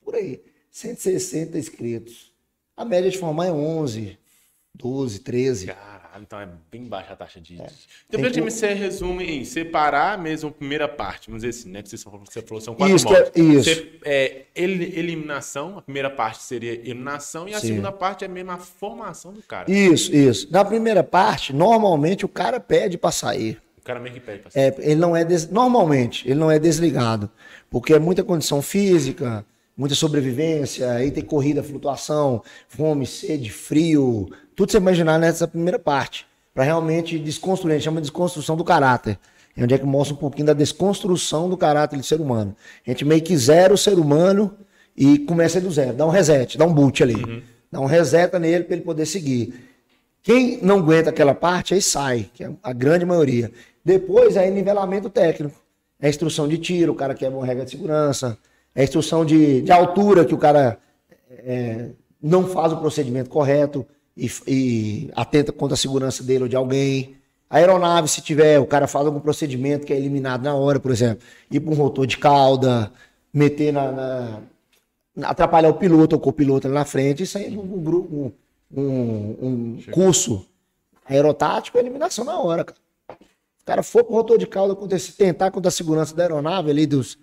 por 0.00 0.14
aí, 0.14 0.42
160 0.70 1.58
inscritos. 1.58 2.31
A 2.76 2.84
média 2.84 3.10
de 3.10 3.18
formar 3.18 3.46
é 3.46 3.52
11, 3.52 4.18
12, 4.74 5.18
13. 5.20 5.66
Caralho, 5.66 6.22
então 6.22 6.40
é 6.40 6.48
bem 6.70 6.84
baixa 6.84 7.12
a 7.12 7.16
taxa 7.16 7.40
de. 7.40 7.60
É. 7.60 7.66
Então, 8.08 8.20
praticamente 8.20 8.40
que... 8.40 8.50
você 8.50 8.72
resume 8.72 9.24
em 9.24 9.44
separar 9.44 10.16
mesmo 10.18 10.48
a 10.48 10.52
primeira 10.52 10.88
parte, 10.88 11.28
vamos 11.28 11.42
dizer 11.42 11.58
assim, 11.58 11.70
né? 11.70 11.82
Que 11.82 11.90
você 11.90 11.98
falou, 11.98 12.22
você 12.24 12.40
falou 12.40 12.60
são 12.60 12.74
quatro 12.74 12.96
isso, 12.96 13.06
modos. 13.06 13.30
É, 13.34 13.40
isso. 13.40 13.64
Você, 13.64 13.98
é, 14.04 14.46
eliminação, 14.54 15.78
a 15.78 15.82
primeira 15.82 16.08
parte 16.08 16.42
seria 16.42 16.72
eliminação 16.72 17.46
e 17.46 17.54
a 17.54 17.60
Sim. 17.60 17.68
segunda 17.68 17.92
parte 17.92 18.24
é 18.24 18.28
mesmo 18.28 18.50
a 18.50 18.58
formação 18.58 19.32
do 19.32 19.42
cara. 19.42 19.70
Isso, 19.70 20.14
isso. 20.14 20.50
Na 20.50 20.64
primeira 20.64 21.04
parte, 21.04 21.52
normalmente 21.52 22.24
o 22.24 22.28
cara 22.28 22.58
pede 22.58 22.96
para 22.96 23.12
sair. 23.12 23.60
O 23.76 23.84
cara 23.84 24.00
meio 24.00 24.14
que 24.14 24.20
pede 24.20 24.38
pra 24.38 24.50
sair. 24.50 24.62
É, 24.62 24.74
ele 24.78 25.00
não 25.00 25.14
é 25.14 25.24
des... 25.24 25.48
Normalmente, 25.50 26.26
ele 26.26 26.38
não 26.38 26.50
é 26.50 26.58
desligado. 26.58 27.28
Porque 27.68 27.92
é 27.92 27.98
muita 27.98 28.22
condição 28.22 28.62
física, 28.62 29.44
muita 29.76 29.94
sobrevivência, 29.94 30.92
aí 30.92 31.10
tem 31.10 31.24
corrida, 31.24 31.62
flutuação, 31.62 32.42
fome, 32.68 33.06
sede, 33.06 33.50
frio, 33.50 34.28
tudo 34.54 34.70
você 34.70 34.78
imaginar 34.78 35.18
nessa 35.18 35.48
primeira 35.48 35.78
parte, 35.78 36.26
para 36.54 36.64
realmente 36.64 37.18
desconstruir, 37.18 37.72
a 37.72 37.76
gente 37.76 37.84
chama 37.84 38.00
de 38.00 38.08
desconstrução 38.08 38.56
do 38.56 38.64
caráter. 38.64 39.18
É 39.56 39.62
onde 39.62 39.74
é 39.74 39.78
que 39.78 39.84
mostra 39.84 40.14
um 40.14 40.18
pouquinho 40.18 40.46
da 40.46 40.52
desconstrução 40.52 41.48
do 41.48 41.56
caráter 41.56 41.96
do 41.96 42.02
ser 42.02 42.20
humano. 42.20 42.56
A 42.86 42.90
gente 42.90 43.04
meio 43.04 43.20
que 43.22 43.36
zera 43.36 43.72
o 43.72 43.78
ser 43.78 43.98
humano 43.98 44.54
e 44.96 45.18
começa 45.18 45.60
do 45.60 45.70
zero, 45.70 45.94
dá 45.94 46.06
um 46.06 46.10
reset, 46.10 46.56
dá 46.56 46.64
um 46.64 46.72
boot 46.72 47.02
ali. 47.02 47.22
Uhum. 47.22 47.42
Dá 47.70 47.80
um 47.80 47.86
reseta 47.86 48.38
nele 48.38 48.64
para 48.64 48.76
ele 48.76 48.84
poder 48.84 49.06
seguir. 49.06 49.54
Quem 50.22 50.58
não 50.62 50.78
aguenta 50.78 51.10
aquela 51.10 51.34
parte, 51.34 51.72
aí 51.72 51.80
sai, 51.80 52.30
que 52.34 52.44
é 52.44 52.50
a 52.62 52.72
grande 52.72 53.04
maioria. 53.04 53.50
Depois 53.84 54.36
é 54.36 54.48
nivelamento 54.50 55.08
técnico. 55.08 55.58
É 56.00 56.08
instrução 56.08 56.46
de 56.46 56.58
tiro, 56.58 56.92
o 56.92 56.94
cara 56.94 57.14
quebra 57.14 57.38
uma 57.38 57.46
regra 57.46 57.64
de 57.64 57.70
segurança, 57.70 58.36
é 58.74 58.84
instrução 58.84 59.24
de, 59.24 59.62
de 59.62 59.72
altura, 59.72 60.24
que 60.24 60.34
o 60.34 60.38
cara 60.38 60.78
é, 61.30 61.90
não 62.22 62.46
faz 62.46 62.72
o 62.72 62.76
procedimento 62.78 63.28
correto 63.28 63.86
e, 64.16 64.30
e, 64.46 65.10
atenta 65.14 65.52
contra 65.52 65.74
a 65.74 65.78
segurança 65.78 66.22
dele 66.22 66.44
ou 66.44 66.48
de 66.48 66.56
alguém. 66.56 67.16
A 67.50 67.58
aeronave, 67.58 68.08
se 68.08 68.22
tiver, 68.22 68.58
o 68.58 68.66
cara 68.66 68.86
faz 68.86 69.06
algum 69.06 69.20
procedimento 69.20 69.86
que 69.86 69.92
é 69.92 69.96
eliminado 69.96 70.42
na 70.42 70.54
hora, 70.54 70.80
por 70.80 70.90
exemplo, 70.90 71.24
ir 71.50 71.60
para 71.60 71.70
um 71.70 71.76
rotor 71.76 72.06
de 72.06 72.16
cauda, 72.16 72.90
meter 73.32 73.72
na, 73.72 73.92
na 73.92 74.42
atrapalhar 75.28 75.68
o 75.68 75.74
piloto 75.74 76.16
ou 76.16 76.20
o 76.20 76.24
copiloto 76.24 76.66
ali 76.66 76.74
na 76.74 76.86
frente, 76.86 77.24
isso 77.24 77.36
aí 77.36 77.54
é 77.54 77.58
um, 77.58 77.62
um, 77.62 78.32
um, 78.74 79.36
um 79.42 79.82
curso 79.90 80.46
aerotático, 81.04 81.76
é 81.76 81.80
eliminação 81.82 82.24
na 82.24 82.38
hora, 82.38 82.64
cara. 82.64 82.80
O 83.10 83.64
cara 83.64 83.82
for 83.82 84.02
pro 84.02 84.14
rotor 84.14 84.38
de 84.38 84.46
cauda, 84.46 84.74
tentar 85.16 85.50
contra 85.50 85.68
a 85.68 85.72
segurança 85.72 86.16
da 86.16 86.24
aeronave 86.24 86.70
ali, 86.70 86.86
dos, 86.86 87.18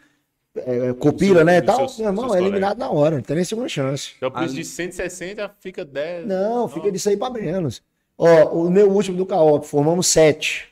é, 0.66 0.93
copila, 0.93 1.43
né? 1.43 1.62
Tal, 1.62 1.78
seus, 1.78 1.99
meu 1.99 2.07
irmão, 2.07 2.36
é 2.36 2.39
eliminado 2.39 2.78
na 2.78 2.89
hora, 2.89 3.16
não 3.18 3.24
tem 3.24 3.36
nem 3.36 3.45
segunda 3.45 3.70
chance. 3.70 4.14
Então, 4.18 4.32
por 4.32 4.43
isso 4.43 4.55
de 4.55 4.66
160 4.66 5.55
fica 5.60 5.86
10. 5.86 6.28
Não, 6.28 6.68
fica 6.68 6.91
disso 6.91 7.10
aí 7.10 7.18
para 7.18 7.34
menos. 7.34 7.82
Ó, 8.18 8.66
o 8.66 8.70
meu 8.70 8.91
último 8.91 9.18
do 9.18 9.26
CAOP, 9.26 9.66
formamos 9.66 10.07
7. 10.07 10.68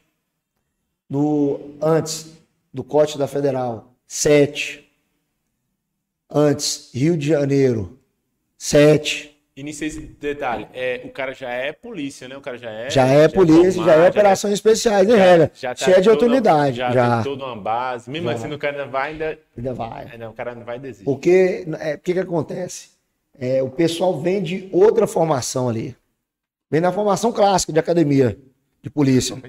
No, 1.09 1.59
antes 1.81 2.31
do 2.73 2.83
corte 2.83 3.17
da 3.17 3.27
Federal, 3.27 3.93
7. 4.05 4.85
Antes, 6.29 6.91
Rio 6.93 7.17
de 7.17 7.27
Janeiro, 7.27 7.97
7. 8.57 9.36
E 9.57 9.63
nisso 9.63 9.83
esse 9.83 9.99
detalhe, 9.99 10.67
é, 10.71 11.01
o 11.03 11.09
cara 11.09 11.33
já 11.33 11.49
é 11.49 11.73
polícia, 11.73 12.27
né? 12.27 12.37
O 12.37 12.41
cara 12.41 12.59
já 12.59 12.69
é. 12.69 12.91
Já 12.91 13.07
é 13.07 13.23
já 13.23 13.29
polícia, 13.29 13.81
é 13.81 13.85
já 13.85 13.93
é 13.95 14.07
operações 14.07 14.53
especiais, 14.53 15.07
né, 15.07 15.15
regra? 15.15 15.51
Já 15.55 15.73
tá 15.73 15.83
Cheia 15.83 15.99
de 15.99 16.07
autoridade. 16.07 16.77
Já, 16.77 16.91
já. 16.91 17.23
tem 17.23 17.23
toda 17.23 17.45
uma 17.45 17.55
base. 17.55 18.07
Mesmo 18.07 18.29
já. 18.29 18.35
assim, 18.35 18.53
o 18.53 18.59
cara 18.59 18.77
ainda 18.77 18.91
vai 18.91 19.11
ainda. 19.13 19.39
Ainda 19.57 19.73
vai. 19.73 20.11
Ainda, 20.11 20.29
o 20.29 20.33
cara 20.33 20.53
não 20.53 20.63
vai 20.63 20.77
desistir. 20.77 21.05
Porque 21.05 21.65
é, 21.79 21.95
o 21.95 21.99
que, 21.99 22.13
que 22.13 22.19
acontece? 22.19 22.91
É, 23.35 23.63
o 23.63 23.69
pessoal 23.71 24.21
vem 24.21 24.43
de 24.43 24.69
outra 24.71 25.07
formação 25.07 25.67
ali. 25.67 25.95
Vem 26.69 26.79
na 26.79 26.91
formação 26.91 27.31
clássica 27.31 27.73
de 27.73 27.79
academia 27.79 28.37
de 28.83 28.91
polícia. 28.91 29.41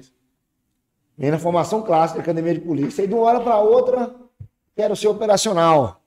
Vem 1.15 1.29
na 1.29 1.37
formação 1.37 1.83
clássica 1.83 2.19
de 2.19 2.23
academia 2.23 2.55
de 2.55 2.61
polícia. 2.61 3.03
E 3.03 3.07
de 3.07 3.13
uma 3.13 3.25
hora 3.25 3.41
para 3.41 3.59
outra, 3.59 4.15
quero 4.75 4.95
ser 4.95 5.07
operacional. 5.07 5.98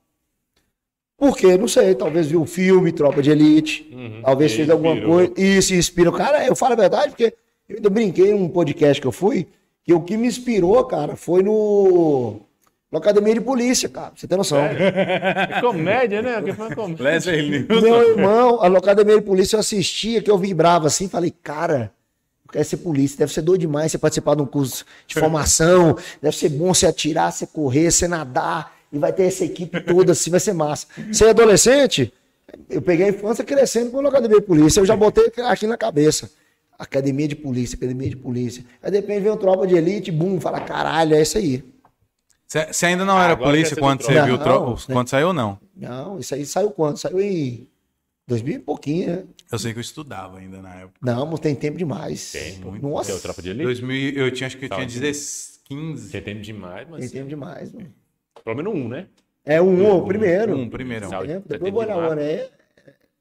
Por 1.17 1.37
quê? 1.37 1.57
Não 1.57 1.67
sei. 1.67 1.95
Talvez 1.95 2.27
viu 2.27 2.41
o 2.41 2.45
filme 2.45 2.91
Tropa 2.91 3.21
de 3.21 3.31
Elite. 3.31 3.89
Uhum, 3.91 4.21
talvez 4.23 4.53
fez 4.53 4.69
alguma 4.69 4.99
coisa. 4.99 5.33
E 5.37 5.61
se 5.61 5.75
inspirou. 5.75 6.13
Cara, 6.13 6.45
eu 6.45 6.55
falo 6.55 6.73
a 6.73 6.77
verdade, 6.77 7.09
porque 7.09 7.33
eu 7.69 7.77
ainda 7.77 7.89
brinquei 7.89 8.31
num 8.33 8.49
podcast 8.49 9.01
que 9.01 9.07
eu 9.07 9.11
fui, 9.11 9.47
que 9.83 9.93
o 9.93 10.01
que 10.01 10.17
me 10.17 10.27
inspirou, 10.27 10.83
cara, 10.85 11.15
foi 11.15 11.43
no. 11.43 12.41
Na 12.91 12.99
academia 12.99 13.33
de 13.33 13.41
polícia, 13.41 13.89
cara. 13.89 14.11
Você 14.15 14.27
tem 14.27 14.37
noção. 14.37 14.59
É, 14.59 15.57
é 15.57 15.61
comédia, 15.61 16.21
né? 16.21 16.39
Que 16.43 16.53
foi 16.53 16.75
comédia. 16.75 17.33
Meu 17.67 18.11
irmão, 18.11 18.61
a 18.61 18.67
academia 18.67 19.15
de 19.15 19.23
polícia 19.23 19.55
eu 19.55 19.61
assistia, 19.61 20.21
que 20.21 20.29
eu 20.29 20.37
vibrava 20.37 20.85
assim, 20.85 21.09
falei, 21.09 21.33
cara, 21.41 21.91
quer 22.53 22.63
ser 22.63 22.77
polícia, 22.77 23.17
deve 23.17 23.33
ser 23.33 23.41
doido 23.41 23.61
demais 23.61 23.91
você 23.91 23.97
participar 23.97 24.35
de 24.35 24.43
um 24.43 24.45
curso 24.45 24.85
de 25.07 25.15
formação, 25.15 25.97
deve 26.21 26.37
ser 26.37 26.49
bom 26.49 26.71
você 26.71 26.85
atirar, 26.85 27.31
você 27.31 27.47
correr, 27.47 27.89
você 27.89 28.07
nadar, 28.07 28.71
e 28.93 28.97
vai 28.99 29.11
ter 29.11 29.23
essa 29.23 29.43
equipe 29.43 29.81
toda 29.81 30.11
assim, 30.11 30.29
vai 30.29 30.39
ser 30.39 30.53
massa. 30.53 30.87
Você 31.11 31.25
é 31.25 31.29
adolescente? 31.31 32.13
Eu 32.69 32.81
peguei 32.81 33.07
a 33.07 33.09
infância 33.09 33.43
crescendo 33.43 33.89
com 33.89 33.99
a 33.99 34.07
academia 34.07 34.39
de 34.39 34.45
polícia, 34.45 34.79
eu 34.79 34.85
já 34.85 34.95
botei 34.95 35.31
aqui 35.47 35.65
na 35.65 35.75
cabeça. 35.75 36.31
Academia 36.77 37.27
de 37.27 37.35
polícia, 37.35 37.75
academia 37.75 38.09
de 38.09 38.15
polícia. 38.15 38.63
Aí 38.81 38.91
depende, 38.91 39.21
vem 39.21 39.31
um 39.31 39.37
tropa 39.37 39.65
de 39.65 39.75
elite, 39.75 40.11
bum, 40.11 40.39
fala, 40.39 40.59
caralho, 40.61 41.15
é 41.15 41.21
isso 41.21 41.37
aí. 41.37 41.63
Você 42.47 42.85
ainda 42.85 43.03
não 43.03 43.19
era 43.19 43.33
Agora 43.33 43.49
polícia 43.49 43.73
ser 43.73 43.81
quando 43.81 43.99
do 43.99 44.05
você 44.05 44.13
tropa. 44.13 44.25
viu 44.27 44.35
o 44.35 44.37
Não, 44.37 44.43
tro... 44.43 44.73
né? 44.87 44.93
quando 44.93 45.09
saiu 45.09 45.27
ou 45.27 45.33
não? 45.33 45.59
Não, 45.75 46.19
isso 46.19 46.35
aí 46.35 46.45
saiu 46.45 46.69
quando? 46.69 46.97
Saiu 46.97 47.19
em 47.19 47.67
2000 48.27 48.55
e 48.55 48.59
pouquinho, 48.59 49.07
né? 49.07 49.23
Eu 49.51 49.57
sei 49.57 49.71
que 49.73 49.79
eu 49.79 49.81
estudava 49.81 50.37
ainda 50.37 50.61
na 50.61 50.73
época. 50.75 50.93
Não, 51.01 51.25
mas 51.25 51.39
tem 51.39 51.55
tempo 51.55 51.77
demais. 51.77 52.31
Tem, 52.31 52.59
muito. 52.59 52.87
Nossa, 52.87 53.09
Tem 53.09 53.17
o 53.17 53.21
Tropa 53.21 53.41
de 53.41 53.49
Elite? 53.49 53.63
2000, 53.65 54.13
eu 54.13 54.31
tinha, 54.31 54.47
acho 54.47 54.57
que 54.57 54.65
eu 54.65 54.69
tinha 54.69 54.81
Tá, 54.81 54.85
16, 54.85 55.61
15. 55.65 56.09
Você 56.09 56.21
tem 56.21 56.39
demais, 56.41 56.87
mas 56.89 56.99
tem 57.01 57.09
tempo 57.09 57.29
demais, 57.29 57.71
mano. 57.71 57.87
Pelo 58.43 58.57
menos 58.57 58.73
um, 58.73 58.87
né? 58.87 59.07
É 59.45 59.61
um, 59.61 59.97
o 59.97 60.05
primeiro. 60.05 60.55
Um, 60.55 60.69
primeiro. 60.69 61.09
Tempo, 61.09 61.47
depois 61.47 61.69
eu 61.69 61.71
vou 61.73 61.81
olhar 61.81 61.97
o 61.97 61.99
ano, 61.99 62.21
é 62.21 62.49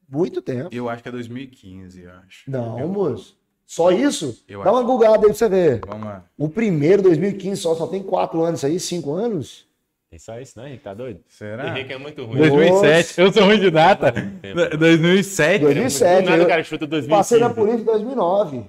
muito 0.08 0.40
tempo. 0.40 0.68
Eu 0.72 0.88
acho 0.88 1.02
que 1.02 1.08
é 1.08 1.12
2015, 1.12 2.02
eu 2.02 2.10
acho. 2.10 2.50
Não, 2.50 2.86
moço. 2.88 3.36
Só 3.64 3.90
isso? 3.90 4.44
Eu 4.46 4.62
Dá 4.62 4.70
uma 4.70 4.82
googada 4.82 5.16
aí 5.16 5.24
pra 5.24 5.34
você 5.34 5.48
ver. 5.48 5.80
Vamos 5.86 6.04
lá. 6.04 6.24
O 6.36 6.48
primeiro, 6.48 7.02
2015, 7.02 7.60
só, 7.60 7.74
só 7.74 7.86
tem 7.86 8.02
quatro 8.02 8.42
anos 8.42 8.62
aí, 8.64 8.78
cinco 8.78 9.14
anos. 9.14 9.66
Tem 10.10 10.18
só 10.18 10.38
isso, 10.38 10.60
né, 10.60 10.68
Henrique? 10.68 10.84
Tá 10.84 10.92
doido? 10.92 11.20
Será? 11.26 11.68
Henrique 11.68 11.94
é 11.94 11.96
muito 11.96 12.22
ruim. 12.22 12.36
2007. 12.36 13.18
Eu 13.18 13.32
sou 13.32 13.44
ruim 13.44 13.58
de 13.58 13.70
data. 13.70 14.12
Tempo. 14.12 14.76
2007. 14.76 15.64
2007. 15.64 16.24
Do 16.24 16.30
nada 16.30 16.42
eu 16.42 16.46
cara 16.46 16.62
chuta 16.62 16.86
2015. 16.86 17.08
Passei 17.08 17.40
na 17.40 17.48
polícia 17.48 17.80
em 17.80 17.84
2009. 17.84 18.64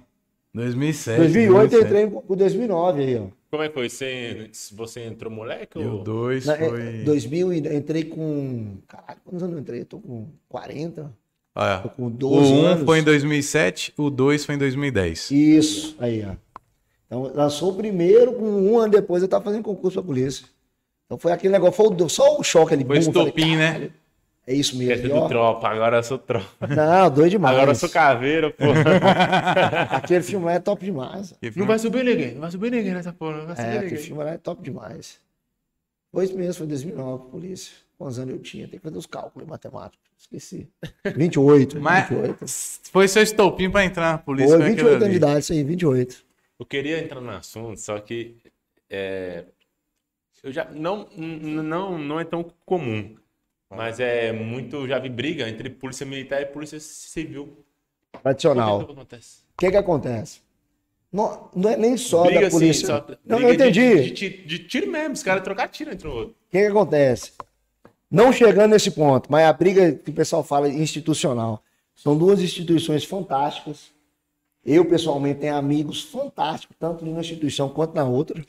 2007. 0.54 1.18
2008 1.18 1.76
eu 1.76 1.82
entrei 1.82 2.08
pro 2.08 2.36
2009 2.38 3.04
aí, 3.04 3.18
ó. 3.18 3.43
Como 3.54 3.62
é 3.62 3.68
que 3.68 3.76
foi? 3.76 3.88
Você, 3.88 4.50
você 4.72 5.02
entrou 5.02 5.32
moleque 5.32 5.78
o 5.78 5.98
ou... 5.98 6.04
2 6.04 6.48
Na, 6.48 6.56
é, 6.56 6.70
foi... 6.70 7.04
2000 7.04 7.54
e 7.54 7.60
entrei 7.60 8.04
com... 8.06 8.78
Caralho, 8.88 9.20
quantos 9.24 9.44
anos 9.44 9.56
eu 9.56 9.62
entrei? 9.62 9.82
Eu 9.82 9.86
tô 9.86 10.00
com 10.00 10.28
40, 10.50 11.16
Olha, 11.56 11.78
tô 11.82 11.90
com 11.90 12.08
o 12.08 12.10
12 12.10 12.52
1 12.52 12.66
anos. 12.66 12.84
foi 12.84 12.98
em 12.98 13.04
2007, 13.04 13.94
o 13.96 14.10
2 14.10 14.44
foi 14.44 14.56
em 14.56 14.58
2010. 14.58 15.30
Isso, 15.30 15.96
aí, 16.00 16.26
ó. 16.26 16.34
Então, 17.06 17.32
lançou 17.36 17.70
o 17.74 17.76
primeiro, 17.76 18.34
com 18.34 18.44
um 18.44 18.80
ano 18.80 18.92
depois 18.94 19.22
eu 19.22 19.30
tava 19.30 19.44
fazendo 19.44 19.62
concurso 19.62 20.00
pra 20.02 20.08
polícia. 20.08 20.48
Então 21.06 21.20
foi 21.20 21.32
aquele 21.32 21.54
negócio, 21.54 21.76
foi 21.76 21.96
o- 21.96 22.10
só 22.10 22.40
o 22.40 22.44
choque 22.44 22.74
ali. 22.74 22.84
Foi 22.84 22.98
bum, 22.98 23.06
eu 23.06 23.14
falei, 23.14 23.28
estopim, 23.28 23.56
né? 23.56 23.92
"Caralho, 24.46 24.48
É 24.48 24.54
isso 24.54 24.78
mesmo. 24.78 25.16
ó. 25.16 25.22
do 25.22 25.28
tropa, 25.30 25.68
agora 25.70 25.98
eu 25.98 26.04
sou 26.04 26.18
tropa. 26.18 26.68
Não, 26.68 27.10
doido 27.10 27.32
demais. 27.32 27.56
Agora 27.56 27.72
eu 27.72 27.76
sou 27.76 27.90
caveira, 27.90 28.52
pô. 28.52 28.66
Aquele 29.92 30.24
filme 30.24 30.46
lá 30.46 30.54
é 30.54 30.60
top 30.60 30.84
demais. 30.86 31.34
Não 31.56 31.66
vai 31.66 31.80
subir 31.80 32.04
ninguém, 32.04 32.34
não 32.34 32.42
vai 32.42 32.52
subir 32.52 32.72
ninguém 32.72 32.94
nessa 32.94 33.14
porra, 33.14 33.38
não 33.38 33.46
vai 33.48 33.56
subir 33.56 33.68
É, 33.68 33.72
aquele 33.72 33.86
ninguém. 33.92 34.04
filme 34.06 34.24
lá 34.24 34.32
é 34.32 34.38
top 34.38 34.62
demais. 34.62 35.20
Foi 36.12 36.26
isso 36.26 36.38
mesmo, 36.38 36.54
foi 36.54 36.68
2009, 36.68 37.30
polícia. 37.32 37.74
Quantos 37.98 38.20
anos 38.20 38.34
eu 38.36 38.40
tinha? 38.42 38.68
Tem 38.68 38.78
que 38.80 38.84
fazer 38.84 38.98
os 38.98 39.06
cálculos 39.06 39.48
matemáticos. 39.48 40.00
Esqueci. 40.18 40.68
28, 41.16 41.80
Mas 41.80 42.10
28. 42.10 42.46
foi 42.92 43.08
seu 43.08 43.24
estopim 43.24 43.70
pra 43.70 43.84
entrar 43.86 44.12
na 44.14 44.18
polícia. 44.18 44.50
Foi 44.58 44.60
foi 44.60 44.72
aquilo 44.74 44.90
28 44.90 44.96
anos 44.96 45.04
ali. 45.04 45.12
de 45.12 45.18
idade, 45.18 45.40
isso 45.40 45.54
aí, 45.54 45.64
28. 45.64 46.26
Eu 46.60 46.66
queria 46.66 47.00
entrar 47.00 47.20
no 47.22 47.32
assunto, 47.32 47.80
só 47.80 48.00
que 48.00 48.36
é, 48.90 49.46
eu 50.44 50.52
já 50.52 50.66
não, 50.72 51.08
não 51.18 51.98
não 51.98 52.20
é 52.20 52.24
tão 52.24 52.44
comum, 52.66 53.16
mas 53.76 54.00
é 54.00 54.32
muito 54.32 54.88
já 54.88 55.00
vi 55.00 55.10
briga 55.10 55.48
entre 55.48 55.70
polícia 55.70 56.06
militar 56.06 56.42
e 56.42 56.46
polícia 56.46 56.80
civil. 56.80 57.58
Tradicional. 58.22 58.86
que 58.86 58.92
acontece? 58.92 59.38
O 59.38 59.58
que 59.58 59.72
que 59.72 59.78
acontece? 59.78 60.42
Não, 61.12 61.50
não 61.56 61.70
é 61.70 61.78
nem 61.78 61.96
só 61.96 62.24
briga 62.24 62.42
da 62.42 62.48
assim, 62.48 62.58
polícia. 62.58 62.88
só 62.88 63.06
não, 63.26 63.40
eu 63.40 63.54
entendi. 63.54 64.02
De, 64.04 64.12
de, 64.12 64.30
de 64.46 64.60
tiro 64.60 64.92
mesmo, 64.92 65.14
os 65.14 65.22
caras 65.22 65.44
trocar 65.44 65.68
tiro 65.68 65.92
entre 65.92 66.08
um 66.08 66.12
outro. 66.12 66.32
O 66.32 66.52
que, 66.52 66.60
que 66.60 66.66
acontece? 66.66 67.34
Não 68.10 68.32
chegando 68.32 68.72
nesse 68.72 68.92
ponto, 68.92 69.32
mas 69.32 69.46
a 69.46 69.54
briga 69.54 69.92
que 69.92 70.10
o 70.10 70.14
pessoal 70.14 70.44
fala 70.44 70.70
institucional. 70.70 71.64
São 71.96 72.18
duas 72.18 72.42
instituições 72.42 73.06
fantásticas. 73.06 73.92
Eu, 74.66 74.86
pessoalmente, 74.86 75.42
tenho 75.42 75.56
amigos 75.56 76.04
fantásticos, 76.04 76.76
tanto 76.80 77.06
numa 77.06 77.22
instituição 77.22 77.70
quanto 77.70 77.94
na 77.94 78.06
outra. 78.06 78.44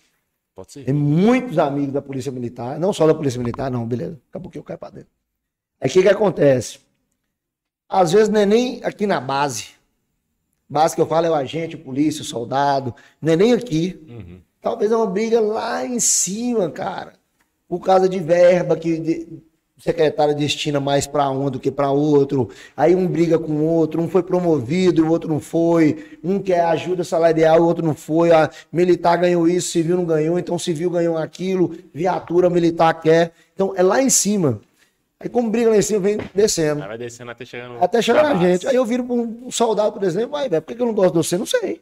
Pode 0.54 0.72
ser. 0.72 0.84
Tem 0.84 0.94
muitos 0.94 1.58
amigos 1.58 1.92
da 1.92 2.00
Polícia 2.00 2.30
Militar, 2.30 2.78
não 2.78 2.92
só 2.92 3.06
da 3.06 3.14
Polícia 3.14 3.38
Militar, 3.38 3.70
não, 3.70 3.86
beleza. 3.86 4.12
Daqui 4.12 4.36
a 4.36 4.40
pouquinho 4.40 4.60
eu 4.60 4.64
caio 4.64 4.78
pra 4.78 4.90
dentro. 4.90 5.08
Aí 5.80 5.90
o 5.90 5.92
que, 5.92 6.02
que 6.02 6.08
acontece? 6.08 6.78
Às 7.88 8.12
vezes 8.12 8.28
não 8.28 8.40
é 8.40 8.46
nem 8.46 8.82
aqui 8.84 9.06
na 9.06 9.20
base. 9.20 9.70
Base 10.68 10.94
que 10.94 11.00
eu 11.00 11.06
falo 11.06 11.26
é 11.26 11.30
o 11.30 11.34
agente, 11.34 11.76
o 11.76 11.78
polícia, 11.78 12.22
o 12.22 12.24
soldado. 12.24 12.94
Não 13.20 13.32
é 13.32 13.36
nem 13.36 13.52
aqui. 13.52 14.02
Uhum. 14.08 14.40
Talvez 14.60 14.90
é 14.90 14.96
uma 14.96 15.06
briga 15.06 15.40
lá 15.40 15.84
em 15.84 16.00
cima, 16.00 16.70
cara. 16.70 17.14
Por 17.68 17.80
causa 17.80 18.08
de 18.08 18.18
verba 18.18 18.76
que 18.76 19.42
o 19.76 19.82
secretário 19.82 20.34
destina 20.34 20.78
mais 20.78 21.06
para 21.06 21.28
um 21.30 21.50
do 21.50 21.58
que 21.58 21.70
para 21.70 21.90
outro. 21.90 22.48
Aí 22.76 22.94
um 22.94 23.06
briga 23.08 23.38
com 23.38 23.52
o 23.52 23.64
outro, 23.64 24.00
um 24.00 24.08
foi 24.08 24.22
promovido 24.22 25.00
e 25.00 25.04
o 25.04 25.10
outro 25.10 25.28
não 25.28 25.40
foi. 25.40 26.18
Um 26.22 26.38
quer 26.38 26.60
ajuda 26.66 27.02
salarial, 27.02 27.60
o 27.60 27.66
outro 27.66 27.84
não 27.84 27.94
foi. 27.94 28.30
A 28.30 28.48
militar 28.72 29.16
ganhou 29.16 29.48
isso, 29.48 29.72
civil 29.72 29.96
não 29.96 30.04
ganhou, 30.04 30.38
então 30.38 30.58
civil 30.58 30.90
ganhou 30.90 31.18
aquilo, 31.18 31.76
viatura 31.92 32.48
militar 32.48 32.94
quer. 33.00 33.32
Então 33.52 33.72
é 33.76 33.82
lá 33.82 34.00
em 34.00 34.10
cima. 34.10 34.60
Aí 35.18 35.28
como 35.28 35.50
briga 35.50 35.70
lá 35.70 35.76
em 35.76 35.82
cima, 35.82 36.00
vem 36.00 36.18
descendo. 36.32 36.82
Aí 36.82 36.88
vai 36.88 36.98
descendo 36.98 37.30
até 37.32 37.44
chegar 37.44 37.68
no. 37.68 37.82
Até 37.82 38.00
chegar 38.00 38.22
na 38.22 38.34
base. 38.34 38.44
gente. 38.44 38.68
Aí 38.68 38.76
eu 38.76 38.84
viro 38.84 39.04
um 39.10 39.50
soldado, 39.50 39.92
por 39.92 40.04
exemplo, 40.04 40.30
vai, 40.30 40.48
velho, 40.48 40.62
por 40.62 40.74
que 40.74 40.80
eu 40.80 40.86
não 40.86 40.94
gosto 40.94 41.14
de 41.14 41.18
você? 41.18 41.36
Não 41.36 41.46
sei. 41.46 41.80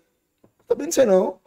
Também 0.67 0.87
não 0.87 0.93
sei, 0.93 1.05
não. 1.05 1.42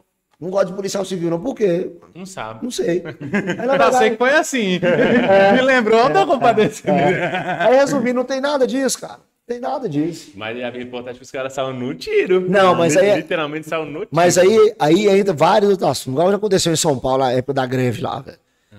Não 0.45 0.51
gosto 0.51 0.67
de 0.67 0.73
policial 0.73 1.03
civil, 1.03 1.31
não. 1.31 1.39
Por 1.41 1.55
quê? 1.55 1.91
Não 2.13 2.23
sabe. 2.23 2.59
Não 2.63 2.69
sei. 2.69 3.01
Aí, 3.59 3.65
na 3.65 3.75
Eu 3.75 3.93
sei 3.93 4.11
que 4.11 4.17
foi 4.17 4.29
assim. 4.29 4.79
Me 5.55 5.61
lembrou, 5.63 6.01
eu 6.01 6.13
tô 6.13 6.27
compadecido. 6.27 6.91
aí 6.91 7.75
resumindo, 7.75 8.13
não 8.13 8.23
tem 8.23 8.39
nada 8.39 8.67
disso, 8.67 9.01
cara. 9.01 9.13
Não 9.13 9.47
tem 9.47 9.59
nada 9.59 9.89
disso. 9.89 10.33
Mas 10.35 10.55
é 10.55 10.81
importante 10.81 11.17
que 11.17 11.23
os 11.23 11.31
caras 11.31 11.51
saiam 11.51 11.73
no 11.73 11.95
tiro. 11.95 12.47
Não, 12.47 12.75
mas 12.75 12.95
aí 12.95 13.09
é- 13.09 13.15
Literalmente 13.17 13.67
saiam 13.67 13.85
no 13.85 13.99
tiro. 14.01 14.09
Mas 14.11 14.37
aí, 14.37 14.75
aí 14.77 15.07
entra 15.07 15.33
vários 15.33 15.71
outros 15.71 15.89
assuntos. 15.89 16.13
Igual 16.13 16.29
já 16.29 16.37
aconteceu 16.37 16.71
em 16.71 16.75
São 16.75 16.99
Paulo, 16.99 17.23
na 17.23 17.31
época 17.31 17.53
da 17.55 17.65
greve 17.65 18.01
lá, 18.01 18.19
velho. 18.19 18.37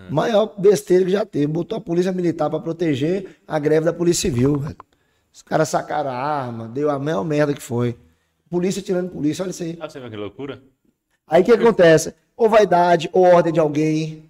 Maior 0.09 0.55
besteira 0.57 1.05
que 1.05 1.11
já 1.11 1.27
teve. 1.27 1.49
Botou 1.49 1.79
a 1.79 1.81
polícia 1.81 2.13
militar 2.13 2.49
pra 2.49 2.61
proteger 2.61 3.39
a 3.47 3.59
greve 3.59 3.87
da 3.87 3.93
polícia 3.93 4.31
civil, 4.31 4.57
velho. 4.57 4.77
Os 5.33 5.43
caras 5.43 5.69
sacaram 5.69 6.11
a 6.11 6.15
arma, 6.15 6.69
deu 6.69 6.89
a 6.91 6.97
maior 6.99 7.25
merda 7.25 7.53
que 7.53 7.61
foi. 7.61 7.97
Polícia 8.49 8.81
tirando 8.81 9.11
polícia, 9.11 9.43
olha 9.43 9.51
isso 9.51 9.65
aí. 9.65 9.77
Ah, 9.81 9.89
você 9.89 9.99
vê 9.99 10.09
que 10.09 10.17
loucura? 10.17 10.63
Aí 11.29 11.43
o 11.43 11.45
que 11.45 11.53
acontece? 11.53 12.15
Ou 12.37 12.49
vaidade, 12.49 13.09
ou 13.13 13.25
ordem 13.25 13.53
de 13.53 13.61
alguém. 13.61 14.25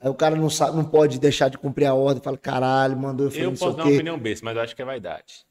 Aí 0.00 0.08
o 0.08 0.14
cara 0.14 0.36
não 0.36 0.48
sabe, 0.48 0.76
não 0.76 0.84
pode 0.84 1.18
deixar 1.18 1.48
de 1.48 1.58
cumprir 1.58 1.86
a 1.86 1.94
ordem, 1.94 2.22
fala, 2.22 2.38
caralho, 2.38 2.96
mandou 2.96 3.26
eu 3.26 3.30
fazer 3.30 3.44
Eu 3.44 3.50
posso 3.50 3.70
o 3.72 3.72
dar 3.76 3.84
uma 3.84 3.92
opinião 3.92 4.18
besta, 4.18 4.44
mas 4.44 4.56
eu 4.56 4.62
acho 4.62 4.76
que 4.76 4.82
é 4.82 4.84
vaidade. 4.84 5.46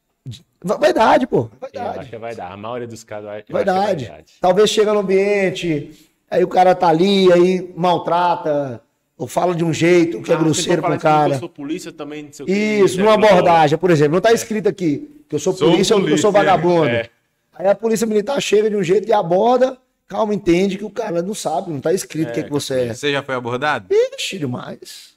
Va- 0.64 0.78
Vaidade, 0.78 1.28
pô. 1.28 1.38
Eu 1.38 1.68
acho 1.68 1.74
Vaidade. 1.84 2.10
que 2.10 2.16
é 2.16 2.20
vaidade. 2.20 2.54
A 2.54 2.58
maioria 2.58 2.88
dos 2.88 3.04
casos 3.04 3.26
eu 3.26 3.32
acho 3.32 3.44
que 3.46 3.52
é 3.52 3.54
Vaidade. 3.54 4.06
vaidade. 4.06 4.34
Talvez 4.40 4.70
chega 4.70 4.94
no 4.94 5.00
ambiente, 5.00 6.08
aí 6.32 6.44
o 6.44 6.48
cara 6.48 6.74
tá 6.74 6.88
ali, 6.88 7.32
aí 7.32 7.74
maltrata, 7.76 8.82
ou 9.18 9.28
fala 9.28 9.54
de 9.54 9.64
um 9.66 9.74
jeito 9.74 10.22
que 10.22 10.32
é 10.32 10.36
Ah, 10.36 10.38
grosseiro 10.38 10.82
pro 10.82 10.94
que 10.94 11.00
falar 11.00 11.16
assim, 11.16 11.22
cara. 11.24 11.34
Eu 11.36 11.40
sou 11.40 11.50
polícia 11.50 11.92
também, 11.92 12.24
não 12.24 12.34
sei 12.34 12.44
o 12.44 12.48
quê, 12.48 12.54
Isso, 12.54 13.00
é 13.00 13.04
numa 13.04 13.14
abordagem, 13.16 13.78
por 13.78 13.92
exemplo. 13.92 14.14
Não 14.14 14.22
tá 14.22 14.32
escrito 14.32 14.68
aqui 14.70 15.24
que 15.28 15.36
eu 15.36 15.40
sou 15.40 15.54
Sou 15.54 15.72
polícia 15.72 15.96
ou 15.96 16.04
que 16.06 16.12
eu 16.12 16.18
sou 16.18 16.32
polícia, 16.32 16.52
vagabundo. 16.56 16.88
é. 16.90 17.10
Aí 17.54 17.68
a 17.68 17.76
polícia 17.76 18.08
militar 18.08 18.40
chega 18.42 18.70
de 18.70 18.76
um 18.78 18.84
jeito 18.84 19.08
e 19.10 19.14
aborda, 19.14 19.78
calma, 20.08 20.34
entende 20.34 20.78
que 20.78 20.86
o 20.86 20.90
cara 20.90 21.22
não 21.22 21.34
sabe, 21.34 21.70
não 21.72 21.80
tá 21.80 21.94
escrito 21.94 22.30
o 22.30 22.34
que, 22.34 22.44
que 22.44 22.50
você 22.52 22.82
é. 22.82 22.94
Você 22.94 23.12
já 23.12 23.22
foi 23.24 23.36
abordado? 23.36 23.88
Ixi, 23.92 24.40
demais. 24.40 25.16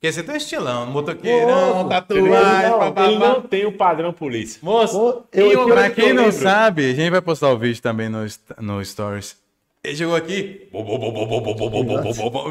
Porque 0.00 0.12
você 0.12 0.22
tem 0.22 0.34
um 0.34 0.38
estilão, 0.38 0.86
motoqueirão, 0.86 1.86
tatuagem, 1.88 2.70
não, 2.70 2.78
papapá. 2.78 3.06
Ele 3.06 3.18
não 3.18 3.42
tem 3.42 3.66
o 3.66 3.72
padrão 3.72 4.12
polícia. 4.14 4.58
Moço, 4.62 4.96
Pô, 4.98 5.24
eu- 5.30 5.48
e 5.48 5.52
eu- 5.52 5.66
pra 5.66 5.90
quem 5.90 6.14
não 6.14 6.24
lembro. 6.24 6.40
sabe, 6.40 6.90
a 6.90 6.94
gente 6.94 7.10
vai 7.10 7.20
postar 7.20 7.50
o 7.52 7.58
vídeo 7.58 7.82
também 7.82 8.08
no, 8.08 8.24
no 8.58 8.82
Stories. 8.82 9.36
Ele 9.82 9.96
chegou 9.96 10.14
aqui, 10.14 10.68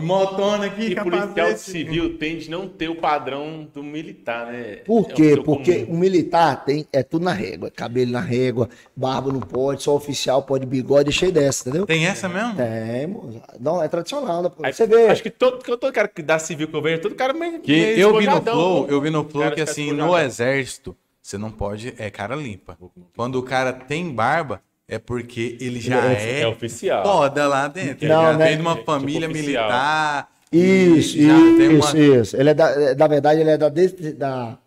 motona 0.02 0.66
aqui, 0.66 0.94
E 0.94 0.96
policial 0.96 1.56
civil 1.58 2.18
tende 2.18 2.48
a 2.48 2.58
não 2.58 2.68
ter 2.68 2.90
o 2.90 2.96
padrão 2.96 3.70
do 3.72 3.84
militar, 3.84 4.48
né? 4.52 4.78
Por 4.78 5.08
quê? 5.10 5.36
É 5.40 5.44
Porque 5.44 5.86
comum. 5.86 5.96
o 5.96 6.00
militar 6.00 6.66
tem, 6.66 6.88
é 6.92 7.04
tudo 7.04 7.26
na 7.26 7.32
régua. 7.32 7.70
Cabelo 7.70 8.12
na 8.12 8.20
régua, 8.20 8.68
barba 8.96 9.32
não 9.32 9.42
pode, 9.42 9.84
só 9.84 9.96
oficial 9.96 10.42
pode 10.42 10.66
bigode, 10.66 11.12
cheio 11.12 11.32
dessa, 11.32 11.70
entendeu? 11.70 11.86
Tem 11.86 12.08
essa 12.08 12.28
mesmo? 12.28 12.56
Tem, 12.56 13.06
moço. 13.06 13.40
não, 13.60 13.84
é 13.84 13.88
tradicional. 13.88 14.42
Né? 14.42 14.50
Aí, 14.64 14.74
Você 14.74 14.88
vê. 14.88 15.10
Acho 15.10 15.22
que 15.22 15.30
todo, 15.30 15.60
todo 15.60 15.94
cara 15.94 16.08
que 16.08 16.24
dá 16.24 16.40
civil 16.40 16.68
que 16.68 16.76
eu 16.76 16.82
vejo, 16.82 17.00
todo 17.04 17.14
cara 17.14 17.32
meio 17.32 17.60
que 17.60 17.72
meio 17.72 18.00
eu, 18.00 18.18
vi 18.18 18.26
flow, 18.26 18.38
eu 18.38 18.40
vi 18.40 18.40
no 18.40 18.42
flow, 18.42 18.88
eu 18.90 19.02
vi 19.02 19.10
no 19.12 19.30
flow 19.30 19.52
que 19.52 19.62
assim, 19.62 19.92
no 19.92 20.18
exército, 20.18 20.98
você 21.22 21.38
não 21.38 21.52
pode, 21.52 21.94
é 22.00 22.10
cara 22.10 22.36
limpa. 22.36 22.76
Quando 23.16 23.36
o 23.36 23.44
cara 23.44 23.72
tem 23.72 24.10
barba, 24.10 24.64
é 24.90 25.00
porque 25.00 25.58
ele 25.62 25.80
já 25.80 26.04
É- 26.12 26.40
é, 26.40 26.42
É 26.42 26.48
oficial. 26.48 27.04
foda 27.04 27.48
lá 27.48 27.68
dentro. 27.68 28.08
Não, 28.08 28.22
já 28.24 28.38
né? 28.38 28.46
vem 28.48 28.56
de 28.58 28.62
uma 28.62 28.72
É 28.72 28.76
tipo 28.76 28.86
família 28.92 29.30
oficial. 29.30 29.64
militar. 29.64 30.30
Isso, 30.52 31.18
e 31.18 31.22
isso, 31.78 31.96
uma... 31.96 32.00
isso. 32.22 32.36
Ele 32.36 32.50
é 32.50 32.54
da, 32.56 32.70
é, 32.72 32.96
na 32.96 33.08
verdade, 33.08 33.40
ele 33.42 33.52
é 33.52 33.58
da, 33.58 33.70
da 33.70 34.58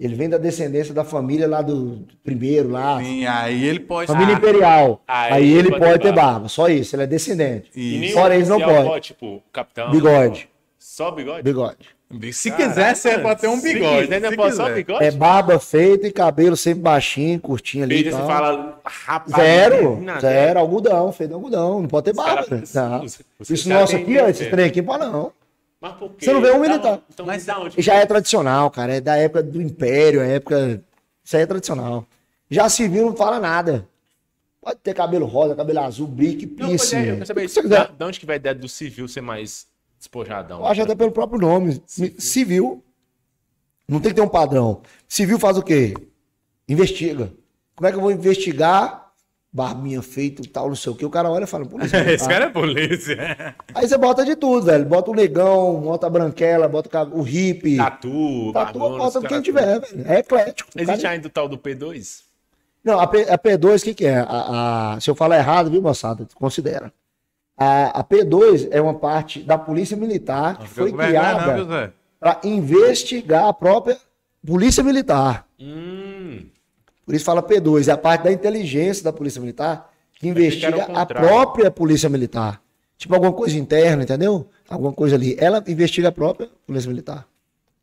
Ele 0.00 0.14
vem 0.14 0.28
da 0.28 0.36
descendência 0.38 0.92
da 0.94 1.04
família 1.04 1.46
lá 1.48 1.62
do 1.62 1.96
do 1.96 2.14
primeiro, 2.24 2.68
lá. 2.70 2.98
Sim, 3.00 3.24
aí 3.26 3.64
ele 3.64 3.80
pode. 3.80 4.06
Família 4.08 4.34
Ah, 4.34 4.38
imperial. 4.38 5.02
Aí 5.08 5.32
Aí 5.32 5.48
ele 5.48 5.58
ele 5.58 5.70
pode 5.70 5.80
pode 5.84 5.92
ter 5.94 6.08
ter 6.08 6.12
barba. 6.14 6.48
Só 6.48 6.68
isso, 6.68 6.94
ele 6.96 7.02
é 7.04 7.06
descendente. 7.06 7.70
E 7.74 7.90
Isso. 7.92 8.00
nenhum 8.00 8.14
Fora 8.14 8.34
eles 8.34 8.48
não 8.48 8.56
oficial 8.58 8.84
pode. 8.84 9.04
Tipo, 9.06 9.42
capitão. 9.52 9.90
Bigode. 9.90 10.48
Só 10.78 11.10
bigode? 11.10 11.42
Bigode. 11.42 11.97
Se 12.32 12.50
quiser, 12.50 12.94
você 12.96 13.18
pode 13.18 13.40
ter 13.40 13.48
um 13.48 13.58
Se 13.60 13.72
bigode. 13.74 14.14
ainda 14.14 14.30
se 14.30 14.36
pode 14.36 14.56
só 14.56 14.62
quiser. 14.64 14.74
bigode? 14.76 15.04
É 15.04 15.10
barba 15.10 15.58
feita 15.60 16.06
e 16.06 16.12
cabelo 16.12 16.56
sempre 16.56 16.80
baixinho, 16.80 17.38
curtinho 17.38 17.84
ali. 17.84 18.00
E 18.00 18.10
você 18.10 18.16
fala, 18.18 18.80
rapaz. 18.82 19.36
Zero, 19.36 20.00
nada. 20.00 20.20
zero, 20.20 20.58
algodão, 20.58 21.12
feito 21.12 21.28
de 21.30 21.34
algodão. 21.34 21.82
Não 21.82 21.88
pode 21.88 22.04
ter 22.06 22.14
barba. 22.14 22.62
Não. 22.74 23.04
os 23.04 23.50
Isso 23.50 23.68
nosso 23.68 23.94
aqui, 23.94 24.16
ó, 24.18 24.24
ter. 24.24 24.30
esses 24.30 24.48
trem 24.48 24.64
aqui, 24.66 24.82
pode 24.82 25.04
não. 25.04 25.32
Mas 25.80 25.92
por 25.92 26.08
quê? 26.12 26.24
Você 26.24 26.32
não 26.32 26.40
vê 26.40 26.50
um 26.50 26.60
militar. 26.60 26.98
Então, 27.12 27.26
mas 27.26 27.44
da 27.44 27.58
onde? 27.60 27.80
Já 27.80 27.94
é 27.96 28.06
tradicional, 28.06 28.70
cara. 28.70 28.96
É 28.96 29.00
da 29.02 29.16
época 29.16 29.42
do 29.42 29.60
Império, 29.60 30.20
é 30.22 30.36
época. 30.36 30.82
Isso 31.22 31.36
aí 31.36 31.42
é 31.42 31.46
tradicional. 31.46 32.06
Já 32.50 32.68
civil 32.70 33.04
não 33.06 33.14
fala 33.16 33.38
nada. 33.38 33.86
Pode 34.62 34.78
ter 34.82 34.94
cabelo 34.94 35.26
rosa, 35.26 35.54
cabelo 35.54 35.80
azul, 35.80 36.06
brique, 36.06 36.46
Não, 36.46 36.68
pois 36.68 36.90
piercing. 36.90 36.96
é, 36.96 37.10
eu 37.12 37.24
quero 37.26 37.48
saber. 37.48 37.68
Da, 37.68 37.84
da 37.86 38.06
onde 38.06 38.18
que 38.18 38.26
vai 38.26 38.36
a 38.36 38.38
ideia 38.38 38.54
do 38.54 38.68
civil 38.68 39.06
ser 39.06 39.20
mais 39.20 39.66
despojadão? 39.98 40.60
Eu 40.60 40.66
acho 40.66 40.82
até 40.82 40.94
pelo 40.94 41.10
próprio 41.12 41.40
nome. 41.40 41.82
Civil. 41.86 42.84
Não 43.88 44.00
tem 44.00 44.10
que 44.10 44.16
ter 44.16 44.22
um 44.22 44.28
padrão. 44.28 44.82
Civil 45.08 45.38
faz 45.38 45.56
o 45.56 45.62
quê? 45.62 45.94
Investiga. 46.68 47.32
Como 47.74 47.86
é 47.86 47.90
que 47.90 47.96
eu 47.96 48.02
vou 48.02 48.10
investigar? 48.12 49.06
Barbinha 49.50 50.02
feita, 50.02 50.42
tal, 50.52 50.68
não 50.68 50.76
sei 50.76 50.92
o 50.92 50.94
quê. 50.94 51.06
O 51.06 51.10
cara 51.10 51.30
olha 51.30 51.44
e 51.44 51.46
fala, 51.46 51.64
polícia. 51.64 51.96
Esse 52.00 52.04
militar. 52.06 52.28
cara 52.28 52.44
é 52.44 52.48
polícia. 52.50 53.56
Aí 53.74 53.88
você 53.88 53.96
bota 53.96 54.22
de 54.24 54.36
tudo, 54.36 54.66
velho. 54.66 54.84
Bota 54.84 55.10
o 55.10 55.14
negão, 55.14 55.80
bota 55.80 56.06
a 56.06 56.10
branquela, 56.10 56.68
bota 56.68 57.02
o 57.04 57.22
hippie. 57.22 57.78
Tatu, 57.78 58.52
Tatu, 58.52 58.78
barbona, 58.78 58.98
bota 59.04 59.26
quem 59.26 59.40
tiver, 59.40 59.80
velho. 59.80 60.04
É 60.06 60.18
eclético. 60.18 60.68
O 60.70 60.72
cara- 60.74 60.82
Existe 60.92 61.06
ainda 61.06 61.26
o 61.28 61.30
tal 61.30 61.48
do 61.48 61.56
P2? 61.56 62.20
Não, 62.84 63.00
a, 63.00 63.06
P, 63.06 63.22
a 63.22 63.38
P2, 63.38 63.80
o 63.80 63.84
que, 63.84 63.94
que 63.94 64.06
é? 64.06 64.18
A, 64.18 64.94
a- 64.96 65.00
se 65.00 65.08
eu 65.10 65.14
falar 65.14 65.38
errado, 65.38 65.70
viu, 65.70 65.80
moçada? 65.80 66.26
Considera. 66.34 66.92
A, 67.58 68.00
a 68.00 68.04
P2 68.04 68.68
é 68.70 68.80
uma 68.80 68.94
parte 68.94 69.40
da 69.40 69.58
Polícia 69.58 69.96
Militar 69.96 70.58
que 70.58 70.68
foi 70.68 70.92
não, 70.92 70.98
viu, 70.98 71.06
criada 71.08 71.92
para 72.20 72.40
investigar 72.44 73.46
a 73.46 73.52
própria 73.52 73.98
Polícia 74.46 74.82
Militar. 74.84 75.44
Hum, 75.58 76.46
Por 77.04 77.14
isso 77.14 77.24
fala 77.24 77.42
P2, 77.42 77.88
é 77.88 77.90
a 77.92 77.98
parte 77.98 78.22
da 78.22 78.32
inteligência 78.32 79.02
da 79.02 79.12
Polícia 79.12 79.40
Militar 79.40 79.90
que 80.14 80.28
investiga 80.28 80.84
a 80.84 81.04
própria 81.04 81.70
Polícia 81.70 82.08
Militar. 82.08 82.62
Tipo 82.96 83.14
alguma 83.14 83.32
coisa 83.32 83.56
interna, 83.58 84.02
entendeu? 84.04 84.48
Alguma 84.68 84.92
coisa 84.92 85.14
ali. 85.16 85.36
Ela 85.38 85.62
investiga 85.68 86.08
a 86.08 86.12
própria 86.12 86.48
Polícia 86.66 86.88
Militar. 86.88 87.26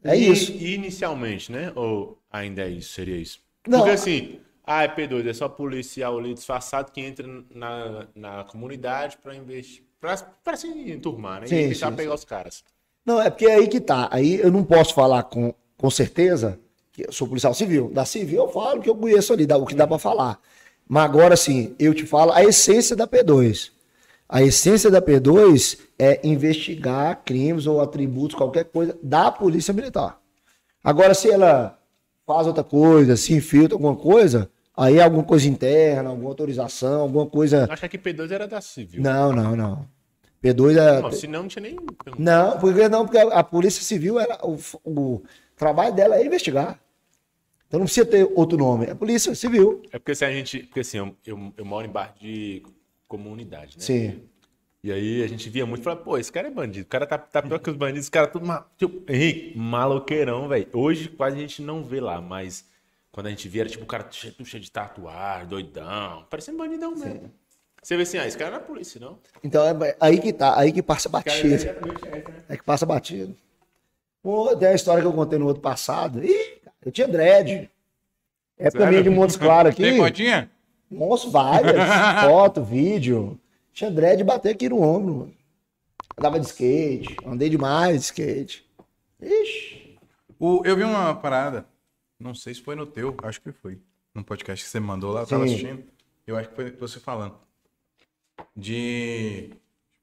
É 0.03 0.17
e- 0.17 0.31
isso. 0.31 0.51
E 0.51 0.75
inicialmente, 0.75 1.51
né? 1.51 1.71
Ou 1.75 2.17
ainda 2.31 2.61
é 2.61 2.69
isso? 2.69 2.93
Seria 2.93 3.15
isso? 3.17 3.39
Não, 3.67 3.79
Porque 3.79 3.91
assim, 3.93 4.39
ah, 4.65 4.83
é 4.83 4.87
P2, 4.87 5.27
é 5.27 5.33
só 5.33 5.47
policial 5.47 6.17
ali 6.17 6.33
disfarçado 6.33 6.91
que 6.91 7.01
entra 7.01 7.27
na, 7.53 8.07
na 8.15 8.43
comunidade 8.45 9.17
pra 9.21 9.35
investir. 9.35 9.83
Pra 9.99 10.55
se 10.55 10.67
enturmar, 10.67 11.41
né? 11.41 11.47
Sim, 11.47 11.55
e 11.55 11.71
a 11.71 11.75
sim, 11.75 11.95
pegar 11.95 12.13
os 12.13 12.23
caras. 12.23 12.63
Não, 13.05 13.21
é 13.21 13.29
porque 13.29 13.45
é 13.45 13.55
aí 13.55 13.67
que 13.67 13.79
tá. 13.79 14.07
Aí 14.11 14.39
eu 14.39 14.51
não 14.51 14.63
posso 14.63 14.93
falar 14.93 15.23
com, 15.23 15.53
com 15.77 15.89
certeza 15.89 16.59
que 16.91 17.07
eu 17.07 17.11
sou 17.11 17.27
policial 17.27 17.53
civil. 17.53 17.89
Da 17.91 18.05
civil 18.05 18.43
eu 18.43 18.49
falo 18.49 18.81
que 18.81 18.89
eu 18.89 18.95
conheço 18.95 19.33
ali, 19.33 19.47
o 19.51 19.65
que 19.65 19.75
dá 19.75 19.87
pra 19.87 19.97
falar. 19.97 20.39
Mas 20.87 21.05
agora 21.05 21.35
sim, 21.35 21.75
eu 21.79 21.93
te 21.93 22.05
falo 22.05 22.31
a 22.31 22.43
essência 22.43 22.95
da 22.95 23.07
P2. 23.07 23.71
A 24.27 24.41
essência 24.41 24.89
da 24.89 25.01
P2 25.01 25.79
é 25.99 26.19
investigar 26.27 27.23
crimes 27.23 27.67
ou 27.67 27.79
atributos, 27.79 28.35
qualquer 28.35 28.65
coisa, 28.65 28.97
da 29.01 29.31
Polícia 29.31 29.73
Militar. 29.73 30.19
Agora, 30.83 31.13
se 31.13 31.29
ela 31.29 31.79
faz 32.25 32.47
outra 32.47 32.63
coisa, 32.63 33.15
se 33.15 33.33
infiltra 33.33 33.75
alguma 33.75 33.95
coisa, 33.95 34.49
aí 34.75 34.97
é 34.97 35.03
alguma 35.03 35.23
coisa 35.23 35.47
interna, 35.47 36.09
alguma 36.09 36.29
autorização, 36.29 37.01
alguma 37.01 37.25
coisa. 37.25 37.67
Achei 37.69 37.87
que 37.87 37.97
P2 37.97 38.31
era 38.31 38.47
da 38.47 38.61
civil. 38.61 39.01
Não, 39.01 39.31
não, 39.31 39.55
não. 39.55 39.87
P2 40.43 40.77
é. 40.77 41.01
Não, 41.01 41.11
senão 41.11 41.41
não 41.43 41.47
tinha 41.47 41.63
nem. 41.63 41.77
Não, 42.17 42.59
porque 42.59 42.87
não, 42.89 43.05
porque 43.05 43.17
a 43.17 43.43
Polícia 43.43 43.81
Civil 43.81 44.19
era 44.19 44.37
o, 44.45 44.59
o 44.83 45.23
trabalho 45.55 45.93
dela 45.93 46.17
é 46.17 46.25
investigar. 46.25 46.79
Então 47.67 47.79
não 47.79 47.85
precisa 47.85 48.05
ter 48.05 48.31
outro 48.35 48.57
nome, 48.57 48.85
é 48.85 48.93
Polícia 48.93 49.33
Civil. 49.33 49.81
É 49.91 49.97
porque 49.97 50.13
se 50.13 50.23
a 50.23 50.31
gente. 50.31 50.59
Porque 50.59 50.81
assim, 50.81 50.97
eu, 50.97 51.15
eu, 51.25 51.53
eu 51.57 51.65
moro 51.65 51.87
em 51.87 51.89
bairro 51.89 52.13
de 52.21 52.63
comunidade, 53.07 53.77
né? 53.77 53.83
Sim. 53.83 54.21
E 54.85 54.91
aí 54.91 55.23
a 55.23 55.27
gente 55.27 55.49
via 55.49 55.65
muito 55.65 55.81
e 55.81 55.83
falava, 55.83 56.03
pô, 56.03 56.15
esse 56.15 56.31
cara 56.31 56.47
é 56.47 56.51
bandido. 56.51 56.85
O 56.85 56.87
cara 56.87 57.07
tá, 57.07 57.17
tá 57.17 57.41
pior 57.41 57.57
que 57.57 57.71
os 57.71 57.75
bandidos, 57.75 58.03
os 58.03 58.09
caras 58.09 58.31
tudo. 58.31 58.45
Ma... 58.45 58.67
Tipo, 58.77 59.11
Henrique, 59.11 59.57
maloqueirão, 59.57 60.47
velho. 60.47 60.67
Hoje 60.71 61.09
quase 61.09 61.35
a 61.35 61.39
gente 61.39 61.59
não 61.63 61.83
vê 61.83 61.99
lá, 61.99 62.21
mas 62.21 62.65
quando 63.11 63.25
a 63.25 63.29
gente 63.31 63.49
via, 63.49 63.63
era 63.63 63.69
tipo 63.69 63.83
o 63.83 63.87
cara 63.87 64.05
cheio, 64.11 64.35
cheio 64.45 64.61
de 64.61 64.69
tatuagem, 64.69 65.47
doidão. 65.47 66.27
Parecendo 66.29 66.59
bandidão 66.59 66.91
mesmo. 66.91 67.33
Você 67.81 67.97
vê 67.97 68.03
assim, 68.03 68.19
ah, 68.19 68.27
esse 68.27 68.37
cara 68.37 68.51
não 68.51 68.57
é 68.57 68.61
polícia, 68.61 69.01
não. 69.01 69.17
Então 69.43 69.65
é 69.65 69.97
aí 69.99 70.19
que 70.19 70.31
tá, 70.31 70.55
aí 70.55 70.71
que 70.71 70.83
passa 70.83 71.09
Cara, 71.09 71.23
batido. 71.23 71.65
né? 71.65 72.23
É 72.47 72.55
que 72.55 72.63
passa 72.63 72.85
batido. 72.85 73.35
Pô, 74.21 74.55
tem 74.55 74.67
a 74.67 74.75
história 74.75 75.01
que 75.01 75.07
eu 75.07 75.13
contei 75.13 75.39
no 75.39 75.47
outro 75.47 75.63
passado. 75.63 76.23
Ih, 76.23 76.59
cara, 76.63 76.75
eu 76.85 76.91
tinha 76.91 77.07
dread. 77.07 77.71
Época 78.55 78.83
Sério? 78.83 78.89
minha 78.91 79.01
de 79.01 79.09
Montes 79.09 79.35
Claros 79.35 79.71
aqui. 79.71 79.81
Tem 79.81 79.97
fotinha? 79.97 80.51
Nossa, 80.91 81.27
várias. 81.27 81.73
foto, 82.23 82.63
vídeo. 82.63 83.39
Tinha 83.75 83.91
dread 83.91 84.23
bater 84.23 84.55
aqui 84.55 84.69
no 84.69 84.81
ombro, 84.81 85.13
mano. 85.15 85.35
Andava 86.17 86.39
de 86.39 86.45
skate, 86.45 87.17
andei 87.25 87.49
demais 87.49 87.97
de 87.99 88.05
skate. 88.05 88.65
Ixi. 89.21 89.97
O- 90.39 90.61
eu 90.65 90.77
vi 90.77 90.83
uma 90.83 91.13
parada, 91.13 91.67
não 92.17 92.33
sei 92.33 92.53
se 92.53 92.61
foi 92.61 92.73
no 92.75 92.85
teu, 92.85 93.13
acho 93.21 93.41
que 93.41 93.51
foi. 93.51 93.77
No 94.13 94.23
podcast 94.23 94.63
que 94.63 94.71
você 94.71 94.79
me 94.79 94.87
mandou 94.87 95.11
lá, 95.11 95.21
eu 95.23 95.27
tava 95.27 95.43
assistindo. 95.43 95.83
Eu 96.25 96.37
acho 96.37 96.47
que 96.49 96.55
foi 96.55 96.71
você 96.71 97.01
falando. 97.01 97.35
De. 98.55 99.51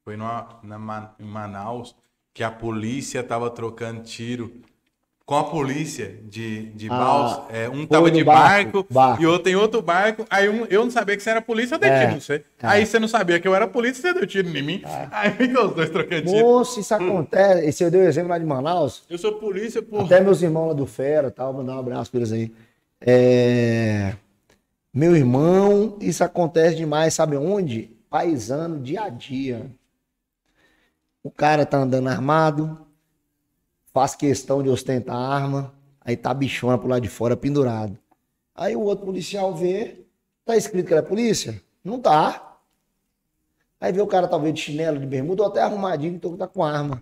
Foi 0.05 0.17
numa, 0.17 0.61
na, 0.63 1.15
em 1.19 1.25
Manaus 1.25 1.97
que 2.35 2.43
a 2.45 2.51
polícia 2.51 3.23
tava 3.23 3.49
trocando 3.51 4.03
tiro 4.03 4.61
com 5.25 5.37
a 5.37 5.45
polícia 5.45 6.19
de, 6.25 6.67
de 6.71 6.89
Ah, 6.91 6.99
balsa. 6.99 7.43
É, 7.51 7.69
um 7.69 7.87
tava 7.87 8.11
de 8.11 8.23
barco, 8.25 8.73
barco, 8.83 8.87
barco. 8.93 9.23
e 9.23 9.27
outro 9.27 9.51
em 9.51 9.55
outro 9.57 9.81
barco. 9.81 10.27
Aí 10.29 10.49
um- 10.49 10.67
eu 10.67 10.85
não 10.85 10.91
sabia 10.91 11.17
que 11.17 11.23
você 11.23 11.31
era 11.31 11.41
polícia, 11.41 11.75
eu 11.75 11.79
dei 11.79 11.91
É, 11.91 11.99
tiro, 12.01 12.13
não 12.13 12.21
sei. 12.21 12.45
Aí 12.63 12.85
você 12.85 12.99
não 12.99 13.09
sabia 13.09 13.39
que 13.41 13.47
eu 13.49 13.55
era 13.55 13.67
polícia, 13.69 14.03
você 14.03 14.13
deu 14.13 14.27
tiro 14.27 14.49
em 14.49 14.63
mim. 14.63 14.83
Aí 15.11 15.31
ficou 15.31 15.67
os 15.69 15.75
dois 15.75 15.91
trocando 15.91 16.27
tiro. 16.27 16.45
Moço, 16.45 16.81
isso 16.81 16.95
acontece. 16.95 17.67
Esse 17.67 17.85
eu 17.85 17.91
dei 17.91 18.01
o 18.01 18.05
exemplo 18.05 18.31
lá 18.31 18.39
de 18.39 18.45
Manaus. 18.45 19.05
Eu 19.09 19.17
sou 19.19 19.33
polícia, 19.35 19.81
porra. 19.83 20.05
Até 20.07 20.21
meus 20.21 20.43
irmãos 20.43 20.69
lá 20.69 20.75
do 20.75 20.87
Fera, 20.87 21.31
tal, 21.31 21.53
mandar 21.53 21.77
um 21.77 21.79
abraço 21.81 22.11
pra 22.11 22.19
eles 22.21 22.33
aí. 22.33 22.53
É, 23.01 24.15
Meu 24.93 25.17
irmão, 25.17 25.97
isso 26.01 26.23
acontece 26.23 26.77
demais, 26.77 27.15
sabe 27.15 27.37
onde? 27.37 27.91
Paisano, 28.11 28.79
dia 28.81 29.03
a 29.05 29.09
dia. 29.09 29.71
O 31.23 31.31
cara 31.31 31.65
tá 31.65 31.79
andando 31.79 32.09
armado, 32.09 32.87
faz 33.93 34.15
questão 34.15 34.63
de 34.63 34.69
ostentar 34.69 35.15
a 35.15 35.35
arma, 35.35 35.75
aí 36.01 36.17
tá 36.17 36.31
a 36.31 36.35
bichona 36.35 36.79
pro 36.79 36.89
lado 36.89 37.03
de 37.03 37.09
fora 37.09 37.37
pendurado. 37.37 37.99
Aí 38.55 38.75
o 38.75 38.81
outro 38.81 39.05
policial 39.05 39.55
vê, 39.55 40.07
tá 40.45 40.57
escrito 40.57 40.87
que 40.87 40.93
era 40.93 41.03
polícia? 41.03 41.61
Não 41.85 42.01
tá. 42.01 42.59
Aí 43.81 43.93
vê 43.93 44.01
o 44.01 44.07
cara 44.07 44.29
talvez 44.29 44.55
de 44.55 44.61
chinelo, 44.61 44.99
de 44.99 45.07
bermuda, 45.07 45.43
ou 45.43 45.49
até 45.49 45.61
arrumadinho, 45.61 46.15
então 46.15 46.37
tá 46.37 46.47
com 46.47 46.63
arma. 46.63 47.01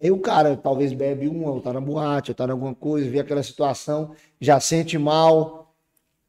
Aí 0.00 0.10
o 0.10 0.20
cara 0.20 0.56
talvez 0.56 0.92
bebe 0.92 1.26
uma, 1.26 1.50
ou 1.50 1.60
tá 1.60 1.72
na 1.72 1.80
boate, 1.80 2.30
ou 2.30 2.34
tá 2.34 2.44
em 2.46 2.50
alguma 2.50 2.74
coisa, 2.74 3.10
vê 3.10 3.20
aquela 3.20 3.42
situação, 3.42 4.14
já 4.40 4.60
sente 4.60 4.98
mal, 4.98 5.74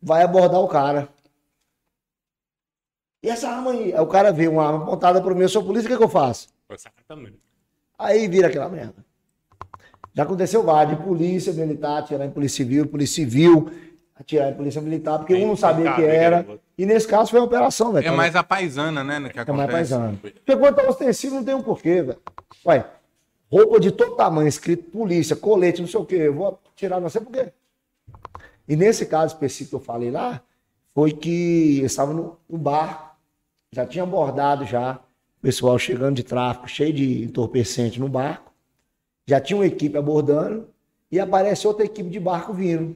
vai 0.01 0.23
abordar 0.23 0.61
o 0.61 0.67
cara. 0.67 1.09
E 3.21 3.29
essa 3.29 3.49
arma 3.49 3.71
aí? 3.71 3.93
Aí 3.93 3.99
o 3.99 4.07
cara 4.07 4.31
vê 4.31 4.47
uma 4.47 4.65
arma 4.65 4.83
apontada 4.83 5.21
pro 5.21 5.35
mim, 5.35 5.41
eu 5.41 5.49
sou 5.49 5.63
polícia, 5.63 5.87
o 5.87 5.91
que, 5.91 5.97
que 5.97 6.03
eu 6.03 6.09
faço? 6.09 6.49
Aí 7.97 8.27
vira 8.27 8.47
aquela 8.47 8.69
merda. 8.69 9.06
Já 10.17 10.23
aconteceu 10.23 10.63
vários, 10.63 10.97
de 10.97 11.03
polícia 11.03 11.53
militar, 11.53 11.99
atirar 11.99 12.25
em 12.25 12.31
polícia 12.31 12.57
civil, 12.57 12.87
polícia 12.87 13.23
civil, 13.23 13.69
atirar 14.19 14.51
em 14.51 14.55
polícia 14.55 14.81
militar, 14.81 15.19
porque 15.19 15.35
um 15.35 15.49
não 15.49 15.55
sabia 15.55 15.91
o 15.91 15.95
que 15.95 16.01
era. 16.01 16.41
né? 16.41 16.57
E 16.75 16.87
nesse 16.87 17.07
caso 17.07 17.29
foi 17.29 17.39
uma 17.39 17.45
operação, 17.45 17.93
velho. 17.93 18.07
É 18.07 18.09
mais 18.09 18.35
a 18.35 18.41
paisana, 18.43 19.03
né? 19.03 19.29
Que 19.29 19.37
É 19.37 19.43
acontece. 19.43 19.53
mais 19.53 19.71
paisano. 19.71 20.17
Porque 20.17 20.57
quando 20.57 20.73
tá 20.75 20.89
ostensivo 20.89 21.35
não 21.35 21.43
tem 21.43 21.53
um 21.53 21.61
porquê, 21.61 22.01
velho. 22.01 22.17
Ué, 22.65 22.83
roupa 23.47 23.79
de 23.79 23.91
todo 23.91 24.15
tamanho, 24.15 24.47
escrito 24.47 24.89
polícia, 24.89 25.35
colete, 25.35 25.81
não 25.81 25.87
sei 25.87 25.99
o 25.99 26.05
quê. 26.05 26.15
Eu 26.15 26.33
vou 26.33 26.59
tirar, 26.75 26.99
não 26.99 27.09
sei 27.09 27.21
por 27.21 27.31
quê. 27.31 27.53
E 28.67 28.75
nesse 28.75 29.05
caso 29.05 29.35
específico 29.35 29.77
que 29.77 29.83
eu 29.83 29.85
falei 29.85 30.09
lá, 30.09 30.41
foi 30.95 31.11
que 31.11 31.77
eu 31.79 31.85
estava 31.85 32.11
no, 32.11 32.37
no 32.49 32.57
bar, 32.57 33.15
já 33.71 33.85
tinha 33.85 34.03
abordado 34.03 34.65
já, 34.65 34.93
o 35.37 35.41
pessoal 35.43 35.77
chegando 35.77 36.15
de 36.15 36.23
tráfico, 36.23 36.67
cheio 36.67 36.91
de 36.91 37.23
entorpecente 37.23 37.99
no 37.99 38.09
barco. 38.09 38.51
Já 39.27 39.41
tinha 39.41 39.57
uma 39.57 39.65
equipe 39.67 39.97
abordando 39.97 40.69
e 41.11 41.19
aparece 41.19 41.67
outra 41.67 41.85
equipe 41.85 42.09
de 42.09 42.19
barco 42.19 42.53
vindo. 42.53 42.95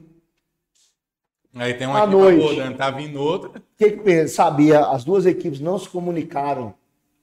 Aí 1.54 1.74
tem 1.74 1.86
uma 1.86 1.98
À 2.00 2.02
equipe 2.04 2.16
noite. 2.16 2.42
abordando, 2.42 2.78
tá 2.78 2.90
vindo 2.90 3.20
outra. 3.20 3.58
O 3.58 3.62
que, 3.76 3.90
que 3.90 4.26
sabia? 4.28 4.80
As 4.86 5.04
duas 5.04 5.26
equipes 5.26 5.60
não 5.60 5.78
se 5.78 5.86
comunicaram 5.88 6.74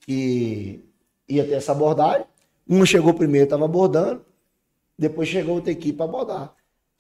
que 0.02 0.86
ia 1.28 1.44
ter 1.44 1.54
essa 1.54 1.72
abordagem. 1.72 2.26
Uma 2.68 2.86
chegou 2.86 3.14
primeiro, 3.14 3.46
estava 3.46 3.66
abordando. 3.66 4.24
Depois 4.98 5.28
chegou 5.28 5.56
outra 5.56 5.72
equipe 5.72 5.98
para 5.98 6.06
abordar. 6.06 6.54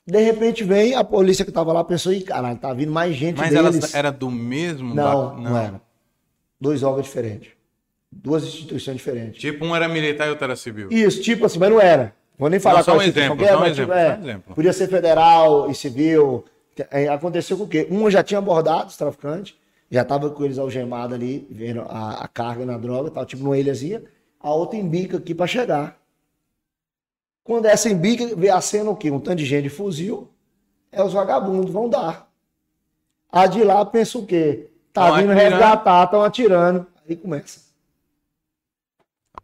De 0.08 0.20
repente 0.20 0.64
vem 0.64 0.96
a 0.96 1.04
polícia 1.04 1.46
que 1.46 1.52
tava 1.52 1.72
lá, 1.72 1.84
pensou, 1.84 2.12
ih, 2.12 2.22
caralho, 2.24 2.58
tá 2.58 2.74
vindo 2.74 2.92
mais 2.92 3.16
gente 3.16 3.38
Mas 3.38 3.52
deles. 3.52 3.76
elas 3.76 3.94
era 3.94 4.12
do 4.12 4.32
mesmo? 4.32 4.96
Não, 4.96 5.36
ba- 5.36 5.36
não, 5.40 5.58
era. 5.58 5.82
Dois 6.60 6.82
órgãos 6.82 7.06
diferentes. 7.06 7.52
Duas 8.12 8.44
instituições 8.44 8.98
diferentes. 8.98 9.40
Tipo, 9.40 9.66
um 9.66 9.76
era 9.76 9.88
militar 9.88 10.28
e 10.28 10.30
outro 10.32 10.46
era 10.46 10.56
civil. 10.56 10.90
Isso, 10.92 11.22
tipo 11.22 11.46
assim, 11.46 11.60
mas 11.60 11.70
não 11.70 11.80
era. 11.80 12.14
Vou 12.38 12.50
nem 12.50 12.60
falar 12.60 12.78
Não, 12.78 12.84
só 12.84 12.94
um 12.94 13.02
instituição 13.02 13.36
exemplo, 13.36 13.38
que 13.38 13.44
é, 13.46 13.54
só 13.54 13.62
um 13.62 13.66
exemplo, 13.66 13.94
tipo, 13.94 13.94
é, 13.94 14.10
só 14.12 14.18
um 14.20 14.24
exemplo. 14.24 14.56
Podia 14.56 14.74
ser 14.74 14.88
federal 14.88 15.70
e 15.70 15.76
civil. 15.76 16.46
É, 16.90 17.08
Aconteceu 17.10 17.58
com 17.58 17.64
o 17.66 17.68
quê? 17.68 17.88
Um 17.92 18.10
já 18.10 18.24
tinha 18.24 18.38
abordado 18.38 18.88
os 18.88 18.98
traficantes, 18.98 19.56
já 19.92 20.04
tava 20.06 20.30
com 20.30 20.44
eles 20.46 20.58
algemados 20.58 21.14
ali, 21.14 21.46
vendo 21.52 21.82
a, 21.82 22.24
a 22.24 22.28
carga 22.28 22.66
na 22.66 22.78
droga, 22.78 23.12
tava 23.12 23.26
tipo 23.26 23.44
numa 23.44 23.58
ilhazinha. 23.58 24.02
A 24.40 24.54
outra 24.54 24.78
embica 24.80 25.18
aqui 25.18 25.36
pra 25.36 25.46
chegar. 25.46 26.00
Quando 27.44 27.66
essa 27.66 27.90
embica, 27.90 28.36
vê 28.36 28.50
a 28.50 28.62
cena 28.62 28.90
o 28.90 28.96
quê? 28.96 29.12
Um 29.12 29.20
tanto 29.20 29.38
de 29.38 29.46
gente 29.46 29.64
de 29.64 29.70
fuzil, 29.70 30.30
é 30.92 31.04
os 31.04 31.14
vagabundos, 31.14 31.72
vão 31.72 31.90
dar. 31.90 32.30
A 33.32 33.46
de 33.48 33.64
lá 33.64 33.84
pensa 33.86 34.18
o 34.18 34.26
quê? 34.26 34.70
Tá 34.94 35.08
Tão 35.08 35.18
vindo 35.18 35.32
atirando. 35.32 35.52
resgatar, 35.52 36.04
estão 36.06 36.24
atirando. 36.24 36.88
Aí 37.08 37.16
começa. 37.16 37.69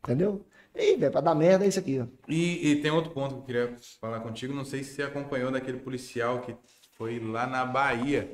Entendeu? 0.06 0.46
Ih, 0.76 0.98
velho, 0.98 1.12
pra 1.12 1.22
dar 1.22 1.34
merda 1.36 1.66
é 1.66 1.68
isso 1.68 1.80
aqui, 1.80 2.00
ó. 2.00 2.06
E, 2.28 2.72
e 2.72 2.76
tem 2.82 2.92
outro 2.92 3.12
ponto 3.12 3.34
que 3.36 3.40
eu 3.42 3.44
queria 3.46 3.76
falar 4.00 4.20
contigo. 4.20 4.54
Não 4.54 4.66
sei 4.66 4.84
se 4.84 4.94
você 4.94 5.04
acompanhou 5.04 5.52
daquele 5.52 5.80
policial 5.80 6.40
que 6.42 6.56
foi 6.98 7.20
lá 7.20 7.48
na 7.48 7.66
Bahia. 7.66 8.30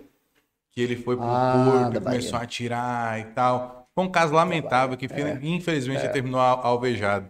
Que 0.72 0.82
ele 0.82 0.96
foi 0.96 1.16
pro 1.18 1.26
Ah, 1.26 1.64
corpo 1.66 1.98
e 1.98 2.02
começou 2.02 2.40
a 2.40 2.44
atirar 2.44 3.20
e 3.20 3.26
tal. 3.34 3.90
Foi 3.94 4.04
um 4.06 4.10
caso 4.10 4.34
lamentável 4.34 4.96
que 4.98 5.06
infelizmente 5.42 6.08
terminou 6.10 6.40
al- 6.40 6.66
alvejado. 6.66 7.30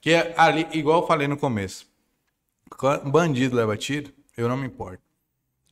Que 0.00 0.10
é 0.12 0.34
ali, 0.36 0.66
igual 0.72 1.00
eu 1.00 1.06
falei 1.06 1.26
no 1.26 1.36
começo. 1.36 1.86
Bandido 3.04 3.56
leva 3.56 3.76
tiro, 3.76 4.12
eu 4.36 4.48
não 4.48 4.56
me 4.56 4.66
importo. 4.66 5.02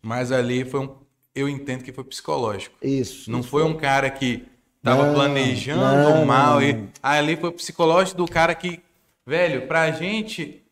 Mas 0.02 0.32
ali 0.32 0.64
foi 0.64 0.80
um. 0.80 0.96
Eu 1.34 1.48
entendo 1.48 1.84
que 1.84 1.92
foi 1.92 2.04
psicológico. 2.04 2.74
Isso. 2.82 3.30
Não 3.30 3.42
foi 3.42 3.62
um 3.64 3.76
cara 3.76 4.10
que 4.10 4.46
tava 4.82 5.06
Não, 5.06 5.14
planejando 5.14 5.80
não, 5.80 6.24
mal. 6.26 6.60
não, 6.60 6.62
E, 6.62 6.88
ali 7.02 7.36
foi 7.36 7.50
o 7.50 7.52
psicológico 7.52 8.18
do 8.18 8.26
cara 8.28 8.54
que, 8.54 8.80
velho, 9.26 9.66
pra 9.66 9.90
gente 9.90 10.62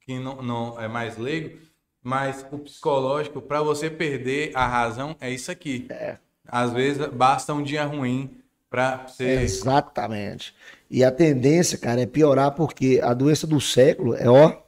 que 0.00 0.18
não, 0.18 0.40
não 0.42 0.80
é 0.80 0.86
mais 0.86 1.16
leigo, 1.16 1.58
mas 2.02 2.46
o 2.52 2.58
psicológico, 2.58 3.42
pra 3.42 3.62
você 3.62 3.90
perder 3.90 4.52
a 4.54 4.66
razão, 4.66 5.16
é 5.20 5.30
isso 5.30 5.50
aqui. 5.50 5.86
É. 5.90 6.18
Às 6.46 6.72
vezes 6.72 7.04
basta 7.08 7.52
um 7.52 7.62
dia 7.62 7.84
ruim 7.84 8.38
pra 8.70 8.98
você. 9.08 9.24
Exatamente. 9.42 10.54
E 10.88 11.02
a 11.02 11.10
tendência, 11.10 11.76
cara, 11.76 12.00
é 12.02 12.06
piorar 12.06 12.52
porque 12.52 13.00
a 13.02 13.12
doença 13.12 13.46
do 13.46 13.60
século 13.60 14.14
é, 14.14 14.28
ó, 14.28 14.62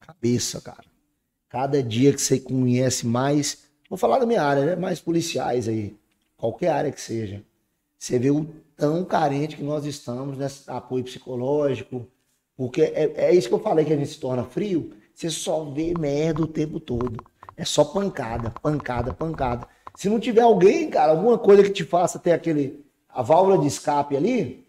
cabeça, 0.00 0.60
cara. 0.60 0.84
Cada 1.48 1.80
dia 1.82 2.12
que 2.12 2.20
você 2.20 2.40
conhece 2.40 3.06
mais, 3.06 3.64
vou 3.88 3.96
falar 3.96 4.18
da 4.18 4.26
minha 4.26 4.42
área, 4.42 4.64
né? 4.66 4.76
Mais 4.76 5.00
policiais 5.00 5.68
aí, 5.68 5.96
qualquer 6.36 6.68
área 6.68 6.92
que 6.92 7.00
seja. 7.00 7.42
Você 7.98 8.18
vê 8.18 8.30
o 8.30 8.44
tão 8.76 9.04
carente 9.04 9.56
que 9.56 9.62
nós 9.62 9.84
estamos 9.84 10.36
nesse 10.36 10.70
apoio 10.70 11.04
psicológico, 11.04 12.06
porque 12.56 12.82
é, 12.82 13.12
é 13.16 13.34
isso 13.34 13.48
que 13.48 13.54
eu 13.54 13.60
falei 13.60 13.84
que 13.84 13.92
a 13.92 13.96
gente 13.96 14.10
se 14.10 14.20
torna 14.20 14.44
frio. 14.44 14.92
Você 15.14 15.30
só 15.30 15.64
vê 15.64 15.94
merda 15.98 16.42
o 16.42 16.46
tempo 16.46 16.80
todo. 16.80 17.24
É 17.56 17.64
só 17.64 17.84
pancada, 17.84 18.50
pancada, 18.62 19.12
pancada. 19.12 19.66
Se 19.94 20.08
não 20.08 20.18
tiver 20.18 20.42
alguém, 20.42 20.90
cara, 20.90 21.12
alguma 21.12 21.38
coisa 21.38 21.62
que 21.62 21.70
te 21.70 21.84
faça 21.84 22.18
ter 22.18 22.32
aquele 22.32 22.84
a 23.08 23.22
válvula 23.22 23.58
de 23.58 23.68
escape 23.68 24.16
ali, 24.16 24.66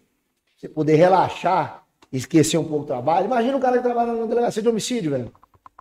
você 0.56 0.68
poder 0.68 0.94
relaxar, 0.94 1.84
esquecer 2.12 2.56
um 2.58 2.64
pouco 2.64 2.84
do 2.84 2.86
trabalho. 2.86 3.26
Imagina 3.26 3.56
um 3.56 3.60
cara 3.60 3.76
que 3.76 3.82
trabalha 3.82 4.12
na 4.12 4.26
delegacia 4.26 4.62
de 4.62 4.68
homicídio, 4.68 5.10
velho. 5.10 5.32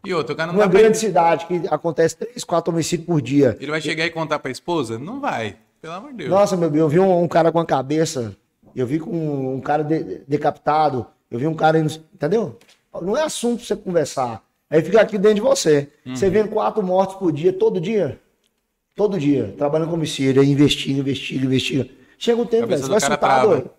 E 0.04 0.14
outro, 0.14 0.34
o 0.34 0.38
cara 0.38 0.52
não 0.52 0.60
dá 0.60 0.68
pra 0.68 0.80
grande 0.80 0.98
cidade 0.98 1.46
que 1.46 1.62
acontece 1.70 2.18
três, 2.18 2.44
quatro 2.44 2.74
homicídios 2.74 3.06
por 3.06 3.22
dia. 3.22 3.56
Ele 3.60 3.72
vai 3.72 3.82
chegar 3.82 4.06
e 4.06 4.10
contar 4.10 4.40
pra 4.40 4.52
esposa? 4.52 5.00
Não 5.00 5.20
vai. 5.20 5.58
Pelo 5.86 5.94
amor 5.98 6.12
de 6.14 6.18
Deus. 6.18 6.30
Nossa, 6.32 6.58
meu 6.58 6.76
eu 6.76 6.90
vi 6.90 7.00
um, 7.00 7.22
um 7.22 7.28
cara 7.28 7.52
com 7.52 7.60
a 7.60 7.66
cabeça, 7.66 8.36
eu 8.76 8.88
vi 8.88 9.00
com 9.00 9.56
um, 9.56 9.62
cara 9.62 9.84
de- 9.84 10.24
decapitado, 10.28 11.06
eu 11.30 11.38
vi 11.38 11.46
um 11.46 11.54
cara 11.54 11.78
indo, 11.78 11.94
entendeu? 12.12 12.58
Não 13.04 13.16
é 13.16 13.22
assunto 13.22 13.58
pra 13.60 13.68
você 13.68 13.76
conversar. 13.76 14.44
Aí 14.68 14.82
fica 14.82 15.00
aqui 15.00 15.16
dentro 15.20 15.36
de 15.36 15.42
você. 15.42 15.92
Uhum. 16.04 16.16
Você 16.16 16.28
vendo 16.28 16.50
quatro 16.50 16.82
mortes 16.82 17.16
por 17.18 17.32
dia, 17.32 17.54
todo 17.54 17.80
dia. 17.80 18.20
Todo 18.96 19.20
dia, 19.20 19.54
trabalhando 19.60 19.90
com 19.90 19.94
homicídio, 19.94 20.42
aí 20.42 20.50
investiga, 20.50 21.00
investiga, 21.02 21.46
investiga. 21.46 21.90
Chega 22.18 22.42
um 22.42 22.48
tempo, 22.48 22.66
velho, 22.66 22.82
você 22.82 23.08
vai 23.08 23.18
trava. 23.18 23.48
doido. 23.48 23.70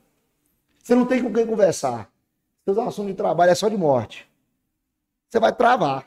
Você 0.81 0.95
não 0.95 1.07
tem 1.07 1.21
com 1.21 1.33
quem 1.33 1.45
conversar. 1.45 2.09
Seus 2.65 2.79
assuntos 2.79 3.11
de 3.11 3.15
trabalho 3.15 3.51
é 3.51 3.55
só 3.57 3.69
de 3.69 3.77
morte. 3.77 4.29
Você 5.29 5.41
vai 5.41 5.53
travar. 5.53 6.07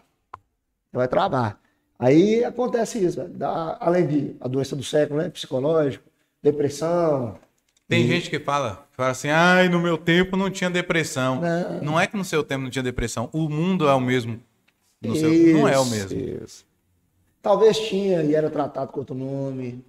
Você 0.92 0.98
vai 0.98 1.08
travar. 1.10 1.60
Aí 2.00 2.44
acontece 2.46 3.04
isso, 3.04 3.18
velho. 3.18 3.30
Dá- 3.30 3.78
além 3.80 4.08
de 4.08 4.36
a 4.40 4.48
doença 4.48 4.76
do 4.76 4.84
século, 4.84 5.22
né? 5.22 5.30
Psicológico, 5.30 6.06
depressão. 6.42 7.38
Tem 7.90 8.08
gente 8.08 8.30
que 8.30 8.40
fala, 8.40 8.88
fala 8.92 9.10
assim, 9.10 9.30
ai, 9.30 9.68
no 9.68 9.80
meu 9.82 9.98
tempo 9.98 10.38
não 10.38 10.50
tinha 10.50 10.70
depressão. 10.70 11.42
Não. 11.42 11.82
Não, 11.82 12.00
é 12.00 12.06
que 12.08 12.16
no 12.16 12.24
seu 12.24 12.44
tempo 12.44 12.64
não 12.64 12.70
tinha 12.70 12.84
depressão. 12.84 13.30
O 13.34 13.50
mundo 13.50 13.88
é 13.90 13.94
o 13.94 14.00
mesmo. 14.00 14.40
No 15.02 15.16
seu- 15.16 15.30
não 15.54 15.68
é 15.68 15.78
o 15.78 15.82
Isso, 15.82 15.92
mesmo. 15.92 16.20
isso. 16.44 16.66
Talvez 17.42 17.78
tinha 17.80 18.22
e 18.24 18.36
era 18.36 18.50
tratado 18.50 18.92
com 18.92 19.00
outro 19.00 19.16
nome. 19.16 19.84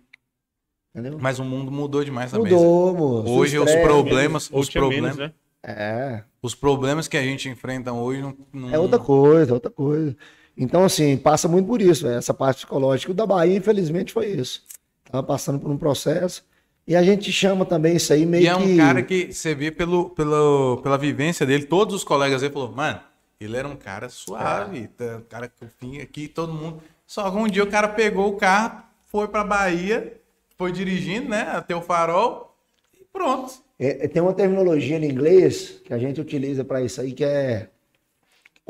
Entendeu? 0.95 1.19
Mas 1.21 1.39
o 1.39 1.45
mundo 1.45 1.71
mudou 1.71 2.03
demais 2.03 2.31
também. 2.33 2.53
Mudou, 2.53 2.95
moço. 2.97 3.29
Hoje 3.33 3.59
os 3.59 3.73
problemas, 3.77 4.51
os 4.53 4.69
problemas, 4.71 5.17
menos, 5.17 5.33
né? 5.33 5.35
É. 5.63 6.23
os 6.43 6.55
problemas 6.55 7.07
que 7.07 7.19
a 7.19 7.23
gente 7.23 7.49
enfrenta 7.49 7.93
hoje 7.93 8.23
não, 8.23 8.35
não- 8.53 8.75
É 8.75 8.79
outra 8.79 8.99
coisa, 8.99 9.53
outra 9.53 9.71
coisa. 9.71 10.17
Então, 10.61 10.85
assim, 10.85 11.17
passa 11.17 11.49
muito 11.49 11.67
por 11.67 11.81
isso, 11.81 12.05
velho, 12.05 12.19
essa 12.19 12.35
parte 12.35 12.59
psicológica. 12.59 13.11
O 13.11 13.15
da 13.15 13.25
Bahia, 13.25 13.57
infelizmente, 13.57 14.13
foi 14.13 14.27
isso. 14.27 14.63
Tava 15.11 15.27
passando 15.27 15.59
por 15.59 15.71
um 15.71 15.79
processo. 15.79 16.45
E 16.87 16.95
a 16.95 17.03
gente 17.03 17.33
chama 17.33 17.65
também 17.65 17.97
isso 17.97 18.13
aí 18.13 18.27
meio 18.27 18.45
E 18.45 18.47
é 18.47 18.55
um 18.55 18.67
que. 18.67 18.77
cara 18.77 19.03
que 19.03 19.33
você 19.33 19.55
vê 19.55 19.71
pelo, 19.71 20.11
pelo, 20.11 20.79
pela 20.83 20.99
vivência 20.99 21.47
dele, 21.47 21.65
todos 21.65 21.95
os 21.95 22.05
colegas 22.05 22.43
dele 22.43 22.53
falou, 22.53 22.73
mano, 22.73 23.01
ele 23.41 23.57
era 23.57 23.67
um 23.67 23.75
cara 23.75 24.11
suave, 24.11 24.89
tá, 24.89 25.17
um 25.17 25.23
cara 25.23 25.49
que 25.49 25.65
vinha 25.81 26.03
aqui, 26.03 26.29
todo 26.29 26.53
mundo. 26.53 26.83
Só 27.07 27.31
que 27.31 27.37
um 27.39 27.49
dia 27.49 27.65
o 27.65 27.67
cara 27.67 27.89
pegou 27.89 28.29
o 28.29 28.37
carro, 28.37 28.83
foi 29.07 29.29
pra 29.29 29.43
Bahia, 29.43 30.21
foi 30.59 30.73
dirigindo, 30.73 31.31
né, 31.31 31.49
até 31.53 31.75
o 31.75 31.81
farol 31.81 32.55
e 33.01 33.03
pronto. 33.11 33.55
É, 33.79 34.05
é, 34.05 34.09
tem 34.09 34.21
uma 34.21 34.35
terminologia 34.35 34.99
em 34.99 35.11
inglês 35.11 35.81
que 35.83 35.95
a 35.95 35.99
gente 35.99 36.21
utiliza 36.21 36.65
para 36.65 36.83
isso 36.83 37.01
aí 37.01 37.13
que 37.13 37.25
é. 37.25 37.71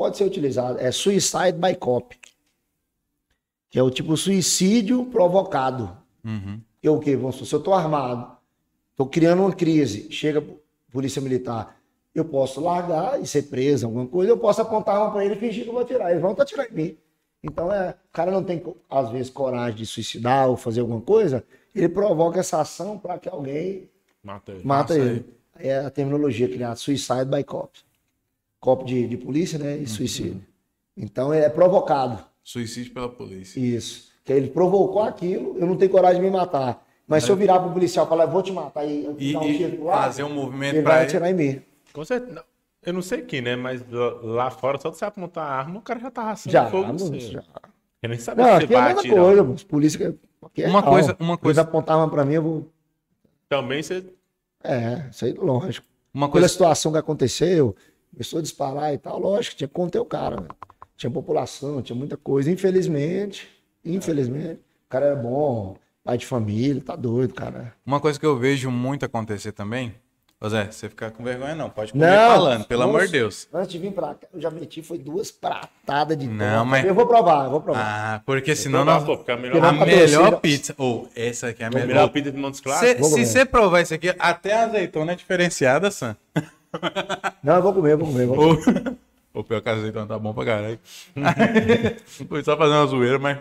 Pode 0.01 0.17
ser 0.17 0.23
utilizado. 0.23 0.79
É 0.79 0.91
suicide 0.91 1.53
by 1.53 1.75
cop. 1.75 2.17
Que 3.69 3.77
é 3.77 3.83
o 3.83 3.91
tipo 3.91 4.17
suicídio 4.17 5.05
provocado. 5.05 5.95
Que 6.81 6.87
é 6.87 6.89
o 6.89 6.99
quê? 6.99 7.15
Vamos 7.15 7.35
supor, 7.35 7.47
se 7.47 7.53
eu 7.53 7.59
tô 7.59 7.71
armado, 7.71 8.35
tô 8.95 9.05
criando 9.05 9.43
uma 9.43 9.53
crise, 9.53 10.11
chega 10.11 10.39
a 10.39 10.91
polícia 10.91 11.21
militar, 11.21 11.79
eu 12.15 12.25
posso 12.25 12.59
largar 12.59 13.21
e 13.21 13.27
ser 13.27 13.43
preso, 13.43 13.85
alguma 13.85 14.07
coisa, 14.07 14.31
eu 14.31 14.39
posso 14.39 14.59
apontar 14.59 14.99
uma 14.99 15.11
para 15.11 15.23
ele 15.23 15.35
e 15.35 15.37
fingir 15.37 15.65
que 15.65 15.69
eu 15.69 15.73
vou 15.73 15.83
atirar. 15.83 16.09
Eles 16.09 16.21
vão 16.23 16.31
atirar 16.31 16.67
em 16.71 16.73
mim. 16.73 16.97
Então, 17.43 17.71
é, 17.71 17.91
o 17.91 18.11
cara 18.11 18.31
não 18.31 18.43
tem, 18.43 18.59
às 18.89 19.11
vezes, 19.11 19.29
coragem 19.29 19.77
de 19.77 19.85
suicidar 19.85 20.49
ou 20.49 20.57
fazer 20.57 20.79
alguma 20.81 21.01
coisa, 21.01 21.43
ele 21.75 21.89
provoca 21.89 22.39
essa 22.39 22.59
ação 22.59 22.97
para 22.97 23.19
que 23.19 23.29
alguém 23.29 23.87
Mata 24.23 24.51
ele. 24.51 24.65
mata 24.65 24.97
ele. 24.97 25.25
É 25.59 25.77
a 25.77 25.91
terminologia 25.91 26.49
criada, 26.49 26.75
suicide 26.75 27.25
by 27.25 27.43
cop. 27.43 27.69
Cop 28.61 28.85
de, 28.85 29.07
de 29.07 29.17
polícia, 29.17 29.59
né? 29.59 29.75
Uhum. 29.75 29.81
E 29.81 29.87
suicídio. 29.87 30.41
Então 30.95 31.33
é 31.33 31.49
provocado. 31.49 32.23
Suicídio 32.43 32.93
pela 32.93 33.09
polícia. 33.09 33.59
Isso. 33.59 34.11
Que 34.23 34.31
ele 34.31 34.49
provocou 34.49 35.01
aquilo, 35.01 35.57
eu 35.57 35.65
não 35.67 35.75
tenho 35.75 35.91
coragem 35.91 36.21
de 36.21 36.27
me 36.27 36.31
matar. 36.31 36.85
Mas 37.07 37.23
se 37.25 37.31
eu 37.31 37.35
virar 37.35 37.59
pro 37.59 37.71
policial 37.71 38.05
e 38.05 38.09
falar, 38.09 38.25
vou 38.27 38.41
te 38.43 38.51
matar 38.53 38.85
e 38.85 39.03
eu 39.03 39.11
É. 39.11 39.15
E, 39.19 39.33
dar 39.33 39.39
um 39.41 39.49
e 39.49 39.77
lado, 39.77 40.03
fazer 40.03 40.23
um 40.23 40.33
movimento 40.33 40.75
ele 40.75 40.83
pra 40.83 40.91
vai 40.93 41.01
ele. 41.01 41.07
atirar 41.09 41.29
em 41.31 41.33
mim. 41.33 41.61
Com 41.91 42.05
certeza. 42.05 42.45
Eu 42.83 42.93
não 42.93 43.01
sei 43.01 43.19
aqui, 43.19 43.41
né? 43.41 43.55
Mas 43.55 43.83
lá- 44.23 44.49
fora, 44.51 44.79
só 44.79 44.89
de 44.89 44.97
você 44.97 45.05
apontar 45.05 45.43
a 45.45 45.51
arma, 45.55 45.79
o 45.79 45.81
cara 45.81 45.99
já 45.99 46.09
tá 46.11 46.23
raçando 46.23 46.51
Já, 46.53 46.69
fogo. 46.69 46.93
você. 46.93 47.19
já. 47.19 47.43
Eu 48.01 48.09
nem 48.09 48.17
sabia 48.19 48.43
Não, 48.45 48.51
se 48.53 48.57
você 48.59 48.63
aqui 48.65 48.75
é 48.75 48.81
mesma 48.85 48.99
atirar. 49.01 49.23
coisa, 49.25 49.43
moço. 49.43 49.65
Polícia 49.65 49.97
que 49.99 50.17
aqui 50.45 50.63
é 50.63 50.67
Uma 50.69 50.81
real. 50.81 50.91
coisa- 50.93 51.17
uma 51.19 51.33
Eles 51.33 51.41
coisa- 51.41 51.61
apontavam 51.61 52.09
pra 52.09 52.23
mim, 52.23 52.33
eu 52.35 52.41
vou. 52.43 52.67
Também 53.49 53.83
você. 53.83 54.03
É, 54.63 55.07
isso 55.11 55.25
aí, 55.25 55.33
lógico. 55.33 55.85
Uma 56.13 56.27
Pela 56.27 56.31
coisa, 56.33 56.47
situação 56.47 56.91
que 56.91 56.97
aconteceu, 56.97 57.75
começou 58.11 58.39
a 58.39 58.41
disparar 58.41 58.93
e 58.93 58.97
tal, 58.97 59.19
lógico, 59.19 59.55
tinha 59.55 59.67
que 59.67 59.73
conter 59.73 59.99
o 59.99 60.05
cara. 60.05 60.41
né? 60.41 60.47
Tinha 60.97 61.09
população, 61.09 61.81
tinha 61.81 61.95
muita 61.95 62.15
coisa. 62.17 62.51
Infelizmente, 62.51 63.47
infelizmente, 63.83 64.59
o 64.85 64.89
cara 64.89 65.07
era 65.07 65.15
bom, 65.15 65.75
pai 66.03 66.17
de 66.17 66.25
família, 66.25 66.81
tá 66.85 66.95
doido, 66.95 67.33
cara. 67.33 67.73
uma 67.85 67.99
coisa 67.99 68.19
que 68.19 68.25
eu 68.25 68.37
vejo 68.37 68.69
muito 68.69 69.05
acontecer 69.05 69.51
também. 69.51 69.95
Ô 70.43 70.49
Zé, 70.49 70.71
você 70.71 70.89
ficar 70.89 71.11
com 71.11 71.23
vergonha 71.23 71.53
não, 71.53 71.69
pode 71.69 71.91
comer 71.91 72.15
falando, 72.17 72.65
pelo 72.65 72.81
amor 72.81 73.05
de 73.05 73.11
Deus. 73.11 73.47
Antes 73.53 73.73
de 73.73 73.77
vir 73.77 73.91
pra 73.93 74.15
cá, 74.15 74.27
eu 74.33 74.41
já 74.41 74.49
meti, 74.49 74.81
foi 74.81 74.97
duas 74.97 75.29
pratadas 75.29 76.17
de 76.17 76.25
Não, 76.27 76.65
mas- 76.65 76.83
Eu 76.83 76.95
vou 76.95 77.05
provar, 77.05 77.45
eu 77.45 77.51
vou 77.51 77.61
provar. 77.61 78.15
Ah, 78.15 78.21
porque 78.25 78.55
senão 78.55 78.83
provar, 78.83 78.95
nós... 79.01 79.03
pô, 79.05 79.17
porque 79.17 79.31
a 79.31 79.37
melhor- 79.37 79.63
a 79.63 79.71
não 79.71 79.85
melhor 79.85 80.39
pizza. 80.41 80.73
Ou 80.79 81.07
essa 81.15 81.49
aqui 81.49 81.61
é 81.61 81.67
a 81.67 81.69
Melhor 81.69 81.87
melhor. 81.87 82.09
pizza 82.09 82.31
de 82.31 82.37
Montes 82.39 82.59
Claros. 82.59 82.89
Se 82.89 82.95
você 82.95 83.45
provar 83.45 83.81
isso 83.81 83.93
aqui, 83.93 84.15
até 84.17 84.53
a 84.53 84.63
azeitona 84.63 85.11
é 85.11 85.15
diferenciada, 85.15 85.91
Sam. 85.91 86.15
Não, 87.43 87.55
eu 87.55 87.61
vou 87.61 87.73
comer, 87.73 87.93
eu 87.93 87.97
vou 87.97 88.07
comer. 88.07 88.23
eu 88.23 88.27
Vou 88.27 88.63
comer. 88.63 88.97
O 89.33 89.45
pior 89.45 89.61
que 89.61 89.69
azeitona 89.69 90.05
tá 90.05 90.19
bom 90.19 90.33
pra 90.33 90.43
caralho. 90.43 90.79
Foi 92.27 92.43
só 92.43 92.57
fazer 92.57 92.73
uma 92.73 92.85
zoeira, 92.85 93.17
mas. 93.17 93.39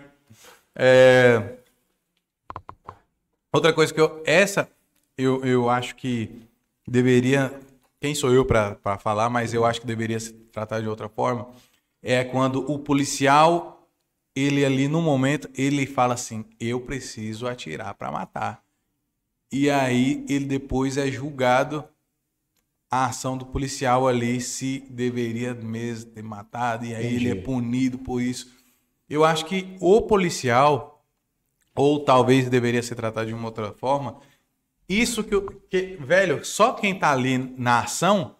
É... 0.76 1.56
Outra 3.52 3.72
coisa 3.72 3.92
que 3.92 4.00
eu. 4.00 4.22
Essa, 4.24 4.70
eu, 5.18 5.44
eu 5.44 5.68
acho 5.68 5.96
que 5.96 6.30
deveria. 6.86 7.52
Quem 8.00 8.14
sou 8.14 8.32
eu 8.32 8.44
pra 8.44 8.76
pra 8.76 8.98
falar, 8.98 9.28
mas 9.28 9.52
eu 9.52 9.64
acho 9.64 9.80
que 9.80 9.86
deveria 9.86 10.20
se 10.20 10.32
tratar 10.32 10.80
de 10.80 10.88
outra 10.88 11.08
forma. 11.08 11.48
É 12.00 12.22
quando 12.22 12.70
o 12.70 12.78
policial, 12.78 13.88
ele 14.34 14.64
ali 14.64 14.86
no 14.86 15.02
momento, 15.02 15.50
ele 15.56 15.86
fala 15.86 16.14
assim: 16.14 16.44
eu 16.60 16.80
preciso 16.80 17.48
atirar 17.48 17.94
pra 17.94 18.12
matar. 18.12 18.62
E 19.52 19.68
aí 19.68 20.24
ele 20.28 20.44
depois 20.44 20.96
é 20.96 21.10
julgado 21.10 21.84
a 22.90 23.06
ação 23.06 23.36
do 23.38 23.46
policial 23.46 24.08
ali 24.08 24.40
se 24.40 24.84
deveria 24.90 25.54
mesmo 25.54 26.10
ter 26.10 26.22
matado 26.22 26.84
e 26.84 26.94
aí 26.94 27.06
Entendi. 27.06 27.28
ele 27.28 27.38
é 27.38 27.42
punido 27.42 27.98
por 27.98 28.20
isso. 28.20 28.50
Eu 29.08 29.24
acho 29.24 29.44
que 29.46 29.76
o 29.80 30.02
policial 30.02 31.04
ou 31.74 32.00
talvez 32.04 32.48
deveria 32.48 32.82
ser 32.82 32.96
tratado 32.96 33.28
de 33.28 33.34
uma 33.34 33.46
outra 33.46 33.72
forma. 33.72 34.18
Isso 34.88 35.22
que, 35.22 35.40
que 35.70 35.96
velho, 36.00 36.44
só 36.44 36.72
quem 36.72 36.98
tá 36.98 37.12
ali 37.12 37.38
na 37.56 37.80
ação 37.80 38.34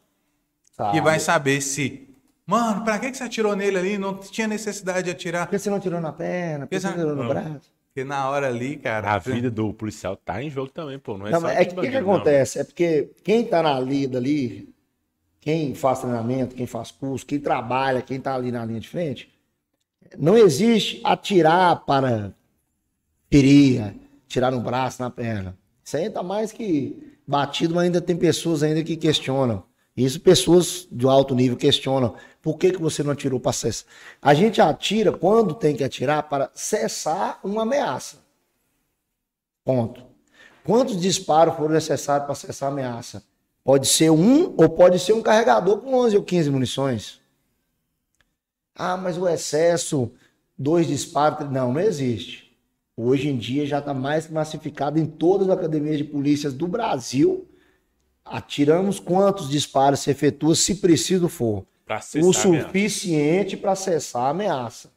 Sabe? 0.72 0.92
que 0.92 1.00
vai 1.00 1.20
saber 1.20 1.60
se 1.60 2.08
Mano, 2.44 2.82
pra 2.82 2.98
que 2.98 3.12
que 3.12 3.16
você 3.16 3.22
atirou 3.22 3.54
nele 3.54 3.78
ali? 3.78 3.96
Não 3.96 4.18
tinha 4.18 4.48
necessidade 4.48 5.04
de 5.04 5.10
atirar. 5.12 5.46
Por 5.46 5.52
que 5.52 5.58
você 5.60 5.70
não 5.70 5.78
tirou 5.78 6.00
na 6.00 6.12
perna? 6.12 6.66
Por 6.66 6.70
que 6.70 6.80
você 6.80 6.86
não 6.88 6.94
Porque 6.94 7.08
tirou 7.08 7.22
no 7.22 7.28
braço? 7.28 7.72
Porque 7.92 8.04
na 8.04 8.28
hora 8.30 8.48
ali, 8.48 8.76
cara. 8.76 9.12
A 9.14 9.18
vida 9.18 9.50
do 9.50 9.72
policial 9.74 10.16
tá 10.16 10.42
em 10.42 10.50
jogo 10.50 10.70
também, 10.70 10.98
pô. 10.98 11.18
Não 11.18 11.26
é 11.26 11.32
Não, 11.32 11.40
só 11.40 11.48
é 11.48 11.64
que 11.64 11.74
o 11.74 11.80
que, 11.80 11.90
que 11.90 12.00
não. 12.00 12.00
acontece? 12.00 12.58
É 12.58 12.64
porque 12.64 13.10
quem 13.24 13.44
tá 13.44 13.62
na 13.62 13.78
lida 13.80 14.18
ali, 14.18 14.72
quem 15.40 15.74
faz 15.74 16.00
treinamento, 16.00 16.54
quem 16.54 16.66
faz 16.66 16.90
curso, 16.90 17.26
quem 17.26 17.40
trabalha, 17.40 18.02
quem 18.02 18.20
tá 18.20 18.34
ali 18.34 18.52
na 18.52 18.64
linha 18.64 18.80
de 18.80 18.88
frente, 18.88 19.32
não 20.18 20.36
existe 20.38 21.00
atirar 21.04 21.84
para 21.84 22.34
ferir, 23.30 23.94
tirar 24.28 24.50
no 24.50 24.60
braço, 24.60 25.02
na 25.02 25.10
perna. 25.10 25.56
Isso 25.84 25.96
aí 25.96 26.10
tá 26.10 26.22
mais 26.22 26.52
que 26.52 27.18
batido, 27.26 27.74
mas 27.74 27.84
ainda 27.84 28.00
tem 28.00 28.16
pessoas 28.16 28.62
ainda 28.62 28.82
que 28.84 28.96
questionam. 28.96 29.64
Isso 30.04 30.18
pessoas 30.18 30.88
de 30.90 31.06
alto 31.06 31.34
nível 31.34 31.58
questionam. 31.58 32.14
Por 32.40 32.56
que, 32.56 32.72
que 32.72 32.80
você 32.80 33.02
não 33.02 33.12
atirou 33.12 33.38
para 33.38 33.52
cessar? 33.52 33.86
A 34.22 34.32
gente 34.32 34.58
atira 34.58 35.12
quando 35.12 35.54
tem 35.54 35.76
que 35.76 35.84
atirar 35.84 36.22
para 36.22 36.50
cessar 36.54 37.38
uma 37.44 37.62
ameaça. 37.62 38.24
Ponto. 39.62 40.02
Quantos 40.64 40.98
disparos 40.98 41.54
foram 41.54 41.74
necessários 41.74 42.24
para 42.24 42.34
cessar 42.34 42.70
a 42.70 42.72
ameaça? 42.72 43.22
Pode 43.62 43.86
ser 43.88 44.10
um 44.10 44.54
ou 44.56 44.70
pode 44.70 44.98
ser 44.98 45.12
um 45.12 45.20
carregador 45.20 45.78
com 45.78 45.94
11 45.94 46.16
ou 46.16 46.22
15 46.22 46.50
munições. 46.50 47.20
Ah, 48.74 48.96
mas 48.96 49.18
o 49.18 49.28
excesso, 49.28 50.10
dois 50.56 50.86
disparos. 50.86 51.50
Não, 51.50 51.74
não 51.74 51.80
existe. 51.80 52.56
Hoje 52.96 53.28
em 53.28 53.36
dia 53.36 53.66
já 53.66 53.80
está 53.80 53.92
mais 53.92 54.30
massificado 54.30 54.98
em 54.98 55.04
todas 55.04 55.46
as 55.48 55.58
academias 55.58 55.98
de 55.98 56.04
polícias 56.04 56.54
do 56.54 56.66
Brasil. 56.66 57.49
Atiramos 58.24 59.00
quantos 59.00 59.48
disparos 59.48 60.00
se 60.00 60.10
efetua, 60.10 60.54
se 60.54 60.76
preciso 60.76 61.28
for. 61.28 61.64
O 62.22 62.32
suficiente 62.32 63.56
para 63.56 63.74
cessar 63.74 64.22
a 64.26 64.28
ameaça. 64.28 64.90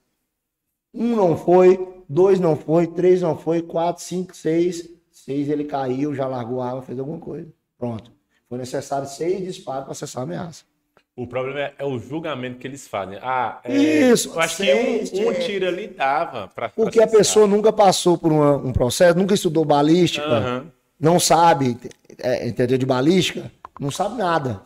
Um 0.94 1.16
não 1.16 1.36
foi, 1.36 1.80
dois 2.08 2.40
não 2.40 2.56
foi, 2.56 2.86
três 2.86 3.22
não 3.22 3.36
foi, 3.36 3.64
quatro, 3.64 4.04
cinco, 4.04 4.36
seis. 4.36 4.88
Seis 5.12 5.50
ele 5.50 5.64
caiu, 5.64 6.14
já 6.14 6.28
largou 6.28 6.62
a 6.62 6.68
arma, 6.70 6.82
fez 6.84 7.00
alguma 7.00 7.18
coisa. 7.18 7.48
Pronto. 7.80 8.12
Foi 8.48 8.58
necessário 8.60 9.08
seis 9.08 9.44
disparos 9.44 9.86
para 9.86 9.94
cessar 9.95 10.22
a 10.22 10.24
ameaça. 10.26 10.64
O 11.16 11.26
problema 11.26 11.60
é, 11.62 11.74
é 11.80 11.86
o 11.86 11.98
julgamento 11.98 12.58
que 12.60 12.68
eles 12.68 12.88
fazem. 12.88 13.18
Ah, 13.22 13.60
é, 13.64 13.76
Isso, 13.76 14.30
Eu 14.30 14.40
acho 14.40 14.56
seis, 14.58 15.10
que 15.10 15.24
um, 15.24 15.28
um 15.28 15.32
é. 15.32 15.34
tiro 15.36 15.68
ali 15.68 15.88
dava 15.88 16.48
pra. 16.48 16.70
Porque 16.70 16.98
pra 17.00 17.06
a 17.08 17.12
pessoa 17.12 17.48
nunca 17.48 17.72
passou 17.74 18.18
por 18.18 18.32
uma- 18.32 18.58
um 18.58 18.74
processo, 18.74 19.18
nunca 19.18 19.34
estudou 19.34 19.64
balística, 19.66 20.26
Aham. 20.26 20.66
não 21.00 21.20
sabe, 21.20 21.78
é, 22.19 22.48
entendeu 22.48 22.77
de 22.77 22.85
balística, 22.85 23.52
não 23.80 23.91
sabe 23.91 24.18
nada. 24.18 24.61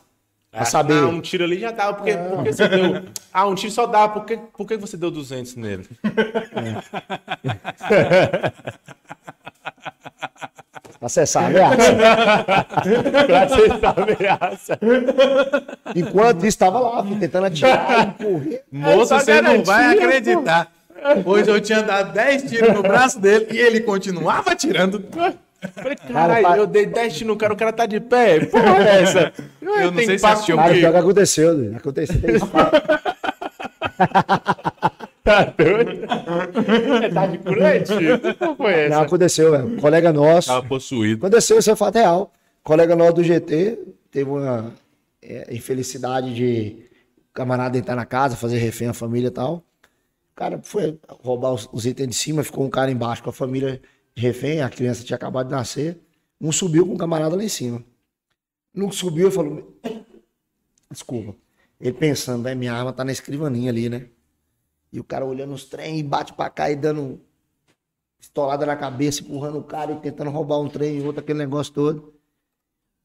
Pra 0.52 0.66
saber. 0.66 1.04
Ah, 1.04 1.08
um 1.08 1.22
tiro 1.22 1.44
ali 1.44 1.60
já 1.60 1.72
dava. 1.72 1.94
Porque, 1.94 2.16
porque 2.16 2.54
você 2.54 2.68
deu. 2.68 3.04
Ah, 3.32 3.46
um 3.48 3.54
tiro 3.54 3.72
só 3.72 3.86
dava. 3.86 4.14
Por 4.14 4.26
que, 4.26 4.38
por 4.38 4.68
que 4.68 4.78
você 4.78 4.98
deu 4.98 5.12
200 5.12 5.56
nele? 5.56 5.88
Pra 11.00 11.10
cessar 11.10 11.44
a 11.44 11.48
ameaça. 11.48 11.78
pra 13.28 13.50
cessar 13.50 13.96
a 13.96 14.04
ameaça. 14.04 14.80
Enquanto 15.96 16.38
isso, 16.40 16.48
estava 16.48 16.80
lá, 16.80 17.06
tentando 17.20 17.46
atirar 17.46 18.16
e 18.20 18.24
correr. 18.24 18.64
Moço, 18.72 19.14
você 19.14 19.42
não 19.42 19.64
vai 19.64 19.96
acreditar. 19.96 20.72
Hoje 21.24 21.50
eu 21.50 21.62
tinha 21.62 21.84
dado 21.84 22.14
10 22.14 22.44
tiros 22.50 22.74
no 22.74 22.82
braço 22.82 23.20
dele 23.20 23.48
e 23.52 23.58
ele 23.58 23.82
continuava 23.82 24.52
atirando. 24.52 25.04
Falei, 25.74 25.96
Cara, 25.98 26.14
caralho, 26.14 26.44
pa- 26.48 26.58
eu 26.58 26.68
dei 26.68 26.86
10 26.86 27.14
tiros 27.14 27.28
no 27.28 27.36
cara, 27.38 27.54
o 27.54 27.58
cara 27.58 27.74
tá 27.74 27.86
de 27.86 28.00
pé. 28.00 28.46
Porra, 28.46 28.78
é 28.88 29.02
essa? 29.02 29.34
Eu 29.62 29.86
não 29.92 29.94
Tem 29.94 30.06
sei 30.06 30.20
se 30.20 30.26
assistiu 30.26 30.56
Cara, 30.56 30.74
pior 30.74 30.92
que 30.92 30.98
aconteceu, 30.98 31.56
doido. 31.56 31.76
aconteceu. 31.78 32.16
Tá 35.24 35.44
doido? 35.44 36.06
É, 37.04 37.10
tá 37.10 37.28
de 37.28 37.38
curante? 37.40 37.92
Não 38.40 38.56
foi 38.56 38.72
Não, 38.72 38.80
essa? 38.80 39.02
aconteceu, 39.02 39.52
velho. 39.52 39.76
Colega 39.82 40.14
nosso. 40.14 40.48
Tava 40.48 40.66
possuído. 40.66 41.26
Aconteceu, 41.26 41.60
isso 41.60 41.70
é 41.70 41.76
fato 41.76 41.96
real. 41.96 42.32
Colega 42.64 42.96
nosso 42.96 43.14
do 43.16 43.24
GT 43.24 43.78
teve 44.10 44.30
uma 44.30 44.72
é, 45.22 45.54
infelicidade 45.54 46.34
de 46.34 46.86
o 47.30 47.34
camarada 47.34 47.78
entrar 47.78 47.96
na 47.96 48.06
casa, 48.06 48.36
fazer 48.38 48.58
refém 48.58 48.88
a 48.88 48.94
família 48.94 49.28
e 49.28 49.32
tal. 49.32 49.56
O 49.56 50.36
cara 50.36 50.60
foi 50.64 50.98
roubar 51.22 51.52
os, 51.54 51.68
os 51.74 51.86
itens 51.86 52.08
de 52.10 52.16
cima, 52.16 52.44
ficou 52.44 52.66
um 52.66 52.70
cara 52.70 52.90
embaixo 52.90 53.22
com 53.22 53.30
a 53.30 53.34
família 53.34 53.82
refém, 54.20 54.62
a 54.62 54.70
criança 54.70 55.04
tinha 55.04 55.16
acabado 55.16 55.48
de 55.48 55.54
nascer. 55.54 56.00
Um 56.40 56.52
subiu 56.52 56.86
com 56.86 56.94
o 56.94 56.98
camarada 56.98 57.36
lá 57.36 57.44
em 57.44 57.50
cima. 57.50 57.84
No 58.74 58.90
que 58.90 58.96
subiu, 58.96 59.32
falou: 59.32 59.76
Desculpa. 60.90 61.36
Ele 61.80 61.94
pensando, 61.94 62.44
vai, 62.44 62.56
minha 62.56 62.74
arma 62.74 62.92
tá 62.92 63.04
na 63.04 63.12
escrivaninha 63.12 63.70
ali, 63.70 63.88
né? 63.88 64.08
E 64.92 65.00
o 65.00 65.04
cara 65.04 65.26
olhando 65.26 65.54
os 65.54 65.66
trem 65.66 66.00
e 66.00 66.04
bate 66.04 66.34
pra 66.34 66.50
cá 66.50 66.72
e 66.72 66.76
dando 66.76 67.22
estolada 68.20 68.66
na 68.66 68.76
cabeça, 68.76 69.22
empurrando 69.22 69.60
o 69.60 69.64
cara 69.64 69.92
e 69.92 70.00
tentando 70.00 70.32
roubar 70.32 70.60
um 70.60 70.68
trem 70.68 70.98
e 70.98 71.02
outro, 71.02 71.22
aquele 71.22 71.38
negócio 71.38 71.72
todo. 71.72 72.14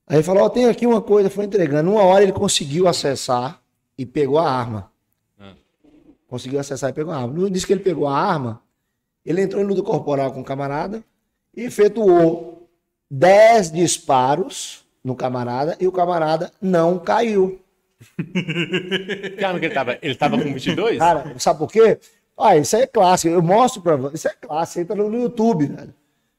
Aí 0.07 0.17
ele 0.17 0.23
falou, 0.23 0.45
ó, 0.45 0.49
tem 0.49 0.67
aqui 0.67 0.87
uma 0.87 1.03
coisa, 1.03 1.29
foi 1.29 1.45
entregando. 1.45 1.91
Uma 1.91 2.03
hora 2.03 2.23
ele 2.23 2.33
conseguiu 2.33 2.89
acessar 2.89 3.63
e 3.97 4.07
pegou 4.07 4.39
a 4.39 4.51
arma. 4.51 4.91
Ah. 5.39 5.55
Conseguiu 6.27 6.59
acessar 6.59 6.91
e 6.91 6.93
pegou 6.93 7.13
a 7.13 7.19
arma. 7.19 7.33
No 7.33 7.51
disse 7.51 7.67
que 7.67 7.73
ele 7.75 7.83
pegou 7.83 8.09
a 8.09 8.17
arma, 8.17 8.63
ele 9.25 9.43
entrou 9.43 9.63
em 9.63 9.67
luta 9.67 9.83
corporal 9.83 10.33
com 10.33 10.41
o 10.41 10.45
camarada 10.45 11.03
e 11.57 11.63
efetuou 11.65 12.69
10 13.11 13.73
disparos 13.73 14.85
no 15.05 15.15
camarada 15.15 15.77
e 15.81 15.87
o 15.87 15.93
camarada 15.93 16.51
não 16.61 16.99
caiu. 16.99 17.61
Que 18.19 19.67
ele 19.67 19.71
tava? 19.71 19.99
Ele 20.03 20.15
tava 20.15 20.37
com 20.37 20.53
22? 20.53 20.99
Cara, 20.99 21.35
sabe 21.39 21.59
por 21.61 21.71
quê? 21.71 21.99
Ah, 22.37 22.57
isso 22.57 22.75
aí 22.75 22.83
é 22.83 22.87
clássico. 22.87 23.33
Eu 23.33 23.43
mostro 23.43 23.81
pra 23.81 23.95
você. 23.97 24.17
Isso 24.17 24.29
é 24.29 24.35
clássico. 24.41 24.81
Entra 24.81 24.97
no 24.97 25.23
YouTube, 25.23 25.67
velho. 25.67 25.95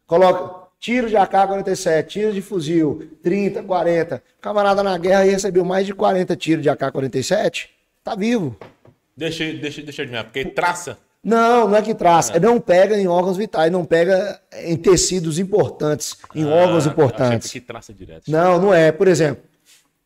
Coloca 0.05 0.63
tiro 0.79 1.07
de 1.07 1.15
AK-47, 1.15 2.07
tiro 2.07 2.33
de 2.33 2.41
fuzil, 2.41 3.09
30, 3.23 3.63
40. 3.63 4.21
Camarada 4.41 4.83
na 4.83 4.97
guerra 4.97 5.23
recebeu 5.23 5.63
mais 5.63 5.85
de 5.85 5.93
40 5.93 6.35
tiros 6.35 6.61
de 6.61 6.69
AK-47. 6.69 7.69
Tá 8.03 8.15
vivo. 8.15 8.57
Deixa, 9.15 9.45
deixa, 9.53 9.81
deixa 9.81 10.01
eu 10.01 10.03
adivinhar, 10.03 10.25
porque 10.25 10.43
traça. 10.43 10.97
Não, 11.23 11.69
não 11.69 11.77
é 11.77 11.81
que 11.81 11.93
traça. 11.95 12.33
É. 12.35 12.39
Não 12.39 12.59
pega 12.59 12.97
em 12.99 13.07
órgãos 13.07 13.37
vitais, 13.37 13.71
não 13.71 13.85
pega 13.85 14.41
em 14.63 14.75
tecidos 14.75 15.39
importantes, 15.39 16.17
em 16.35 16.45
órgãos 16.45 16.85
Ah, 16.85 16.89
importantes. 16.89 17.47
achei 17.49 17.61
que 17.61 17.67
traça 17.67 17.93
direto. 17.93 18.29
Não, 18.29 18.59
não 18.59 18.73
é. 18.73 18.91
Por 18.91 19.07
exemplo, 19.07 19.43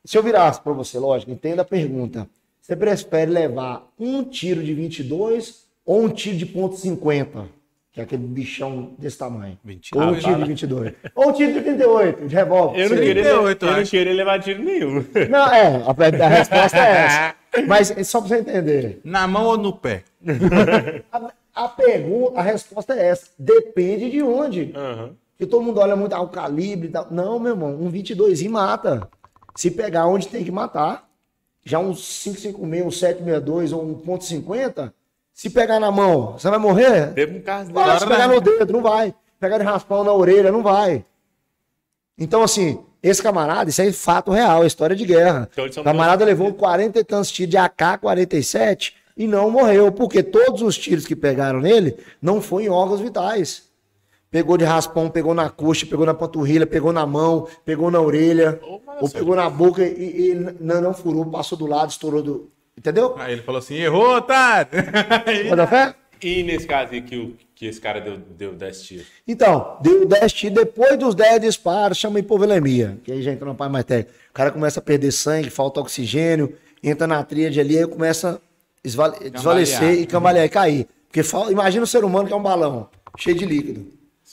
se 0.06 0.16
eu 0.18 0.22
virasse 0.22 0.62
para 0.62 0.74
você, 0.74 1.00
lógico, 1.00 1.32
entenda 1.32 1.64
a 1.64 1.66
pergunta. 1.66 2.28
Você 2.62 2.76
prefere 2.76 3.32
levar 3.32 3.88
um 4.00 4.24
tiro 4.24 4.62
de 4.64 4.74
22 4.74 5.64
ou 5.86 6.04
um 6.04 6.10
tiro 6.10 6.38
de 6.38 6.46
ponto 6.46 6.76
.50? 6.76 7.46
Que 7.98 8.02
é 8.02 8.04
aquele 8.04 8.28
bichão 8.28 8.94
desse 9.00 9.18
tamanho. 9.18 9.58
22, 9.64 10.06
ou 10.06 10.14
um 10.14 10.20
tiro 10.20 10.38
de 10.38 10.48
22. 10.50 10.94
ou 11.16 11.30
um 11.30 11.34
tiro 11.34 11.54
de 11.54 11.62
38, 11.62 12.28
de 12.28 12.36
revólver. 12.36 12.80
Eu 12.80 12.90
não, 12.92 12.98
queria, 12.98 13.24
38, 13.24 13.66
eu 13.66 13.72
não 13.72 13.84
queria 13.84 14.14
levar 14.14 14.40
tiro 14.40 14.64
nenhum. 14.64 15.06
Não, 15.32 15.52
é, 15.52 15.78
a, 15.78 16.26
a 16.26 16.30
resposta 16.30 16.78
é 16.78 16.92
essa. 16.92 17.36
Mas 17.68 17.90
é 17.90 18.04
só 18.04 18.20
para 18.20 18.28
você 18.28 18.38
entender. 18.38 19.02
Na 19.04 19.28
mão 19.28 19.46
ou 19.46 19.58
no 19.58 19.74
pé? 19.74 20.04
A, 21.12 21.32
a 21.56 21.70
pergunta, 21.70 22.40
a 22.40 22.44
resposta 22.44 22.94
é 22.94 23.08
essa. 23.08 23.32
Depende 23.40 24.12
de 24.12 24.22
onde. 24.22 24.72
Aham. 24.76 25.16
Que 25.36 25.48
todo 25.48 25.64
mundo 25.64 25.80
olha 25.80 25.96
muito 25.96 26.14
ao 26.14 26.30
calibre 26.30 26.90
e 26.90 26.92
tal. 26.92 27.08
Não, 27.10 27.40
meu 27.40 27.54
irmão, 27.54 27.82
um 27.82 27.90
22 27.90 28.44
mata. 28.44 29.10
Se 29.56 29.72
pegar 29.72 30.06
onde 30.06 30.28
tem 30.28 30.44
que 30.44 30.52
matar. 30.52 31.10
Já 31.66 31.80
um 31.80 31.96
556, 31.96 32.86
um 32.86 32.92
762 32.92 33.74
ou 33.74 33.84
um 33.84 33.96
ponto 33.96 34.24
.50, 34.24 34.94
se 35.38 35.52
pegar 35.52 35.80
na 35.80 35.92
mão, 35.92 36.32
você 36.32 36.50
vai 36.50 36.58
morrer? 36.58 37.14
Teve 37.14 37.38
um 37.38 37.42
caso 37.44 37.72
Vai, 37.72 38.00
se 38.00 38.08
pegar 38.08 38.28
no 38.28 38.42
dedo, 38.42 38.74
não 38.74 38.82
vai. 38.82 39.14
Pegar 39.40 39.60
de 39.60 39.64
raspão 39.64 40.04
na 40.04 40.12
orelha, 40.12 40.52
não 40.52 40.64
vai. 40.64 41.06
Então, 42.18 42.42
assim, 42.42 42.84
esse 43.04 43.22
camarada, 43.22 43.70
isso 43.70 43.80
é 43.80 43.92
fato 43.92 44.32
real, 44.32 44.64
é 44.64 44.66
história 44.66 44.96
de 44.96 45.06
guerra. 45.06 45.48
Então, 45.54 45.68
o 45.68 45.84
camarada 45.84 46.26
levou 46.26 46.52
40 46.56 46.98
e 46.98 47.04
tantos 47.04 47.30
tiros 47.30 47.52
de 47.52 47.56
AK-47 47.56 48.94
e 49.16 49.28
não 49.28 49.52
morreu, 49.52 49.92
porque 49.92 50.24
todos 50.24 50.64
os 50.64 50.76
tiros 50.76 51.06
que 51.06 51.16
pegaram 51.16 51.62
nele 51.62 51.96
não 52.20 52.42
foram 52.42 52.66
em 52.66 52.70
órgãos 52.70 53.00
vitais. 53.00 53.62
Pegou 54.32 54.58
de 54.58 54.66
raspão, 54.66 55.08
pegou 55.08 55.36
na 55.36 55.52
coxa, 55.52 55.86
pegou 55.86 56.04
na 56.08 56.16
panturrilha, 56.16 56.66
pegou 56.66 56.92
na 56.92 57.06
mão, 57.06 57.48
pegou 57.64 57.92
na 57.92 58.02
orelha, 58.02 58.60
mas 58.88 59.04
ou 59.04 59.10
pegou 59.12 59.36
na 59.36 59.48
boca 59.52 59.86
e, 59.86 60.32
e 60.32 60.36
não, 60.60 60.82
não 60.82 60.94
furou, 60.96 61.24
passou 61.28 61.56
do 61.56 61.68
lado, 61.68 61.92
estourou 61.92 62.24
do. 62.24 62.57
Entendeu? 62.78 63.16
Aí 63.18 63.34
ele 63.34 63.42
falou 63.42 63.60
assim, 63.60 63.76
errou, 63.76 64.16
otário. 64.18 64.70
Dar 65.56 65.68
fé? 65.68 65.96
E 66.22 66.44
nesse 66.44 66.66
caso 66.68 66.94
aí 66.94 67.02
que, 67.02 67.16
o, 67.18 67.36
que 67.56 67.66
esse 67.68 67.80
cara 67.82 68.00
deu, 68.02 68.18
deu 68.18 68.54
10 68.54 68.82
tiros? 68.84 69.06
Então, 69.28 69.78
deu 69.82 70.06
10 70.08 70.34
tiros, 70.34 70.56
depois 70.58 70.98
dos 70.98 71.14
10 71.16 71.42
disparos, 71.42 71.98
chama 71.98 72.20
hipovolemia, 72.20 72.98
que 73.04 73.12
aí 73.12 73.22
já 73.22 73.32
entra 73.32 73.46
na 73.46 73.54
parte 73.54 73.72
mais 73.72 73.86
técnica. 73.86 74.14
O 74.30 74.34
cara 74.34 74.52
começa 74.52 74.80
a 74.80 74.84
perder 74.84 75.12
sangue, 75.12 75.50
falta 75.50 75.80
oxigênio, 75.80 76.56
entra 76.84 77.06
na 77.08 77.24
tríade 77.24 77.60
ali, 77.60 77.78
aí 77.78 77.88
começa 77.88 78.36
a 78.36 78.88
esvale- 78.88 79.30
desvalecer 79.30 80.00
e 80.00 80.06
cambalear 80.08 80.46
e 80.46 80.50
cair. 80.50 80.88
Porque 81.08 81.24
fal- 81.24 81.52
imagina 81.52 81.84
o 81.84 81.88
ser 81.88 82.04
humano 82.04 82.28
que 82.28 82.34
é 82.34 82.38
um 82.38 82.42
balão, 82.44 82.90
cheio 83.18 83.36
de 83.38 83.46
líquido. 83.46 83.88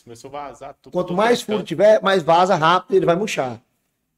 Começou 0.05 0.29
a 0.37 0.49
vazar 0.49 0.75
tudo. 0.83 0.93
Quanto 0.93 1.09
tudo 1.09 1.17
mais 1.17 1.41
furo 1.41 1.63
tiver, 1.63 2.01
mais 2.03 2.23
vaza 2.23 2.55
rápido, 2.55 2.97
ele 2.97 3.07
vai 3.07 3.17
murchar. 3.17 3.59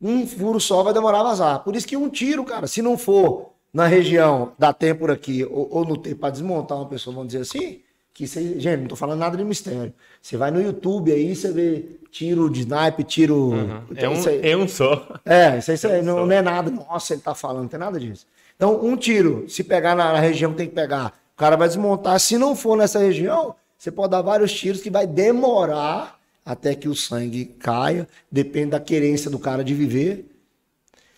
Um 0.02 0.26
furo 0.26 0.58
só 0.60 0.82
vai 0.82 0.92
demorar 0.92 1.20
a 1.20 1.24
vazar. 1.24 1.60
Por 1.60 1.76
isso 1.76 1.86
que 1.86 1.96
um 1.96 2.08
tiro, 2.08 2.44
cara, 2.44 2.66
se 2.66 2.82
não 2.82 2.98
for 2.98 3.52
na 3.72 3.86
região 3.86 4.52
da 4.58 4.72
têmpora 4.72 5.12
aqui, 5.12 5.44
ou, 5.44 5.68
ou 5.70 5.84
no 5.84 5.96
tempo 5.96 6.16
para 6.20 6.30
desmontar 6.30 6.78
uma 6.78 6.86
pessoa, 6.88 7.14
vamos 7.14 7.28
dizer 7.32 7.42
assim, 7.42 7.80
que 8.14 8.26
você, 8.26 8.58
gente, 8.58 8.80
não 8.80 8.86
tô 8.88 8.96
falando 8.96 9.18
nada 9.18 9.36
de 9.36 9.44
mistério. 9.44 9.92
Você 10.22 10.36
vai 10.38 10.50
no 10.50 10.60
YouTube 10.62 11.12
aí, 11.12 11.36
você 11.36 11.52
vê 11.52 11.84
tiro 12.10 12.48
de 12.48 12.60
snipe, 12.60 13.04
tiro. 13.04 13.52
É 13.94 14.08
um, 14.08 14.12
aí- 14.28 14.50
é 14.50 14.56
um 14.56 14.66
só. 14.66 15.06
é, 15.24 15.58
isso 15.58 15.70
aí, 15.70 15.74
isso 15.74 15.86
aí 15.86 16.02
não, 16.02 16.24
não 16.26 16.32
é 16.32 16.40
nada. 16.40 16.70
Nossa, 16.70 17.12
ele 17.12 17.20
tá 17.20 17.34
falando, 17.34 17.62
não 17.62 17.68
tem 17.68 17.78
nada 17.78 18.00
disso. 18.00 18.26
Então, 18.56 18.82
um 18.82 18.96
tiro, 18.96 19.44
se 19.50 19.62
pegar 19.62 19.94
na, 19.94 20.14
na 20.14 20.18
região 20.20 20.52
que 20.52 20.56
tem 20.56 20.68
que 20.68 20.74
pegar, 20.74 21.12
o 21.34 21.36
cara 21.36 21.56
vai 21.56 21.68
desmontar. 21.68 22.18
Se 22.18 22.38
não 22.38 22.56
for 22.56 22.74
nessa 22.74 22.98
região, 22.98 23.54
você 23.76 23.90
pode 23.90 24.12
dar 24.12 24.22
vários 24.22 24.50
tiros 24.50 24.80
que 24.80 24.88
vai 24.88 25.06
demorar 25.06 26.18
até 26.42 26.74
que 26.74 26.88
o 26.88 26.94
sangue 26.94 27.44
caia. 27.44 28.08
Depende 28.32 28.70
da 28.70 28.80
querência 28.80 29.30
do 29.30 29.38
cara 29.38 29.62
de 29.62 29.74
viver. 29.74 30.24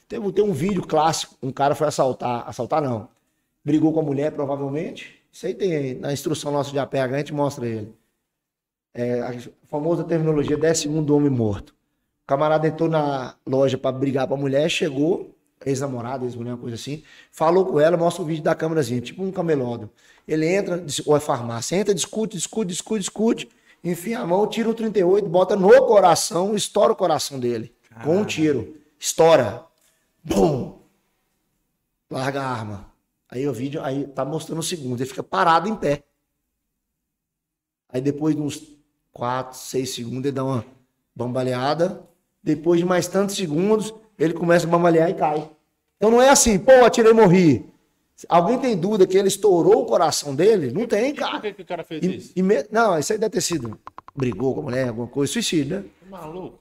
Tem, 0.09 0.33
tem 0.33 0.45
um 0.45 0.53
vídeo 0.53 0.87
clássico, 0.87 1.37
um 1.43 1.53
cara 1.53 1.75
foi 1.75 1.87
assaltar, 1.87 2.49
assaltar 2.49 2.81
não, 2.81 3.09
brigou 3.63 3.93
com 3.93 4.01
a 4.01 4.03
mulher, 4.03 4.33
provavelmente. 4.33 5.23
Isso 5.31 5.47
aí 5.47 5.55
tem 5.55 5.95
na 5.95 6.13
instrução 6.13 6.51
nossa 6.51 6.71
de 6.71 6.79
APH, 6.79 6.97
a 6.97 7.19
gente 7.19 7.35
mostra 7.35 7.67
ele. 7.67 7.95
É, 8.95 9.21
a 9.21 9.35
famosa 9.67 10.03
terminologia 10.03 10.57
10 10.57 10.79
segundo 10.79 11.15
homem 11.15 11.31
morto. 11.31 11.71
O 12.25 12.27
camarada 12.27 12.67
entrou 12.67 12.89
na 12.89 13.35
loja 13.47 13.77
pra 13.77 13.93
brigar 13.93 14.27
com 14.27 14.35
a 14.35 14.37
mulher, 14.37 14.69
chegou, 14.71 15.35
ex-namorada, 15.65 16.25
ex-mulher, 16.25 16.53
uma 16.53 16.59
coisa 16.59 16.75
assim, 16.75 17.03
falou 17.31 17.67
com 17.67 17.79
ela, 17.79 17.97
mostra 17.97 18.23
o 18.23 18.27
vídeo 18.27 18.43
da 18.43 18.55
câmerazinha, 18.55 19.01
tipo 19.01 19.23
um 19.23 19.31
camelódromo. 19.31 19.93
Ele 20.27 20.47
entra, 20.47 20.85
ou 21.07 21.17
é 21.17 21.21
farmácia, 21.21 21.77
entra, 21.77 21.95
discute, 21.95 22.37
discute, 22.37 22.69
discute, 22.69 23.01
discute, 23.01 23.49
enfia 23.85 24.21
a 24.21 24.27
mão, 24.27 24.47
tira 24.47 24.71
o 24.71 24.75
38, 24.75 25.29
bota 25.29 25.55
no 25.55 25.71
coração, 25.87 26.55
estoura 26.55 26.93
o 26.93 26.97
coração 26.97 27.39
dele. 27.39 27.73
Com 28.03 28.19
um 28.19 28.25
tiro. 28.25 28.77
Estoura. 28.99 29.68
Bum! 30.25 30.79
Larga 32.11 32.43
a 32.43 32.47
arma. 32.51 32.93
Aí 33.31 33.47
o 33.47 33.53
vídeo, 33.53 33.83
aí 33.83 34.07
tá 34.07 34.25
mostrando 34.25 34.61
o 34.61 34.63
segundo, 34.63 35.01
ele 35.01 35.09
fica 35.09 35.23
parado 35.23 35.69
em 35.69 35.77
pé. 35.77 36.03
Aí 37.91 38.01
depois 38.01 38.35
de 38.35 38.41
uns 38.41 38.77
4, 39.13 39.57
6 39.59 39.95
segundos, 39.95 40.25
ele 40.25 40.33
dá 40.33 40.45
uma 40.45 40.65
bambaleada. 41.15 42.03
Depois 42.43 42.81
de 42.81 42.87
mais 42.87 43.07
tantos 43.09 43.37
segundos, 43.37 43.93
ele 44.19 44.33
começa 44.33 44.67
a 44.67 44.71
bambalear 44.71 45.11
e 45.11 45.15
cai. 45.15 45.51
Então 45.97 46.11
não 46.11 46.23
é 46.23 46.31
assim, 46.31 46.59
pô, 46.59 46.73
atirei 46.85 47.11
e 47.11 47.15
morri. 47.15 47.67
Alguém 48.29 48.59
tem 48.59 48.77
dúvida 48.77 49.07
que 49.07 49.17
ele 49.17 49.29
estourou 49.29 49.83
o 49.83 49.87
coração 49.87 50.35
dele? 50.35 50.73
Não 50.73 50.87
tem, 50.87 51.15
Por 51.15 51.21
cara. 51.21 51.41
que, 51.41 51.53
que 51.55 51.63
o 51.63 51.67
cara 51.67 51.85
fez 51.85 52.03
E- 52.03 52.17
isso? 52.17 52.33
e 52.35 52.43
me- 52.43 52.67
Não, 52.71 52.99
isso 52.99 53.13
aí 53.13 53.19
deve 53.19 53.31
ter 53.33 53.41
sido. 53.41 53.79
Brigou 54.15 54.55
com 54.55 54.61
a 54.61 54.65
mulher, 54.65 54.89
alguma 54.89 55.07
coisa, 55.07 55.33
suicídio, 55.33 55.79
né? 55.83 55.85
Maluco. 56.11 56.59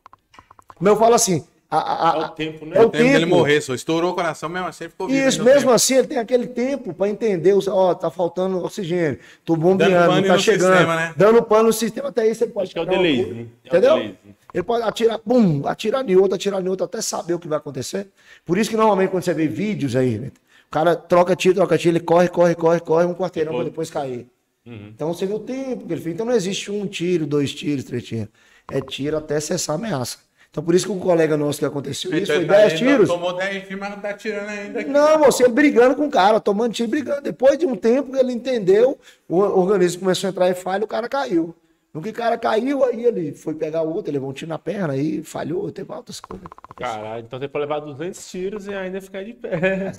Mas 0.80 0.94
eu 0.94 1.00
falo 1.00 1.16
assim. 1.16 1.48
A, 1.70 1.78
a- 1.78 2.12
a- 2.12 2.22
É 2.22 2.26
o 2.26 2.30
tempo, 2.30 2.66
né? 2.66 2.78
é 2.78 2.80
o 2.82 2.88
O 2.88 2.90
tempo 2.90 3.04
dele 3.04 3.20
tempo. 3.26 3.36
morrer, 3.36 3.60
só 3.60 3.74
estourou 3.74 4.12
o 4.12 4.16
coração 4.16 4.48
mesmo 4.48 4.68
assim, 4.68 4.86
ele 4.86 4.92
ficou 4.92 5.08
vivo. 5.08 5.28
Isso, 5.28 5.44
mesmo 5.44 5.60
tempo. 5.62 5.72
assim, 5.74 5.96
ele 5.96 6.08
tem 6.08 6.18
aquele 6.18 6.48
tempo 6.48 6.94
para 6.94 7.10
entender, 7.10 7.54
ó, 7.68 7.94
tá 7.94 8.10
faltando 8.10 8.64
oxigênio, 8.64 9.20
tô 9.44 9.54
Dando 9.56 9.62
bombeando, 9.64 10.28
tá 10.28 10.34
no 10.34 10.40
chegando, 10.40 10.72
sistema, 10.72 10.96
né? 10.96 11.14
dando 11.18 11.44
pano 11.44 11.64
no 11.68 11.74
sistema, 11.74 12.08
até 12.08 12.22
aí 12.22 12.34
você 12.34 12.48
pode... 12.48 12.66
Acho 12.68 12.74
que 12.74 12.80
é 12.80 12.82
o 12.84 12.86
delay, 12.86 13.18
coisa, 13.18 13.34
né? 13.34 13.42
É 13.42 13.44
o 13.44 13.68
Entendeu? 13.68 13.94
delay. 13.96 14.16
Ele 14.54 14.64
pode 14.64 14.84
atirar, 14.84 15.20
bum, 15.26 15.62
atirar 15.68 16.10
em 16.10 16.16
outro, 16.16 16.36
atirar 16.36 16.64
em 16.64 16.70
outro, 16.70 16.86
até 16.86 17.02
saber 17.02 17.34
o 17.34 17.40
que 17.40 17.50
vai 17.50 17.58
acontecer. 17.58 18.08
Por 18.46 18.58
isso 18.58 18.70
que 18.70 18.78
normalmente 18.78 19.10
quando 19.10 19.24
você 19.24 19.34
vê 19.34 19.46
vídeos 19.48 19.94
aí, 19.96 20.18
né, 20.18 20.32
o 20.68 20.72
cara 20.72 20.96
troca 20.96 21.36
tiro, 21.36 21.56
troca 21.56 21.78
tiro, 21.78 21.98
ele 21.98 22.04
corre, 22.04 22.30
corre, 22.30 22.56
corre, 22.56 22.80
corre, 22.80 23.06
um 23.06 23.14
quarteirão 23.14 23.54
para 23.54 23.66
depois 23.66 23.90
cair. 23.90 24.26
Uhum. 24.66 24.92
Então 24.96 25.14
você 25.14 25.26
vê 25.26 25.34
o 25.34 25.40
tempo 25.40 25.86
que 25.86 25.94
ele 25.94 26.02
fez. 26.02 26.14
Então 26.16 26.26
não 26.26 26.34
existe 26.34 26.72
um 26.72 26.86
tiro, 26.88 27.26
dois 27.28 27.54
tiros, 27.54 27.84
três 27.84 28.04
tiros. 28.06 28.28
É 28.72 28.80
tiro 28.82 29.18
até 29.18 29.38
cessar 29.42 29.76
a 29.76 29.78
ameaça. 29.80 30.20
Então 30.50 30.64
por 30.64 30.74
isso 30.74 30.86
que 30.88 30.92
o 30.92 31.00
colega 31.00 31.38
nosso 31.38 31.60
que 31.60 31.66
aconteceu 31.66 32.12
isso 32.16 32.28
foi 32.28 32.36
ele 32.38 32.46
tá 32.48 32.54
10 32.54 32.74
ainda- 32.74 32.78
tiros. 32.78 33.10
Tomou 33.10 33.34
10 33.36 33.64
tiros, 33.68 33.80
mas 33.80 34.02
tá 34.02 34.14
tirando 34.14 34.50
ainda 34.50 34.80
aqui. 34.80 34.90
Não, 34.90 35.20
você 35.20 35.44
ele 35.44 35.54
brigando 35.54 35.96
com 35.96 36.08
o 36.08 36.12
cara, 36.12 36.40
tomando 36.40 36.74
tiro 36.74 36.88
e 36.88 36.92
brigando. 36.92 37.22
Depois 37.22 37.58
de 37.58 37.66
um 37.66 37.76
tempo 37.76 38.12
que 38.12 38.18
ele 38.18 38.34
entendeu, 38.34 38.98
o 39.30 39.38
organismo 39.38 40.02
começou 40.02 40.28
a 40.28 40.32
entrar 40.32 40.50
em 40.50 40.56
falha, 40.56 40.84
o 40.84 40.88
cara 40.88 41.08
caiu. 41.08 41.56
No 41.94 42.02
que 42.04 42.10
o 42.10 42.14
cara 42.14 42.38
caiu, 42.38 42.84
aí 42.84 43.06
ele 43.06 43.34
foi 43.34 43.56
pegar 43.56 43.82
o 43.82 43.90
outro, 43.92 44.12
ele 44.12 44.18
levou 44.18 44.30
um 44.30 44.34
tiro 44.34 44.50
na 44.50 44.60
perna, 44.60 44.94
aí 44.94 45.24
falhou, 45.24 45.72
teve 45.72 45.92
altas 45.92 46.20
coisas. 46.20 46.46
Caralho, 46.76 47.26
então 47.26 47.40
você 47.40 47.48
pode 47.48 47.66
levar 47.66 47.80
200 47.80 48.30
tiros 48.30 48.68
e 48.68 48.74
ainda 48.74 49.02
ficar 49.02 49.24
de 49.24 49.34
pé. 49.34 49.94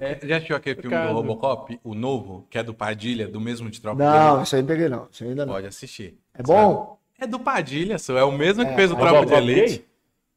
É, 0.00 0.18
já 0.26 0.36
assistiu 0.36 0.56
aquele 0.56 0.80
filme 0.80 0.90
Cara. 0.96 1.08
do 1.08 1.14
Robocop, 1.14 1.78
o 1.84 1.94
novo, 1.94 2.46
que 2.50 2.58
é 2.58 2.62
do 2.64 2.74
Padilha, 2.74 3.28
do 3.28 3.40
mesmo 3.40 3.70
de 3.70 3.80
Tropa 3.80 4.02
Não, 4.02 4.42
isso 4.42 4.56
aí 4.56 4.62
não 4.62 4.68
peguei 4.68 4.88
não. 4.88 5.06
Isso 5.10 5.22
aí 5.22 5.30
ainda 5.30 5.46
não. 5.46 5.52
Pode 5.52 5.66
assistir. 5.66 6.18
É 6.34 6.42
bom? 6.42 6.98
É 7.20 7.26
do 7.26 7.38
Padilha, 7.38 7.98
só. 7.98 8.16
É 8.16 8.24
o 8.24 8.32
mesmo 8.32 8.66
que 8.66 8.74
fez 8.74 8.90
o 8.90 8.96
Tropa 8.96 9.26
de 9.26 9.34
Elite. 9.34 9.60
gay? 9.78 9.84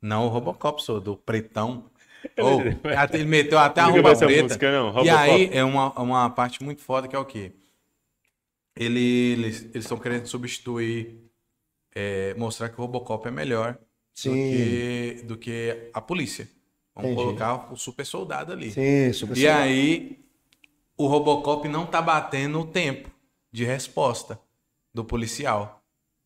Não, 0.01 0.25
o 0.25 0.29
Robocop, 0.29 0.83
sou 0.83 0.99
do 0.99 1.15
pretão. 1.15 1.85
Ou, 2.39 2.61
até- 2.97 3.17
ele 3.17 3.25
meteu 3.25 3.57
até 3.59 3.81
a 3.81 3.85
roupa 3.85 4.15
preta. 4.15 4.43
música, 4.43 4.71
não, 4.71 5.03
e 5.03 5.09
aí 5.09 5.49
é 5.51 5.63
uma, 5.63 5.91
uma 5.99 6.29
parte 6.29 6.63
muito 6.63 6.81
foda 6.81 7.07
que 7.07 7.15
é 7.15 7.19
o 7.19 7.25
quê? 7.25 7.51
Ele- 8.75 9.33
eles 9.33 9.61
eles 9.65 9.85
estão 9.85 9.97
querendo 9.97 10.25
substituir, 10.27 11.19
é, 11.93 12.33
mostrar 12.35 12.69
que 12.69 12.75
o 12.79 12.81
Robocop 12.81 13.27
é 13.27 13.31
melhor 13.31 13.77
do 14.25 14.31
que, 14.33 15.21
do 15.25 15.37
que 15.37 15.89
a 15.93 16.01
polícia. 16.01 16.47
Vamos 16.95 17.11
Entendi. 17.11 17.25
colocar 17.25 17.73
o 17.73 17.75
super 17.75 18.05
soldado 18.05 18.51
ali. 18.51 18.71
Sim, 18.71 19.11
super 19.13 19.37
E 19.37 19.47
aí, 19.47 20.19
o 20.97 21.07
Robocop 21.07 21.67
não 21.67 21.85
tá 21.85 22.01
batendo 22.01 22.59
o 22.61 22.65
tempo 22.65 23.09
de 23.51 23.63
resposta 23.65 24.39
do 24.93 25.03
policial. 25.03 25.82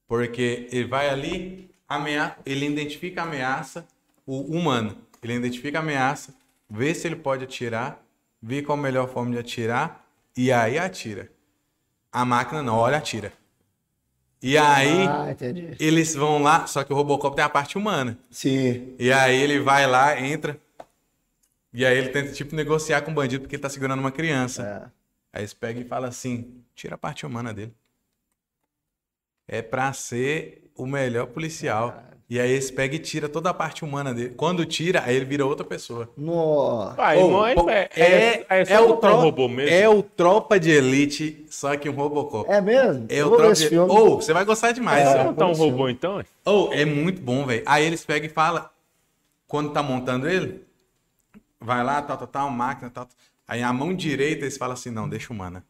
Porque 0.07 0.67
ele 0.71 0.85
vai 0.85 1.09
ali, 1.09 1.69
amea 1.87 2.37
ele 2.45 2.65
identifica 2.65 3.21
a 3.21 3.23
ameaça, 3.25 3.85
o 4.25 4.41
humano. 4.41 4.97
Ele 5.21 5.33
identifica 5.33 5.79
a 5.79 5.81
ameaça, 5.81 6.33
vê 6.69 6.93
se 6.93 7.07
ele 7.07 7.15
pode 7.15 7.43
atirar, 7.43 8.01
vê 8.41 8.61
qual 8.61 8.77
a 8.77 8.81
melhor 8.81 9.09
forma 9.09 9.31
de 9.31 9.39
atirar, 9.39 10.05
e 10.35 10.51
aí 10.51 10.77
atira. 10.77 11.29
A 12.11 12.23
máquina 12.23 12.63
não, 12.63 12.75
olha, 12.75 12.97
atira. 12.97 13.33
E 14.41 14.55
aí, 14.57 15.07
Ah, 15.07 15.35
eles 15.79 16.13
vão 16.13 16.41
lá, 16.41 16.67
só 16.67 16.83
que 16.83 16.93
o 16.93 16.95
Robocop 16.95 17.35
tem 17.35 17.43
a 17.43 17.49
parte 17.49 17.77
humana. 17.77 18.17
Sim. 18.29 18.95
E 18.99 19.11
aí 19.11 19.35
ele 19.35 19.59
vai 19.59 19.87
lá, 19.87 20.19
entra. 20.19 20.59
E 21.73 21.85
aí 21.85 21.97
ele 21.97 22.09
tenta, 22.09 22.31
tipo, 22.31 22.55
negociar 22.55 23.01
com 23.01 23.11
o 23.11 23.13
bandido 23.13 23.41
porque 23.41 23.55
ele 23.55 23.61
tá 23.61 23.69
segurando 23.69 23.99
uma 23.99 24.11
criança. 24.11 24.63
É. 24.63 25.37
Aí 25.37 25.41
eles 25.41 25.53
pegam 25.53 25.81
e 25.81 25.85
falam 25.85 26.07
assim: 26.07 26.63
tira 26.75 26.95
a 26.95 26.97
parte 26.97 27.25
humana 27.25 27.53
dele. 27.53 27.73
É 29.47 29.61
pra 29.61 29.93
ser 29.93 30.69
o 30.75 30.85
melhor 30.85 31.27
policial. 31.27 32.03
E 32.29 32.41
aí 32.41 32.51
eles 32.51 32.69
pegam 32.69 32.97
e 32.97 32.99
tira 32.99 33.29
toda 33.29 33.49
a 33.49 33.53
parte 33.53 33.85
humana 33.85 34.13
dele. 34.13 34.33
Quando 34.35 34.65
tira, 34.65 35.01
aí 35.05 35.15
ele 35.15 35.23
vira 35.23 35.45
outra 35.45 35.65
pessoa. 35.65 36.11
Nossa. 36.17 36.95
Pai, 36.95 37.17
não 37.23 37.47
é, 37.69 37.87
é, 37.95 38.01
é, 38.01 38.45
é 38.49 38.65
só 38.65 38.85
o 38.85 38.93
um 38.95 38.97
tro- 38.97 39.15
robô 39.15 39.47
mesmo. 39.47 39.73
É 39.73 39.87
o 39.87 40.03
Tropa 40.03 40.59
de 40.59 40.69
Elite, 40.69 41.45
só 41.49 41.77
que 41.77 41.87
um 41.89 41.93
Robocop. 41.93 42.49
É 42.51 42.59
mesmo? 42.59 43.05
É 43.07 43.15
Eu 43.21 43.27
o 43.27 43.37
Tropa 43.37 43.53
esse 43.53 43.69
de. 43.69 43.77
Ou, 43.79 44.19
você 44.21 44.33
vai 44.33 44.43
gostar 44.43 44.73
demais. 44.73 45.07
É, 45.07 45.21
ó. 45.21 45.23
botar 45.23 45.47
um 45.47 45.53
robô 45.53 45.87
então? 45.87 46.21
Oh, 46.43 46.69
é 46.73 46.83
muito 46.83 47.21
bom, 47.21 47.45
velho. 47.45 47.63
Aí 47.65 47.85
eles 47.85 48.03
pegam 48.03 48.29
e 48.29 48.33
falam, 48.33 48.69
quando 49.47 49.71
tá 49.71 49.81
montando 49.81 50.27
ele, 50.27 50.65
vai 51.61 51.81
lá, 51.81 52.01
tal, 52.01 52.17
tal, 52.17 52.27
tal, 52.27 52.49
máquina, 52.51 52.89
tal. 52.89 53.05
tal. 53.05 53.15
Aí 53.47 53.63
a 53.63 53.71
mão 53.71 53.93
direita 53.93 54.43
eles 54.43 54.57
falam 54.57 54.73
assim, 54.73 54.91
não, 54.91 55.07
deixa 55.07 55.31
humana. 55.31 55.63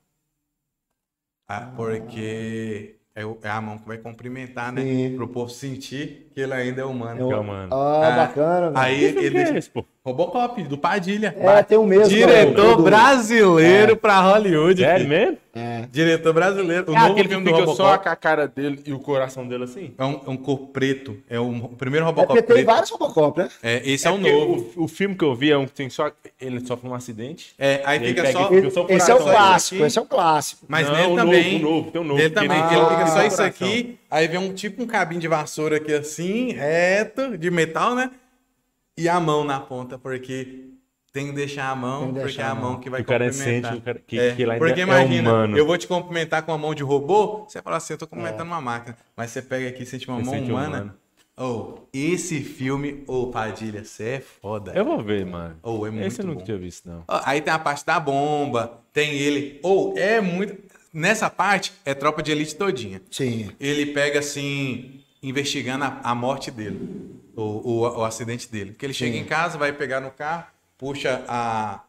Ah, 1.48 1.72
porque 1.76 2.96
é, 3.18 3.26
o- 3.26 3.40
é 3.44 3.50
a 3.50 3.62
mão 3.62 3.78
que 3.80 3.88
vai 3.88 3.98
cumprimentar, 3.98 4.72
né? 4.74 4.82
Sim. 4.84 5.16
Pro 5.16 5.28
povo 5.28 5.50
sentir 5.52 6.27
que 6.38 6.42
ele 6.42 6.54
ainda 6.54 6.84
é 6.84 6.86
humano. 6.86 7.20
Eu- 7.20 7.30
Calma. 7.30 7.68
Ah, 7.72 8.02
Ah, 8.04 8.12
bacana. 8.12 8.62
velho. 8.70 8.78
Aí 8.78 9.04
ele 9.06 9.32
que 9.32 9.38
é 9.40 9.58
esse, 9.58 9.68
pô? 9.72 9.84
Robocop, 10.06 10.62
do 10.64 10.78
Padilha. 10.78 11.36
É, 11.38 11.64
tem 11.64 11.78
o 11.80 11.84
mesmo. 11.84 12.08
Diretor 12.08 12.54
do- 12.72 12.76
do- 12.78 12.84
brasileiro 12.84 13.98
pra 13.98 14.22
Hollywood. 14.22 14.80
Sério 14.82 15.06
filho. 15.06 15.10
mesmo? 15.10 15.38
Diretor 15.92 16.34
brasileiro. 16.34 16.92
O 16.92 16.96
É 16.96 17.00
novo 17.00 17.12
aquele 17.14 17.28
filme 17.30 17.44
que 17.46 17.52
do 17.52 17.58
fica 17.58 17.72
só 17.74 17.84
Robocop. 17.84 18.04
com 18.04 18.10
a 18.10 18.16
cara 18.16 18.48
dele 18.48 18.80
e 18.86 18.94
o 18.94 19.00
coração 19.00 19.48
dele 19.48 19.64
assim? 19.64 19.94
É 19.98 20.06
um, 20.06 20.22
é 20.28 20.30
um 20.30 20.38
cor 20.38 20.60
preto. 20.68 21.18
É 21.28 21.40
o, 21.40 21.50
o 21.50 21.70
primeiro 21.70 22.06
É 22.06 22.08
Robocop 22.08 22.36
tem 22.36 22.44
preto. 22.44 22.66
vários 22.68 22.90
Robocop, 22.92 23.40
né? 23.40 23.50
É, 23.64 23.82
esse 23.90 24.08
é, 24.08 24.12
o 24.12 24.14
porque 24.20 24.32
novo. 24.32 24.70
O, 24.78 24.84
o 24.84 24.88
filme 24.88 25.16
que 25.16 25.26
eu 25.26 25.34
vi 25.36 25.52
é 25.52 25.58
um 25.58 25.66
que 25.66 25.72
tem 25.74 25.90
só. 25.90 26.12
Ele 26.40 26.64
sofre 26.66 26.88
um 26.88 26.94
acidente. 26.94 27.54
É, 27.58 27.82
aí 27.84 28.00
fica 28.00 28.22
pega 28.22 28.32
só. 28.40 28.46
e 28.54 28.56
fica 28.58 28.70
só 28.70 28.86
o 28.86 28.92
Esse 28.92 29.12
é 29.12 29.16
o 29.16 29.18
clássico, 29.20 29.84
esse 29.86 29.98
é 29.98 30.02
o 30.02 30.06
clássico. 30.06 30.66
Mas 30.70 30.88
Não, 30.88 30.94
nele 30.94 31.06
o 31.08 31.10
novo, 31.10 31.26
também. 31.26 31.56
o 31.58 31.60
novo, 31.62 31.92
tem 31.92 32.02
um 32.02 32.04
novo. 32.06 32.22
Que 32.22 32.30
também. 32.30 32.58
ele- 32.58 32.76
Ele 32.76 32.86
fica 32.86 33.08
só 33.08 33.26
isso 33.26 33.42
aqui. 33.42 33.98
Aí 34.10 34.26
vem 34.28 34.40
um 34.40 34.54
tipo 34.54 34.82
um 34.82 34.88
cabinho 34.88 35.20
de 35.20 35.28
vassoura 35.28 35.78
aqui 35.78 35.92
assim, 35.94 36.27
reto, 36.52 37.38
de 37.38 37.50
metal, 37.52 37.96
né? 37.96 38.12
E 38.98 39.08
a 39.08 39.20
mão 39.20 39.44
na 39.44 39.60
ponta, 39.60 39.98
porque 39.98 40.66
tem 41.14 41.28
que 41.28 41.34
deixar 41.34 41.70
a 41.70 41.76
mão, 41.76 42.00
que 42.00 42.06
porque 42.14 42.24
deixar 42.26 42.44
é 42.44 42.46
a 42.46 42.56
mão 42.56 42.72
mão. 42.74 42.80
que 42.80 42.90
vai 42.90 43.02
O 43.02 43.06
cara 43.06 43.26
é 43.26 43.30
cumprimentar. 43.30 43.72
sente, 43.72 43.82
o 43.82 43.86
cara- 43.86 44.02
que- 44.06 44.20
É, 44.20 44.36
que 44.36 44.46
lá 44.46 44.54
ainda 44.56 44.66
porque 44.66 44.80
é 44.82 44.84
imagina, 44.84 45.30
humano. 45.34 45.58
eu 45.58 45.66
vou 45.66 45.78
te 45.78 45.88
cumprimentar 45.88 46.44
com 46.44 46.52
a 46.52 46.58
mão 46.58 46.74
de 46.76 46.84
robô, 46.84 47.46
você 47.48 47.62
fala 47.62 47.78
assim, 47.78 47.94
eu 47.94 47.98
tô 47.98 48.08
cumprimentando 48.08 48.46
uma 48.46 48.62
máquina. 48.62 48.98
Mas 49.16 49.32
você 49.32 49.42
pega 49.42 49.70
aqui 49.70 49.84
e 49.84 49.86
sente 49.86 50.08
uma 50.08 50.18
Você 50.18 50.24
mão 50.26 50.34
sente 50.34 50.52
humana. 50.52 50.78
humano. 50.78 50.94
Oh, 51.40 51.82
esse 51.94 52.42
filme, 52.42 53.04
ô 53.06 53.28
Padilha, 53.28 53.84
você 53.86 54.04
é 54.04 54.20
foda. 54.20 54.74
Eu 54.74 54.84
vou 54.84 55.04
ver, 55.04 55.24
mano. 55.24 55.56
Oh, 55.62 55.86
é 55.86 55.92
muito 55.92 56.08
Esse 56.08 56.22
eu 56.22 56.26
nunca 56.26 56.40
bom. 56.40 56.46
tinha 56.46 56.58
visto, 56.58 56.90
não. 56.90 57.04
Ó, 57.08 57.22
Aí 57.26 57.42
tem 57.42 57.54
a 57.54 57.60
parte 57.60 57.86
da 57.86 58.00
bomba, 58.00 58.80
tem 58.92 59.12
ele. 59.14 59.60
Ou 59.62 59.96
é 59.96 60.20
muito. 60.20 60.58
Nessa 60.92 61.30
parte 61.30 61.74
é 61.86 61.94
tropa 61.94 62.24
de 62.24 62.32
elite 62.32 62.56
todinha. 62.56 63.00
Sim. 63.12 63.52
Ele 63.60 63.86
pega 63.88 64.18
assim, 64.18 64.97
investigando 65.22 65.84
a, 65.86 66.00
a 66.04 66.16
morte 66.16 66.52
dele, 66.52 67.20
o, 67.36 67.42
o, 67.42 67.80
o 68.00 68.04
acidente 68.04 68.52
dele. 68.52 68.72
Porque 68.72 68.86
ele 68.86 68.94
chega 68.94 69.16
em 69.18 69.26
casa, 69.26 69.58
vai 69.58 69.72
pegar 69.74 70.00
no 70.00 70.12
carro, 70.12 70.46
puxa 70.78 71.24
a, 71.28 71.82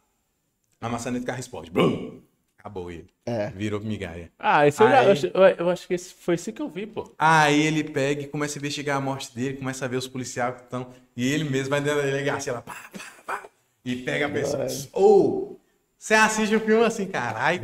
a 0.80 0.88
maçaneta 0.88 1.24
do 1.24 1.26
carro 1.26 1.40
explode. 1.40 1.70
Blum! 1.70 2.20
Acabou 2.59 2.90
ele. 2.90 3.09
É. 3.24 3.50
Virou 3.50 3.80
migalha. 3.80 4.32
Ah, 4.38 4.66
esse 4.66 4.82
eu, 4.82 4.88
já, 4.88 4.98
Aí- 4.98 5.06
eu, 5.06 5.12
acho- 5.12 5.26
eu, 5.28 5.42
eu 5.42 5.70
acho 5.70 5.86
que 5.86 5.94
esse 5.94 6.12
foi 6.12 6.34
esse 6.34 6.52
que 6.52 6.60
eu 6.60 6.68
vi, 6.68 6.86
pô. 6.86 7.12
Aí 7.16 7.60
ele 7.60 7.84
pega 7.84 8.22
e 8.22 8.26
começa 8.26 8.59
a 8.59 8.60
investigar 8.60 8.96
a 8.96 9.00
morte 9.00 9.32
dele, 9.34 9.56
começa 9.59 9.84
a 9.84 9.88
ver 9.88 9.96
os 9.96 10.09
policiais 10.09 10.56
que 10.56 10.62
estão. 10.62 10.88
E 11.16 11.26
ele 11.32 11.44
mesmo 11.44 11.70
vai 11.70 11.80
dentro 11.80 12.00
da 12.00 12.05
delegacia 12.06 12.52
lá, 12.52 12.60
pá, 12.60 12.76
pá, 12.92 13.22
pá, 13.24 13.42
e 13.84 13.96
pega 13.96 14.26
a 14.26 14.28
pessoa. 14.30 14.66
Ou 14.92 15.60
você 15.98 16.14
assiste 16.14 16.54
o 16.54 16.60
filme 16.60 16.84
assim, 16.84 17.06
caralho. 17.06 17.60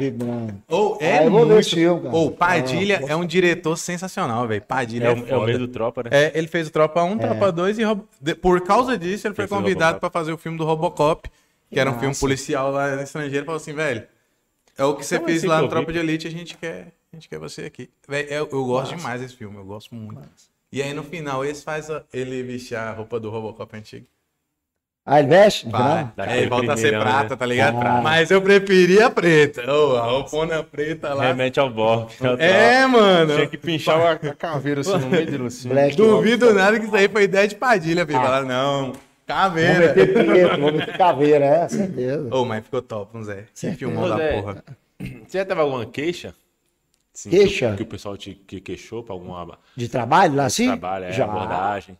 Ou 0.68 0.98
é 1.00 1.18
Ah, 1.18 1.30
vou 1.30 1.46
ver 1.46 1.54
muito. 1.54 1.70
filme. 1.70 2.08
Ou 2.12 2.32
Padilha 2.32 3.00
é 3.06 3.14
um 3.14 3.24
diretor 3.24 3.76
sensacional, 3.76 4.46
velho. 4.48 4.60
Padilha 4.62 5.04
É, 5.04 5.08
é, 5.08 5.12
o- 5.14 5.28
é 5.28 5.36
o 5.36 5.42
meio 5.44 5.58
do 5.60 5.68
tropa, 5.68 6.02
né? 6.02 6.10
É, 6.12 6.32
ele 6.36 6.48
fez 6.48 6.66
o 6.66 6.70
Tropa 6.70 7.02
1, 7.04 7.16
Tropa 7.18 7.52
2 7.52 7.78
e 7.78 7.84
Robo- 7.84 8.08
por 8.42 8.60
causa 8.62 8.98
disso 8.98 9.26
ele 9.28 9.34
foi 9.34 9.46
fez 9.46 9.50
convidado 9.60 10.00
pra 10.00 10.10
fazer 10.10 10.32
o 10.32 10.36
filme 10.38 10.58
do 10.58 10.64
Robocop, 10.64 11.30
que 11.70 11.78
era 11.78 11.88
um 11.90 11.94
filme 11.94 12.08
massa. 12.08 12.20
policial 12.20 12.72
lá 12.72 12.96
no 12.96 13.02
estrangeiro, 13.02 13.46
falou 13.46 13.56
assim, 13.60 13.72
velho, 13.72 14.04
é 14.76 14.84
o 14.84 14.94
que 14.96 15.04
você 15.06 15.20
fez 15.20 15.44
lá 15.44 15.56
que 15.58 15.62
no 15.62 15.68
Tropa 15.68 15.92
de 15.92 15.98
Elite, 16.00 16.26
a 16.26 16.30
gente 16.30 16.56
quer, 16.58 16.92
a 17.12 17.16
gente 17.16 17.28
quer 17.28 17.38
você 17.38 17.62
aqui. 17.62 17.88
Véi, 18.08 18.26
eu, 18.30 18.48
eu 18.50 18.64
gosto 18.64 18.96
demais 18.96 19.20
desse 19.20 19.36
filme, 19.36 19.56
eu 19.56 19.64
gosto 19.64 19.94
muito. 19.94 20.20
E 20.72 20.82
aí 20.82 20.92
no 20.92 21.04
final 21.04 21.44
esse 21.44 21.62
faz 21.62 21.88
a- 21.88 22.02
ele 22.12 22.42
vestir 22.42 22.74
a 22.76 22.90
roupa 22.92 23.20
do 23.20 23.30
Robocop 23.30 23.76
antigo. 23.76 24.06
Ah, 25.06 25.18
ele 25.18 25.28
veste? 25.28 25.68
Vai. 25.68 26.10
É, 26.16 26.46
volta 26.46 26.72
a 26.72 26.76
ser 26.78 26.88
primeirão, 26.88 27.02
prata, 27.02 27.28
né? 27.30 27.36
tá 27.36 27.44
ligado? 27.44 27.76
Ah. 27.78 28.00
Mas 28.02 28.30
eu 28.30 28.40
preferia 28.40 29.06
a 29.06 29.10
preta. 29.10 29.70
Ô, 29.70 29.96
a 29.98 30.02
roupona 30.06 30.62
preta 30.62 31.12
lá. 31.12 31.24
Remete 31.24 31.60
ao 31.60 31.68
Bob. 31.68 32.10
É, 32.38 32.86
mano. 32.86 33.34
Tinha 33.34 33.46
que 33.46 33.58
pinchar 33.58 34.00
a, 34.00 34.12
a 34.12 34.34
caveira 34.34 34.80
assim 34.80 34.96
no 34.96 35.08
meio. 35.08 35.46
Assim. 35.46 35.68
Black. 35.70 35.94
Duvido 35.94 36.54
nada 36.54 36.80
que 36.80 36.86
isso 36.86 36.96
aí 36.96 37.06
foi 37.06 37.24
ideia 37.24 37.46
de 37.46 37.54
Padilha, 37.54 38.06
filho. 38.06 38.18
Ah. 38.18 38.22
Falaram, 38.22 38.46
não, 38.48 38.92
caveira. 39.26 39.88
meter 39.88 40.12
preto, 40.14 40.50
vamos 40.60 40.72
meter 40.72 40.96
caveira, 40.96 41.44
é, 41.44 41.68
certeza. 41.68 42.34
Ô, 42.34 42.44
mas 42.46 42.64
ficou 42.64 42.80
top, 42.80 43.10
não 43.14 43.22
Zé. 43.24 43.44
Certeza. 43.52 43.78
filmão 43.78 44.08
da 44.08 44.16
porra. 44.16 44.64
Você 44.98 45.38
já 45.38 45.44
teve 45.44 45.60
alguma 45.60 45.84
queixa? 45.84 46.34
Assim, 47.14 47.30
Queixa? 47.30 47.70
Que, 47.72 47.76
que 47.76 47.82
o 47.82 47.86
pessoal 47.86 48.16
te 48.16 48.34
que 48.34 48.60
queixou 48.60 49.02
pra 49.04 49.14
alguma 49.14 49.58
De 49.76 49.88
trabalho 49.88 50.34
lá 50.34 50.46
assim? 50.46 50.66
trabalho, 50.66 51.04
é, 51.04 51.12
Já. 51.12 51.24
abordagem? 51.24 51.96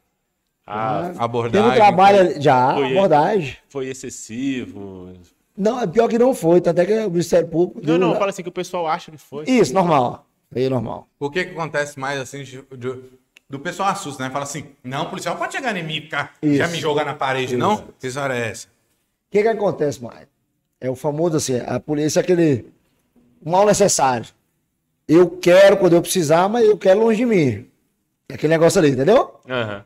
Ah, 0.67 1.13
Abordagem. 1.19 1.63
Teve 1.69 1.73
um 1.75 1.77
trabalho, 1.77 2.41
já, 2.41 2.75
Foi 2.75 2.91
abordagem. 2.91 3.57
foi 3.69 3.87
excessivo? 3.89 5.13
Não, 5.57 5.81
é 5.81 5.87
pior 5.87 6.09
que 6.09 6.19
não 6.19 6.35
foi, 6.35 6.61
tanto 6.61 6.81
é 6.81 6.87
que 6.87 6.93
o 7.01 7.11
Ministério 7.11 7.47
Público... 7.49 7.81
Não, 7.81 7.87
deu- 7.87 7.99
não, 7.99 8.15
fala 8.17 8.31
assim 8.31 8.43
que 8.43 8.49
o 8.49 8.53
pessoal 8.53 8.87
acha 8.87 9.11
que 9.11 9.19
foi. 9.19 9.45
Isso, 9.47 9.73
normal. 9.75 10.27
Aí, 10.55 10.69
normal. 10.69 11.07
O 11.19 11.31
que 11.31 11.45
que 11.45 11.51
acontece 11.53 11.99
mais, 11.99 12.19
assim, 12.19 12.43
de- 12.43 12.63
de- 12.77 13.03
do 13.49 13.59
pessoal 13.61 13.91
assusta, 13.91 14.23
né? 14.25 14.31
Fala 14.31 14.45
assim, 14.45 14.67
não, 14.83 15.05
o 15.05 15.11
policial 15.11 15.37
pode 15.37 15.53
chegar 15.53 15.77
em 15.77 15.83
mim, 15.83 16.01
ficar, 16.01 16.33
já 16.43 16.65
Isso. 16.65 16.73
me 16.73 16.79
jogar 16.81 17.05
na 17.05 17.15
parede, 17.15 17.57
não? 17.57 17.85
Que 18.01 18.07
história 18.07 18.33
é 18.35 18.49
essa? 18.51 18.67
O 18.69 18.71
que 19.31 19.43
que 19.43 19.49
acontece 19.49 20.03
mais? 20.03 20.27
É 20.81 20.89
o 20.91 20.97
famoso 20.97 21.37
assim, 21.37 21.61
a 21.67 21.79
polícia 21.79 22.21
é 22.21 22.23
aquele 22.23 22.67
mal 23.45 23.67
necessário. 23.67 24.27
Eu 25.07 25.29
quero 25.31 25.77
quando 25.77 25.93
eu 25.93 26.03
precisar, 26.03 26.49
mas 26.49 26.65
eu 26.67 26.79
quero 26.79 27.01
longe 27.01 27.19
de 27.19 27.27
mim. 27.27 27.67
É 28.29 28.35
aquele 28.35 28.53
negócio 28.53 28.79
ali, 28.81 28.91
entendeu? 28.91 29.39
Aham. 29.49 29.85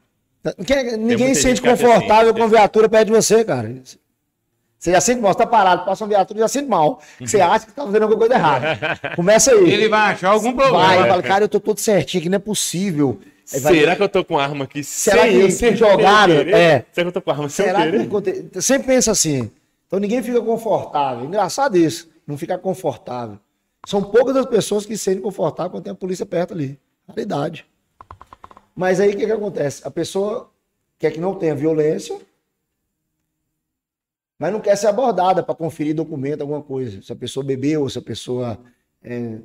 Ninguém, 0.57 0.97
ninguém 0.97 1.35
se 1.35 1.43
sente 1.43 1.61
acha 1.61 1.71
confortável 1.87 2.31
assim, 2.31 2.39
com 2.39 2.45
a 2.45 2.49
viatura 2.49 2.89
perto 2.89 3.07
de 3.07 3.13
você, 3.13 3.45
cara. 3.45 3.75
Você 4.79 4.93
já 4.93 5.01
sente 5.01 5.21
mal, 5.21 5.33
você 5.33 5.39
tá 5.39 5.47
parado, 5.47 5.85
passa 5.85 6.05
uma 6.05 6.09
viatura, 6.09 6.39
já 6.41 6.49
sente 6.49 6.69
mal. 6.69 7.01
Você 7.21 7.41
acha 7.41 7.67
que 7.67 7.73
tá 7.73 7.85
fazendo 7.85 8.03
alguma 8.03 8.19
coisa 8.19 8.35
errada. 8.35 8.79
Começa 9.17 9.51
aí. 9.53 9.71
Ele 9.73 9.89
vai 9.89 10.13
achar 10.13 10.31
algum 10.31 10.53
problema. 10.55 10.79
vai, 10.87 11.09
fala, 11.09 11.23
cara, 11.23 11.45
eu 11.45 11.49
tô 11.49 11.59
todo 11.59 11.79
certinho 11.81 12.21
aqui, 12.21 12.29
não 12.29 12.37
é 12.37 12.39
possível. 12.39 13.19
Vai- 13.61 13.75
Será 13.75 13.97
que 13.97 14.03
eu 14.03 14.09
tô 14.09 14.23
com 14.25 14.39
arma 14.39 14.65
aqui 14.67 14.85
Será 14.85 15.23
sem 15.23 15.33
que 15.33 15.41
eu- 15.41 15.51
sem 15.51 15.75
jogaram? 15.75 16.35
eu? 16.35 16.57
É. 16.57 16.85
Será 16.93 17.05
que 17.05 17.09
eu 17.09 17.13
tô 17.13 17.23
com 17.23 17.31
arma 17.31 17.49
sem 17.49 17.67
eu 17.67 17.73
Será 17.75 17.91
que 17.91 17.97
aconte- 17.97 18.51
Sempre 18.61 18.87
pensa 18.89 19.11
assim. 19.11 19.51
Então 19.87 19.99
ninguém 19.99 20.23
fica 20.23 20.41
confortável. 20.41 21.25
Engraçado 21.25 21.77
isso, 21.77 22.09
não 22.27 22.37
ficar 22.37 22.59
confortável. 22.59 23.39
São 23.87 24.03
poucas 24.03 24.37
as 24.37 24.45
pessoas 24.47 24.85
que 24.85 24.97
se 24.99 25.05
sentem 25.05 25.23
confortáveis 25.23 25.73
quando 25.73 25.85
tem 25.85 25.93
a 25.93 25.97
polícia 25.97 26.27
perto 26.27 26.53
ali. 26.53 26.79
Raridade. 27.09 27.65
Mas 28.79 29.01
aí 29.01 29.13
o 29.13 29.17
que, 29.17 29.27
que 29.27 29.33
acontece? 29.33 29.85
A 29.85 29.91
pessoa 29.91 30.53
quer 31.01 31.11
que 31.11 31.19
não 31.19 31.35
tenha 31.35 31.53
violência, 31.53 32.17
mas 34.39 34.53
não 34.53 34.61
quer 34.61 34.77
ser 34.77 34.87
abordada 34.87 35.43
para 35.43 35.53
conferir 35.53 35.97
documento, 35.97 36.43
alguma 36.43 36.63
coisa. 36.63 37.03
Se 37.03 37.13
a 37.13 37.17
pessoa 37.17 37.45
bebeu, 37.45 37.89
se 37.89 37.99
a 37.99 38.03
pessoa 38.03 38.57
é, 39.03 39.41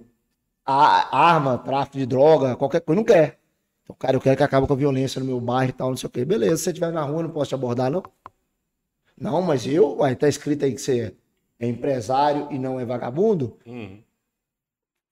arma, 0.63 1.57
tráfico 1.57 1.97
de 1.97 2.05
droga, 2.05 2.55
qualquer 2.55 2.81
coisa, 2.81 2.95
não 2.95 3.03
quer. 3.03 3.39
Então, 3.81 3.95
cara, 3.95 4.15
eu 4.15 4.21
quero 4.21 4.37
que 4.37 4.43
acabe 4.43 4.67
com 4.67 4.73
a 4.73 4.77
violência 4.77 5.19
no 5.19 5.25
meu 5.25 5.41
bairro 5.41 5.71
e 5.71 5.73
tal, 5.73 5.89
não 5.89 5.97
sei 5.97 6.05
o 6.05 6.11
quê. 6.11 6.23
Beleza, 6.23 6.57
se 6.57 6.65
você 6.65 6.69
estiver 6.69 6.91
na 6.91 7.01
rua, 7.01 7.21
eu 7.21 7.23
não 7.23 7.31
posso 7.31 7.49
te 7.49 7.55
abordar, 7.55 7.89
não? 7.89 8.03
Não, 9.17 9.41
mas 9.41 9.65
eu, 9.65 9.97
uai, 9.97 10.15
tá 10.15 10.29
escrito 10.29 10.63
aí 10.63 10.75
que 10.75 10.81
você 10.81 11.11
é 11.59 11.67
empresário 11.67 12.49
e 12.51 12.59
não 12.59 12.79
é 12.79 12.85
vagabundo. 12.85 13.57
Uhum. 13.65 13.99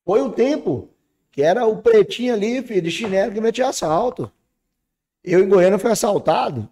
Foi 0.05 0.21
um 0.21 0.29
tempo 0.29 0.89
que 1.31 1.41
era 1.41 1.65
o 1.65 1.77
pretinho 1.77 2.33
ali, 2.33 2.61
filho, 2.61 2.81
de 2.81 2.91
chinelo 2.91 3.31
que 3.31 3.39
metia 3.41 3.67
assalto. 3.69 4.31
Eu 5.23 5.43
em 5.43 5.47
Goiânia 5.47 5.77
fui 5.79 5.91
assaltado, 5.91 6.67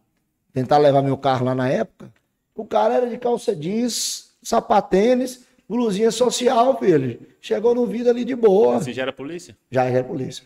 tentar 0.53 0.77
levar 0.77 1.01
meu 1.01 1.17
carro 1.17 1.45
lá 1.45 1.55
na 1.55 1.69
época. 1.69 2.11
O 2.55 2.65
cara 2.65 2.95
era 2.95 3.09
de 3.09 3.17
calça 3.17 3.55
jeans, 3.55 4.35
sapatênis, 4.41 5.45
blusinha 5.67 6.11
social, 6.11 6.77
filho. 6.77 7.19
Chegou 7.39 7.73
no 7.73 7.85
vidro 7.85 8.09
ali 8.09 8.25
de 8.25 8.35
boa. 8.35 8.79
Você 8.79 8.91
já 8.91 9.03
era 9.03 9.13
polícia? 9.13 9.55
Já 9.71 9.85
era 9.85 10.03
polícia. 10.03 10.43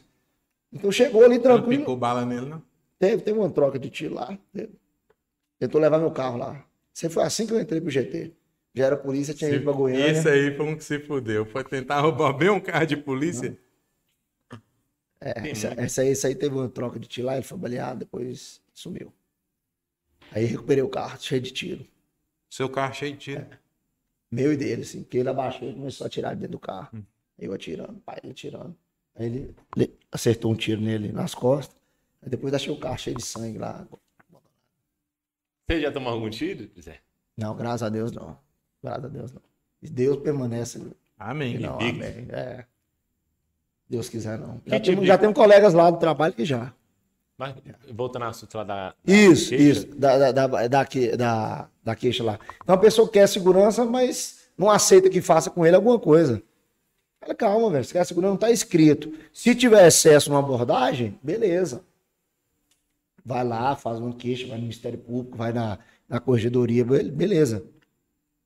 Então 0.72 0.92
chegou 0.92 1.24
ali 1.24 1.36
Não 1.36 1.42
tranquilo. 1.44 1.80
picou 1.82 1.96
bala 1.98 2.26
nele, 2.26 2.46
não? 2.48 2.62
Teve, 3.00 3.22
teve 3.24 3.38
uma 3.40 3.50
troca 3.50 3.80
de 3.80 3.90
tiro 3.90 4.16
lá. 4.16 4.38
teve. 4.54 4.70
Tentou 5.60 5.80
levar 5.80 5.98
meu 5.98 6.12
carro 6.12 6.38
lá. 6.38 6.64
Você 6.94 7.10
foi 7.10 7.24
assim 7.24 7.48
que 7.48 7.54
eu 7.54 7.60
entrei 7.60 7.80
pro 7.82 7.90
GT. 7.90 8.32
Já 8.76 8.86
era 8.88 8.98
polícia, 8.98 9.34
tinha 9.34 9.50
ido 9.52 9.64
pra 9.64 9.74
Goiânia. 9.74 10.08
Esse 10.12 10.28
aí 10.28 10.56
foi 10.56 10.66
um 10.66 10.76
que 10.76 10.84
se 10.84 11.00
fudeu. 11.00 11.46
Foi 11.46 11.64
tentar 11.64 12.00
roubar 12.02 12.34
bem 12.34 12.50
um 12.50 12.60
carro 12.60 12.86
de 12.86 12.98
polícia. 12.98 13.58
É, 15.24 15.50
essa, 15.50 15.68
essa 15.78 16.02
aí, 16.02 16.10
essa 16.10 16.28
aí 16.28 16.36
teve 16.36 16.54
uma 16.54 16.68
troca 16.68 17.00
de 17.00 17.08
tiro 17.08 17.28
lá, 17.28 17.36
ele 17.36 17.44
foi 17.44 17.58
baleado, 17.58 18.00
depois 18.00 18.62
sumiu. 18.74 19.14
Aí 20.34 20.44
recuperei 20.44 20.84
o 20.84 20.90
carro, 20.90 21.18
cheio 21.22 21.40
de 21.40 21.52
tiro. 21.52 21.88
Seu 22.50 22.68
carro 22.68 22.94
cheio 22.94 23.14
de 23.14 23.20
tiro. 23.20 23.48
Meu 24.30 24.52
e 24.52 24.58
dele, 24.58 24.82
assim, 24.82 25.02
porque 25.04 25.20
ele 25.20 25.30
abaixou 25.30 25.70
e 25.70 25.74
começou 25.74 26.04
a 26.04 26.08
atirar 26.08 26.34
de 26.34 26.42
dentro 26.42 26.54
do 26.54 26.60
carro. 26.60 27.06
Eu 27.40 27.54
atirando, 27.54 28.02
pai, 28.02 28.20
ele 28.22 28.32
atirando. 28.32 28.76
Aí 29.16 29.28
ele, 29.28 29.56
ele 29.78 29.98
acertou 30.12 30.52
um 30.52 30.56
tiro 30.56 30.82
nele 30.82 31.12
nas 31.12 31.34
costas. 31.34 31.78
Aí 32.22 32.30
depois 32.30 32.54
achei 32.54 32.74
o 32.74 32.80
carro 32.80 32.98
cheio 32.98 33.16
de 33.16 33.24
sangue 33.24 33.58
lá. 33.58 33.88
Você 35.66 35.80
já 35.80 35.92
tomou 35.92 36.12
algum 36.12 36.30
tiro, 36.30 36.70
Zé? 36.82 37.00
Não, 37.38 37.56
graças 37.56 37.84
a 37.84 37.90
Deus 37.90 38.12
não. 38.12 38.38
Graças 38.82 39.06
a 39.06 39.08
Deus 39.08 39.32
não. 39.32 39.42
E 39.82 39.90
Deus 39.90 40.18
permanece. 40.18 40.82
Amém. 41.18 41.60
Não, 41.60 41.76
amém. 41.76 42.28
É. 42.30 42.66
Deus 43.96 44.10
quiser 44.10 44.38
não. 44.40 44.62
Já, 44.66 44.80
tem, 44.80 44.96
de- 45.00 45.06
já 45.06 45.18
tem 45.18 45.32
colegas 45.32 45.74
lá 45.74 45.90
do 45.92 45.98
trabalho 45.98 46.34
que 46.34 46.44
já. 46.46 46.74
Mas, 47.38 47.56
voltando 47.92 48.24
ao 48.24 48.30
assunto 48.30 48.56
lá 48.56 48.64
da. 48.64 48.90
da 48.90 48.96
Isso, 49.06 49.50
queixa, 49.50 49.64
isso. 49.88 49.96
Da, 49.98 50.18
da, 50.18 50.32
da, 50.32 50.48
da, 50.68 50.84
da, 51.18 51.70
da 51.84 51.96
queixa 51.96 52.24
lá. 52.24 52.40
Então 52.64 52.76
a 52.76 52.78
pessoa 52.78 53.08
quer 53.10 53.28
segurança, 53.28 53.86
mas 53.86 54.50
não 54.58 54.70
aceita 54.70 55.10
que 55.10 55.22
faça 55.22 55.50
com 55.50 55.66
ele 55.66 55.76
alguma 55.76 56.00
coisa. 56.00 56.42
Fala, 57.20 57.34
calma, 57.36 57.70
velho. 57.72 57.84
Você 57.84 57.94
quer 57.94 58.06
segurança, 58.06 58.30
não 58.30 58.36
está 58.36 58.52
escrito. 58.52 59.12
Se 59.34 59.56
tiver 59.56 59.88
excesso 59.88 60.30
numa 60.30 60.40
abordagem, 60.40 61.18
beleza. 61.24 61.84
Vai 63.26 63.44
lá, 63.44 63.76
faz 63.76 64.00
uma 64.00 64.14
queixa, 64.14 64.48
vai 64.48 64.58
no 64.58 64.64
Ministério 64.64 65.00
Público, 65.00 65.38
vai 65.38 65.54
na, 65.54 65.80
na 66.10 66.20
corregedoria, 66.20 66.84
be- 66.84 67.04
beleza. 67.10 67.64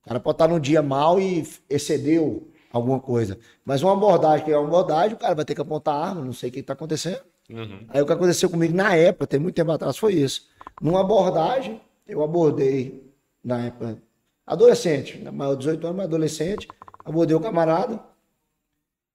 O 0.06 0.08
cara 0.08 0.20
pode 0.20 0.36
estar 0.36 0.48
num 0.48 0.60
dia 0.60 0.82
mal 0.82 1.20
e 1.20 1.46
excedeu 1.70 2.48
alguma 2.78 3.00
coisa. 3.00 3.38
Mas 3.66 3.84
uma 3.84 3.94
abordagem 3.94 4.46
que 4.46 4.52
é 4.52 4.58
uma 4.58 4.68
abordagem, 4.68 5.14
o 5.14 5.18
cara 5.18 5.36
vai 5.36 5.46
ter 5.46 5.54
que 5.54 5.62
apontar 5.62 5.96
a 5.96 6.10
arma, 6.10 6.24
não 6.24 6.34
sei 6.34 6.50
o 6.50 6.54
que 6.54 6.60
está 6.60 6.74
acontecendo. 6.74 7.22
Uhum. 7.50 7.86
Aí 7.90 8.02
o 8.02 8.06
que 8.06 8.14
aconteceu 8.14 8.50
comigo 8.50 8.76
na 8.76 8.96
época, 8.96 9.28
tem 9.28 9.40
muito 9.40 9.56
tempo 9.56 9.72
atrás, 9.72 9.98
foi 9.98 10.14
isso. 10.14 10.48
Numa 10.82 11.02
abordagem, 11.02 11.82
eu 12.08 12.24
abordei, 12.24 13.12
na 13.44 13.66
época, 13.66 14.02
adolescente, 14.46 15.18
né, 15.18 15.32
maior 15.32 15.54
de 15.54 15.60
18 15.60 15.86
anos, 15.86 15.98
mas 15.98 16.06
adolescente, 16.06 16.68
abordei 17.04 17.36
o 17.36 17.40
camarada. 17.40 18.00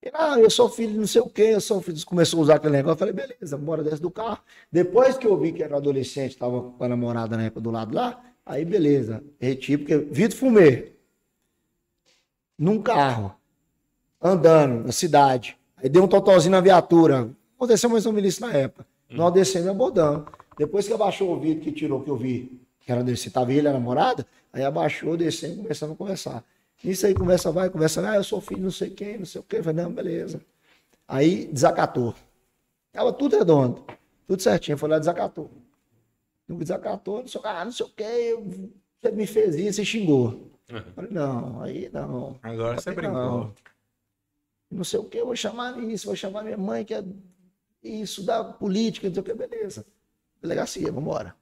E, 0.02 0.10
ah, 0.12 0.38
eu 0.38 0.50
sou 0.50 0.68
filho 0.68 0.92
de 0.92 0.98
não 0.98 1.06
sei 1.06 1.22
o 1.22 1.28
quê, 1.28 1.50
eu 1.54 1.60
sou 1.60 1.80
filho. 1.80 2.04
Começou 2.04 2.40
a 2.40 2.42
usar 2.42 2.54
aquele 2.56 2.72
negócio, 2.72 2.94
eu 2.94 2.98
falei, 2.98 3.14
beleza, 3.14 3.56
bora 3.56 3.84
desce 3.84 4.02
do 4.02 4.10
carro. 4.10 4.40
Depois 4.70 5.16
que 5.16 5.26
eu 5.26 5.38
vi 5.38 5.52
que 5.52 5.62
era 5.62 5.76
adolescente, 5.76 6.32
estava 6.32 6.60
com 6.60 6.84
a 6.84 6.88
namorada 6.88 7.36
na 7.36 7.44
época 7.44 7.60
do 7.60 7.70
lado 7.70 7.94
lá, 7.94 8.20
aí 8.44 8.64
beleza, 8.64 9.22
reti, 9.38 9.78
porque 9.78 9.96
Vitor 9.98 10.36
Fumê, 10.36 10.92
num 12.58 12.82
carro, 12.82 13.34
andando 14.22 14.86
na 14.86 14.92
cidade, 14.92 15.56
aí 15.76 15.88
deu 15.88 16.04
um 16.04 16.08
totalzinho 16.08 16.52
na 16.52 16.60
viatura. 16.60 17.28
Aconteceu 17.56 17.90
mais 17.90 18.06
ou 18.06 18.12
menos 18.12 18.34
isso 18.34 18.40
na 18.40 18.52
época. 18.52 18.86
Nós 19.10 19.32
descemos 19.32 19.66
e 19.66 19.70
abordamos. 19.70 20.26
Depois 20.56 20.86
que 20.86 20.92
abaixou 20.92 21.34
o 21.34 21.40
vidro 21.40 21.62
que 21.62 21.72
tirou, 21.72 22.02
que 22.02 22.10
eu 22.10 22.16
vi, 22.16 22.60
que 22.80 22.90
era 22.90 23.02
desse, 23.02 23.30
tava 23.30 23.52
ele, 23.52 23.68
a 23.68 23.72
namorada, 23.72 24.26
aí 24.52 24.64
abaixou, 24.64 25.16
descemos 25.16 25.58
e 25.58 25.62
começamos 25.62 25.94
a 25.94 25.98
conversar. 25.98 26.44
Isso 26.82 27.06
aí, 27.06 27.14
conversa 27.14 27.52
vai, 27.52 27.70
conversa 27.70 28.02
vai, 28.02 28.12
ah, 28.12 28.16
eu 28.16 28.24
sou 28.24 28.40
filho 28.40 28.58
de 28.58 28.64
não 28.64 28.70
sei 28.70 28.90
quem, 28.90 29.18
não 29.18 29.26
sei 29.26 29.40
o 29.40 29.44
quê. 29.44 29.58
Eu 29.58 29.64
falei, 29.64 29.84
não, 29.84 29.92
beleza. 29.92 30.40
Aí 31.06 31.46
desacatou. 31.46 32.14
Tava 32.92 33.12
tudo 33.12 33.36
redondo, 33.36 33.84
tudo 34.26 34.42
certinho. 34.42 34.76
Foi 34.76 34.88
lá, 34.88 34.98
desacatou. 34.98 35.50
Não 36.48 36.58
desacatou, 36.58 37.20
não 37.20 37.28
sei, 37.28 37.40
o 37.40 37.42
quê, 37.42 37.48
ah, 37.48 37.64
não 37.64 37.72
sei 37.72 37.86
o 37.86 37.88
quê, 37.88 38.38
você 39.00 39.10
me 39.12 39.26
fez 39.26 39.54
isso 39.54 39.80
e 39.80 39.86
xingou. 39.86 40.50
Eu 40.68 40.82
Falei, 40.94 41.10
não, 41.10 41.62
aí 41.62 41.90
não. 41.92 42.36
Agora 42.42 42.80
você 42.80 42.92
brincou. 42.92 43.14
não. 43.14 43.54
Não 44.72 44.84
sei 44.84 44.98
o 44.98 45.04
que, 45.04 45.18
eu 45.18 45.26
vou 45.26 45.36
chamar 45.36 45.78
isso, 45.84 46.06
vou 46.06 46.16
chamar 46.16 46.42
minha 46.42 46.56
mãe, 46.56 46.84
que 46.84 46.94
é 46.94 47.04
isso, 47.82 48.24
da 48.24 48.42
política, 48.42 49.06
não 49.06 49.14
sei 49.14 49.20
o 49.20 49.24
que, 49.24 49.34
beleza. 49.34 49.84
Delegacia, 50.40 50.90
vambora. 50.90 51.34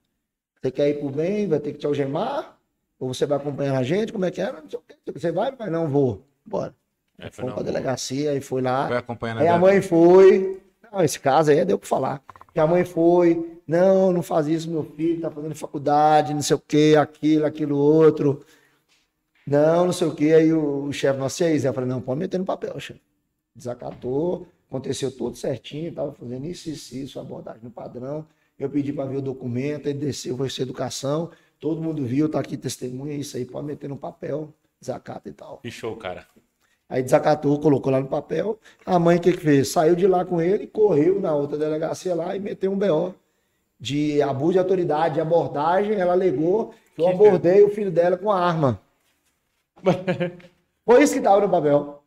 Você 0.60 0.70
quer 0.70 0.88
ir 0.90 0.98
pro 0.98 1.08
bem, 1.10 1.46
vai 1.48 1.60
ter 1.60 1.72
que 1.72 1.78
te 1.78 1.86
algemar? 1.86 2.58
Ou 2.98 3.14
você 3.14 3.24
vai 3.24 3.38
acompanhar 3.38 3.78
a 3.78 3.82
gente? 3.82 4.12
Como 4.12 4.24
é 4.24 4.30
que 4.30 4.40
é? 4.42 4.52
Não 4.52 4.68
sei 4.68 4.78
o 4.78 4.82
quê. 4.82 4.96
Você 5.14 5.32
vai? 5.32 5.52
Vai, 5.52 5.70
não, 5.70 5.88
vou. 5.88 6.26
Bora. 6.44 6.74
É, 7.18 7.30
foi 7.30 7.50
pra 7.52 7.62
delegacia, 7.62 8.32
aí 8.32 8.40
foi 8.40 8.60
lá. 8.60 8.88
Foi 8.88 8.96
acompanhando 8.96 9.38
Aí 9.38 9.48
a 9.48 9.52
dela. 9.52 9.58
mãe 9.58 9.80
foi. 9.80 10.60
Não, 10.92 11.02
esse 11.02 11.18
caso 11.20 11.50
aí 11.50 11.64
deu 11.64 11.78
pra 11.78 11.88
falar. 11.88 12.22
Que 12.52 12.60
a 12.60 12.66
mãe 12.66 12.84
foi. 12.84 13.58
Não, 13.66 14.12
não 14.12 14.22
faz 14.22 14.48
isso, 14.48 14.68
meu 14.68 14.82
filho 14.82 15.20
tá 15.20 15.30
fazendo 15.30 15.54
faculdade, 15.54 16.34
não 16.34 16.42
sei 16.42 16.56
o 16.56 16.58
que, 16.58 16.96
aquilo, 16.96 17.46
aquilo 17.46 17.76
outro. 17.78 18.44
Não, 19.46 19.86
não 19.86 19.92
sei 19.92 20.08
o 20.08 20.14
que. 20.14 20.32
Aí 20.34 20.52
o, 20.52 20.84
o 20.84 20.92
chefe, 20.92 21.18
nossa, 21.18 21.44
e 21.44 21.46
aí, 21.46 21.58
Zé? 21.58 21.68
Eu 21.68 21.74
falei, 21.74 21.88
não, 21.88 22.00
pode 22.00 22.18
meter 22.18 22.36
no 22.38 22.44
papel, 22.44 22.78
chefe. 22.80 23.00
Desacatou, 23.54 24.46
aconteceu 24.68 25.10
tudo 25.10 25.36
certinho, 25.36 25.92
tava 25.92 26.12
fazendo 26.12 26.46
isso, 26.46 26.70
isso, 26.70 26.96
isso, 26.96 27.20
abordagem 27.20 27.62
no 27.62 27.70
padrão. 27.70 28.26
Eu 28.58 28.68
pedi 28.68 28.92
para 28.92 29.06
ver 29.06 29.16
o 29.16 29.22
documento, 29.22 29.88
ele 29.88 29.98
desceu, 29.98 30.36
foi 30.36 30.50
ser 30.50 30.62
educação. 30.62 31.30
Todo 31.58 31.80
mundo 31.80 32.04
viu, 32.04 32.28
tá 32.28 32.40
aqui 32.40 32.56
testemunha, 32.56 33.14
isso 33.14 33.36
aí, 33.36 33.44
pode 33.44 33.66
meter 33.66 33.88
no 33.88 33.96
papel, 33.96 34.52
desacata 34.80 35.28
e 35.28 35.32
tal. 35.32 35.60
Show, 35.64 35.96
cara. 35.96 36.26
Aí 36.88 37.02
desacatou, 37.02 37.58
colocou 37.60 37.92
lá 37.92 38.00
no 38.00 38.08
papel. 38.08 38.58
A 38.84 38.98
mãe 38.98 39.16
o 39.16 39.20
que, 39.20 39.32
que 39.32 39.40
fez? 39.40 39.68
Saiu 39.68 39.94
de 39.94 40.06
lá 40.06 40.24
com 40.24 40.40
ele, 40.40 40.66
correu 40.66 41.20
na 41.20 41.32
outra 41.34 41.56
delegacia 41.56 42.14
lá 42.14 42.34
e 42.34 42.40
meteu 42.40 42.72
um 42.72 42.76
BO 42.76 43.14
de 43.78 44.20
abuso 44.20 44.54
de 44.54 44.58
autoridade, 44.58 45.14
de 45.14 45.20
abordagem. 45.20 45.94
Ela 45.94 46.12
alegou 46.12 46.74
que 46.94 47.00
eu 47.00 47.08
abordei 47.08 47.62
o 47.62 47.70
filho 47.70 47.90
dela 47.90 48.16
com 48.16 48.30
arma. 48.30 48.80
Foi 50.84 51.02
isso 51.02 51.12
que 51.12 51.20
estava 51.20 51.40
no 51.40 51.48
papel. 51.48 51.99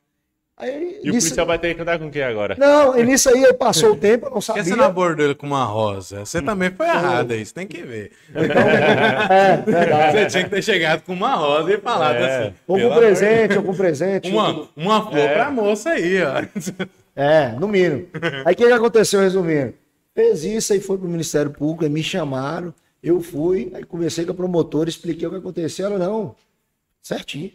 Aí, 0.56 1.00
E 1.04 1.10
o 1.10 1.14
nisso- 1.14 1.28
policial 1.28 1.48
vai 1.48 1.58
ter 1.58 1.74
que 1.74 1.82
andar 1.82 1.98
com 1.98 2.12
quem 2.12 2.22
agora? 2.22 2.56
Não, 2.60 2.98
e 2.98 3.04
nisso 3.04 3.28
aí 3.28 3.52
passou 3.54 3.94
o 3.94 3.96
tempo, 3.98 4.28
eu 4.28 4.30
não 4.30 4.34
Por 4.36 4.40
que 4.42 4.46
sabia. 4.46 4.64
você 4.64 4.76
não 4.76 4.86
abordou 4.86 5.26
ele 5.26 5.34
com 5.36 5.48
uma 5.48 5.66
rosa? 5.66 6.24
Você 6.26 6.42
também 6.44 6.70
foi 6.70 6.86
errado, 6.88 7.34
isso 7.34 7.54
tem 7.54 7.66
que 7.68 7.82
ver. 7.82 8.12
É, 8.34 9.58
verdade. 9.58 10.12
Você 10.20 10.26
tinha 10.28 10.44
que 10.44 10.50
ter 10.52 10.62
chegado 10.62 11.02
com 11.02 11.14
uma 11.14 11.34
rosa 11.36 11.74
e 11.74 11.78
falado 11.80 12.16
É. 12.18 12.46
assim. 12.48 12.56
Ou 12.68 12.80
com 12.80 12.96
presente, 12.96 13.58
ou 13.58 13.64
com 13.64 13.74
presente. 13.76 14.30
Uma, 14.32 14.70
uma 14.76 15.02
flor 15.02 15.18
É. 15.20 15.34
pra 15.34 15.50
moça 15.52 15.90
aí, 15.90 16.22
ó. 16.24 16.44
É, 17.16 17.50
no 17.54 17.68
mínimo. 17.68 18.08
Aí 18.46 18.54
o 18.54 18.58
que, 18.58 18.66
que 18.68 18.72
aconteceu, 18.72 19.20
resumindo? 19.22 19.74
Fez 20.14 20.44
isso, 20.44 20.72
aí 20.74 20.80
foi 20.80 20.98
pro 21.00 21.08
Ministério 21.10 21.50
Público, 21.52 21.84
aí 21.84 21.90
me 21.90 22.04
chamaram, 22.04 22.72
eu 23.02 23.20
fui, 23.22 23.72
aí 23.74 23.84
conversei 23.84 24.24
com 24.26 24.32
a 24.32 24.36
promotora, 24.36 24.88
expliquei 24.88 25.28
o 25.28 25.32
que 25.32 25.38
aconteceu, 25.38 25.88
ela 25.88 25.98
não, 25.98 26.36
certinho, 27.02 27.52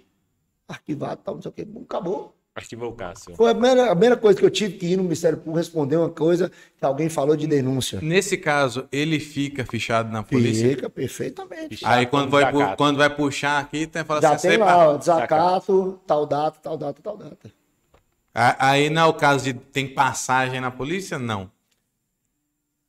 arquivado, 0.68 1.20
tal, 1.24 1.36
não 1.36 1.42
sei 1.42 1.48
o 1.50 1.52
que, 1.52 1.66
acabou. 1.84 2.34
Arquivou 2.58 2.90
o 2.90 2.92
Cássio. 2.92 3.34
Foi 3.36 3.50
a 3.50 3.54
primeira, 3.54 3.84
a 3.86 3.90
primeira 3.90 4.16
coisa 4.16 4.38
que 4.38 4.44
eu 4.44 4.50
tive 4.50 4.74
que 4.78 4.86
ir 4.86 4.96
no 4.96 5.04
Ministério 5.04 5.38
Público 5.38 5.56
responder 5.58 5.96
uma 5.96 6.10
coisa 6.10 6.50
que 6.78 6.84
alguém 6.84 7.08
falou 7.08 7.36
de 7.36 7.46
denúncia. 7.46 8.00
Nesse 8.02 8.36
caso, 8.36 8.88
ele 8.90 9.20
fica 9.20 9.64
fichado 9.64 10.10
na 10.10 10.22
polícia. 10.22 10.68
Fica 10.70 10.90
perfeitamente. 10.90 11.76
Ficha- 11.76 11.88
Aí 11.88 12.06
quando 12.06 12.30
vai, 12.30 12.50
pu- 12.52 12.76
quando 12.76 12.96
vai 12.96 13.08
puxar 13.14 13.60
aqui, 13.60 13.86
tem 13.86 14.04
fala 14.04 14.20
Já 14.20 14.32
assim, 14.32 14.48
tem 14.48 14.58
"Você 14.58 14.64
lá, 14.64 14.66
pa-" 14.66 14.88
ó, 14.88 14.96
desacato, 14.96 16.00
tal 16.06 16.26
data, 16.26 16.58
tal 16.62 16.76
data, 16.76 17.00
tal 17.02 17.16
data. 17.16 17.50
Aí 18.34 18.90
não 18.90 19.02
é 19.02 19.06
o 19.06 19.14
caso 19.14 19.44
de 19.44 19.54
tem 19.54 19.86
passagem 19.88 20.60
na 20.60 20.70
polícia? 20.70 21.18
Não. 21.18 21.50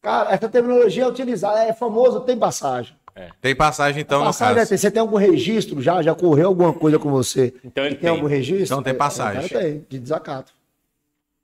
Cara, 0.01 0.31
essa 0.33 0.47
terminologia 0.47 1.03
é 1.03 1.07
utilizada, 1.07 1.59
é 1.63 1.73
famoso, 1.73 2.21
tem 2.21 2.37
passagem. 2.37 2.95
Tem 3.41 3.55
passagem 3.55 4.01
então 4.01 4.23
passagem, 4.23 4.61
é, 4.61 4.65
você 4.65 4.91
tem 4.91 4.99
algum 5.01 5.17
registro 5.17 5.81
já? 5.81 6.01
Já 6.01 6.13
correu 6.15 6.47
alguma 6.47 6.73
coisa 6.73 6.97
com 6.99 7.09
você? 7.09 7.53
Então 7.63 7.83
ele 7.85 7.95
tem, 7.95 8.01
tem. 8.01 8.09
algum 8.09 8.27
registro? 8.27 8.65
Então 8.65 8.83
tem 8.83 8.93
É, 8.93 8.95
passagem. 8.95 9.45
o 9.45 9.49
cara 9.49 9.63
tem, 9.65 9.85
de 9.89 9.99
desacato. 9.99 10.53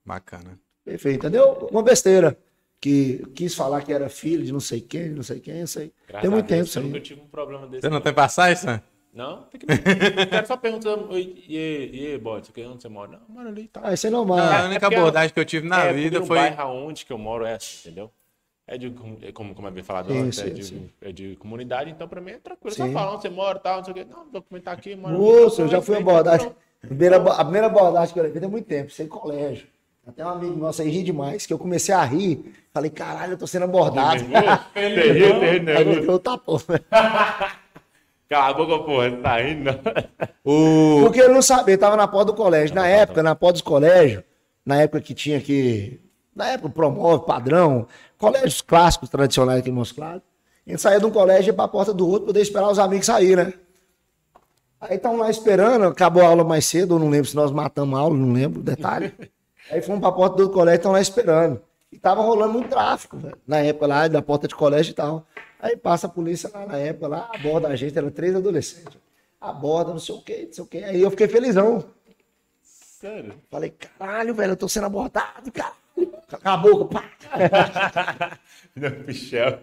Bacana. 0.05 0.59
Perfeito, 0.83 1.17
entendeu? 1.25 1.67
Uma 1.71 1.81
besteira. 1.83 2.37
Que 2.79 3.25
quis 3.33 3.55
falar 3.55 3.81
que 3.81 3.91
era 3.91 4.09
filho 4.09 4.43
de 4.45 4.51
não 4.51 4.59
sei 4.59 4.79
quem, 4.81 5.05
de 5.09 5.15
não 5.15 5.23
sei 5.23 5.39
quem, 5.39 5.61
isso 5.61 5.79
aí. 5.79 5.91
Graças 6.07 6.21
tem 6.21 6.29
muito 6.29 6.45
tempo 6.47 6.63
isso 6.65 6.79
Eu 6.79 7.01
tive 7.01 7.21
um 7.21 7.27
problema 7.27 7.65
desse. 7.67 7.81
Você 7.81 7.89
não 7.89 8.01
tem 8.01 8.13
passagem, 8.13 8.55
Sam? 8.57 8.81
Não, 9.11 9.43
tem 9.43 9.59
que 9.61 9.65
Eu 9.71 10.27
quero 10.27 10.45
só 10.45 10.57
perguntar. 10.57 10.97
E 11.11 11.57
aí, 11.57 12.13
e 12.13 12.17
bode, 12.17 12.51
onde 12.67 12.81
você 12.81 12.89
mora? 12.89 13.11
Não, 13.13 13.19
eu 13.29 13.33
moro 13.33 13.47
ali 13.47 13.67
tal. 13.69 13.83
Ah, 13.85 13.93
isso 13.93 14.05
é 14.05 14.09
Não, 14.09 14.19
normal. 14.25 14.39
a 14.39 14.65
única 14.65 14.81
porque- 14.81 14.95
abordagem 14.95 15.33
que 15.33 15.39
eu 15.39 15.45
tive 15.45 15.67
na 15.67 15.85
é, 15.85 15.93
vida 15.93 16.21
foi. 16.21 16.37
No 16.37 16.43
bairro 16.43 16.61
aonde 16.61 17.05
que 17.05 17.13
eu 17.13 17.17
moro 17.17 17.45
é 17.45 17.55
assim, 17.55 17.87
entendeu? 17.89 18.11
É 18.67 18.77
de, 18.79 18.91
é 19.21 19.31
como, 19.31 19.53
como 19.53 19.67
é 19.67 19.71
bem 19.71 19.83
falado 19.83 20.11
antes, 20.11 20.39
Isso, 20.39 20.47
é, 20.47 20.49
de, 20.49 20.91
é 21.01 21.11
de 21.11 21.35
comunidade, 21.35 21.91
então 21.91 22.07
pra 22.07 22.19
mim 22.19 22.31
é 22.31 22.37
tranquilo. 22.39 22.73
Sim. 22.75 22.87
Só 22.87 22.91
falar 22.91 23.13
onde 23.13 23.21
você 23.21 23.29
mora 23.29 23.59
tal, 23.59 23.77
não 23.77 23.83
sei 23.83 23.91
o 23.91 23.95
quê. 23.95 24.07
Não, 24.09 24.27
documentar 24.31 24.73
aqui, 24.73 24.95
moro 24.95 25.13
Moço, 25.17 25.61
eu 25.61 25.67
já 25.67 25.81
fui 25.81 25.97
abordagem. 25.97 26.47
então. 26.47 26.57
A 26.83 26.87
primeira, 26.87 27.15
abo- 27.17 27.29
a 27.29 27.43
primeira 27.43 27.67
abordagem 27.67 28.13
que 28.13 28.19
eu 28.19 28.23
levei 28.23 28.39
tem 28.41 28.49
muito 28.49 28.65
tempo, 28.67 28.91
sem 28.91 29.07
colégio. 29.07 29.67
Até 30.07 30.23
um 30.25 30.29
amigo 30.29 30.55
nosso 30.57 30.81
aí 30.81 30.89
ri 30.89 31.01
demais, 31.03 31.45
que 31.45 31.53
eu 31.53 31.57
comecei 31.59 31.93
a 31.93 32.03
rir. 32.03 32.53
Falei, 32.73 32.89
caralho, 32.91 33.33
eu 33.33 33.37
tô 33.37 33.47
sendo 33.47 33.65
abordado. 33.65 34.23
Nervoso? 34.23 34.59
Terrível, 34.73 35.39
terrível, 35.39 35.43
Aí 35.43 35.59
me 35.59 35.65
nervoso. 35.65 36.01
deu 36.01 36.13
o 36.13 36.19
tapão. 36.19 36.59
Cala 38.27 38.47
a 38.49 38.53
boca, 38.53 38.79
porra, 38.83 39.09
você 39.11 39.17
tá 39.17 39.37
rindo, 39.37 39.63
não. 39.65 39.79
Porque 41.03 41.21
eu 41.21 41.31
não 41.33 41.41
sabia, 41.41 41.77
tava 41.77 41.95
na 41.95 42.07
porta 42.07 42.31
do 42.31 42.35
colégio. 42.35 42.75
Na 42.75 42.87
época, 42.87 43.21
na 43.21 43.35
porta 43.35 43.53
dos 43.53 43.61
colégios, 43.61 44.23
na 44.65 44.81
época 44.81 45.01
que 45.01 45.13
tinha 45.13 45.39
que. 45.39 45.99
Na 46.35 46.47
época, 46.49 46.69
promove, 46.69 47.25
padrão, 47.25 47.87
colégios 48.17 48.61
clássicos, 48.61 49.09
tradicionais 49.09 49.59
aqui 49.59 49.69
no 49.69 49.77
nosso 49.77 49.95
claro. 49.95 50.21
A 50.67 50.69
gente 50.69 50.81
saía 50.81 50.99
de 50.99 51.05
um 51.05 51.11
colégio 51.11 51.45
e 51.45 51.47
ia 51.47 51.53
pra 51.53 51.67
porta 51.67 51.93
do 51.93 52.07
outro, 52.07 52.25
poder 52.25 52.41
esperar 52.41 52.69
os 52.69 52.77
amigos 52.77 53.05
sair, 53.05 53.37
né? 53.37 53.53
Aí 54.81 54.97
estavam 54.97 55.17
lá 55.17 55.29
esperando, 55.29 55.85
acabou 55.85 56.23
a 56.23 56.27
aula 56.27 56.43
mais 56.43 56.65
cedo, 56.65 56.95
eu 56.95 56.99
não 56.99 57.09
lembro 57.09 57.29
se 57.29 57.35
nós 57.35 57.51
matamos 57.51 57.97
a 57.97 58.01
aula, 58.01 58.15
não 58.15 58.33
lembro 58.33 58.59
o 58.59 58.63
detalhe. 58.63 59.13
Aí 59.71 59.81
fomos 59.81 60.01
pra 60.01 60.11
porta 60.11 60.35
do 60.35 60.43
outro 60.43 60.57
colégio, 60.57 60.77
estão 60.77 60.91
lá 60.91 61.01
esperando. 61.01 61.61
E 61.91 61.97
tava 61.97 62.21
rolando 62.21 62.53
muito 62.53 62.69
tráfico, 62.69 63.17
na 63.47 63.59
época 63.59 63.87
lá, 63.87 64.07
da 64.07 64.21
porta 64.21 64.47
de 64.47 64.53
colégio 64.53 64.91
e 64.91 64.93
tal. 64.93 65.25
Aí 65.59 65.77
passa 65.77 66.07
a 66.07 66.09
polícia 66.09 66.51
lá 66.53 66.65
na 66.65 66.77
época, 66.77 67.07
lá, 67.07 67.31
aborda 67.33 67.69
a 67.69 67.75
gente, 67.75 67.97
eram 67.97 68.11
três 68.11 68.35
adolescentes. 68.35 68.97
Aborda, 69.39 69.91
não 69.91 69.99
sei 69.99 70.15
o 70.15 70.21
quê, 70.21 70.43
não 70.45 70.53
sei 70.53 70.63
o 70.63 70.67
quê. 70.67 70.83
Aí 70.85 71.01
eu 71.01 71.09
fiquei 71.09 71.27
felizão. 71.27 71.83
Sério? 72.61 73.33
Falei, 73.49 73.71
caralho, 73.71 74.35
velho, 74.35 74.51
eu 74.51 74.57
tô 74.57 74.67
sendo 74.67 74.85
abordado, 74.85 75.51
caralho. 75.51 75.84
Boca, 76.61 76.85
pá. 76.85 77.03
Não, 78.75 78.89
Michel. 79.07 79.59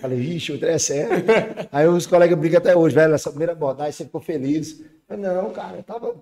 Falei, 0.00 0.18
vixe, 0.18 0.52
o 0.52 0.58
trem 0.58 0.74
é 0.74 0.78
sério. 0.78 1.24
Aí 1.70 1.86
os 1.86 2.06
colegas 2.06 2.38
brincam 2.38 2.58
até 2.58 2.76
hoje, 2.76 2.94
velho, 2.94 3.14
essa 3.14 3.30
primeira 3.30 3.52
abordagem, 3.52 3.92
você 3.92 4.04
ficou 4.04 4.20
feliz. 4.20 4.82
Falei, 5.06 5.22
não, 5.22 5.50
cara, 5.50 5.76
eu 5.76 5.82
tava, 5.82 6.14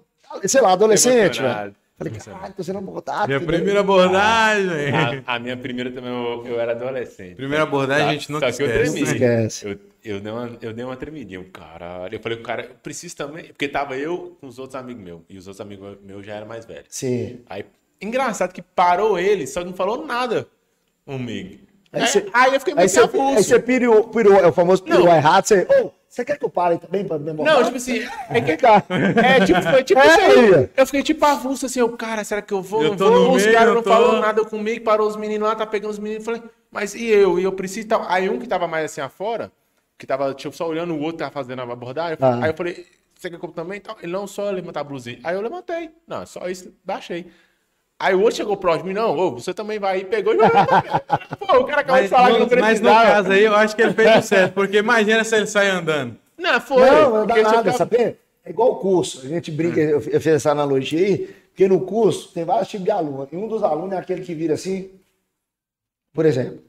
sei 0.45 0.61
lá, 0.61 0.73
adolescente, 0.73 1.41
velho. 1.41 1.75
Falei, 1.99 2.13
caralho, 2.13 2.55
tô 2.55 2.63
sendo 2.63 2.79
abordado. 2.79 3.27
Minha 3.27 3.41
primeira 3.41 3.81
abordagem. 3.81 5.23
A, 5.25 5.37
a 5.37 5.39
minha 5.39 5.57
primeira 5.57 5.91
também, 5.91 6.11
eu, 6.11 6.47
eu 6.47 6.61
era 6.61 6.73
adolescente. 6.73 7.37
Primeira 7.37 7.63
abordagem 7.65 8.07
a 8.09 8.13
gente 8.13 8.31
nunca 8.31 8.53
Só 8.53 8.59
que 8.59 8.63
eu 8.65 8.67
esquece. 8.67 8.93
tremi. 8.93 9.13
Esquece. 9.13 9.67
Eu, 9.67 9.79
eu, 10.05 10.21
dei 10.21 10.31
uma, 10.31 10.59
eu 10.61 10.73
dei 10.75 10.85
uma 10.85 10.97
tremidinha. 10.97 11.39
Eu, 11.41 11.45
Caralho. 11.51 12.15
Eu 12.15 12.21
falei, 12.21 12.39
o 12.39 12.43
cara, 12.43 12.65
eu 12.65 12.75
preciso 12.83 13.17
também. 13.17 13.47
Porque 13.47 13.67
tava 13.67 13.97
eu 13.97 14.37
com 14.39 14.47
os 14.47 14.59
outros 14.59 14.79
amigos 14.79 15.03
meus. 15.03 15.23
E 15.27 15.39
os 15.39 15.47
outros 15.47 15.61
amigos 15.63 15.97
meus 16.03 16.27
já 16.27 16.35
eram 16.35 16.47
mais 16.47 16.67
velhos. 16.67 16.89
Sim. 16.91 17.41
Aí, 17.49 17.65
engraçado 18.01 18.53
que 18.53 18.63
parou 18.63 19.19
ele, 19.19 19.47
só 19.47 19.65
não 19.65 19.73
falou 19.73 20.05
nada 20.07 20.47
comigo. 21.05 21.65
Aí 21.93 22.03
Aí, 22.03 22.09
você- 22.09 22.27
aí 22.33 22.53
eu 22.55 22.61
fiquei 22.61 22.75
Aí 22.77 22.87
meio 22.87 23.05
avulso. 23.05 23.39
aí 23.39 23.45
você 23.45 23.61
pirou, 23.61 24.09
pirou, 24.09 24.35
é 24.35 24.47
o 24.47 24.53
famoso 24.53 24.83
pirou 24.83 25.05
Não. 25.07 25.15
errado, 25.15 25.47
você, 25.47 25.67
ô, 25.83 25.91
Você 26.09 26.25
quer 26.25 26.39
que 26.39 26.45
eu 26.47 26.51
pare 26.51 26.79
também 26.79 27.05
pra 27.05 27.19
me 27.19 27.31
Não, 27.33 27.63
tipo 27.65 27.77
assim, 27.77 28.01
é 28.31 28.41
que 28.41 28.57
cá. 28.57 28.83
É, 29.23 29.45
tipo, 29.45 29.61
foi 29.63 29.85
tipo 29.85 30.01
É, 30.01 30.07
isso 30.07 30.21
aí. 30.21 30.51
Ia. 30.51 30.71
Eu 30.75 30.87
fiquei 30.87 31.03
tipo 31.03 31.23
avulso 31.27 31.67
assim, 31.67 31.81
eu, 31.81 31.91
cara, 31.95 32.25
será 32.25 32.41
que 32.41 32.55
eu 32.55 32.63
vou? 32.63 32.83
Eu 32.83 32.91
não 32.91 32.97
tô 32.97 33.11
vou? 33.11 33.21
no 33.29 33.33
Os 33.35 33.45
caras 33.45 33.69
eu 33.69 33.75
não 33.75 33.83
tô- 33.83 33.91
falaram 33.91 34.21
nada 34.21 34.43
comigo, 34.45 34.83
parou 34.83 35.07
os 35.09 35.17
meninos 35.17 35.47
lá, 35.47 35.55
tá 35.55 35.67
pegando 35.67 35.91
os 35.91 35.99
meninos. 35.99 36.25
Falei, 36.25 36.43
mas 36.71 36.95
e 36.95 37.05
eu? 37.07 37.39
E 37.39 37.45
eu 37.45 37.53
preciso 37.53 37.87
e 37.87 37.89
tal. 37.89 38.07
Aí 38.09 38.31
um 38.31 38.39
que 38.39 38.47
tava 38.49 38.67
mais 38.67 38.87
assim 38.87 39.03
afora, 39.03 39.53
que 39.99 40.07
tava 40.07 40.33
tipo, 40.33 40.57
só 40.57 40.67
olhando 40.67 40.95
o 40.95 41.01
outro, 41.01 41.19
tava 41.19 41.33
fazendo 41.33 41.61
a 41.61 41.65
abordagem. 41.71 42.17
Ah. 42.21 42.39
Aí 42.45 42.51
eu 42.51 42.55
falei, 42.57 42.87
você 43.15 43.29
quer 43.29 43.39
que 43.39 43.45
eu 43.45 43.51
também? 43.51 43.77
Então, 43.77 43.95
ele 44.03 44.13
não, 44.13 44.27
só 44.27 44.49
levantar 44.51 44.81
a 44.81 44.85
blusinha. 44.85 45.19
Aí 45.23 45.35
eu 45.35 45.43
levantei. 45.43 45.91
Não, 46.07 46.25
só 46.25 46.49
isso, 46.49 46.73
baixei. 46.83 47.27
Aí 47.99 48.15
o 48.15 48.21
outro 48.21 48.37
chegou 48.37 48.57
próximo 48.57 48.89
mim, 48.89 48.95
não, 48.95 49.17
ô, 49.17 49.31
você 49.33 49.55
também 49.55 49.79
vai. 49.79 50.01
E 50.01 50.05
pegou 50.05 50.35
e 50.35 50.37
Pô, 51.47 51.59
o 51.59 51.65
cara 51.65 51.81
acabou 51.81 51.97
Mas, 51.97 52.03
de 52.05 52.09
falar 52.09 52.27
que 52.27 52.39
não 52.39 52.41
no, 52.41 52.47
mas 52.47 52.81
no 52.81 52.89
precisava. 52.89 53.05
caso 53.07 53.33
aí, 53.33 53.45
eu 53.45 53.55
acho 53.55 53.75
que 53.77 53.83
ele 53.83 53.95
fez 53.95 54.17
o 54.17 54.23
certo, 54.23 54.53
porque 54.53 54.77
imagina 54.77 55.25
se 55.25 55.35
ele 55.35 55.47
sai 55.47 55.69
andando. 55.71 56.17
Não, 56.37 56.61
foi. 56.61 56.91
Não, 56.91 57.11
não 57.11 57.27
dá 57.27 57.43
nada, 57.43 57.73
sabe? 57.73 57.97
É 57.97 58.51
igual 58.51 58.73
o 58.73 58.77
curso. 58.77 59.25
A 59.25 59.29
gente 59.29 59.51
brinca, 59.51 59.81
eu 59.81 60.01
eu 60.01 60.21
fiz 60.21 60.27
essa 60.27 60.51
analogia 60.51 61.01
aí, 61.01 61.35
porque 61.49 61.67
no 61.67 61.81
curso 61.81 62.33
tem 62.33 62.45
vários 62.45 62.69
tipos 62.69 62.85
de 62.85 62.91
aluno. 62.91 63.27
E 63.33 63.37
um 63.37 63.49
dos 63.49 63.63
alunos 63.63 63.95
é 63.95 63.99
aquele 63.99 64.21
que 64.23 64.35
vira 64.35 64.55
assim, 64.55 64.91
por 66.13 66.27
exemplo, 66.27 66.61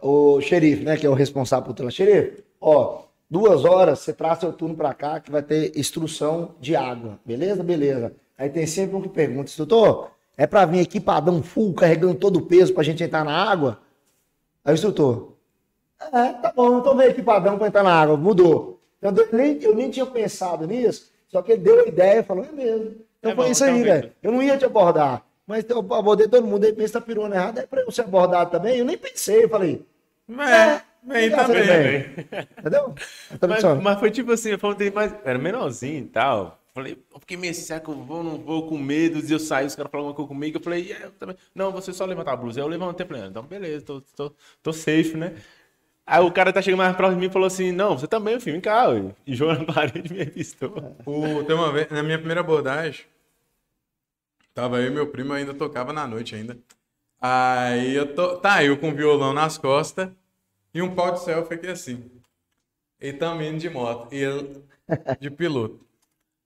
o 0.00 0.40
xerife, 0.40 0.84
né, 0.84 0.96
que 0.96 1.04
é 1.04 1.10
o 1.10 1.14
responsável 1.14 1.66
por 1.66 1.74
tudo. 1.74 1.90
Xerife, 1.90 2.44
ó, 2.60 3.02
duas 3.28 3.64
horas 3.64 3.98
você 3.98 4.12
traz 4.12 4.38
seu 4.38 4.52
turno 4.52 4.76
pra 4.76 4.94
cá 4.94 5.18
que 5.18 5.32
vai 5.32 5.42
ter 5.42 5.76
instrução 5.76 6.54
de 6.60 6.76
água. 6.76 7.18
Beleza? 7.24 7.62
Beleza. 7.64 8.14
Aí 8.38 8.48
tem 8.48 8.66
sempre 8.66 8.94
um 8.96 9.02
que 9.02 9.08
pergunta, 9.08 9.50
instrutor, 9.50 10.10
é 10.36 10.46
pra 10.46 10.64
vir 10.66 10.80
equipadão 10.80 11.42
full, 11.42 11.74
carregando 11.74 12.14
todo 12.14 12.38
o 12.38 12.46
peso 12.46 12.72
pra 12.74 12.82
gente 12.82 13.02
entrar 13.02 13.24
na 13.24 13.32
água? 13.36 13.78
Aí 14.64 14.72
o 14.72 14.74
instrutor, 14.74 15.32
é, 16.12 16.32
tá 16.34 16.52
bom, 16.54 16.78
então 16.78 16.96
vem 16.96 17.08
aqui 17.08 17.22
padrão 17.22 17.56
pra 17.58 17.68
entrar 17.68 17.82
na 17.82 17.92
água, 17.94 18.16
mudou. 18.16 18.80
Eu 19.00 19.12
nem, 19.32 19.62
eu 19.62 19.74
nem 19.74 19.90
tinha 19.90 20.06
pensado 20.06 20.66
nisso, 20.66 21.10
só 21.28 21.42
que 21.42 21.52
ele 21.52 21.62
deu 21.62 21.80
a 21.84 21.86
ideia 21.88 22.20
e 22.20 22.24
falou, 22.24 22.44
é 22.44 22.52
mesmo. 22.52 22.96
Então 23.18 23.32
É 23.32 23.34
foi 23.34 23.44
bom, 23.46 23.50
isso 23.50 23.64
aí, 23.64 23.70
então, 23.70 23.84
velho. 23.84 24.12
Eu 24.22 24.32
não 24.32 24.42
ia 24.42 24.56
te 24.56 24.64
abordar, 24.64 25.24
mas 25.46 25.64
eu 25.68 25.78
abordei 25.78 26.28
todo 26.28 26.46
mundo, 26.46 26.64
aí 26.64 26.72
pensa 26.72 27.00
tá 27.00 27.06
pirona 27.06 27.34
errada, 27.36 27.60
é 27.62 27.66
pra 27.66 27.80
eu 27.82 27.90
ser 27.90 28.02
abordado 28.02 28.50
também. 28.50 28.78
Eu 28.78 28.84
nem 28.84 28.96
pensei, 28.98 29.44
eu 29.44 29.48
falei, 29.48 29.84
É, 30.28 30.80
bem 31.02 31.30
também. 31.30 31.66
também. 31.66 32.26
entendeu? 32.58 32.94
Mas, 33.48 33.62
mas 33.82 34.00
foi 34.00 34.10
tipo 34.10 34.32
assim, 34.32 34.50
eu 34.52 34.58
falei, 34.58 34.90
mas 34.90 35.14
era 35.24 35.38
menorzinho 35.38 36.04
e 36.04 36.08
tal. 36.08 36.58
Falei, 36.74 36.98
meio 37.38 37.52
assim, 37.52 37.62
será 37.62 37.78
que 37.78 37.88
eu 37.88 37.94
vou, 37.94 38.24
não 38.24 38.36
vou 38.36 38.66
com 38.66 38.76
medo? 38.76 39.24
E 39.24 39.30
eu 39.30 39.38
saí, 39.38 39.64
os 39.64 39.76
caras 39.76 39.92
falaram 39.92 40.08
alguma 40.08 40.16
coisa 40.16 40.28
comigo. 40.28 40.58
Eu 40.58 40.62
falei, 40.62 40.92
é, 40.92 41.04
eu 41.04 41.12
também. 41.12 41.36
Não, 41.54 41.70
você 41.70 41.92
só 41.92 42.04
levantar 42.04 42.32
a 42.32 42.36
blusa. 42.36 42.58
Eu 42.58 42.66
levantei, 42.66 43.06
falei, 43.06 43.22
ah, 43.22 43.26
então 43.26 43.44
beleza, 43.44 43.84
tô, 43.84 44.00
tô, 44.00 44.34
tô 44.60 44.72
safe, 44.72 45.16
né? 45.16 45.36
Aí 46.04 46.20
o 46.22 46.32
cara 46.32 46.52
tá 46.52 46.60
chegando 46.60 46.78
mais 46.78 46.96
próximo 46.96 47.20
de 47.20 47.26
mim 47.26 47.30
e 47.30 47.32
falou 47.32 47.46
assim, 47.46 47.70
não, 47.70 47.96
você 47.96 48.08
também, 48.08 48.40
filho, 48.40 48.54
vem 48.54 48.60
cá. 48.60 48.86
E 49.24 49.34
jogou 49.36 49.54
na 49.54 49.64
parede 49.72 50.12
me 50.12 50.24
revistou. 50.24 50.96
O, 51.06 51.44
tem 51.44 51.54
uma 51.54 51.72
vez, 51.72 51.88
na 51.90 52.02
minha 52.02 52.18
primeira 52.18 52.40
abordagem, 52.40 53.06
tava 54.52 54.80
eu 54.80 54.88
e 54.88 54.90
meu 54.90 55.06
primo, 55.06 55.32
ainda 55.32 55.54
tocava 55.54 55.92
na 55.92 56.08
noite 56.08 56.34
ainda. 56.34 56.58
Aí 57.20 57.94
eu 57.94 58.14
tô, 58.14 58.36
tá 58.38 58.64
eu 58.64 58.76
com 58.78 58.90
o 58.90 58.94
violão 58.94 59.32
nas 59.32 59.56
costas 59.56 60.10
e 60.74 60.82
um 60.82 60.92
pau 60.94 61.12
de 61.12 61.20
selfie 61.20 61.54
aqui 61.54 61.68
assim. 61.68 62.10
E 63.00 63.12
também 63.12 63.56
de 63.56 63.70
moto, 63.70 64.12
e 64.12 64.18
ele 64.18 64.64
de 65.20 65.30
piloto. 65.30 65.83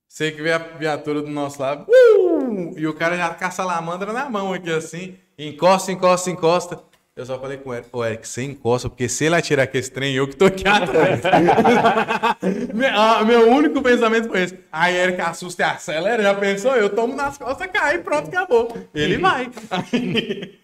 Sei 0.08 0.32
que 0.32 0.40
vê 0.40 0.52
a 0.52 0.58
viatura 0.58 1.20
do 1.20 1.30
nosso 1.30 1.60
lado, 1.60 1.86
uh! 1.86 2.74
e 2.78 2.86
o 2.86 2.94
cara 2.94 3.16
já 3.16 3.28
com 3.28 3.44
a 3.44 3.50
salamandra 3.50 4.12
na 4.12 4.28
mão 4.28 4.54
aqui 4.54 4.70
assim, 4.70 5.16
encosta, 5.38 5.92
encosta, 5.92 6.30
encosta. 6.30 6.88
Eu 7.18 7.26
só 7.26 7.36
falei 7.36 7.58
com 7.58 7.70
o 7.70 7.74
Eric, 7.74 7.88
ô 7.92 8.04
Eric, 8.04 8.28
você 8.28 8.44
encosta, 8.44 8.88
porque 8.88 9.08
se 9.08 9.24
ele 9.24 9.34
atirar 9.34 9.68
esse 9.74 9.90
trem, 9.90 10.14
eu 10.14 10.28
que 10.28 10.36
tô 10.36 10.44
aqui 10.44 10.62
atrás. 10.68 11.20
meu, 12.72 12.90
ah, 12.94 13.24
meu 13.24 13.50
único 13.50 13.82
pensamento 13.82 14.28
foi 14.28 14.44
esse. 14.44 14.58
Aí 14.70 14.96
Eric 14.96 15.20
assusta 15.20 15.62
e 15.62 15.66
acelera, 15.66 16.22
já 16.22 16.32
pensou? 16.32 16.76
Eu 16.76 16.88
tomo 16.88 17.16
nas 17.16 17.36
costas, 17.36 17.68
cai, 17.72 17.98
pronto, 17.98 18.28
acabou. 18.28 18.72
Ele 18.94 19.18
vai. 19.18 19.50
Aí, 19.72 20.60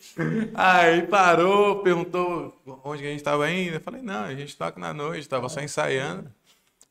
aí 0.54 1.02
parou, 1.02 1.80
perguntou 1.80 2.56
onde 2.84 3.04
a 3.04 3.10
gente 3.10 3.24
tava 3.24 3.50
indo. 3.50 3.74
Eu 3.74 3.80
falei, 3.80 4.00
não, 4.00 4.22
a 4.22 4.34
gente 4.34 4.56
toca 4.56 4.78
na 4.78 4.94
noite, 4.94 5.28
tava 5.28 5.48
só 5.48 5.60
ensaiando. 5.60 6.30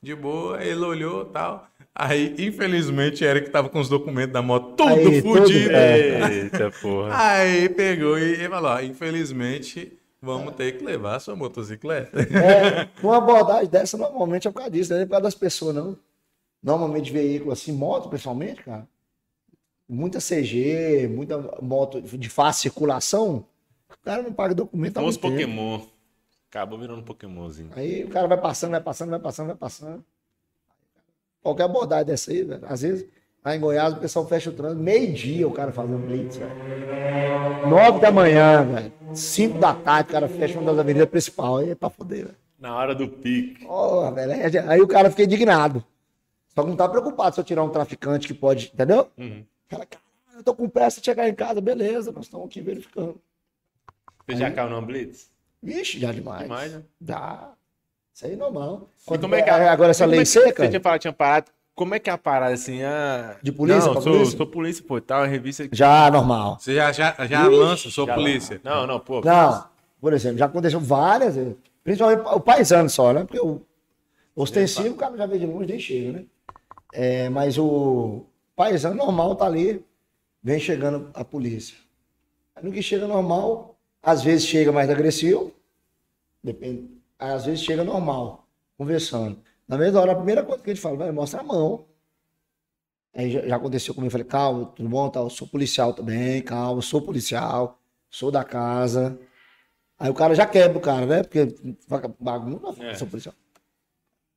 De 0.02 0.14
boa, 0.14 0.62
ele 0.62 0.82
olhou 0.82 1.22
e 1.24 1.32
tal. 1.32 1.70
Aí, 1.95 2.36
infelizmente, 2.40 3.24
Eric 3.24 3.52
tava 3.52 3.70
com 3.70 3.80
os 3.80 3.88
documentos 3.88 4.34
da 4.34 4.41
moto 4.41 4.76
tudo 4.76 4.90
Aí, 4.90 5.22
tudo, 5.22 5.38
fodido. 5.38 5.72
é. 5.72 6.34
Eita 6.34 6.72
porra. 6.82 7.10
Aí 7.15 7.70
pegou 7.70 8.18
e 8.18 8.48
falou: 8.49 8.72
ó, 8.72 8.82
infelizmente, 8.82 9.95
vamos 10.20 10.56
ter 10.56 10.78
que 10.78 10.84
levar 10.84 11.18
a 11.18 11.20
sua 11.20 11.36
motocicleta. 11.36 12.20
É, 12.20 12.90
uma 13.03 13.18
abordagem 13.18 13.70
dessa 13.70 13.95
normalmente 13.95 14.48
é 14.48 14.52
por 14.52 14.57
causa 14.57 14.72
disso, 14.72 14.91
não 14.91 15.02
é 15.02 15.06
por 15.06 15.11
causa 15.11 15.24
das 15.24 15.36
pessoas, 15.36 15.76
não. 15.76 15.98
Normalmente 16.64 17.11
veículo 17.11 17.52
assim, 17.52 17.72
moto, 17.74 18.10
pessoalmente, 18.10 18.64
cara, 18.64 18.88
muita 19.88 20.20
CG, 20.20 21.07
muita 21.14 21.38
moto 21.61 22.02
de 22.02 22.30
fácil 22.30 22.64
circulação, 22.64 23.45
o 23.90 24.03
cara 24.03 24.24
não 24.24 24.34
paga 24.34 24.56
documento 24.56 24.99
muito 24.99 25.20
tempo. 25.20 25.30
Pokémon. 25.34 25.82
Acabou 26.49 26.80
virando 26.80 26.99
um 26.99 27.03
Pokémonzinho. 27.03 27.72
Aí 27.76 28.03
o 28.03 28.10
cara 28.10 28.28
vai 28.28 28.40
passando, 28.40 28.72
vai 28.72 28.82
passando, 28.82 29.10
vai 29.10 29.20
passando, 29.20 29.48
vai 29.48 29.56
passando. 29.56 30.06
Qualquer 31.44 31.64
abordagem 31.64 32.06
dessa 32.06 32.32
aí, 32.32 32.41
velho. 32.44 32.61
Às 32.68 32.82
vezes, 32.82 33.06
lá 33.44 33.56
em 33.56 33.60
Goiás, 33.60 33.94
o 33.94 33.98
pessoal 33.98 34.26
fecha 34.28 34.49
o 34.49 34.53
trânsito, 34.53 34.82
meio-dia 34.82 35.48
o 35.48 35.52
cara 35.52 35.72
fazendo 35.72 35.99
blitz, 35.99 36.38
velho. 36.38 37.70
Nove 37.70 37.99
da 37.99 38.11
manhã, 38.11 38.64
velho. 38.65 38.94
Cinco 39.14 39.60
da 39.60 39.74
tarde, 39.76 40.10
o 40.10 40.14
cara 40.14 40.28
fecha 40.30 40.57
uma 40.60 40.72
das 40.72 40.80
avenidas 40.80 41.10
principais. 41.10 41.65
Aí 41.65 41.72
é 41.72 41.76
pra 41.76 41.90
foder, 41.90 42.26
velho. 42.26 42.38
Na 42.57 42.76
hora 42.76 42.95
do 42.95 43.07
pique. 43.07 43.65
Porra, 43.65 44.11
velho. 44.14 44.32
Aí- 44.32 44.57
Aí 44.70 44.82
o 44.82 44.88
cara 44.88 45.10
fica 45.10 45.24
indignado. 45.24 45.84
Só 46.56 46.64
que 46.64 46.70
não 46.70 46.76
tá 46.78 46.88
preocupado 46.88 47.36
se 47.36 47.41
eu 47.41 47.44
tirar 47.44 47.64
um 47.64 47.70
traficante 47.70 48.28
que 48.28 48.34
pode, 48.34 48.72
entendeu? 48.74 49.10
Uhum. 49.18 49.44
Cara, 49.68 49.88
eu 50.38 50.44
tô 50.44 50.53
com 50.56 50.70
pressa 50.70 50.99
de 51.02 51.06
chegar 51.06 51.28
em 51.28 51.34
casa, 51.34 51.60
beleza, 51.60 52.11
nós 52.11 52.26
estamos 52.26 52.45
aqui 52.48 52.61
verificando. 52.61 53.20
Você 54.28 54.38
já 54.38 54.52
caiu 54.52 54.70
no 54.70 54.82
Blitz? 54.82 55.30
Vixe, 55.61 55.99
já 55.99 56.11
demais. 56.11 56.44
Demais, 56.44 56.74
né? 56.74 56.84
Dá. 57.02 57.53
Isso 58.14 58.26
aí 58.26 58.34
é 58.34 58.35
normal. 58.35 58.90
E 59.11 59.18
como 59.18 59.35
é 59.35 59.41
que 59.41 59.49
a- 59.49 59.72
Agora 59.72 59.91
essa 59.91 60.03
como 60.03 60.11
lei 60.11 60.19
é 60.22 60.23
que 60.23 60.30
seca. 60.30 60.64
Você 60.64 60.69
tinha, 60.69 60.81
falado, 60.81 60.99
tinha 61.02 61.14
parado. 61.14 61.52
Como 61.76 61.95
é 61.95 61.99
que 61.99 62.10
é 62.10 62.14
a 62.14 62.18
parada 62.18 62.53
assim? 62.53 62.84
Ah, 62.84 63.35
De 63.41 63.52
polícia 63.52 63.88
Não, 63.91 63.94
sou, 64.02 64.14
polícia? 64.14 64.38
sou 64.38 64.48
polícia, 64.48 64.85
pô, 64.88 65.02
tal, 65.02 65.26
revista. 65.26 65.68
Já 65.72 66.11
normal. 66.11 66.57
Você 66.60 66.76
já, 66.76 66.91
já, 66.91 67.15
já 67.27 67.48
lança, 67.48 67.90
sou 67.90 68.06
Já- 68.06 68.14
polícia. 68.14 68.61
Não, 68.64 68.85
não, 68.85 68.99
pô. 68.99 69.22
Não, 69.22 69.65
por 69.99 70.14
exemplo, 70.14 70.38
já 70.38 70.45
aconteceu 70.45 70.80
várias 70.80 71.35
vezes. 71.35 71.56
Principalmente 71.84 72.22
o 72.27 72.40
paisano 72.40 72.90
só, 72.90 73.11
né? 73.11 73.22
Porque 73.23 73.40
o 73.40 73.60
ostensivo 74.35 74.94
o 74.94 74.98
cara 74.98 75.18
já 75.18 75.26
vê 75.26 75.40
de 75.40 75.45
longe 75.48 75.65
nem 75.72 75.80
chega, 75.80 76.11
né? 76.19 76.26
É, 76.94 77.27
mas 77.30 77.57
o 77.57 78.23
paisano 78.56 78.95
normal 78.95 79.35
tá 79.35 79.45
ali, 79.48 79.84
vem 80.44 80.60
chegando 80.60 81.10
a 81.15 81.26
polícia. 81.26 81.76
Aí 82.56 82.64
no 82.64 82.72
que 82.72 82.84
chega 82.84 83.07
normal, 83.07 83.76
às 84.02 84.22
vezes 84.22 84.45
chega 84.45 84.72
mais 84.72 84.91
agressivo, 84.91 85.52
depende, 86.44 86.88
às 87.18 87.45
vezes 87.45 87.64
chega 87.64 87.84
normal, 87.84 88.48
conversando. 88.77 89.40
Na 89.68 89.77
mesma 89.77 90.02
hora, 90.02 90.11
a 90.11 90.15
primeira 90.15 90.44
coisa 90.44 90.61
que 90.64 90.69
a 90.69 90.73
gente 90.73 90.81
fala, 90.81 90.98
vai, 90.98 91.11
mostra 91.11 91.40
a 91.40 91.44
mão. 91.44 91.85
Aí 93.15 93.31
já, 93.31 93.48
já 93.48 93.56
aconteceu 93.56 93.94
comigo, 93.94 94.07
eu 94.07 94.11
falei, 94.11 94.26
calma, 94.26 94.65
tudo 94.76 94.90
bom, 94.90 95.10
tal, 95.10 95.30
sou 95.30 95.48
policial 95.48 95.94
também, 95.94 96.41
calma, 96.41 96.81
sou 96.81 97.02
policial, 97.02 97.80
sou 98.10 98.31
da 98.31 98.44
casa. 98.44 99.19
Aí 99.99 100.10
o 100.10 100.14
cara 100.14 100.34
já 100.35 100.45
quebra 100.45 100.77
o 100.77 100.81
cara, 100.81 101.06
né? 101.06 101.23
Porque 101.23 101.56
bagunça, 102.19 102.84
É. 102.84 102.95
sou 102.95 103.07
policial. 103.07 103.35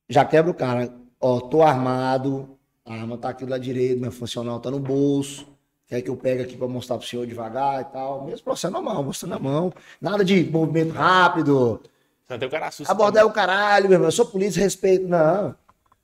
Já 0.07 0.23
quebra 0.23 0.51
o 0.51 0.53
cara, 0.53 0.93
ó, 1.19 1.39
tô 1.41 1.61
armado, 1.63 2.57
a 2.85 2.93
arma 2.93 3.17
tá 3.17 3.29
aqui 3.29 3.43
do 3.45 3.51
lado 3.51 3.61
direito, 3.61 3.99
meu 3.99 4.11
funcional 4.11 4.59
tá 4.59 4.71
no 4.71 4.79
bolso. 4.79 5.47
Quer 5.87 6.01
que 6.01 6.09
eu 6.09 6.17
pegue 6.17 6.43
aqui 6.43 6.55
pra 6.57 6.67
mostrar 6.67 6.97
pro 6.97 7.07
senhor 7.07 7.25
devagar 7.25 7.81
e 7.81 7.85
tal. 7.85 8.25
Mesmo 8.25 8.43
processo 8.43 8.71
normal, 8.73 9.03
mostrando 9.03 9.35
a 9.35 9.39
mão. 9.39 9.73
Nada 10.01 10.23
de 10.23 10.43
movimento 10.49 10.91
rápido. 10.93 11.81
Até 12.29 12.45
o 12.45 12.49
cara 12.49 12.67
assusta. 12.67 12.91
Abordar 12.91 13.25
o 13.25 13.31
caralho, 13.31 13.85
meu 13.85 13.93
irmão. 13.95 14.07
Eu 14.07 14.11
sou 14.11 14.25
polícia, 14.25 14.61
respeito. 14.61 15.07
Não. 15.07 15.55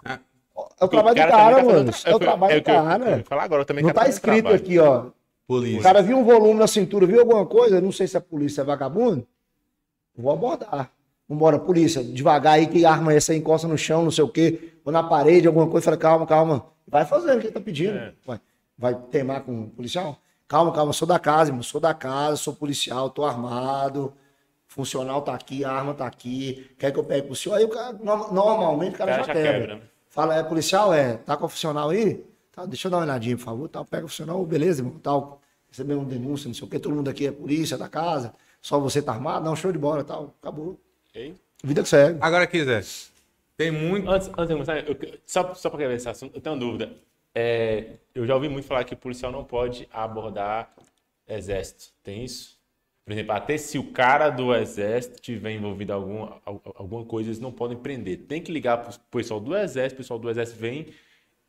Ah. 0.05 0.19
É 0.79 0.85
o 0.85 0.87
trabalho 0.87 1.15
do 1.15 1.19
também 1.19 1.31
cara, 1.31 1.31
tá 1.31 1.55
fazendo 1.55 1.73
mano. 1.73 1.91
tra- 1.91 1.99
É 2.05 2.09
o 2.09 2.15
eu- 2.15 2.19
trabalho 2.19 2.51
é 2.53 2.55
do 2.59 2.63
que 2.63 2.71
eu- 2.71 2.75
eu 2.75 2.83
cara. 2.83 3.17
ia 3.17 3.23
falar 3.25 3.43
agora, 3.43 3.61
eu 3.61 3.65
também 3.65 3.83
Não 3.83 3.91
tá 3.91 4.01
fazer 4.01 4.13
escrito 4.13 4.35
trabalho. 4.43 4.55
aqui, 4.63 4.79
ó. 4.79 4.99
O 5.07 5.13
Polícia. 5.47 5.81
cara 5.83 6.01
viu 6.01 6.17
um 6.17 6.23
volume 6.23 6.59
na 6.59 6.67
cintura, 6.67 7.05
viu 7.05 7.19
alguma 7.19 7.45
coisa? 7.45 7.81
Não 7.81 7.91
sei 7.91 8.07
se 8.07 8.15
é 8.15 8.19
polícia, 8.19 8.61
é 8.61 8.63
vagabundo. 8.63 9.27
Vou 10.17 10.31
abordar. 10.31 10.89
Vambora, 11.27 11.57
polícia, 11.57 12.03
devagar 12.03 12.53
aí, 12.53 12.67
que 12.67 12.85
arma 12.85 13.13
é 13.13 13.17
essa 13.17 13.31
aí, 13.31 13.37
encosta 13.39 13.67
no 13.67 13.77
chão, 13.77 14.03
não 14.03 14.11
sei 14.11 14.23
o 14.23 14.27
quê, 14.29 14.73
ou 14.85 14.91
na 14.91 15.01
parede, 15.01 15.47
alguma 15.47 15.67
coisa. 15.67 15.85
Fala, 15.85 15.97
calma, 15.97 16.27
calma. 16.27 16.65
Vai 16.87 17.05
fazendo 17.05 17.37
o 17.37 17.39
que 17.39 17.47
ele 17.47 17.53
tá 17.53 17.59
pedindo. 17.61 17.97
É. 17.97 18.13
Vai, 18.25 18.39
vai 18.77 18.93
teimar 19.09 19.41
com 19.41 19.63
o 19.63 19.67
policial? 19.69 20.17
Calma, 20.47 20.71
calma, 20.71 20.93
sou 20.93 21.07
da 21.07 21.17
casa, 21.17 21.49
irmão. 21.49 21.63
Sou 21.63 21.81
da 21.81 21.93
casa, 21.93 22.35
sou 22.35 22.53
policial, 22.53 23.09
tô 23.09 23.25
armado. 23.25 24.13
Funcional 24.73 25.21
tá 25.21 25.35
aqui, 25.35 25.63
a 25.63 25.71
arma 25.71 25.93
tá 25.93 26.07
aqui. 26.07 26.67
Quer 26.79 26.91
que 26.91 26.97
eu 26.97 27.03
pegue 27.03 27.27
pro 27.27 27.35
senhor? 27.35 27.55
Aí 27.55 27.63
o 27.63 27.69
cara, 27.69 27.93
no- 27.93 28.33
normalmente, 28.33 28.95
o 28.95 28.97
cara, 28.97 29.11
O 29.11 29.15
cara 29.17 29.27
já, 29.27 29.27
já 29.27 29.33
quebra. 29.33 29.59
quebra, 29.59 29.75
né? 29.75 29.81
Fala, 30.09 30.35
é 30.35 30.41
policial? 30.41 30.91
É. 30.91 31.17
Tá 31.17 31.37
com 31.37 31.45
o 31.45 31.49
funcional 31.49 31.89
aí? 31.91 32.25
Tá, 32.51 32.65
deixa 32.65 32.87
eu 32.87 32.91
dar 32.91 32.97
uma 32.97 33.03
olhadinha, 33.03 33.37
por 33.37 33.43
favor. 33.43 33.69
Tá, 33.69 33.85
pega 33.85 34.05
o 34.05 34.07
funcional, 34.09 34.43
beleza, 34.45 34.81
irmão. 34.81 34.97
Tal. 34.97 35.39
Recebeu 35.69 35.99
uma 35.99 36.05
denúncia, 36.09 36.47
não 36.47 36.55
sei 36.55 36.67
o 36.67 36.69
quê. 36.69 36.79
Todo 36.79 36.95
mundo 36.95 37.07
aqui 37.07 37.27
é 37.27 37.31
polícia 37.31 37.77
da 37.77 37.87
casa. 37.87 38.33
Só 38.63 38.79
você 38.79 38.99
tá 38.99 39.11
armado? 39.11 39.45
Não, 39.45 39.55
show 39.55 39.71
de 39.71 39.77
bola, 39.77 40.03
tal. 40.03 40.33
Acabou. 40.41 40.79
Ok? 41.09 41.35
Vida 41.63 41.83
que 41.83 41.89
segue. 41.89 42.17
Agora 42.19 42.47
quiser. 42.47 42.83
Tem 43.55 43.69
muito. 43.69 44.09
Antes, 44.09 44.27
antes 44.29 44.47
de 44.47 44.53
começar, 44.53 44.79
eu- 44.79 44.97
só, 45.23 45.53
só 45.53 45.69
para 45.69 45.77
quebrar 45.79 45.95
esse 45.95 46.09
assunto, 46.09 46.35
eu 46.35 46.41
tenho 46.41 46.55
uma 46.55 46.59
dúvida. 46.59 46.91
É, 47.35 47.91
eu 48.15 48.25
já 48.25 48.33
ouvi 48.33 48.49
muito 48.49 48.65
falar 48.67 48.83
que 48.85 48.95
o 48.95 48.97
policial 48.97 49.31
não 49.31 49.43
pode 49.43 49.87
abordar 49.93 50.71
exército. 51.27 51.85
Tem 52.03 52.23
isso? 52.23 52.52
Por 53.05 53.11
exemplo, 53.11 53.33
até 53.33 53.57
se 53.57 53.77
o 53.77 53.91
cara 53.91 54.29
do 54.29 54.55
exército 54.55 55.21
tiver 55.21 55.51
envolvido 55.51 55.91
em 55.91 55.95
algum, 55.95 56.21
al- 56.23 56.61
alguma 56.75 57.03
coisa, 57.05 57.29
eles 57.29 57.39
não 57.39 57.51
podem 57.51 57.77
prender. 57.77 58.19
Tem 58.27 58.41
que 58.41 58.51
ligar 58.51 58.77
pro 58.77 58.97
pessoal 59.11 59.39
do 59.41 59.55
exército, 59.57 59.95
o 59.95 60.03
pessoal 60.03 60.19
do 60.19 60.29
exército 60.29 60.59
vem 60.59 60.87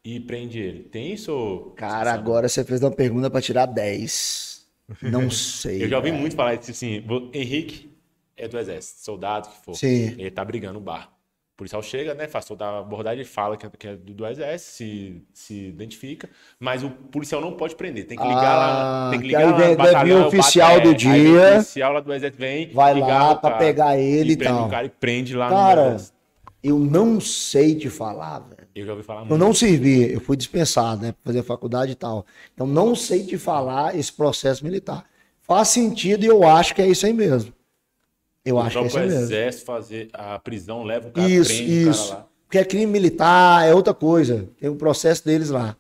e 0.05 0.19
prende 0.21 0.59
ele. 0.59 0.83
Tem 0.85 1.13
isso? 1.13 1.73
Cara, 1.77 2.13
agora 2.13 2.49
você 2.49 2.65
fez 2.65 2.83
uma 2.83 2.91
pergunta 2.91 3.31
pra 3.31 3.41
tirar 3.41 3.67
10. 3.67 4.67
Não 5.01 5.31
sei. 5.31 5.85
Eu 5.85 5.89
já 5.89 5.97
ouvi 5.99 6.11
velho. 6.11 6.21
muito 6.21 6.35
falar 6.37 6.55
isso 6.55 6.71
assim, 6.73 7.03
Henrique 7.33 7.91
é 8.37 8.49
do 8.49 8.59
exército, 8.59 9.01
soldado 9.05 9.49
que 9.49 9.65
for. 9.65 9.75
Sim. 9.75 10.15
Ele 10.19 10.31
tá 10.33 10.45
brigando 10.45 10.75
no 10.75 10.81
bar. 10.81 11.14
O 11.55 11.57
policial 11.57 11.81
chega, 11.83 12.15
né, 12.15 12.27
faz 12.27 12.45
toda 12.47 12.65
a 12.67 12.79
abordagem, 12.81 13.25
fala 13.25 13.57
que 13.57 13.65
é, 13.65 13.71
que 13.79 13.87
é 13.87 13.95
do, 13.97 14.13
do 14.13 14.27
exército, 14.27 14.73
se, 14.73 15.23
se 15.33 15.55
identifica, 15.69 16.29
mas 16.59 16.83
o 16.83 16.91
policial 16.91 17.41
não 17.41 17.53
pode 17.57 17.77
prender, 17.77 18.07
tem 18.09 18.19
que 18.19 18.27
ligar 18.27 18.57
Ah, 18.57 18.57
lá, 18.57 19.11
tem 19.13 19.21
que 19.21 19.27
ligar 19.29 19.39
aí 19.39 19.53
lá 19.53 19.53
no 19.53 19.59
deve 19.59 19.77
batalhão, 19.77 20.25
o 20.25 20.27
oficial 20.27 20.71
bate- 20.73 20.83
do 20.83 20.91
é, 20.91 20.95
dia, 20.95 21.13
O 21.55 21.57
oficial 21.61 21.93
lá 21.93 22.01
do 22.01 22.13
exército 22.13 22.41
vem, 22.41 22.73
vai 22.73 22.99
lá 22.99 23.37
cara, 23.37 23.59
pegar 23.59 23.97
ele 23.97 24.33
e 24.33 24.37
tal. 24.37 24.67
o 24.67 24.71
cara 24.71 24.87
e 24.87 24.91
prende 24.91 25.37
lá 25.37 25.49
no 25.49 25.55
Cara, 25.57 25.87
exército. 25.91 26.15
eu 26.61 26.79
não 26.79 27.21
sei 27.21 27.77
te 27.77 27.89
falar, 27.89 28.41
velho. 28.41 28.69
Eu 28.75 28.85
já 28.87 28.93
ouvi 28.93 29.05
falar 29.05 29.21
Eu 29.21 29.27
muito. 29.27 29.39
não 29.39 29.55
servi, 29.55 30.13
eu 30.13 30.21
fui 30.21 30.37
dispensado, 30.37 31.03
né, 31.03 31.13
pra 31.13 31.33
fazer 31.33 31.45
faculdade 31.45 31.93
e 31.93 31.95
tal. 31.95 32.27
Então 32.53 32.67
não 32.67 32.97
sei 32.97 33.25
te 33.25 33.39
falar 33.39 33.97
esse 33.97 34.13
processo 34.13 34.65
militar. 34.65 35.05
Faz 35.43 35.69
sentido 35.69 36.25
e 36.25 36.27
eu 36.27 36.43
acho 36.43 36.75
que 36.75 36.83
é 36.83 36.87
isso 36.89 37.07
aí 37.07 37.13
mesmo. 37.13 37.53
Eu 38.45 38.57
o 38.57 38.61
acho 38.61 38.79
que 38.79 38.85
é 38.85 38.87
isso 38.87 38.99
mesmo. 38.99 39.21
exército 39.21 39.65
fazer 39.65 40.09
a 40.13 40.39
prisão, 40.39 40.83
leva 40.85 41.09
o 41.09 41.13
cara, 41.13 41.29
Isso, 41.29 41.49
prende 41.55 41.73
o 41.87 41.91
isso. 41.91 42.09
cara 42.09 42.21
lá. 42.21 42.29
Porque 42.47 42.59
é 42.59 42.65
crime 42.65 42.87
militar, 42.87 43.67
é 43.67 43.75
outra 43.75 43.95
coisa. 43.95 44.49
Tem 44.61 44.69
um 44.69 44.77
processo 44.77 45.25
deles 45.25 45.51
lá. 45.51 45.77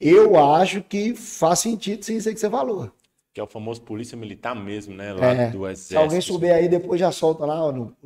Eu 0.00 0.36
acho 0.36 0.82
que 0.82 1.14
faz 1.14 1.60
sentido 1.60 2.04
sim 2.04 2.16
isso 2.16 2.28
aí 2.28 2.34
que 2.34 2.40
você 2.40 2.50
falou. 2.50 2.90
Que 3.32 3.40
é 3.40 3.42
o 3.42 3.46
famoso 3.46 3.80
polícia 3.80 4.16
militar 4.16 4.54
mesmo, 4.54 4.94
né, 4.94 5.12
lá 5.12 5.26
É, 5.32 5.50
do 5.50 5.66
exército. 5.66 5.88
se 5.88 5.96
alguém 5.96 6.20
souber 6.20 6.54
aí, 6.54 6.68
depois 6.68 7.00
já 7.00 7.10
solta 7.10 7.46
lá 7.46 7.72
no- 7.72 7.96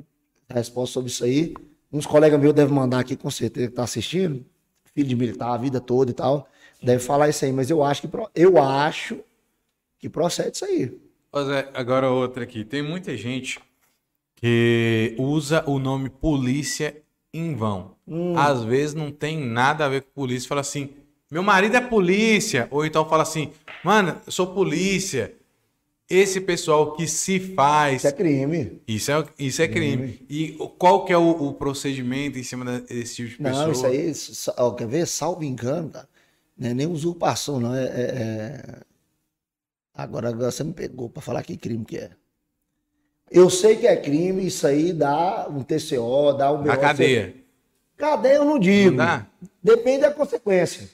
a 0.49 0.55
resposta 0.55 0.93
sobre 0.95 1.11
isso 1.11 1.25
aí. 1.25 1.55
Uns 1.93 2.07
colegas 2.07 2.39
meus 2.41 2.55
devem 2.55 2.73
mandar 2.75 3.01
aqui, 3.01 3.17
com 3.17 3.31
certeza, 3.31 3.69
que 3.69 3.75
tá 3.75 3.83
assistindo. 3.83 4.45
Filho 4.95 5.09
de 5.09 5.17
militar 5.17 5.53
a 5.53 5.57
vida 5.57 5.81
toda 5.81 6.11
e 6.11 6.15
tal. 6.15 6.49
Deve 6.83 7.03
falar 7.03 7.29
isso 7.29 7.45
aí, 7.45 7.53
mas 7.53 7.71
eu 7.71 7.83
acho 7.83 8.03
que, 8.03 8.09
eu 8.35 8.63
acho 8.63 9.19
que 9.99 10.09
procede 10.09 10.57
isso 10.57 10.65
aí. 10.65 10.97
Ô 11.33 11.45
Zé, 11.45 11.69
agora 11.75 12.11
outra 12.11 12.45
aqui. 12.45 12.65
Tem 12.65 12.83
muita 12.83 13.17
gente 13.17 13.59
que 14.37 15.15
usa 15.19 15.65
o 15.67 15.79
nome 15.79 16.09
polícia 16.09 16.97
em 17.33 17.55
vão. 17.55 17.97
Às 18.37 18.63
vezes 18.63 18.95
não 18.95 19.11
tem 19.11 19.39
nada 19.39 19.85
a 19.85 19.89
ver 19.89 20.03
com 20.03 20.11
polícia. 20.15 20.49
Fala 20.49 20.61
assim, 20.61 20.91
meu 21.31 21.43
marido 21.43 21.77
é 21.77 21.81
polícia. 21.81 22.69
Ou 22.71 22.85
então 22.87 23.09
fala 23.09 23.23
assim, 23.25 23.51
mano, 23.83 24.21
eu 24.25 24.31
sou 24.33 24.47
polícia. 24.49 25.35
Esse 26.09 26.41
pessoal 26.41 26.93
que 26.95 27.09
se 27.09 27.41
faz. 27.41 27.97
Isso 28.05 28.07
é 28.07 28.13
crime. 28.13 28.81
Isso 28.87 29.11
é, 29.11 29.27
isso 29.41 29.63
é 29.63 29.67
crime. 29.67 30.25
E 30.31 30.55
o- 30.61 30.69
qual 30.69 31.05
que 31.05 31.13
é 31.13 31.19
o, 31.19 31.31
o 31.49 31.53
procedimento 31.55 32.39
em 32.39 32.45
cima 32.45 32.65
desse 32.81 33.17
tipo 33.17 33.29
de 33.31 33.37
pessoa? 33.39 33.65
Não, 33.67 33.73
isso 33.73 33.87
aí, 33.87 34.13
ó, 34.59 34.71
quer 34.71 34.87
ver? 34.87 35.05
Salvo 35.07 35.43
engano, 35.43 35.91
cara. 35.91 36.09
Não 36.57 36.71
é 36.71 36.75
nem 36.75 36.87
usurpação, 36.87 37.59
não. 37.59 37.75
É, 37.75 37.85
é- 37.85 37.89
é- 37.91 38.81
Agora, 39.95 40.29
agora 40.29 40.51
você 40.51 40.63
me 40.63 40.73
pegou 40.75 41.09
pra 41.09 41.23
falar 41.23 41.43
que 41.43 41.57
crime 41.57 41.85
que 41.85 41.97
é. 41.97 42.11
Eu 43.31 43.51
sei 43.51 43.77
que 43.77 43.87
é 43.87 43.97
crime, 43.97 44.47
isso 44.47 44.67
aí 44.67 44.93
dá 44.93 45.47
um 45.51 45.63
TCO, 45.63 46.33
dá 46.33 46.53
um 46.53 46.63
Na 46.63 46.75
BO. 46.75 46.81
cadeia. 46.81 47.35
Cadeia 47.97 48.35
eu 48.37 48.45
não 48.45 48.59
digo. 48.59 48.97
Não? 48.97 49.27
Depende 49.63 50.03
da 50.03 50.11
consequência. 50.11 50.89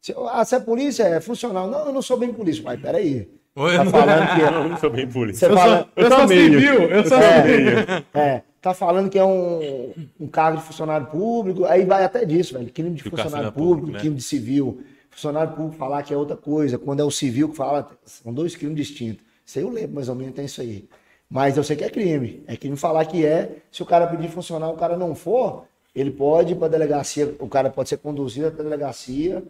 Se, 0.00 0.14
ah, 0.30 0.44
se 0.44 0.54
é 0.56 0.60
polícia, 0.60 1.04
é 1.04 1.20
funcional. 1.20 1.68
Não, 1.68 1.86
eu 1.86 1.92
não 1.92 2.02
sou 2.02 2.18
bem 2.18 2.32
polícia. 2.32 2.62
Mas 2.64 2.80
peraí. 2.80 3.28
Oi, 3.54 3.76
Tá 3.76 3.84
não- 3.84 3.90
falando 3.90 4.34
que 4.34 4.42
é. 4.42 4.46
Eu 4.52 4.68
não 4.68 4.76
sou 4.76 4.90
bem 4.90 5.06
polícia. 5.08 5.48
Você 5.48 5.54
fala, 5.54 5.88
eu 5.96 6.10
sou 6.10 6.28
civil, 6.28 6.82
eu 6.82 7.06
sou 7.06 7.18
é, 7.18 8.04
é, 8.14 8.42
tá 8.60 8.72
falando 8.74 9.10
que 9.10 9.18
é 9.18 9.24
um, 9.24 9.92
um 10.20 10.26
cargo 10.28 10.58
de 10.58 10.64
funcionário 10.64 11.06
público, 11.06 11.64
aí 11.64 11.84
vai 11.84 12.04
até 12.04 12.24
disso, 12.24 12.54
velho. 12.54 12.70
Crime 12.72 12.90
de 12.90 13.02
funcionário 13.02 13.50
público, 13.52 13.68
público, 13.76 13.92
né? 13.92 13.98
crime 14.00 14.16
de 14.16 14.22
civil. 14.22 14.82
Funcionário 15.10 15.52
público 15.54 15.76
falar 15.76 16.02
que 16.02 16.14
é 16.14 16.16
outra 16.16 16.36
coisa. 16.36 16.78
Quando 16.78 17.00
é 17.00 17.04
o 17.04 17.10
civil 17.10 17.48
que 17.48 17.56
fala, 17.56 17.90
são 18.04 18.32
dois 18.32 18.54
crimes 18.54 18.76
distintos. 18.76 19.22
Isso 19.44 19.58
aí 19.58 19.64
eu 19.64 19.70
lembro, 19.70 19.94
mais 19.96 20.08
ou 20.08 20.14
menos, 20.14 20.34
tem 20.34 20.44
isso 20.44 20.60
aí. 20.60 20.84
Mas 21.30 21.56
eu 21.56 21.62
sei 21.62 21.76
que 21.76 21.84
é 21.84 21.90
crime. 21.90 22.42
É 22.46 22.56
crime 22.56 22.76
falar 22.76 23.04
que 23.04 23.24
é. 23.24 23.58
Se 23.70 23.82
o 23.82 23.86
cara 23.86 24.06
pedir 24.08 24.28
funcionar, 24.28 24.68
o 24.68 24.76
cara 24.76 24.96
não 24.96 25.14
for, 25.14 25.64
ele 25.94 26.10
pode 26.10 26.52
ir 26.52 26.56
pra 26.56 26.66
delegacia, 26.68 27.34
o 27.38 27.48
cara 27.48 27.70
pode 27.70 27.88
ser 27.88 27.98
conduzido 27.98 28.48
até 28.48 28.60
a 28.60 28.64
delegacia. 28.64 29.42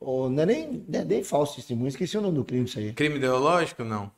Ou 0.00 0.28
não 0.28 0.42
é 0.42 0.46
nem, 0.46 0.84
não 0.88 1.00
é 1.00 1.04
nem 1.04 1.22
falso 1.24 1.56
testemunho, 1.56 1.88
esqueci 1.88 2.16
o 2.18 2.20
nome 2.20 2.34
do 2.36 2.44
crime, 2.44 2.64
isso 2.64 2.78
aí. 2.78 2.92
Crime 2.92 3.16
ideológico, 3.16 3.82
não? 3.84 4.10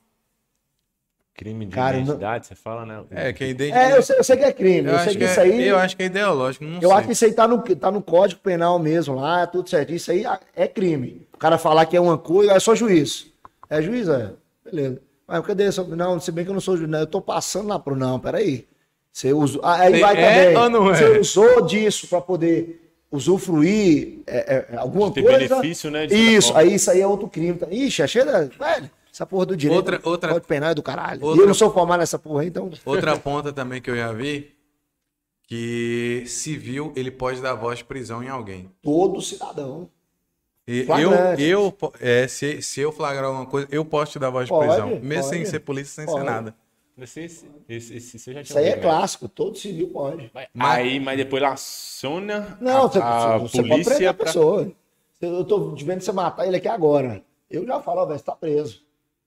Crime 1.34 1.64
de 1.64 1.74
Cara, 1.74 1.96
não- 1.96 2.02
identidade, 2.04 2.46
você 2.46 2.54
fala, 2.54 2.84
né? 2.84 3.02
É, 3.10 3.32
que 3.32 3.44
a 3.44 3.48
identi- 3.48 3.72
É, 3.76 3.96
eu 3.96 4.02
sei, 4.02 4.18
eu 4.18 4.24
sei 4.24 4.36
que 4.36 4.44
é 4.44 4.52
crime. 4.52 4.88
Eu 4.88 4.92
Eu, 4.94 4.98
sei 4.98 5.12
que 5.12 5.18
que 5.20 5.24
isso 5.24 5.40
é, 5.40 5.42
aí. 5.44 5.66
eu 5.68 5.78
acho 5.78 5.96
que 5.96 6.02
é 6.02 6.06
ideológico, 6.06 6.64
não 6.64 6.74
Eu 6.82 6.88
sei. 6.88 6.92
acho 6.92 7.06
que 7.06 7.12
isso 7.14 7.24
aí 7.24 7.32
tá 7.32 7.48
no, 7.48 7.62
tá 7.76 7.90
no 7.90 8.02
Código 8.02 8.40
Penal 8.42 8.78
mesmo 8.78 9.14
lá, 9.14 9.46
tudo 9.46 9.68
certo. 9.70 9.90
Isso 9.92 10.10
aí 10.10 10.24
é 10.54 10.68
crime. 10.68 11.26
O 11.32 11.38
cara 11.38 11.56
falar 11.56 11.86
que 11.86 11.96
é 11.96 12.00
uma 12.00 12.18
coisa, 12.18 12.52
é 12.52 12.60
só 12.60 12.74
juiz. 12.74 13.32
É 13.70 13.80
juiz, 13.80 14.06
é. 14.08 14.32
Beleza. 14.64 15.00
Mas 15.30 15.46
cadê 15.46 15.64
essa? 15.64 15.84
Não, 15.84 16.18
se 16.18 16.32
bem 16.32 16.44
que 16.44 16.50
eu 16.50 16.54
não 16.54 16.60
sou 16.60 16.76
juiz, 16.76 16.88
não, 16.90 16.98
eu 17.00 17.06
tô 17.06 17.20
passando 17.20 17.68
lá 17.68 17.78
pro. 17.78 17.94
Não, 17.94 18.18
peraí. 18.18 18.66
Você 19.12 19.32
usou. 19.32 19.60
ah, 19.64 19.76
Aí 19.82 20.00
vai 20.00 20.16
É 20.16 20.44
também. 20.52 20.56
ou 20.56 20.70
não 20.70 20.90
é? 20.92 20.96
Você 20.96 21.18
usou 21.20 21.62
disso 21.66 22.06
pra 22.08 22.20
poder 22.20 22.92
usufruir 23.12 24.20
é, 24.26 24.66
é, 24.72 24.76
alguma 24.76 25.08
De 25.08 25.14
ter 25.14 25.22
coisa. 25.22 25.38
benefício, 25.56 25.90
né, 25.90 26.06
Isso, 26.06 26.56
aí 26.56 26.74
isso 26.74 26.90
aí 26.90 27.00
é 27.00 27.06
outro 27.06 27.28
crime. 27.28 27.54
tá? 27.58 27.66
Ixi, 27.70 28.02
é 28.02 28.06
cheio 28.06 28.24
da. 28.26 28.40
Velho, 28.44 28.90
essa 29.12 29.26
porra 29.26 29.46
do 29.46 29.56
direito. 29.56 29.76
Outra- 29.78 30.00
outra- 30.04 30.28
Código 30.30 30.46
Penal 30.48 30.70
é 30.70 30.74
do 30.74 30.82
caralho. 30.82 31.22
outra- 31.24 31.40
E 31.40 31.42
eu 31.42 31.46
não 31.46 31.54
sou 31.54 31.72
formado 31.72 32.00
nessa 32.00 32.18
porra 32.18 32.42
aí, 32.42 32.48
então. 32.48 32.70
Outra 32.84 33.16
ponta 33.16 33.52
também 33.52 33.80
que 33.80 33.90
eu 33.90 33.96
já 33.96 34.12
vi, 34.12 34.50
que 35.46 36.22
civil, 36.26 36.92
ele 36.96 37.10
pode 37.10 37.40
dar 37.40 37.54
voz 37.54 37.78
de 37.78 37.84
prisão 37.84 38.22
em 38.22 38.28
alguém. 38.28 38.70
Todo 38.82 39.20
cidadão. 39.20 39.88
Eu, 40.66 40.86
eu 41.38 41.78
é, 42.00 42.28
se, 42.28 42.62
se 42.62 42.80
eu 42.80 42.92
flagrar 42.92 43.24
alguma 43.24 43.46
coisa, 43.46 43.66
eu 43.70 43.84
posso 43.84 44.12
te 44.12 44.18
dar 44.18 44.30
voz 44.30 44.44
de 44.46 44.50
Pode, 44.50 44.68
prisão. 44.68 45.00
Mesmo 45.02 45.24
sem 45.24 45.38
pode. 45.40 45.50
ser 45.50 45.60
polícia, 45.60 45.92
sem 45.94 46.06
Pode. 46.06 46.18
ser 46.20 46.24
nada. 46.24 46.54
Esse, 46.98 47.20
esse, 47.20 47.46
esse, 47.68 47.96
esse, 47.96 48.30
Isso 48.40 48.58
aí 48.58 48.66
é 48.68 48.76
clássico. 48.76 49.26
Todo 49.28 49.56
civil 49.56 49.88
pode. 49.88 50.30
Mas- 50.34 50.48
Aí, 50.58 51.00
mas 51.00 51.16
depois 51.16 51.42
ela 51.42 51.54
aciona 51.54 52.58
Não, 52.60 52.84
a, 52.84 52.88
você, 52.88 52.98
a 52.98 53.38
você 53.38 53.56
pode 53.56 53.68
prender 53.68 53.84
polícia 53.84 54.10
a 54.10 54.14
pra... 54.14 54.26
pessoa. 54.26 54.72
Eu 55.20 55.44
tô 55.44 55.74
vendo 55.74 56.00
você 56.02 56.12
matar 56.12 56.46
ele 56.46 56.56
aqui 56.56 56.68
agora. 56.68 57.22
Eu 57.50 57.66
já 57.66 57.80
falo, 57.80 58.06
velho, 58.06 58.18
você 58.18 58.24
tá 58.24 58.36
preso. 58.36 58.82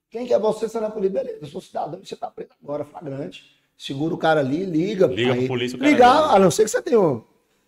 Quem 0.09 0.25
que 0.27 0.33
é 0.33 0.39
você? 0.39 0.69
Você 0.69 0.79
não 0.79 0.87
é 0.87 0.91
polícia? 0.91 1.19
Beleza, 1.19 1.39
eu 1.41 1.47
sou 1.47 1.59
cidadão 1.61 1.99
e 2.01 2.07
você 2.07 2.15
tá 2.15 2.29
preso 2.29 2.51
agora, 2.63 2.85
flagrante. 2.85 3.43
Segura 3.75 4.13
o 4.13 4.17
cara 4.17 4.39
ali, 4.39 4.63
liga. 4.65 5.07
Liga 5.07 5.35
pra 5.35 5.47
polícia, 5.47 5.75
o 5.75 5.79
cara 5.79 5.91
Ligar, 5.91 6.21
liga. 6.21 6.35
a 6.35 6.39
não 6.39 6.51
ser 6.51 6.63
que 6.65 6.69
você 6.69 6.81
tenha 6.81 7.01
um 7.01 7.23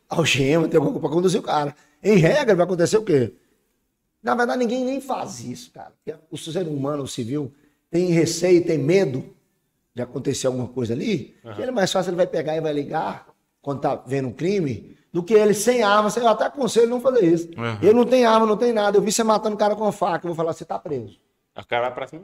algema, 0.08 0.68
tem 0.68 0.78
alguma 0.78 0.94
coisa 0.94 1.08
pra 1.08 1.16
conduzir 1.16 1.40
o 1.40 1.44
cara. 1.44 1.76
Em 2.04 2.16
regra, 2.18 2.56
vai 2.56 2.64
acontecer 2.66 2.98
o 2.98 3.04
quê? 3.04 3.34
Na 4.26 4.34
verdade, 4.34 4.58
ninguém 4.58 4.84
nem 4.84 5.00
faz 5.00 5.40
isso, 5.40 5.72
cara. 5.72 5.94
O 6.32 6.38
ser 6.38 6.68
humano, 6.68 7.04
o 7.04 7.08
civil, 7.08 7.54
tem 7.92 8.08
receio, 8.08 8.66
tem 8.66 8.76
medo 8.76 9.24
de 9.94 10.02
acontecer 10.02 10.48
alguma 10.48 10.68
coisa 10.68 10.94
ali. 10.94 11.36
que 11.44 11.62
Ele 11.62 11.70
é 11.70 11.72
mais 11.72 11.92
fácil, 11.92 12.10
ele 12.10 12.18
vai 12.18 12.26
pegar 12.26 12.58
e 12.58 12.60
vai 12.60 12.74
ligar 12.74 13.28
quando 13.62 13.82
tá 13.82 13.94
vendo 13.96 14.30
um 14.30 14.34
crime, 14.34 14.98
do 15.14 15.22
que 15.22 15.36
ele 15.36 15.54
sem 15.54 15.84
arma. 15.84 16.10
Eu 16.18 16.28
até 16.28 16.46
aconselho 16.46 16.90
não 16.90 17.00
fazer 17.00 17.24
isso. 17.24 17.48
Uhum. 17.56 17.78
Ele 17.84 17.94
não 17.94 18.04
tem 18.04 18.26
arma, 18.26 18.48
não 18.48 18.58
tem 18.58 18.74
nada. 18.74 18.98
Eu 18.98 19.02
vi 19.02 19.12
você 19.12 19.24
matando 19.24 19.56
o 19.56 19.60
cara 19.60 19.76
com 19.76 19.92
faca. 19.92 20.26
Eu 20.26 20.30
vou 20.30 20.36
falar, 20.36 20.54
você 20.54 20.66
tá 20.66 20.80
preso. 20.80 21.20
A 21.54 21.64
cara 21.64 21.84
vai 21.84 21.94
pra 21.94 22.08
cima. 22.08 22.24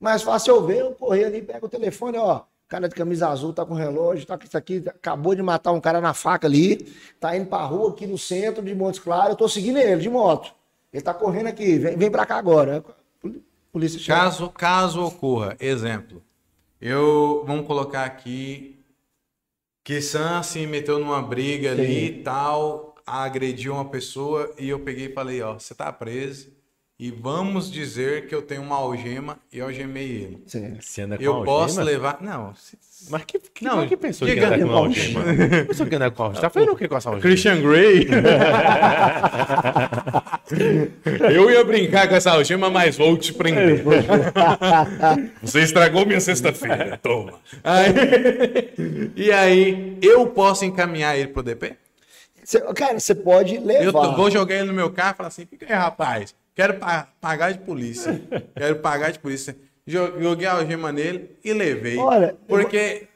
Mais 0.00 0.22
fácil 0.22 0.56
eu 0.56 0.66
ver, 0.66 0.80
eu 0.80 0.92
correr 0.92 1.24
ali, 1.24 1.40
pego 1.40 1.66
o 1.66 1.68
telefone, 1.68 2.18
ó. 2.18 2.42
Cara 2.66 2.88
de 2.88 2.96
camisa 2.96 3.28
azul 3.28 3.52
tá 3.52 3.64
com 3.64 3.74
relógio, 3.74 4.26
tá 4.26 4.36
com 4.36 4.44
isso 4.44 4.58
aqui, 4.58 4.82
acabou 4.88 5.34
de 5.34 5.42
matar 5.42 5.72
um 5.72 5.80
cara 5.80 6.00
na 6.00 6.14
faca 6.14 6.46
ali, 6.46 6.76
tá 7.18 7.36
indo 7.36 7.46
pra 7.46 7.64
rua 7.64 7.90
aqui 7.90 8.06
no 8.06 8.18
centro 8.18 8.62
de 8.62 8.74
Montes 8.74 9.00
Claros, 9.00 9.30
eu 9.30 9.36
tô 9.36 9.48
seguindo 9.48 9.78
ele 9.78 10.00
de 10.00 10.08
moto. 10.08 10.54
Ele 10.92 11.02
tá 11.02 11.14
correndo 11.14 11.46
aqui, 11.46 11.78
vem, 11.78 11.96
vem 11.96 12.10
pra 12.10 12.26
cá 12.26 12.36
agora. 12.36 12.84
Polícia 13.72 13.98
chega. 13.98 14.18
Caso, 14.18 14.50
caso 14.50 15.02
ocorra, 15.04 15.56
exemplo, 15.60 16.22
eu 16.80 17.44
vamos 17.46 17.66
colocar 17.66 18.04
aqui 18.04 18.84
que 19.84 20.00
Sam 20.00 20.42
se 20.42 20.66
meteu 20.66 20.98
numa 20.98 21.22
briga 21.22 21.70
ali 21.70 22.06
e 22.06 22.22
tal, 22.22 22.96
agrediu 23.06 23.74
uma 23.74 23.88
pessoa 23.88 24.52
e 24.58 24.68
eu 24.68 24.80
peguei 24.80 25.06
e 25.06 25.12
falei, 25.12 25.40
ó, 25.40 25.54
você 25.54 25.74
tá 25.74 25.92
preso 25.92 26.59
e 27.02 27.10
vamos 27.10 27.72
dizer 27.72 28.26
que 28.26 28.34
eu 28.34 28.42
tenho 28.42 28.60
uma 28.60 28.76
algema 28.76 29.38
e 29.50 29.58
eu 29.58 29.64
algemei 29.66 30.04
ele. 30.06 30.44
Você 30.78 31.00
anda 31.02 31.16
com 31.16 31.22
Eu 31.22 31.32
algema? 31.32 31.58
posso 31.58 31.80
levar, 31.82 32.18
não, 32.20 32.54
se- 32.54 32.76
Mas 33.08 33.24
que, 33.24 33.38
que, 33.38 33.64
Não, 33.64 33.78
não, 33.78 33.88
que 33.88 33.96
pensou 33.96 34.28
que 34.28 34.38
anda 34.38 34.58
com 34.58 34.70
Algema. 34.70 35.20
algema? 35.22 35.64
Pensou 35.66 35.86
que 35.86 35.94
anda 35.96 36.10
com 36.10 36.22
algema? 36.22 36.40
Tá 36.42 36.50
fazendo 36.50 36.72
o 36.72 36.76
que 36.76 36.86
com 36.86 36.96
essa 36.98 37.08
algema? 37.08 37.22
Christian 37.22 37.62
Grey. 37.62 38.06
Eu 41.34 41.50
ia 41.50 41.64
brincar 41.64 42.06
com 42.08 42.14
essa 42.14 42.32
algema, 42.32 42.68
mas 42.68 42.98
vou 42.98 43.16
te 43.16 43.32
prender. 43.32 43.82
Você 45.42 45.60
estragou 45.62 46.04
minha 46.04 46.20
sexta-feira. 46.20 46.98
Toma. 47.02 47.34
Aí- 47.64 48.72
e 49.16 49.32
aí, 49.32 49.98
eu 50.02 50.26
posso 50.26 50.64
encaminhar 50.64 51.16
ele 51.16 51.28
pro 51.28 51.42
DP? 51.42 51.74
Cê- 52.44 52.60
cara, 52.74 52.98
você 52.98 53.14
pode 53.14 53.58
levar. 53.58 53.84
Eu 53.84 53.92
tô- 53.92 54.16
vou 54.16 54.30
jogar 54.30 54.56
ele 54.56 54.64
no 54.64 54.72
meu 54.72 54.90
carro 54.90 55.14
e 55.14 55.16
falar 55.16 55.28
assim: 55.28 55.46
fica 55.46 55.66
aí, 55.66 55.72
rapaz. 55.72 56.34
Quero 56.60 56.74
pa- 56.74 57.08
pagar 57.18 57.52
de 57.52 57.60
polícia. 57.60 58.20
Quero 58.54 58.76
pagar 58.80 59.10
de 59.12 59.18
polícia. 59.18 59.56
Jo- 59.86 60.20
Joguei 60.20 60.46
a 60.46 60.52
algema 60.52 60.92
nele 60.92 61.30
e 61.42 61.54
levei. 61.54 61.96
Olha, 61.96 62.36
Porque 62.46 63.08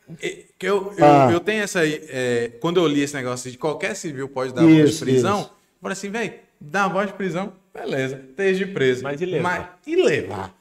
que 0.59 0.67
eu, 0.67 0.95
eu, 0.97 1.05
Ah. 1.05 1.29
eu 1.31 1.41
tenho 1.41 1.63
essa. 1.63 1.81
aí, 1.81 2.03
eh, 2.09 2.53
quando 2.59 2.79
eu 2.81 2.87
li 2.89 3.03
esse 3.03 3.15
negócio 3.15 3.51
de 3.51 3.59
qualquer 3.59 3.95
civil 3.97 4.31
pode 4.31 4.55
dar 4.55 4.63
voz 4.63 4.75
de 4.75 4.83
Isso, 4.85 5.05
prisão, 5.05 5.41
isso. 5.41 5.49
eu 5.51 5.79
falei 5.83 5.93
assim, 5.93 6.11
velho, 6.11 6.33
dá 6.59 6.89
voz 6.89 7.09
de 7.09 7.13
prisão, 7.13 7.53
beleza, 7.75 8.19
esteja 8.31 8.67
preso. 8.69 9.03
Mas 9.03 9.21
e 9.21 9.27
levar? 9.27 9.79
e 9.87 9.95
levar? 9.95 10.55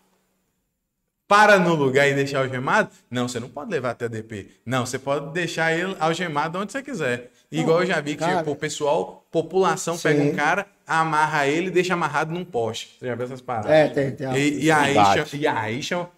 Para 1.26 1.57
no 1.57 1.73
lugar 1.76 2.07
e 2.10 2.14
deixar 2.14 2.39
algemado? 2.39 2.89
Não, 3.10 3.27
você 3.30 3.39
não 3.39 3.47
pode 3.49 3.72
levar 3.72 3.91
até 3.91 4.05
a 4.05 4.07
DP. 4.10 4.49
Não, 4.65 4.85
você 4.85 4.99
pode 4.99 5.31
deixar 5.34 5.72
ele 5.72 5.95
algemado 6.01 6.60
onde 6.60 6.72
você 6.73 6.84
quiser. 6.84 7.31
Igual 7.59 7.81
eu 7.81 7.88
já 7.88 8.01
vi 8.01 8.11
que 8.11 8.19
cara. 8.19 8.38
tipo, 8.39 8.51
o 8.51 8.55
pessoal, 8.55 9.25
população 9.31 9.97
pega 9.97 10.21
Sim. 10.21 10.30
um 10.30 10.35
cara, 10.35 10.65
amarra 10.85 11.47
ele 11.47 11.67
e 11.67 11.71
deixa 11.71 11.93
amarrado 11.93 12.34
num 12.34 12.43
poste. 12.43 12.97
Você 12.99 13.07
já 13.07 13.15
viu 13.15 13.25
essas 13.25 13.41
paradas? 13.41 13.71
É, 13.71 13.88
tem, 13.89 14.11
tem. 14.11 14.35
E, 14.35 14.65
e 14.65 14.71
aí, 14.71 14.95
e 15.34 15.47
aí 15.47 15.84
chama, 15.84 16.09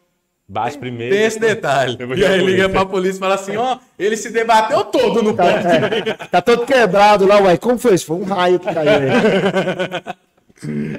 Bate 0.48 0.78
primeiro. 0.78 1.16
tem 1.16 1.26
esse 1.26 1.40
detalhe. 1.40 1.98
E 2.16 2.26
aí 2.26 2.46
liga 2.46 2.70
pra 2.70 2.86
polícia 2.86 3.18
e 3.18 3.20
fala 3.20 3.36
assim, 3.36 3.58
ó, 3.58 3.80
ele 3.98 4.16
se 4.16 4.30
debateu 4.30 4.84
todo 4.86 5.24
no 5.24 5.36
poste. 5.36 5.68
É, 6.08 6.14
tá 6.28 6.42
todo 6.42 6.66
quebrado 6.66 7.26
lá, 7.26 7.40
ué. 7.42 7.58
Como 7.58 7.80
foi 7.80 7.96
isso? 7.96 8.06
Foi 8.06 8.18
um 8.18 8.24
raio 8.24 8.60
que 8.60 8.72
caiu 8.74 8.92
aí. 8.92 10.16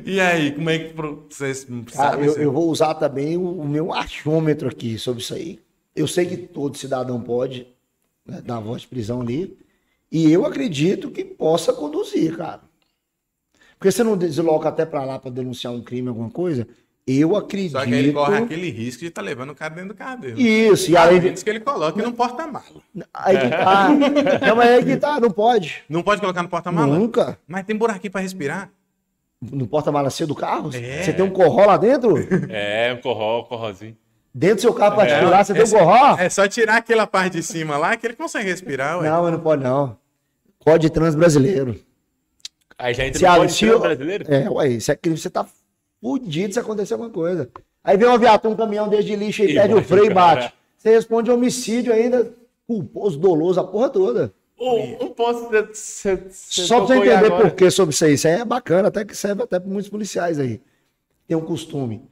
E 0.04 0.20
aí, 0.20 0.52
como 0.52 0.68
é 0.68 0.78
que 0.78 0.94
vocês 1.30 1.66
sabem? 1.90 2.26
eu, 2.26 2.34
eu 2.34 2.52
vou 2.52 2.68
usar 2.68 2.94
também 2.94 3.38
o, 3.38 3.60
o 3.60 3.66
meu 3.66 3.92
achômetro 3.92 4.68
aqui 4.68 4.98
sobre 4.98 5.22
isso 5.22 5.34
aí. 5.34 5.58
Eu 5.94 6.06
sei 6.06 6.26
que 6.26 6.36
todo 6.36 6.76
cidadão 6.76 7.18
pode 7.22 7.66
né, 8.24 8.42
dar 8.44 8.60
voz 8.60 8.82
de 8.82 8.88
prisão 8.88 9.22
ali. 9.22 9.56
E 10.10 10.30
eu 10.32 10.46
acredito 10.46 11.10
que 11.10 11.24
possa 11.24 11.72
conduzir, 11.72 12.36
cara. 12.36 12.62
Porque 13.78 13.90
você 13.90 14.02
não 14.02 14.16
desloca 14.16 14.68
até 14.68 14.86
pra 14.86 15.04
lá 15.04 15.18
pra 15.18 15.30
denunciar 15.30 15.72
um 15.72 15.82
crime, 15.82 16.08
alguma 16.08 16.30
coisa? 16.30 16.66
Eu 17.06 17.36
acredito. 17.36 17.72
Só 17.72 17.84
que 17.84 17.94
ele 17.94 18.12
corre 18.12 18.38
aquele 18.38 18.68
risco 18.68 19.00
de 19.00 19.06
estar 19.06 19.22
levando 19.22 19.50
o 19.50 19.54
cara 19.54 19.72
dentro 19.72 19.90
do 19.90 19.94
carro 19.94 20.20
dele. 20.20 20.42
Isso, 20.42 20.90
e 20.90 20.96
A 20.96 21.02
além 21.02 21.20
menos 21.20 21.42
que 21.42 21.48
ele 21.48 21.60
coloque 21.60 22.02
no 22.02 22.12
porta-mala. 22.12 22.64
Aí 23.14 23.38
que 23.38 23.48
tá. 23.48 23.88
Não, 24.44 24.56
mas 24.56 24.68
aí 24.70 24.84
que 24.84 24.96
tá, 24.96 25.20
não 25.20 25.30
pode. 25.30 25.84
Não 25.88 26.02
pode 26.02 26.20
colocar 26.20 26.42
no 26.42 26.48
porta-mala? 26.48 26.98
Nunca. 26.98 27.38
Mas 27.46 27.64
tem 27.64 27.76
buraquinho 27.76 28.10
pra 28.10 28.20
respirar. 28.20 28.72
No 29.40 29.68
porta-mala 29.68 30.10
C 30.10 30.26
do 30.26 30.34
carro? 30.34 30.70
É. 30.74 31.02
Você 31.04 31.12
tem 31.12 31.24
um 31.24 31.30
corró 31.30 31.66
lá 31.66 31.76
dentro? 31.76 32.16
É, 32.48 32.92
um 32.92 33.00
corró, 33.00 33.42
um 33.42 33.44
corrozinho. 33.44 33.96
Dentro 34.38 34.56
do 34.56 34.60
seu 34.60 34.74
carro 34.74 34.96
particular, 34.96 35.42
você 35.44 35.52
tem 35.54 35.62
um 35.62 35.64
esse- 35.64 35.74
corró? 35.78 36.16
É 36.18 36.28
só 36.28 36.46
tirar 36.46 36.76
aquela 36.76 37.06
parte 37.06 37.32
de 37.38 37.42
cima 37.42 37.78
lá 37.78 37.96
que 37.96 38.06
ele 38.06 38.12
consegue 38.14 38.50
respirar, 38.50 38.98
ué. 38.98 39.08
Não, 39.08 39.22
mas 39.22 39.32
não 39.32 39.40
pode 39.40 39.64
não. 39.64 39.96
Código 40.58 40.80
de 40.80 40.90
trânsito 40.90 41.18
brasileiro. 41.18 41.80
Aí 42.78 42.92
já 42.92 43.06
entra 43.06 43.18
Se 43.18 43.24
no 43.24 43.30
Código 43.34 43.52
se 43.54 43.70
o- 43.70 43.78
brasileiro? 43.80 44.24
É, 44.28 44.50
ué, 44.50 44.68
isso 44.68 44.92
é 44.92 44.96
crime, 44.96 45.16
você 45.16 45.30
tá 45.30 45.46
fudido 46.02 46.52
se 46.52 46.60
acontecer 46.60 46.92
alguma 46.92 47.08
coisa. 47.08 47.48
Aí 47.82 47.96
vem 47.96 48.06
uma 48.06 48.18
viatura, 48.18 48.52
um 48.52 48.56
caminhão 48.56 48.88
desde 48.90 49.16
lixo 49.16 49.42
e 49.42 49.54
perde 49.54 49.72
o 49.72 49.82
freio 49.82 50.06
e 50.10 50.12
bate. 50.12 50.52
Você 50.76 50.90
responde 50.90 51.30
homicídio 51.30 51.90
ainda, 51.94 52.30
culposo, 52.66 53.18
doloso, 53.18 53.58
a 53.58 53.64
porra 53.64 53.88
toda. 53.88 54.34
Um, 54.60 55.04
um 55.04 55.08
ponto 55.14 55.48
você, 55.48 56.16
você 56.16 56.62
Só 56.66 56.78
pra 56.78 56.86
você 56.88 56.94
entender 56.96 57.26
agora. 57.26 57.42
por 57.48 57.50
que 57.56 57.70
sobre 57.70 57.94
isso 57.94 58.04
aí. 58.04 58.12
Isso 58.14 58.28
aí 58.28 58.34
é 58.34 58.44
bacana, 58.44 58.88
até 58.88 59.02
que 59.02 59.16
serve 59.16 59.42
até 59.42 59.58
para 59.58 59.68
muitos 59.68 59.88
policiais 59.88 60.38
aí. 60.38 60.60
Tem 61.26 61.34
um 61.36 61.40
costume. 61.42 62.02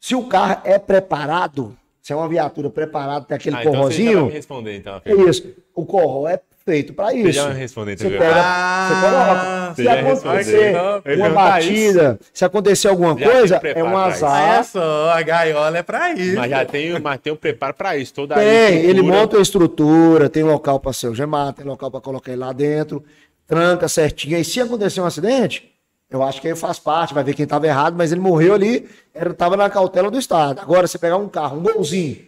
Se 0.00 0.14
o 0.14 0.22
carro 0.24 0.62
é 0.64 0.78
preparado, 0.78 1.76
se 2.00 2.12
é 2.12 2.16
uma 2.16 2.26
viatura 2.28 2.70
preparada, 2.70 3.26
tem 3.26 3.36
aquele 3.36 3.56
Ah, 3.56 3.60
então 3.60 3.72
você 3.72 3.78
corrozinho, 3.78 4.26
me 4.26 4.32
responder, 4.32 4.76
então. 4.78 5.00
é 5.04 5.12
isso. 5.12 5.54
O 5.74 5.84
corró 5.84 6.26
é 6.26 6.40
feito 6.64 6.94
para 6.94 7.12
isso. 7.12 7.24
Você 7.26 7.32
já 7.32 7.44
vai 7.44 7.52
me 7.54 7.60
responder, 7.60 7.92
então. 7.92 8.08
Você 8.10 8.16
pega, 8.18 8.34
Ah, 8.36 8.88
você 8.96 9.02
coloca. 9.10 9.74
você 9.74 9.82
Se 9.82 9.88
acontecer 9.88 10.60
respondeu. 10.62 10.72
Ia 10.72 10.90
uma 10.92 11.00
perguntar 11.02 11.34
batida, 11.34 12.20
se 12.32 12.44
acontecer 12.46 12.88
alguma 12.88 13.18
Já 13.18 13.30
coisa, 13.30 13.60
é 13.62 13.84
um 13.84 13.96
azar. 13.98 14.58
É 14.58 14.62
só, 14.62 15.10
a 15.10 15.22
gaiola 15.22 15.76
é 15.78 15.82
pra 15.82 16.12
isso. 16.14 16.36
Mas 16.36 16.50
já 16.50 16.64
tem, 16.64 16.98
mas 16.98 17.20
tem 17.20 17.32
um 17.32 17.36
preparo 17.36 17.74
pra 17.74 17.96
isso. 17.96 18.14
Toda 18.14 18.34
a 18.36 18.38
Tem, 18.38 18.80
ele 18.80 19.02
monta 19.02 19.36
a 19.36 19.42
estrutura, 19.42 20.30
tem 20.30 20.42
local 20.42 20.80
para 20.80 20.94
ser 20.94 21.08
algemado, 21.08 21.58
tem 21.58 21.66
local 21.66 21.90
para 21.90 22.00
colocar 22.00 22.32
ele 22.32 22.40
lá 22.40 22.52
dentro, 22.54 23.04
tranca 23.46 23.86
certinho. 23.86 24.38
E 24.38 24.44
se 24.44 24.60
acontecer 24.60 25.00
um 25.02 25.06
acidente, 25.06 25.70
eu 26.10 26.22
acho 26.22 26.40
que 26.40 26.48
aí 26.48 26.56
faz 26.56 26.78
parte, 26.78 27.14
vai 27.14 27.22
ver 27.22 27.34
quem 27.34 27.44
estava 27.44 27.66
errado, 27.66 27.94
mas 27.96 28.10
ele 28.12 28.20
morreu 28.20 28.54
ali, 28.54 28.88
estava 29.14 29.56
na 29.56 29.70
cautela 29.70 30.10
do 30.10 30.18
Estado. 30.18 30.60
Agora, 30.60 30.86
você 30.86 30.98
pegar 30.98 31.16
um 31.16 31.28
carro, 31.28 31.58
um 31.58 31.62
golzinho, 31.62 32.18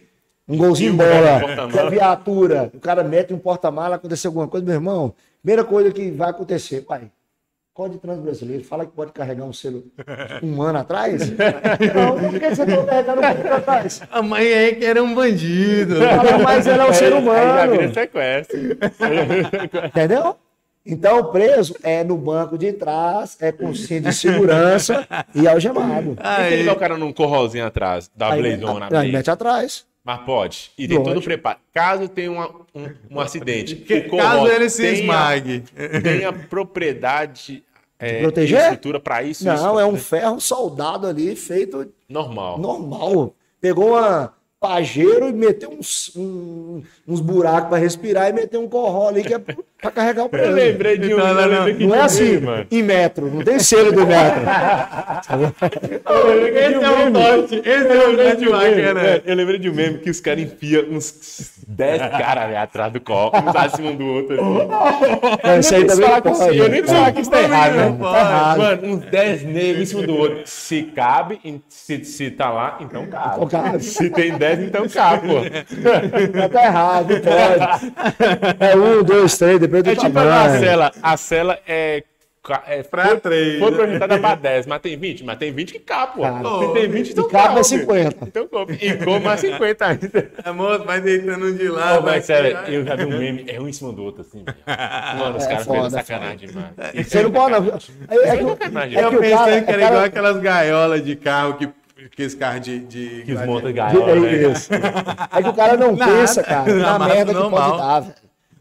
um 0.47 0.57
golzinho 0.57 0.93
bola, 0.93 1.69
que 1.71 1.77
é 1.79 1.89
viatura, 1.89 2.71
o 2.73 2.79
cara 2.79 3.03
mete 3.03 3.33
um 3.33 3.37
porta-mala, 3.37 3.95
acontecer 3.97 4.27
alguma 4.27 4.47
coisa, 4.47 4.65
meu 4.65 4.75
irmão, 4.75 5.13
primeira 5.41 5.63
coisa 5.63 5.91
que 5.91 6.11
vai 6.11 6.29
acontecer, 6.29 6.81
pai. 6.81 7.11
Código 7.73 7.95
de 7.95 8.01
Trânsito 8.01 8.23
Brasileiro, 8.25 8.63
fala 8.63 8.85
que 8.85 8.91
pode 8.91 9.11
carregar 9.11 9.45
um 9.45 9.51
selo 9.51 9.83
um 10.43 10.61
ano 10.61 10.77
atrás? 10.77 11.23
Não, 11.33 12.29
por 12.29 12.39
que 12.39 12.49
você 12.55 12.65
não 12.67 12.85
carregando 12.85 13.19
um 13.19 13.25
ano 13.25 13.55
atrás? 13.55 14.01
A 14.11 14.21
mãe 14.21 14.45
aí 14.53 14.75
que 14.75 14.85
era 14.85 15.01
um 15.01 15.15
bandido. 15.15 15.95
Fala, 15.95 16.37
Mas 16.37 16.67
ele 16.67 16.79
é 16.79 16.85
um 16.85 16.93
ser 16.93 17.05
Aí 17.05 17.09
já 17.11 17.19
vira 17.65 17.73
humano. 17.81 17.93
sequestro. 17.95 18.59
Entendeu? 19.87 20.37
Então, 20.85 21.19
o 21.19 21.25
preso 21.25 21.75
é 21.81 22.03
no 22.03 22.17
banco 22.17 22.57
de 22.57 22.73
trás, 22.73 23.37
é 23.39 23.51
com 23.53 23.73
cinto 23.73 24.09
de 24.09 24.13
segurança 24.13 25.07
e 25.33 25.47
algemado. 25.47 26.17
E 26.19 26.25
Aí, 26.25 26.55
ligar 26.57 26.73
o 26.73 26.79
cara 26.79 26.97
num 26.97 27.13
corrozinho 27.13 27.65
atrás, 27.65 28.11
da 28.15 28.33
Aí, 28.33 28.41
blazona, 28.57 28.85
aí 28.85 28.89
blaze? 28.89 29.11
mete 29.11 29.31
atrás. 29.31 29.85
Mas 30.03 30.19
pode. 30.25 30.71
E 30.77 30.85
tem 30.85 31.01
todo 31.01 31.17
o 31.17 31.21
preparo. 31.21 31.57
Caso 31.73 32.09
tenha 32.09 32.29
uma- 32.29 32.49
um, 32.75 32.89
um 33.11 33.19
acidente, 33.21 33.75
que- 33.77 34.01
caso 34.01 34.47
ele 34.47 34.69
se 34.69 34.81
tenha- 34.81 34.93
esmague. 34.95 35.63
Tenha 36.03 36.33
propriedade 36.33 37.63
é, 37.97 38.19
proteger? 38.21 38.59
estrutura 38.59 38.99
pra 38.99 39.23
isso. 39.23 39.45
Não, 39.45 39.55
isso 39.55 39.79
é 39.79 39.85
um 39.85 39.95
ferro 39.95 40.41
soldado 40.41 41.07
ali, 41.07 41.33
feito 41.37 41.87
normal. 42.09 42.59
normal. 42.59 43.33
Pegou 43.61 43.91
uma 43.91 44.33
pajeiro 44.59 45.29
e 45.29 45.33
meteu 45.33 45.71
uns, 45.71 46.11
um- 46.15 46.81
uns 47.07 47.21
buracos 47.21 47.69
para 47.69 47.77
respirar 47.77 48.29
e 48.29 48.33
meteu 48.33 48.61
um 48.61 48.67
corró 48.67 49.07
ali 49.07 49.23
que 49.23 49.33
é 49.33 49.41
para 49.83 49.91
carregar 49.91 50.21
o 50.23 50.25
Eu 50.25 50.29
preso. 50.29 50.51
lembrei 50.51 50.97
de 50.97 51.13
um. 51.13 51.17
Não, 51.17 51.33
não, 51.33 51.41
eu 51.41 51.47
não. 51.51 51.57
lembrei 51.65 51.73
que 51.75 51.83
Não 51.85 51.91
de 51.91 51.97
é 51.97 52.01
um 52.01 52.05
assim, 52.05 52.37
mano. 52.39 52.65
em 52.71 52.83
metro, 52.83 53.29
não 53.29 53.41
tem 53.43 53.59
selo 53.59 53.91
do 53.91 54.07
metro. 54.07 54.41
esse 56.55 56.73
é 56.73 56.89
o 56.89 57.09
norte. 57.09 57.61
Esse 57.63 57.87
é 57.87 58.07
o 58.07 58.15
grande 58.15 58.45
É, 58.45 58.49
máquina. 58.49 59.21
Eu 59.25 59.35
lembrei 59.35 59.59
de 59.59 59.69
um 59.69 59.73
meme 59.73 59.97
que 59.99 60.09
os 60.09 60.19
caras 60.19 60.41
enfiam 60.43 60.83
uns 60.89 61.51
10 61.67 62.01
caras 62.01 62.43
ali 62.45 62.55
atrás 62.55 62.91
do 62.93 62.99
copo, 63.01 63.37
um 63.37 63.57
acima 63.57 63.89
um 63.91 63.95
do 63.95 64.05
outro. 64.05 64.33
Assim. 64.41 65.47
Não, 65.47 65.59
isso 65.59 65.75
aí 65.75 65.85
também 65.85 66.09
não 66.09 66.21
pode. 66.21 66.57
Eu 66.57 66.69
nem 66.69 66.81
preciso 66.81 66.99
falar 66.99 67.11
que 67.11 67.21
isso 67.21 67.31
tá 67.31 67.41
errado, 67.41 67.73
né? 67.75 67.85
Não 67.85 67.97
pode. 67.97 68.13
Tá 68.13 68.19
errado. 68.21 68.57
Mano, 68.57 68.87
uns 68.87 69.05
10 69.05 69.43
negros 69.43 69.81
em 69.81 69.85
cima 69.85 70.03
do 70.07 70.15
outro. 70.17 70.41
Se 70.45 70.83
cabe, 70.83 71.39
se, 71.69 72.05
se 72.05 72.31
tá 72.31 72.49
lá, 72.49 72.77
então 72.79 73.05
cabe. 73.07 73.43
Então. 73.45 73.79
Se 73.79 74.09
tem 74.09 74.37
10, 74.37 74.59
então 74.61 74.87
cabe, 74.87 75.27
pô. 75.27 75.33
Mas 76.33 76.51
tá 76.51 76.63
errado, 76.65 77.13
não 77.13 77.19
pode. 77.21 77.93
É 78.59 78.75
um, 78.75 79.03
dois, 79.03 79.37
três, 79.37 79.59
depende 79.81 79.95
do 79.95 80.01
É 80.01 80.05
tipo 80.09 80.19
a 80.19 80.59
cela. 80.59 80.91
A 81.01 81.17
cela 81.17 81.59
é. 81.67 82.03
é 82.67 82.83
Pra 82.83 83.05
foi- 83.07 83.19
três. 83.21 83.57
Foi 83.59 83.71
projetada 83.71 84.19
pra 84.19 84.35
10, 84.35 84.67
mas 84.67 84.81
tem 84.81 84.97
20? 84.97 85.23
Mas 85.23 85.37
tem 85.37 85.53
20 85.53 85.71
que 85.71 85.79
cabe, 85.79 86.15
pô. 86.15 86.21
Cara, 86.23 86.43
Se 86.67 86.73
tem 86.73 86.89
20, 86.89 87.11
então 87.11 87.29
cabe 87.29 87.47
cabe. 87.47 87.59
a 87.61 87.63
50. 87.63 88.17
Então 88.27 88.47
come. 88.49 88.73
E 88.81 88.93
come 88.97 89.27
a 89.29 89.37
50 89.37 89.85
ainda. 89.85 90.31
Amor, 90.43 90.83
vai 90.83 90.99
deitando 90.99 91.45
um 91.45 91.55
de 91.55 91.69
lado. 91.69 92.03
vai 92.03 92.15
mas 92.15 92.25
sério, 92.25 92.49
tirar. 92.49 92.73
eu 92.73 92.85
já 92.85 92.95
vi 92.97 93.05
um 93.05 93.17
meme, 93.17 93.45
é 93.47 93.61
um 93.61 93.69
em 93.69 93.71
cima 93.71 93.93
do 93.93 94.03
outro, 94.03 94.21
assim. 94.23 94.43
Mano, 95.17 95.37
os 95.37 95.43
É 95.45 95.47
caras 95.47 95.65
foda, 95.65 95.83
pegam 95.83 95.99
é 95.99 96.03
sacanagem 96.03 96.47
demais. 96.49 96.67
Você 97.07 97.23
não 97.23 97.31
pode, 97.31 97.51
não. 97.53 97.67
É, 98.09 98.27
é 98.29 98.37
que, 98.37 98.43
sacanagem. 98.43 98.97
é 98.99 99.05
Eu 99.05 99.09
pensei 99.11 99.31
cara, 99.31 99.61
que 99.61 99.71
era 99.71 99.81
é 99.81 99.85
igual 99.85 99.91
cara, 99.93 100.05
aquelas 100.05 100.37
gaiolas 100.41 101.05
de 101.05 101.15
carro 101.15 101.53
que. 101.53 101.69
Aqueles 102.05 102.35
carros 102.35 102.59
de. 102.61 102.79
de 102.79 103.07
Que 103.25 103.33
desmonta 103.33 103.69
é 103.69 103.71
gaiola, 103.71 104.15
né? 104.19 104.33
isso. 104.51 104.69
É 104.73 105.41
que 105.41 105.47
o 105.49 105.53
cara 105.53 105.77
não 105.77 105.95
Nada. 105.95 106.11
pensa, 106.11 106.43
cara, 106.43 106.73
na 106.75 106.95
Amassa 106.95 107.13
merda 107.15 107.33
que 107.33 107.39
pode 107.49 107.77
dar, 107.77 107.99
velho. 108.01 108.13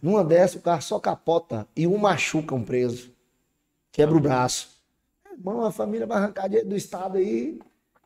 Numa 0.02 0.24
dessa, 0.24 0.58
o 0.58 0.60
carro 0.60 0.82
só 0.82 0.98
capota 0.98 1.66
e 1.76 1.86
um 1.86 1.96
machuca 1.96 2.54
um 2.54 2.64
preso. 2.64 3.12
Quebra 3.92 4.16
o 4.16 4.20
braço. 4.20 4.68
Irmão, 5.30 5.64
a 5.64 5.70
família 5.70 6.06
vai 6.06 6.18
arrancar 6.18 6.48
dinheiro 6.48 6.68
do 6.68 6.76
Estado 6.76 7.18
aí. 7.18 7.58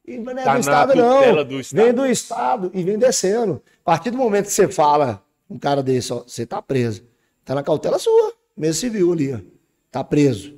E 0.07 0.19
não 0.19 0.33
é 0.33 0.45
Tá 0.45 0.55
do 0.55 0.61
Estado, 0.61 0.95
não. 0.95 1.45
do 1.45 1.59
Estado. 1.61 1.83
Vem 1.85 1.95
do 1.95 2.07
Estado 2.07 2.71
e 2.75 2.83
vem 2.85 2.99
descendo. 2.99 3.63
A 3.81 3.85
partir 3.85 4.11
do 4.11 4.19
momento 4.19 4.45
que 4.47 4.53
você 4.53 4.69
fala, 4.69 5.25
um 5.49 5.59
cara 5.59 5.83
desse, 5.83 6.13
ó, 6.13 6.19
você 6.27 6.45
tá 6.45 6.61
preso. 6.61 7.03
Tá 7.45 7.55
na 7.55 7.63
cautela 7.63 7.99
sua, 7.99 8.35
mesmo 8.57 8.75
civil 8.81 9.13
ali, 9.13 9.35
ó. 9.35 9.39
Tá 9.91 10.05
preso. 10.05 10.55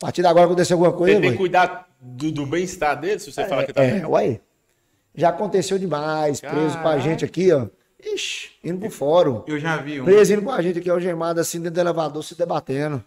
A 0.00 0.06
partir 0.06 0.22
de 0.22 0.28
agora 0.28 0.46
acontecer 0.46 0.72
alguma 0.74 0.92
coisa, 0.92 1.16
Você 1.16 1.20
tem 1.22 1.32
que 1.32 1.36
cuidar 1.36 1.88
do, 2.00 2.30
do 2.30 2.46
bem-estar 2.46 2.98
dele, 2.98 3.18
se 3.18 3.30
você 3.32 3.44
falar 3.46 3.66
que 3.66 3.72
tá 3.72 3.82
É, 3.82 4.06
ué. 4.06 4.40
Já 5.14 5.30
aconteceu 5.30 5.78
demais. 5.78 6.40
Preso 6.40 6.74
com 6.74 6.78
a 6.80 6.82
Caraca. 6.92 7.00
gente 7.00 7.24
aqui, 7.24 7.52
ó. 7.52 7.66
Ixi, 8.02 8.50
indo 8.64 8.80
pro 8.80 8.90
fórum. 8.90 9.42
Eu 9.46 9.58
já 9.58 9.76
vi 9.76 10.00
um. 10.00 10.04
Preso 10.04 10.32
indo 10.32 10.42
com 10.42 10.50
a 10.50 10.62
gente 10.62 10.78
aqui, 10.78 10.88
algemado 10.90 11.40
assim, 11.40 11.58
dentro 11.58 11.74
do 11.74 11.80
elevador, 11.80 12.22
se 12.24 12.36
debatendo. 12.36 13.04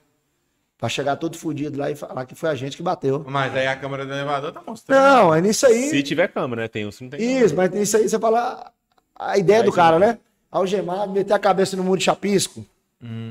Pra 0.77 0.89
chegar 0.89 1.15
todo 1.15 1.37
fudido 1.37 1.79
lá 1.79 1.89
e 1.89 1.95
falar 1.95 2.25
que 2.25 2.35
foi 2.35 2.49
a 2.49 2.55
gente 2.55 2.75
que 2.75 2.83
bateu. 2.83 3.23
Mas 3.27 3.55
aí 3.55 3.67
a 3.67 3.75
câmera 3.75 4.05
do 4.05 4.11
elevador 4.11 4.51
tá 4.51 4.61
mostrando. 4.65 4.99
Não, 4.99 5.33
é 5.33 5.39
nisso 5.39 5.65
aí. 5.65 5.89
Se 5.89 6.03
tiver 6.03 6.27
câmera, 6.27 6.63
né? 6.63 6.67
Tem 6.67 6.85
uns 6.85 6.97
que 6.97 7.03
não 7.03 7.09
tem 7.09 7.19
câmera. 7.19 7.45
Isso, 7.45 7.55
mas 7.55 7.71
nisso 7.71 7.97
aí 7.97 8.09
você 8.09 8.19
fala 8.19 8.71
a 9.15 9.37
ideia 9.37 9.59
Aí 9.59 9.65
do 9.65 9.71
cara, 9.71 9.97
né? 9.97 10.19
Algemado, 10.51 11.11
meter 11.11 11.33
a 11.33 11.39
cabeça 11.39 11.77
no 11.77 11.83
muro 11.83 11.97
de 11.97 12.03
chapisco. 12.03 12.65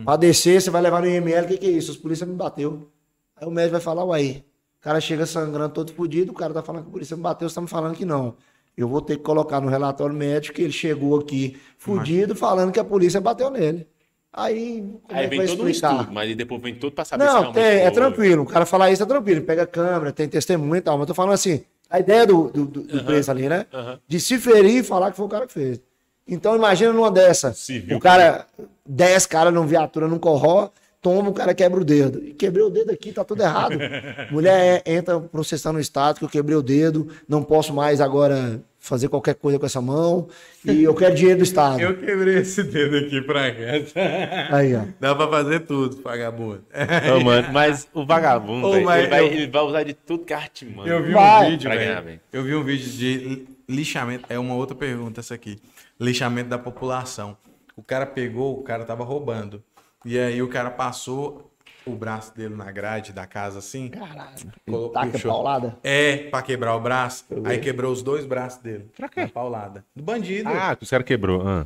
Pra 0.04 0.16
descer, 0.16 0.60
você 0.60 0.70
vai 0.70 0.82
levar 0.82 1.00
no 1.00 1.08
IML, 1.08 1.44
o 1.44 1.48
que, 1.48 1.56
que 1.56 1.66
é 1.66 1.70
isso? 1.70 1.92
Os 1.92 1.96
polícia 1.96 2.26
me 2.26 2.34
bateu. 2.34 2.88
Aí 3.36 3.46
o 3.46 3.50
médico 3.50 3.72
vai 3.72 3.80
falar, 3.80 4.04
uai, 4.04 4.44
o 4.80 4.82
cara 4.82 5.00
chega 5.00 5.24
sangrando 5.24 5.72
todo 5.72 5.92
fodido, 5.92 6.32
o 6.32 6.34
cara 6.34 6.52
tá 6.52 6.62
falando 6.62 6.82
que 6.82 6.88
a 6.88 6.92
polícia 6.92 7.16
me 7.16 7.22
bateu, 7.22 7.48
você 7.48 7.54
tá 7.54 7.60
me 7.60 7.68
falando 7.68 7.94
que 7.94 8.04
não. 8.04 8.34
Eu 8.76 8.88
vou 8.88 9.00
ter 9.02 9.16
que 9.16 9.22
colocar 9.22 9.60
no 9.60 9.68
relatório 9.68 10.14
médico 10.14 10.56
que 10.56 10.62
ele 10.62 10.72
chegou 10.72 11.18
aqui 11.18 11.56
fudido, 11.78 12.34
falando 12.34 12.72
que 12.72 12.80
a 12.80 12.84
polícia 12.84 13.20
bateu 13.20 13.50
nele. 13.50 13.86
Aí, 14.32 14.82
como 15.06 15.18
Aí 15.20 15.26
é 15.26 15.28
vem 15.28 15.40
todo 15.46 15.62
um 15.64 15.68
explicar? 15.68 15.92
estudo, 15.96 16.12
mas 16.12 16.34
depois 16.36 16.62
vem 16.62 16.74
tudo 16.74 16.92
pra 16.92 17.04
saber 17.04 17.24
se 17.24 17.28
Não, 17.28 17.40
realmente 17.42 17.54
tem, 17.62 17.78
é 17.80 17.82
foi. 17.84 17.90
tranquilo. 17.92 18.42
O 18.44 18.46
cara 18.46 18.64
falar 18.64 18.90
isso 18.90 19.02
é 19.02 19.06
tranquilo. 19.06 19.42
Pega 19.42 19.64
a 19.64 19.66
câmera, 19.66 20.10
tem 20.10 20.26
testemunha 20.26 20.78
e 20.78 20.80
tal. 20.80 20.94
Mas 20.96 21.02
eu 21.02 21.06
tô 21.08 21.14
falando 21.14 21.34
assim, 21.34 21.62
a 21.90 22.00
ideia 22.00 22.26
do, 22.26 22.48
do, 22.50 22.64
do- 22.64 22.82
do 22.82 23.04
preso 23.04 23.30
ali, 23.30 23.46
né? 23.46 23.66
De 24.08 24.18
se 24.18 24.38
ferir 24.38 24.78
e 24.78 24.82
falar 24.82 25.10
que 25.10 25.18
foi 25.18 25.26
o 25.26 25.28
cara 25.28 25.46
que 25.46 25.52
fez. 25.52 25.80
Então 26.26 26.56
imagina 26.56 26.94
numa 26.94 27.10
dessa. 27.10 27.52
Civil. 27.52 27.98
O 27.98 28.00
cara, 28.00 28.46
10 28.86 29.26
caras 29.26 29.52
numa 29.52 29.66
viatura 29.66 30.08
num 30.08 30.18
corró, 30.18 30.70
toma, 31.02 31.28
o 31.28 31.32
cara 31.34 31.52
quebra 31.52 31.80
o 31.80 31.84
dedo. 31.84 32.22
E 32.24 32.32
quebrei 32.32 32.64
o 32.64 32.70
dedo 32.70 32.92
aqui, 32.92 33.12
tá 33.12 33.24
tudo 33.24 33.42
errado. 33.42 33.76
Mulher 34.30 34.82
é- 34.86 34.92
entra 34.94 35.18
processando 35.20 35.78
o 35.78 35.80
Estado 35.80 36.18
que 36.20 36.24
eu 36.24 36.28
quebrei 36.28 36.56
o 36.56 36.62
dedo, 36.62 37.08
não 37.28 37.42
posso 37.42 37.74
mais 37.74 38.00
agora 38.00 38.62
fazer 38.78 39.08
qualquer 39.08 39.34
coisa 39.36 39.58
com 39.60 39.66
essa 39.66 39.80
mão. 39.80 40.28
E 40.64 40.82
eu 40.82 40.94
quero 40.94 41.14
dinheiro 41.14 41.38
do 41.38 41.44
Estado. 41.44 41.80
Eu 41.80 41.96
quebrei 41.98 42.38
esse 42.38 42.62
dedo 42.64 42.96
aqui 42.96 43.20
pra 43.20 43.52
cá. 43.52 44.56
Aí, 44.56 44.74
ó. 44.74 44.82
Dá 44.98 45.14
pra 45.14 45.28
fazer 45.28 45.60
tudo, 45.60 46.00
vagabundo. 46.02 46.64
Ô, 47.16 47.20
mano, 47.20 47.48
mas 47.52 47.86
o 47.92 48.04
vagabundo, 48.06 48.66
Ô, 48.68 48.72
velho, 48.72 48.84
mas 48.84 49.00
ele, 49.02 49.08
vai, 49.10 49.20
eu- 49.20 49.26
ele 49.26 49.46
vai 49.48 49.62
usar 49.62 49.82
de 49.84 49.94
tudo 49.94 50.24
que 50.24 50.32
arte 50.32 50.64
mano. 50.66 50.88
Eu 50.88 51.02
vi 51.02 51.12
Vai. 51.12 51.46
um 51.46 51.50
vídeo, 51.50 51.70
velho. 51.70 52.20
Eu 52.32 52.42
vi 52.44 52.54
um 52.54 52.64
vídeo 52.64 52.90
de 52.90 53.46
lixamento. 53.68 54.24
É 54.28 54.38
uma 54.38 54.54
outra 54.54 54.74
pergunta 54.76 55.20
essa 55.20 55.34
aqui. 55.34 55.58
Lixamento 56.00 56.48
da 56.48 56.58
população. 56.58 57.36
O 57.76 57.82
cara 57.82 58.04
pegou, 58.04 58.58
o 58.58 58.62
cara 58.62 58.84
tava 58.84 59.04
roubando. 59.04 59.62
E 60.04 60.18
aí 60.18 60.42
o 60.42 60.48
cara 60.48 60.70
passou 60.70 61.50
o 61.84 61.92
braço 61.92 62.34
dele 62.36 62.54
na 62.54 62.70
grade 62.70 63.12
da 63.12 63.26
casa 63.26 63.58
assim. 63.58 63.88
Caralho. 63.88 64.30
Colocou- 64.66 64.90
Taca 64.92 65.10
puxou. 65.12 65.32
paulada. 65.32 65.76
É, 65.82 66.16
pra 66.30 66.42
quebrar 66.42 66.76
o 66.76 66.80
braço. 66.80 67.24
Aí 67.44 67.58
quebrou 67.58 67.92
os 67.92 68.02
dois 68.02 68.24
braços 68.24 68.62
dele. 68.62 68.88
Pra 68.96 69.08
quê? 69.08 69.26
paulada. 69.26 69.84
Do 69.94 70.02
bandido. 70.02 70.48
Ah, 70.48 70.76
que 70.76 70.84
os 70.84 70.90
caras 70.90 71.06
quebrou. 71.06 71.42
Ah. 71.46 71.64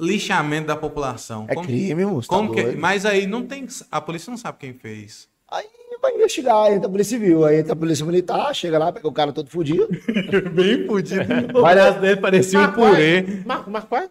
Lixamento 0.00 0.66
da 0.66 0.76
população. 0.76 1.46
É 1.48 1.54
crime, 1.54 2.04
moço. 2.04 2.28
tá 2.28 2.34
Como 2.36 2.52
que, 2.52 2.62
doido. 2.62 2.80
mas 2.80 3.06
aí 3.06 3.26
não 3.28 3.46
tem. 3.46 3.66
A 3.92 4.00
polícia 4.00 4.28
não 4.30 4.36
sabe 4.36 4.58
quem 4.58 4.72
fez. 4.74 5.28
Aí 5.48 5.66
vai 6.02 6.12
investigar, 6.16 6.72
entra 6.72 6.88
a 6.88 6.90
polícia 6.90 7.16
civil, 7.16 7.44
aí 7.44 7.60
entra 7.60 7.74
a 7.74 7.76
polícia 7.76 8.04
militar, 8.04 8.52
chega 8.54 8.76
lá, 8.76 8.92
pega 8.92 9.06
o 9.06 9.12
cara 9.12 9.32
todo 9.32 9.48
fudido. 9.48 9.88
Bem 10.52 10.84
fudido. 10.86 11.22
O 11.56 11.62
braço 11.62 12.00
dele 12.00 12.20
parecia 12.20 12.58
um 12.58 12.62
Mas 12.62 12.72
é- 12.72 12.74
purê. 12.74 13.42
Mas, 13.46 13.66
mas 13.68 13.84
qual 13.84 14.02
é- 14.02 14.10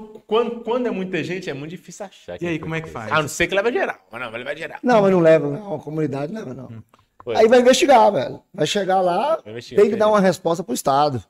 quando, 0.00 0.60
quando 0.60 0.86
é 0.86 0.90
muita 0.90 1.22
gente, 1.22 1.48
é 1.50 1.54
muito 1.54 1.70
difícil 1.70 2.06
achar. 2.06 2.36
E 2.40 2.46
aí, 2.46 2.58
como 2.58 2.74
é 2.74 2.80
que 2.80 2.88
fez. 2.88 2.92
faz? 3.04 3.12
Ah, 3.12 3.20
não 3.22 3.28
sei 3.28 3.46
que 3.46 3.54
leva 3.54 3.72
geral. 3.72 3.96
Mas 4.10 4.20
não, 4.20 4.30
vai 4.30 4.38
levar 4.40 4.56
geral. 4.56 4.78
Não, 4.82 5.02
mas 5.02 5.10
não 5.12 5.20
leva, 5.20 5.48
não. 5.50 5.74
A 5.74 5.78
comunidade 5.78 6.32
leva, 6.32 6.52
não. 6.54 6.82
Foi. 7.24 7.36
Aí 7.36 7.46
vai 7.48 7.60
investigar, 7.60 8.10
velho. 8.12 8.42
Vai 8.52 8.66
chegar 8.66 9.00
lá, 9.00 9.36
Vai 9.44 9.54
tem 9.54 9.62
que 9.62 9.76
dar 9.76 9.84
entendi. 9.84 10.02
uma 10.04 10.20
resposta 10.20 10.64
pro 10.64 10.74
Estado. 10.74 11.22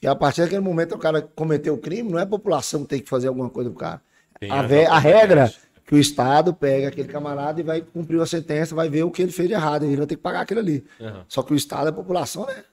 E 0.00 0.06
a 0.06 0.14
partir 0.14 0.42
daquele 0.42 0.60
momento 0.60 0.94
o 0.94 0.98
cara 0.98 1.20
cometeu 1.22 1.74
o 1.74 1.78
crime, 1.78 2.10
não 2.10 2.18
é 2.18 2.22
a 2.22 2.26
população 2.26 2.82
que 2.82 2.88
tem 2.88 3.00
que 3.00 3.08
fazer 3.08 3.28
alguma 3.28 3.48
coisa 3.50 3.70
pro 3.70 3.78
cara. 3.78 4.02
A, 4.50 4.62
ve- 4.62 4.86
a 4.86 4.98
regra 4.98 5.44
é 5.44 5.52
que 5.86 5.94
o 5.94 5.98
Estado 5.98 6.52
pega 6.54 6.88
aquele 6.88 7.06
camarada 7.08 7.60
e 7.60 7.64
vai 7.64 7.80
cumprir 7.80 8.20
a 8.20 8.26
sentença, 8.26 8.74
vai 8.74 8.88
ver 8.88 9.04
o 9.04 9.10
que 9.10 9.22
ele 9.22 9.30
fez 9.32 9.48
de 9.48 9.54
errado. 9.54 9.84
Ele 9.84 9.96
vai 9.96 10.06
ter 10.06 10.16
que 10.16 10.22
pagar 10.22 10.40
aquilo 10.40 10.58
ali. 10.60 10.84
Aham. 11.00 11.24
Só 11.28 11.42
que 11.42 11.52
o 11.52 11.56
Estado 11.56 11.86
é 11.86 11.90
a 11.90 11.92
população, 11.92 12.46
né? 12.46 12.64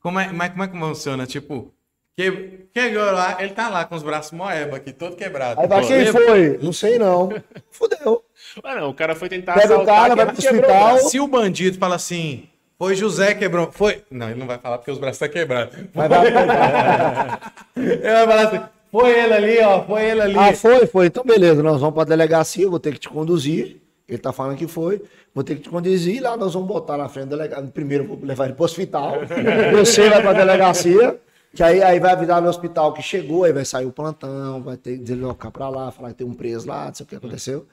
Como 0.00 0.18
é, 0.20 0.30
mas 0.32 0.50
como 0.50 0.62
é 0.62 0.68
que 0.68 0.78
funciona? 0.78 1.26
Tipo, 1.26 1.72
que, 2.16 2.66
chegou 2.74 3.04
lá, 3.04 3.36
ele 3.40 3.50
tá 3.50 3.68
lá 3.68 3.84
com 3.84 3.94
os 3.94 4.02
braços 4.02 4.32
moeba 4.32 4.76
aqui, 4.78 4.92
todo 4.92 5.14
quebrado. 5.16 5.60
Aí 5.60 5.68
vai, 5.68 5.82
Pô, 5.82 5.86
quem 5.86 5.98
lembra? 5.98 6.26
foi? 6.26 6.58
Não 6.62 6.72
sei 6.72 6.98
não. 6.98 7.28
Fudeu. 7.70 8.24
Ah, 8.64 8.74
não, 8.76 8.88
o 8.90 8.94
cara 8.94 9.14
foi 9.14 9.28
tentar 9.28 9.54
Pega 9.54 9.78
o 9.78 9.84
cara, 9.84 10.14
vai 10.16 10.26
pro 10.26 10.38
hospital. 10.38 10.98
Se 10.98 11.20
o 11.20 11.28
bandido 11.28 11.78
fala 11.78 11.96
assim, 11.96 12.44
foi 12.78 12.94
José 12.96 13.34
quebrou, 13.34 13.70
foi... 13.70 14.02
Não, 14.10 14.30
ele 14.30 14.38
não 14.40 14.46
vai 14.46 14.56
falar 14.58 14.78
porque 14.78 14.90
os 14.90 14.98
braços 14.98 15.16
estão 15.20 15.28
quebrados. 15.28 15.76
Mas 15.92 16.08
vai- 16.08 16.26
Ele 17.76 18.00
vai 18.00 18.26
falar 18.26 18.42
assim, 18.48 18.60
foi 18.90 19.10
ele 19.10 19.34
ali, 19.34 19.58
ó, 19.60 19.82
foi 19.84 20.04
ele 20.04 20.20
ali. 20.22 20.38
Ah, 20.38 20.52
foi, 20.54 20.86
foi. 20.86 21.06
Então, 21.06 21.22
beleza, 21.22 21.62
nós 21.62 21.80
vamos 21.80 21.94
pra 21.94 22.04
delegacia, 22.04 22.64
eu 22.64 22.70
vou 22.70 22.80
ter 22.80 22.92
que 22.94 23.00
te 23.00 23.08
conduzir. 23.10 23.76
Ele 24.08 24.18
tá 24.18 24.32
falando 24.32 24.56
que 24.56 24.66
foi. 24.68 25.02
Vou 25.34 25.42
ter 25.44 25.56
que 25.56 25.62
te 25.62 25.68
conduzir. 25.68 26.22
Lá 26.22 26.36
nós 26.36 26.54
vamos 26.54 26.68
botar 26.68 26.96
na 26.96 27.08
frente 27.08 27.26
do 27.26 27.30
delegado. 27.36 27.70
Primeiro 27.72 28.06
vou 28.06 28.18
levar 28.22 28.44
ele 28.46 28.54
pro 28.54 28.64
hospital. 28.64 29.16
Você 29.76 30.08
vai 30.08 30.22
pra 30.22 30.32
delegacia. 30.32 31.18
Que 31.56 31.62
aí, 31.62 31.82
aí 31.82 31.98
vai 31.98 32.12
avisar 32.12 32.42
no 32.42 32.50
hospital 32.50 32.92
que 32.92 33.00
chegou, 33.00 33.44
aí 33.44 33.52
vai 33.52 33.64
sair 33.64 33.86
o 33.86 33.90
plantão, 33.90 34.62
vai 34.62 34.76
ter 34.76 34.98
que 34.98 35.04
deslocar 35.04 35.50
pra 35.50 35.70
lá, 35.70 35.90
falar 35.90 36.10
que 36.10 36.16
tem 36.16 36.26
um 36.26 36.34
preso 36.34 36.68
lá, 36.68 36.88
não 36.88 36.94
sei 36.94 37.04
o 37.04 37.08
que 37.08 37.16
aconteceu. 37.16 37.66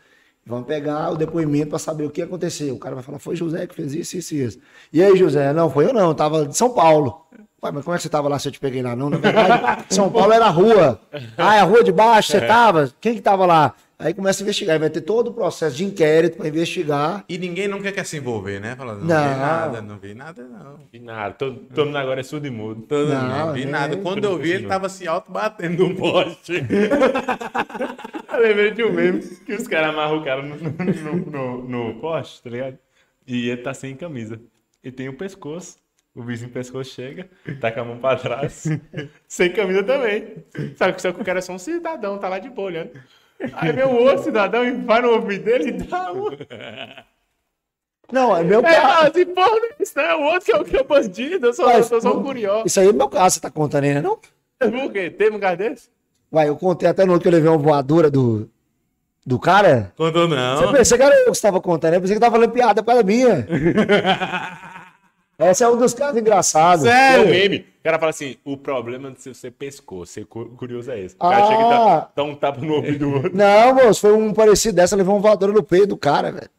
Vamos 0.45 0.65
pegar 0.67 1.11
o 1.11 1.17
depoimento 1.17 1.71
pra 1.71 1.79
saber 1.79 2.05
o 2.05 2.09
que 2.09 2.21
aconteceu. 2.21 2.73
O 2.75 2.79
cara 2.79 2.95
vai 2.95 3.03
falar, 3.03 3.19
foi 3.19 3.35
José 3.35 3.67
que 3.67 3.75
fez 3.75 3.93
isso, 3.93 4.15
isso, 4.15 4.35
isso. 4.35 4.59
E 4.91 5.03
aí, 5.03 5.17
José? 5.17 5.51
Não, 5.51 5.69
foi 5.69 5.85
eu 5.85 5.93
não, 5.93 6.07
eu 6.07 6.15
tava 6.15 6.45
de 6.45 6.55
São 6.55 6.69
Paulo. 6.69 7.25
Ué, 7.61 7.71
mas 7.73 7.83
como 7.83 7.93
é 7.93 7.97
que 7.97 8.03
você 8.03 8.09
tava 8.09 8.29
lá 8.29 8.39
se 8.39 8.47
eu 8.47 8.53
te 8.53 8.59
peguei 8.59 8.81
lá? 8.81 8.95
Não, 8.95 9.09
na 9.09 9.17
verdade, 9.17 9.85
São 9.89 10.09
Paulo 10.09 10.31
era 10.31 10.47
rua. 10.47 11.01
Ah, 11.37 11.55
é 11.55 11.59
a 11.59 11.63
rua 11.63 11.83
de 11.83 11.91
baixo, 11.91 12.31
você 12.31 12.39
tava? 12.39 12.89
Quem 13.01 13.15
que 13.15 13.21
tava 13.21 13.45
lá? 13.45 13.73
Aí 13.99 14.13
começa 14.13 14.41
a 14.41 14.43
investigar, 14.43 14.73
aí 14.73 14.79
vai 14.79 14.89
ter 14.89 15.01
todo 15.01 15.29
o 15.29 15.33
processo 15.33 15.75
de 15.77 15.85
inquérito 15.85 16.37
pra 16.37 16.47
investigar. 16.47 17.23
E 17.29 17.37
ninguém 17.37 17.67
nunca 17.67 17.91
quer 17.91 18.05
se 18.05 18.17
envolver, 18.17 18.59
né? 18.59 18.75
Falando, 18.75 18.99
não, 18.99 19.07
Não. 19.07 19.33
vi 19.33 19.39
nada, 19.39 19.81
não 19.81 19.97
vi 19.97 20.13
nada, 20.13 20.43
não. 20.43 20.79
Vi 20.91 20.99
nada. 20.99 21.33
Todo, 21.35 21.55
todo 21.73 21.85
mundo 21.85 21.97
agora 21.97 22.19
é 22.19 22.23
surdo 22.23 22.47
e 22.47 22.49
mudo. 22.49 22.81
Todo 22.81 23.07
Não, 23.13 23.27
não, 23.47 23.53
vi 23.53 23.61
nem- 23.63 23.71
nada. 23.71 23.95
Quando 23.97 24.25
eu 24.25 24.37
vi, 24.37 24.51
ele 24.51 24.67
tava 24.67 24.89
se 24.89 25.07
auto-batendo 25.07 25.87
num 25.87 25.95
poste. 25.95 26.53
Eu 28.33 28.39
lembrei 28.41 28.71
de 28.71 28.83
um 28.83 28.91
meme 28.91 29.19
que 29.45 29.53
os 29.53 29.67
caras 29.67 29.89
amarram 29.89 30.17
o 30.17 30.23
cara 30.23 30.41
no, 30.41 30.55
no, 30.57 31.15
no, 31.31 31.67
no 31.93 31.99
poste, 32.01 32.41
tá 32.41 32.49
ligado? 32.49 32.77
E 33.27 33.47
ele 33.49 33.61
tá 33.61 33.73
sem 33.73 33.95
camisa. 33.95 34.39
E 34.83 34.91
tem 34.91 35.07
o 35.07 35.13
pescoço. 35.13 35.77
O 36.15 36.21
vizinho 36.23 36.51
pescoço 36.51 36.91
chega, 36.93 37.27
tá 37.59 37.71
com 37.71 37.79
a 37.79 37.85
mão 37.85 37.97
pra 37.97 38.15
trás, 38.15 38.65
sem 39.27 39.51
camisa 39.51 39.81
também. 39.83 40.43
Sabe 40.75 40.93
que 40.93 41.01
só 41.01 41.11
que 41.11 41.19
o 41.19 41.25
cara 41.25 41.39
é 41.39 41.41
só 41.41 41.53
um 41.53 41.57
cidadão, 41.57 42.19
tá 42.19 42.29
lá 42.29 42.37
de 42.37 42.49
boa 42.51 42.67
olhando. 42.67 42.91
Aí 43.53 43.83
o 43.83 43.95
outro 44.03 44.23
cidadão 44.23 44.65
e 44.65 44.71
vai 44.71 45.01
no 45.01 45.09
ouvido 45.11 45.43
dele 45.43 45.69
e 45.69 45.71
dá 45.73 46.11
uma. 46.11 46.31
Não, 48.11 48.35
é 48.37 48.43
meu 48.43 48.59
É, 48.59 48.63
caso. 48.63 49.07
assim, 49.07 49.25
porra, 49.25 49.49
não 49.49 49.65
é 49.65 49.69
isso 49.79 49.93
não 49.95 50.03
é 50.03 50.15
o 50.15 50.21
outro 50.23 50.41
que 50.41 50.51
é 50.51 50.57
o, 50.57 50.63
que 50.65 50.77
é 50.77 50.81
o 50.81 50.83
bandido, 50.85 51.47
eu 51.47 51.53
sou, 51.53 51.69
eu 51.71 51.83
sou 51.83 51.99
só 52.01 52.15
um 52.17 52.23
curioso. 52.23 52.63
Isso 52.67 52.79
aí 52.79 52.89
é 52.89 52.93
meu 52.93 53.09
caso, 53.09 53.35
você 53.35 53.41
tá 53.41 53.49
contando 53.49 53.83
né? 53.83 54.01
Não? 54.01 54.17
Por 54.59 54.91
quê? 54.91 55.09
Teve 55.09 55.35
um 55.35 55.39
cara 55.39 55.55
desse? 55.57 55.89
Uai, 56.31 56.47
eu 56.49 56.55
contei 56.55 56.87
até 56.87 57.05
no 57.05 57.13
outro 57.13 57.23
que 57.23 57.27
eu 57.27 57.31
levei 57.37 57.49
uma 57.49 57.57
voadora 57.57 58.09
do, 58.11 58.49
do 59.25 59.39
cara. 59.39 59.91
Quando 59.95 60.27
Você 60.27 60.35
não. 60.65 60.71
pensou 60.73 60.97
que 60.97 61.03
era 61.03 61.15
eu 61.15 61.25
que 61.25 61.31
estava 61.31 61.59
contando, 61.61 61.93
eu 61.95 62.01
pensei 62.01 62.15
que 62.15 62.19
tava 62.21 62.35
falando 62.35 62.51
piada 62.51 62.83
para 62.83 63.03
minha. 63.03 63.47
Esse 65.39 65.63
é 65.63 65.69
um 65.69 65.77
dos 65.77 65.93
casos 65.93 66.17
engraçados. 66.17 66.85
É 66.85 67.19
o 67.19 67.23
Sério? 67.23 67.29
meme. 67.29 67.72
O 67.83 67.83
cara 67.83 67.99
fala 67.99 68.11
assim: 68.11 68.37
o 68.45 68.55
problema 68.55 69.11
de 69.11 69.21
você 69.21 69.51
pescou, 69.51 70.05
ser 70.05 70.25
cu- 70.25 70.49
curioso 70.55 70.89
é 70.89 71.01
esse. 71.01 71.15
O 71.15 71.17
Ah. 71.19 71.29
cara 71.31 71.45
chega 71.47 71.59
e 71.61 71.69
dá, 71.69 72.11
dá 72.15 72.23
um 72.23 72.33
tapa 72.33 72.61
no 72.61 72.75
ouvido 72.75 72.99
do 72.99 73.09
outro, 73.15 73.35
Não, 73.35 73.75
moço, 73.75 73.99
foi 73.99 74.13
um 74.13 74.33
parecido 74.33 74.75
dessa, 74.77 74.95
levou 74.95 75.15
uma 75.15 75.21
voadora 75.21 75.51
no 75.51 75.61
peito 75.61 75.87
do 75.87 75.97
cara, 75.97 76.31
velho. 76.31 76.49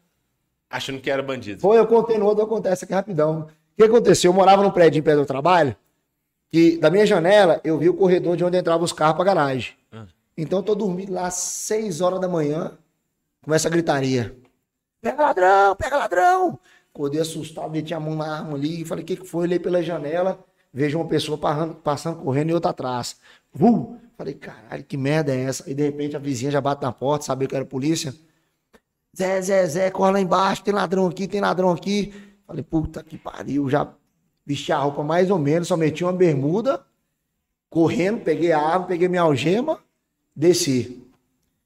achando 0.69 1.01
que 1.01 1.09
era 1.09 1.23
bandido. 1.23 1.61
Foi, 1.61 1.79
eu 1.79 1.87
contei 1.87 2.17
no 2.19 2.25
outro, 2.25 2.43
acontece 2.43 2.85
aqui 2.85 2.93
rapidão. 2.93 3.47
O 3.73 3.75
que 3.75 3.83
aconteceu? 3.83 4.29
Eu 4.29 4.35
morava 4.35 4.61
num 4.61 4.69
prédio 4.69 4.99
em 4.99 5.01
pé 5.01 5.15
do 5.15 5.25
trabalho, 5.25 5.75
que 6.51 6.77
da 6.77 6.91
minha 6.91 7.05
janela 7.07 7.59
eu 7.63 7.77
vi 7.79 7.89
o 7.89 7.93
corredor 7.95 8.37
de 8.37 8.43
onde 8.45 8.57
entravam 8.57 8.83
os 8.85 8.93
carros 8.93 9.15
pra 9.15 9.25
garagem. 9.25 9.73
Ah. 9.91 10.05
Então 10.37 10.59
eu 10.59 10.63
tô 10.63 10.75
dormindo 10.75 11.11
lá 11.11 11.25
às 11.27 11.33
6 11.33 12.01
horas 12.01 12.19
da 12.19 12.27
manhã, 12.27 12.77
começa 13.43 13.67
a 13.67 13.71
gritaria. 13.71 14.35
Pega 15.01 15.23
ladrão, 15.23 15.75
pega 15.75 15.97
ladrão! 15.97 16.59
Acordei 16.93 17.19
assustado, 17.21 17.71
meti 17.71 17.93
a 17.95 17.99
mão 17.99 18.15
na 18.15 18.37
arma 18.39 18.55
ali, 18.55 18.85
falei, 18.85 19.03
o 19.03 19.07
que 19.07 19.15
que 19.17 19.25
foi? 19.25 19.41
Olhei 19.47 19.59
pela 19.59 19.81
janela, 19.83 20.39
vejo 20.75 20.99
uma 20.99 21.07
pessoa 21.07 21.37
passando, 21.81 22.17
correndo 22.17 22.49
e 22.49 22.53
outra 22.53 22.71
atrás. 22.71 23.15
Vum! 23.53 23.97
Falei, 24.17 24.33
caralho, 24.33 24.83
que 24.83 24.97
merda 24.97 25.33
é 25.33 25.43
essa? 25.43 25.69
E 25.69 25.73
de 25.73 25.83
repente 25.83 26.17
a 26.17 26.19
vizinha 26.19 26.51
já 26.51 26.59
bate 26.59 26.81
na 26.81 26.91
porta, 26.91 27.25
sabia 27.25 27.47
que 27.47 27.55
era 27.55 27.65
polícia. 27.65 28.13
Zé, 29.17 29.41
Zé, 29.41 29.65
Zé, 29.67 29.89
corre 29.89 30.11
lá 30.11 30.19
embaixo, 30.19 30.63
tem 30.63 30.73
ladrão 30.73 31.07
aqui, 31.07 31.27
tem 31.29 31.39
ladrão 31.39 31.71
aqui. 31.71 32.13
Falei, 32.45 32.61
puta 32.61 33.01
que 33.01 33.17
pariu, 33.17 33.69
já 33.69 33.89
vesti 34.45 34.73
a 34.73 34.77
roupa 34.77 35.01
mais 35.01 35.31
ou 35.31 35.39
menos, 35.39 35.69
só 35.69 35.77
meti 35.77 36.03
uma 36.03 36.11
bermuda, 36.11 36.85
correndo, 37.69 38.21
peguei 38.21 38.51
a 38.51 38.59
arma, 38.59 38.85
peguei 38.85 39.07
minha 39.07 39.21
algema, 39.21 39.79
desci. 40.35 41.01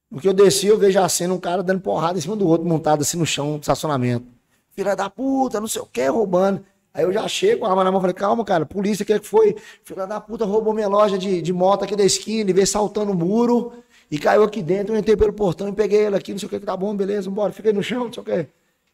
No 0.09 0.21
que 0.21 0.27
eu 0.27 0.33
desci, 0.33 0.67
eu 0.67 0.77
vejo 0.77 0.99
a 0.99 1.09
cena, 1.09 1.33
um 1.33 1.39
cara 1.39 1.63
dando 1.63 1.81
porrada 1.81 2.17
em 2.17 2.21
cima 2.21 2.35
do 2.35 2.47
outro, 2.47 2.67
montado 2.67 3.01
assim 3.01 3.17
no 3.17 3.25
chão 3.25 3.57
do 3.57 3.61
estacionamento. 3.61 4.25
Filha 4.71 4.95
da 4.95 5.09
puta, 5.09 5.59
não 5.59 5.67
sei 5.67 5.81
o 5.81 5.85
que, 5.87 6.05
roubando. 6.07 6.63
Aí 6.93 7.03
eu 7.03 7.13
já 7.13 7.27
chego 7.27 7.61
com 7.61 7.65
a 7.65 7.69
arma 7.69 7.83
na 7.83 7.91
mão, 7.91 8.01
falei, 8.01 8.15
calma, 8.15 8.43
cara, 8.43 8.65
polícia, 8.65 9.03
o 9.03 9.05
que 9.05 9.13
é 9.13 9.19
que 9.19 9.27
foi? 9.27 9.55
Filha 9.83 10.07
da 10.07 10.19
puta 10.19 10.43
roubou 10.45 10.73
minha 10.73 10.87
loja 10.87 11.17
de, 11.17 11.41
de 11.41 11.53
moto 11.53 11.83
aqui 11.83 11.95
da 11.95 12.03
esquina, 12.03 12.49
e 12.49 12.53
veio 12.53 12.65
saltando 12.65 13.11
o 13.11 13.15
muro, 13.15 13.73
e 14.09 14.17
caiu 14.17 14.43
aqui 14.43 14.61
dentro, 14.61 14.93
eu 14.95 14.99
entrei 14.99 15.15
pelo 15.15 15.31
portão 15.33 15.69
e 15.69 15.71
peguei 15.71 16.05
ele 16.07 16.15
aqui, 16.15 16.31
não 16.31 16.39
sei 16.39 16.47
o 16.47 16.49
que, 16.49 16.59
que 16.59 16.65
tá 16.65 16.75
bom, 16.75 16.95
beleza, 16.95 17.29
bora, 17.29 17.53
aí 17.63 17.73
no 17.73 17.83
chão, 17.83 18.05
não 18.05 18.13
sei 18.13 18.23
o 18.23 18.25
que. 18.25 18.47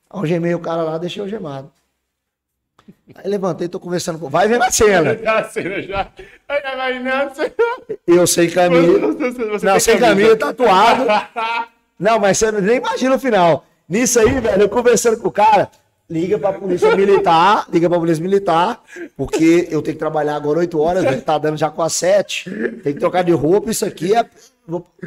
Algemei 0.10 0.54
o 0.54 0.60
cara 0.60 0.84
lá, 0.84 0.98
deixei 0.98 1.22
algemado. 1.22 1.72
Aí 3.16 3.30
levantei, 3.30 3.68
tô 3.68 3.80
conversando 3.80 4.20
com. 4.20 4.30
Vai 4.30 4.48
vendo 4.48 4.64
a 4.64 4.70
cena. 4.72 5.18
Já, 5.18 5.44
cena 5.46 5.82
já. 5.82 6.12
Eu 8.06 8.28
sem 8.28 8.50
camisa. 8.50 9.00
você 9.50 9.66
Não, 9.66 9.80
sem 9.80 10.00
camisa, 10.00 10.36
tatuado. 10.36 11.06
Não, 12.00 12.20
mas 12.20 12.38
você 12.38 12.52
nem 12.52 12.78
imagina 12.78 13.16
o 13.16 13.20
final. 13.20 13.66
Nisso 13.88 14.20
aí, 14.20 14.40
velho, 14.40 14.64
eu 14.64 14.70
conversando 14.70 15.18
com 15.18 15.30
o 15.30 15.32
cara, 15.32 15.70
liga 16.10 16.38
pra 16.38 16.53
polícia 16.53 16.95
militar, 16.95 17.68
liga 17.72 17.90
pra 17.90 17.99
polícia 17.99 18.23
militar, 18.23 18.82
porque 19.18 19.68
eu 19.72 19.82
tenho 19.82 19.95
que 19.95 19.99
trabalhar 19.99 20.36
agora 20.36 20.60
8 20.60 20.80
horas, 20.80 21.03
velho, 21.03 21.22
tá 21.22 21.38
dando 21.38 21.57
já 21.57 21.69
quase 21.69 21.95
7, 21.95 22.49
tem 22.84 22.94
que 22.94 22.99
trocar 22.99 23.23
de 23.23 23.32
roupa, 23.32 23.72
isso 23.72 23.86
aqui 23.86 24.15
é, 24.15 24.26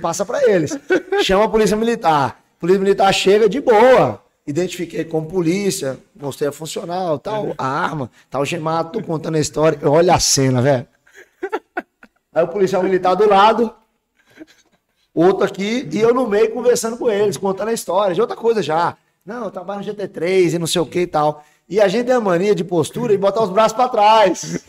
passa 0.01 0.25
pra 0.25 0.43
eles. 0.51 0.79
Chama 1.23 1.45
a 1.45 1.49
polícia 1.49 1.77
militar. 1.77 2.41
Polícia 2.59 2.81
militar 2.81 3.13
chega 3.13 3.49
de 3.49 3.61
boa. 3.61 4.23
Identifiquei 4.47 5.05
como 5.05 5.29
polícia, 5.29 5.99
mostrei 6.19 6.49
a 6.49 6.53
funcional, 6.53 7.19
tal, 7.19 7.55
a 7.59 7.67
arma, 7.67 8.11
tal 8.31 8.47
gemado, 8.47 8.93
tô 8.93 9.03
contando 9.03 9.37
a 9.37 9.41
história. 9.41 9.79
Olha 9.83 10.15
a 10.15 10.21
cena, 10.21 10.63
velho. 10.63 10.87
Aí 12.33 12.43
o 12.43 12.49
policial 12.49 12.83
militar 12.83 13.15
do 13.15 13.29
lado, 13.29 13.75
outro 15.15 15.45
aqui, 15.45 15.87
e 15.93 16.01
eu 16.01 16.15
no 16.15 16.27
meio 16.27 16.51
conversando 16.51 16.97
com 16.97 17.11
eles, 17.11 17.37
contando 17.37 17.69
a 17.69 17.75
história, 17.75 18.15
de 18.15 18.21
outra 18.23 18.37
coisa 18.37 18.63
já. 18.63 18.97
Não, 19.29 19.45
eu 19.45 19.51
trabalho 19.51 19.85
no 19.85 19.93
GT3 19.93 20.55
e 20.55 20.59
não 20.59 20.67
sei 20.67 20.81
o 20.81 20.87
que 20.87 21.01
e 21.01 21.07
tal. 21.07 21.45
E 21.69 21.81
a 21.83 21.87
gente 21.87 22.07
tem 22.07 22.15
a 22.15 22.21
mania 22.21 22.55
de 22.55 22.65
postura 22.65 23.13
e 23.13 23.19
botar 23.19 23.43
os 23.43 23.51
braços 23.51 23.75
pra 23.77 23.87
trás. 23.89 24.65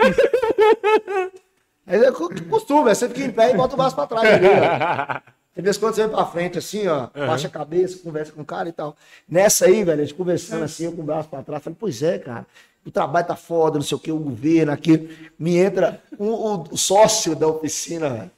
É 1.87 2.11
co- 2.11 2.29
costume, 2.47 2.91
é 2.91 2.93
você 2.93 3.07
fica 3.09 3.23
em 3.23 3.31
pé 3.31 3.49
e 3.51 3.55
bota 3.55 3.73
o 3.73 3.77
braço 3.77 3.95
pra 3.95 4.05
trás. 4.05 4.23
Ali, 4.31 4.45
ó. 4.47 5.21
Tem 5.55 5.63
vezes 5.63 5.79
quando 5.79 5.95
você 5.95 6.01
vem 6.05 6.11
pra 6.15 6.23
frente 6.27 6.57
assim, 6.59 6.87
ó, 6.87 7.07
baixa 7.15 7.47
a 7.47 7.49
cabeça, 7.49 7.97
conversa 8.03 8.31
com 8.31 8.41
o 8.41 8.45
cara 8.45 8.69
e 8.69 8.71
tal. 8.71 8.95
Nessa 9.27 9.65
aí, 9.65 9.83
velho, 9.83 9.99
a 10.01 10.05
gente 10.05 10.13
conversando 10.15 10.63
assim, 10.65 10.85
eu 10.85 10.91
com 10.91 11.01
o 11.01 11.03
braço 11.05 11.27
pra 11.29 11.41
trás, 11.41 11.63
falei, 11.63 11.75
pois 11.79 12.03
é, 12.03 12.19
cara, 12.19 12.45
o 12.85 12.91
trabalho 12.91 13.25
tá 13.25 13.35
foda, 13.35 13.79
não 13.79 13.81
sei 13.83 13.97
o 13.97 13.99
que, 13.99 14.11
o 14.11 14.19
governo, 14.19 14.71
aquilo. 14.71 15.09
Me 15.39 15.57
entra 15.57 15.99
um- 16.19 16.29
o, 16.29 16.63
o 16.71 16.77
sócio 16.77 17.35
da 17.35 17.47
oficina, 17.47 18.07
velho, 18.09 18.31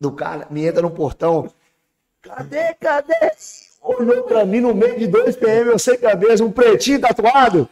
do 0.00 0.12
cara, 0.12 0.46
me 0.48 0.64
entra 0.64 0.80
no 0.82 0.90
portão. 0.92 1.50
Cadê, 2.22 2.72
cadê? 2.74 3.32
Olhou 3.82 4.22
pra 4.22 4.44
mim 4.44 4.60
no 4.60 4.72
meio 4.72 4.96
de 4.96 5.08
dois 5.08 5.34
PM, 5.34 5.70
eu 5.70 5.78
sem 5.78 5.98
cabeça, 5.98 6.44
um 6.44 6.52
pretinho 6.52 7.00
tatuado. 7.00 7.68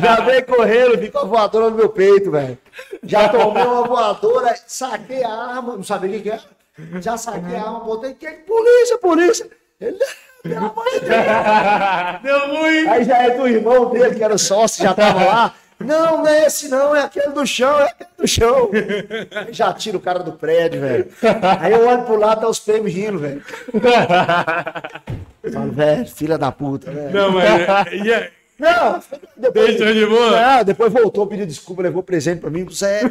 Já 0.00 0.20
veio 0.24 0.46
correndo, 0.46 0.98
ficou 0.98 1.22
a 1.22 1.24
voadora 1.24 1.68
no 1.68 1.76
meu 1.76 1.88
peito, 1.88 2.30
velho. 2.30 2.56
Já 3.02 3.28
tomei 3.28 3.64
uma 3.64 3.82
voadora, 3.82 4.54
saquei 4.66 5.24
a 5.24 5.30
arma, 5.30 5.76
não 5.76 5.82
sabia 5.82 6.16
o 6.16 6.22
que 6.22 6.30
era. 6.30 6.42
Já 7.00 7.16
saquei 7.16 7.56
a 7.56 7.62
arma, 7.62 7.80
botei, 7.80 8.14
que 8.14 8.26
polícia, 8.26 8.98
polícia. 8.98 9.50
Ele, 9.80 9.98
pelo 10.44 10.58
amor 10.58 10.84
de 10.92 11.00
Deus. 11.00 12.22
Deu 12.22 12.38
ruim. 12.56 12.88
Aí 12.88 13.04
já 13.04 13.18
é 13.18 13.30
do 13.30 13.48
irmão 13.48 13.90
dele, 13.90 14.14
que 14.14 14.22
era 14.22 14.34
o 14.34 14.38
sócio, 14.38 14.84
já 14.84 14.94
tava 14.94 15.24
lá. 15.24 15.54
Não, 15.80 16.18
não 16.18 16.28
é 16.28 16.46
esse 16.46 16.68
não, 16.68 16.94
é 16.94 17.02
aquele 17.02 17.30
do 17.30 17.44
chão, 17.44 17.80
é 17.80 17.86
aquele 17.86 18.10
do 18.16 18.28
chão. 18.28 18.70
Aí 19.34 19.52
já 19.52 19.72
tira 19.72 19.96
o 19.96 20.00
cara 20.00 20.20
do 20.20 20.32
prédio, 20.32 20.80
velho. 20.80 21.08
Aí 21.60 21.72
eu 21.72 21.84
olho 21.88 22.04
pro 22.04 22.16
lado, 22.16 22.42
tá 22.42 22.48
os 22.48 22.60
prêmios 22.60 22.94
rindo, 22.94 23.18
velho. 23.18 23.42
Falo, 25.52 25.72
velho, 25.72 26.06
filha 26.06 26.38
da 26.38 26.52
puta, 26.52 26.90
velho. 26.90 27.10
Não, 27.12 27.32
mas. 27.32 27.92
e 27.92 28.12
aí? 28.12 28.28
Não, 28.58 29.00
depois, 29.36 29.76
Deixou 29.76 29.92
de 29.92 30.06
boa? 30.06 30.30
Não, 30.58 30.62
depois 30.64 30.92
voltou, 30.92 31.26
pediu 31.26 31.44
desculpa, 31.44 31.82
levou 31.82 32.00
presente 32.00 32.38
pra 32.40 32.48
mim. 32.50 32.64
Você 32.64 32.86
é. 32.86 33.02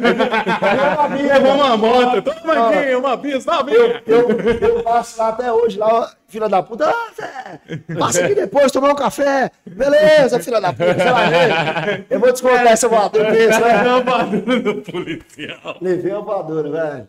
Levou 1.22 1.54
uma 1.56 1.76
moto. 1.76 2.22
Toma 2.22 2.70
aqui, 2.70 2.94
uma 2.94 3.18
pista, 3.18 3.60
uma 3.60 3.70
Eu, 3.70 3.88
minha. 3.88 4.02
eu, 4.06 4.30
eu 4.30 4.82
passo 4.82 5.18
lá 5.18 5.28
até 5.28 5.52
hoje, 5.52 5.76
lá, 5.78 6.10
filha 6.26 6.48
da 6.48 6.62
puta. 6.62 6.88
Ah, 6.88 7.10
Zé, 7.14 7.60
passa 7.98 8.24
aqui 8.24 8.34
depois, 8.34 8.72
tomar 8.72 8.92
um 8.92 8.94
café. 8.94 9.50
Beleza, 9.66 10.40
filha 10.40 10.58
da 10.58 10.72
puta. 10.72 10.94
Ver. 10.94 12.06
Eu 12.08 12.18
vou 12.18 12.32
descontar 12.32 12.68
essa 12.68 12.88
voadora 12.88 13.30
desse, 13.32 13.60
É 13.62 13.82
né? 13.82 13.82
uma 13.82 14.00
voadora 14.00 14.60
do 14.60 14.74
policial. 14.76 15.76
Levei 15.82 16.12
a 16.12 16.20
voadora, 16.20 16.70
velho. 16.70 17.08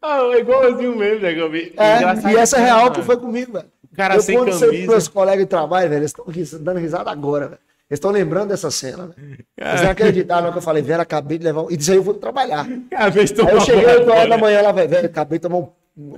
Ah, 0.00 0.20
é 0.32 0.38
igualzinho 0.38 0.94
mesmo, 0.94 1.20
né, 1.20 1.34
que 1.34 1.40
eu 1.40 1.50
vi. 1.50 1.74
É, 1.76 2.30
e 2.32 2.36
essa 2.36 2.58
é 2.58 2.64
real 2.64 2.92
que 2.92 3.02
foi 3.02 3.16
comigo, 3.16 3.54
velho. 3.54 3.66
Cara 3.96 4.14
eu 4.16 4.20
sem 4.20 4.36
conto 4.36 4.46
camisa. 4.50 4.66
pros 4.68 4.86
meus 4.86 5.08
colegas 5.08 5.44
de 5.44 5.46
trabalho, 5.48 5.88
velho, 5.90 6.00
eles 6.00 6.14
estão 6.38 6.62
dando 6.62 6.78
risada 6.78 7.10
agora, 7.10 7.48
velho. 7.48 7.60
Eles 7.90 7.98
estão 7.98 8.10
lembrando 8.12 8.50
dessa 8.50 8.70
cena, 8.70 9.08
velho. 9.08 9.44
Eles 9.56 9.82
não 9.82 9.90
acreditaram 9.90 10.46
no 10.46 10.52
que 10.52 10.58
eu 10.58 10.62
falei, 10.62 10.82
velho, 10.82 11.00
acabei 11.02 11.38
de 11.38 11.44
levar. 11.44 11.62
um- 11.62 11.70
E 11.70 11.76
disso 11.76 11.90
aí 11.90 11.96
eu 11.96 12.02
vou 12.02 12.14
trabalhar. 12.14 12.64
De 12.68 12.86
Aí 12.94 13.06
eu 13.16 13.60
cheguei 13.60 13.84
uma 13.84 13.92
8 13.98 14.10
horas 14.10 14.28
da 14.28 14.38
manhã 14.38 14.62
lá, 14.62 14.70
velho, 14.72 14.88
velho, 14.88 15.06
acabei 15.06 15.38
de 15.38 15.42
tomar 15.42 15.58
um 15.58 15.68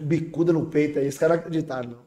bicuda 0.01 0.53
no 0.53 0.67
peito 0.67 0.99
aí. 0.99 1.09
Os 1.09 1.17
caras 1.17 1.37
não 1.39 1.41
acreditaram, 1.45 1.89
não. 1.91 1.99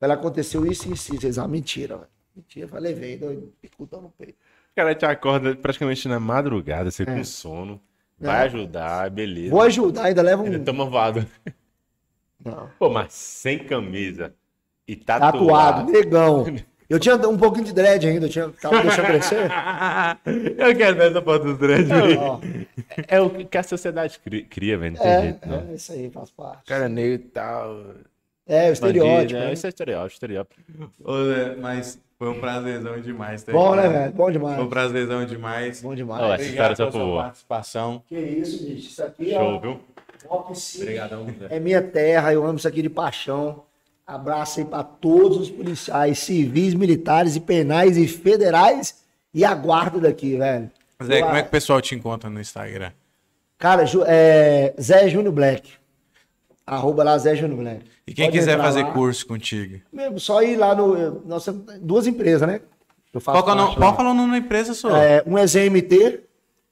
Velho, 0.00 0.12
aconteceu 0.12 0.64
isso 0.64 0.88
e 0.88 0.92
isso. 0.92 1.12
Eles, 1.14 1.38
ah, 1.38 1.48
mentira, 1.48 1.96
velho. 1.96 2.08
Mentira, 2.36 2.64
eu 2.66 2.68
falei, 2.68 2.94
velho, 2.94 3.18
doido, 3.18 3.52
bicudão 3.60 4.00
no 4.02 4.10
peito. 4.10 4.34
O 4.72 4.76
cara 4.76 4.94
te 4.94 5.04
acorda 5.04 5.56
praticamente 5.56 6.06
na 6.06 6.20
madrugada, 6.20 6.88
você 6.90 7.02
É. 7.02 7.06
com 7.06 7.24
sono. 7.24 7.80
Vai 8.18 8.46
ajudar, 8.46 9.10
beleza. 9.10 9.50
Vou 9.50 9.62
ajudar, 9.62 10.04
ainda 10.04 10.22
leva 10.22 10.44
Ainda 10.44 10.58
um. 10.58 10.64
toma 10.64 10.84
voado. 10.84 11.26
Não. 12.44 12.70
Pô, 12.78 12.88
mas 12.88 13.12
sem 13.12 13.58
camisa 13.58 14.32
e 14.92 14.96
Tatuado, 14.96 15.38
tatuado. 15.38 15.92
negão. 15.92 16.44
Eu 16.90 16.98
tinha 16.98 17.14
um 17.28 17.38
pouquinho 17.38 17.66
de 17.66 17.72
dread 17.72 18.04
ainda, 18.04 18.26
eu 18.26 18.28
tinha, 18.28 18.48
deixando 18.48 19.06
crescer. 19.06 19.48
Eu 20.58 20.76
quero 20.76 20.96
ver 20.96 21.10
essa 21.12 21.22
foto 21.22 21.44
dos 21.44 21.56
dread. 21.56 21.88
Ó, 22.18 22.40
É 23.06 23.20
o 23.20 23.30
que 23.30 23.56
a 23.56 23.62
sociedade 23.62 24.18
cri- 24.18 24.42
cria, 24.42 24.76
velho. 24.76 24.94
Não 24.96 25.00
tem 25.00 25.08
é, 25.12 25.20
jeito, 25.22 25.48
não. 25.48 25.70
é, 25.70 25.74
isso 25.74 25.92
aí 25.92 26.10
faz 26.10 26.32
parte. 26.32 26.64
Cara 26.66 26.88
negro 26.88 27.14
e 27.14 27.28
tal. 27.28 27.80
É, 28.44 28.70
o 28.70 28.72
estereótipo. 28.72 29.14
bandido, 29.20 29.38
né? 29.38 29.46
né? 29.46 29.52
Esse 29.52 29.66
é 29.66 29.68
estereótipo, 29.68 30.14
estereótipo. 30.14 30.60
Ô, 31.04 31.24
Zé, 31.26 31.54
mas 31.60 32.00
foi 32.18 32.28
um 32.28 32.40
prazerzão 32.40 33.00
demais. 33.00 33.44
Tá 33.44 33.52
Bom, 33.52 33.72
aqui, 33.72 33.82
né, 33.82 33.88
velho? 33.88 34.12
Bom 34.12 34.30
demais. 34.32 34.56
Foi 34.56 34.64
um 34.64 34.68
prazerzão 34.68 35.24
demais. 35.24 35.82
Bom 35.82 35.94
demais. 35.94 36.22
Essa 36.22 36.32
história 36.42 36.72
Obrigado 36.72 36.76
pela 36.76 36.90
sua 36.90 37.04
boa. 37.04 37.22
participação. 37.22 38.02
Que 38.08 38.18
isso, 38.18 38.64
bicho. 38.66 38.88
Isso 38.88 39.04
aqui 39.04 39.30
Show, 39.30 39.40
ó, 39.40 39.58
viu? 39.60 39.80
Zé. 40.54 40.98
É 41.50 41.60
minha 41.60 41.80
terra, 41.80 42.32
eu 42.32 42.44
amo 42.44 42.58
isso 42.58 42.66
aqui 42.66 42.82
de 42.82 42.90
paixão. 42.90 43.62
Abraço 44.14 44.58
aí 44.58 44.66
para 44.66 44.82
todos 44.82 45.38
os 45.38 45.50
policiais, 45.50 46.18
civis, 46.18 46.74
militares 46.74 47.36
e 47.36 47.40
penais 47.40 47.96
e 47.96 48.08
federais 48.08 49.02
e 49.32 49.44
a 49.44 49.54
guarda 49.54 50.00
daqui, 50.00 50.36
velho. 50.36 50.68
Zé, 51.04 51.22
como 51.22 51.36
é 51.36 51.42
que 51.42 51.48
o 51.48 51.50
pessoal 51.52 51.80
te 51.80 51.94
encontra 51.94 52.28
no 52.28 52.40
Instagram? 52.40 52.90
Cara, 53.56 53.84
é, 54.08 54.74
Zé 54.80 55.08
Júnior 55.08 55.32
Black. 55.32 55.70
Arroba 56.66 57.04
lá 57.04 57.16
Zé 57.18 57.36
Júnior 57.36 57.60
Black. 57.60 57.84
E 58.04 58.12
quem 58.12 58.26
Pode 58.26 58.38
quiser 58.38 58.58
fazer 58.58 58.82
lá. 58.82 58.92
curso 58.92 59.24
contigo? 59.26 59.80
Mesmo, 59.92 60.18
só 60.18 60.42
ir 60.42 60.56
lá 60.56 60.74
no. 60.74 61.22
Nós 61.24 61.44
temos 61.44 61.62
duas 61.80 62.06
empresas, 62.08 62.48
né? 62.48 62.60
Eu 63.14 63.20
faço 63.20 63.36
Qual 63.36 63.44
que 63.44 63.50
é 63.50 63.52
o 63.52 63.56
nome- 63.56 64.26
o 64.26 64.30
da 64.32 64.38
empresa 64.38 64.74
sua. 64.74 64.98
É, 65.00 65.22
um 65.24 65.38
é 65.38 65.46
ZMT, 65.46 66.20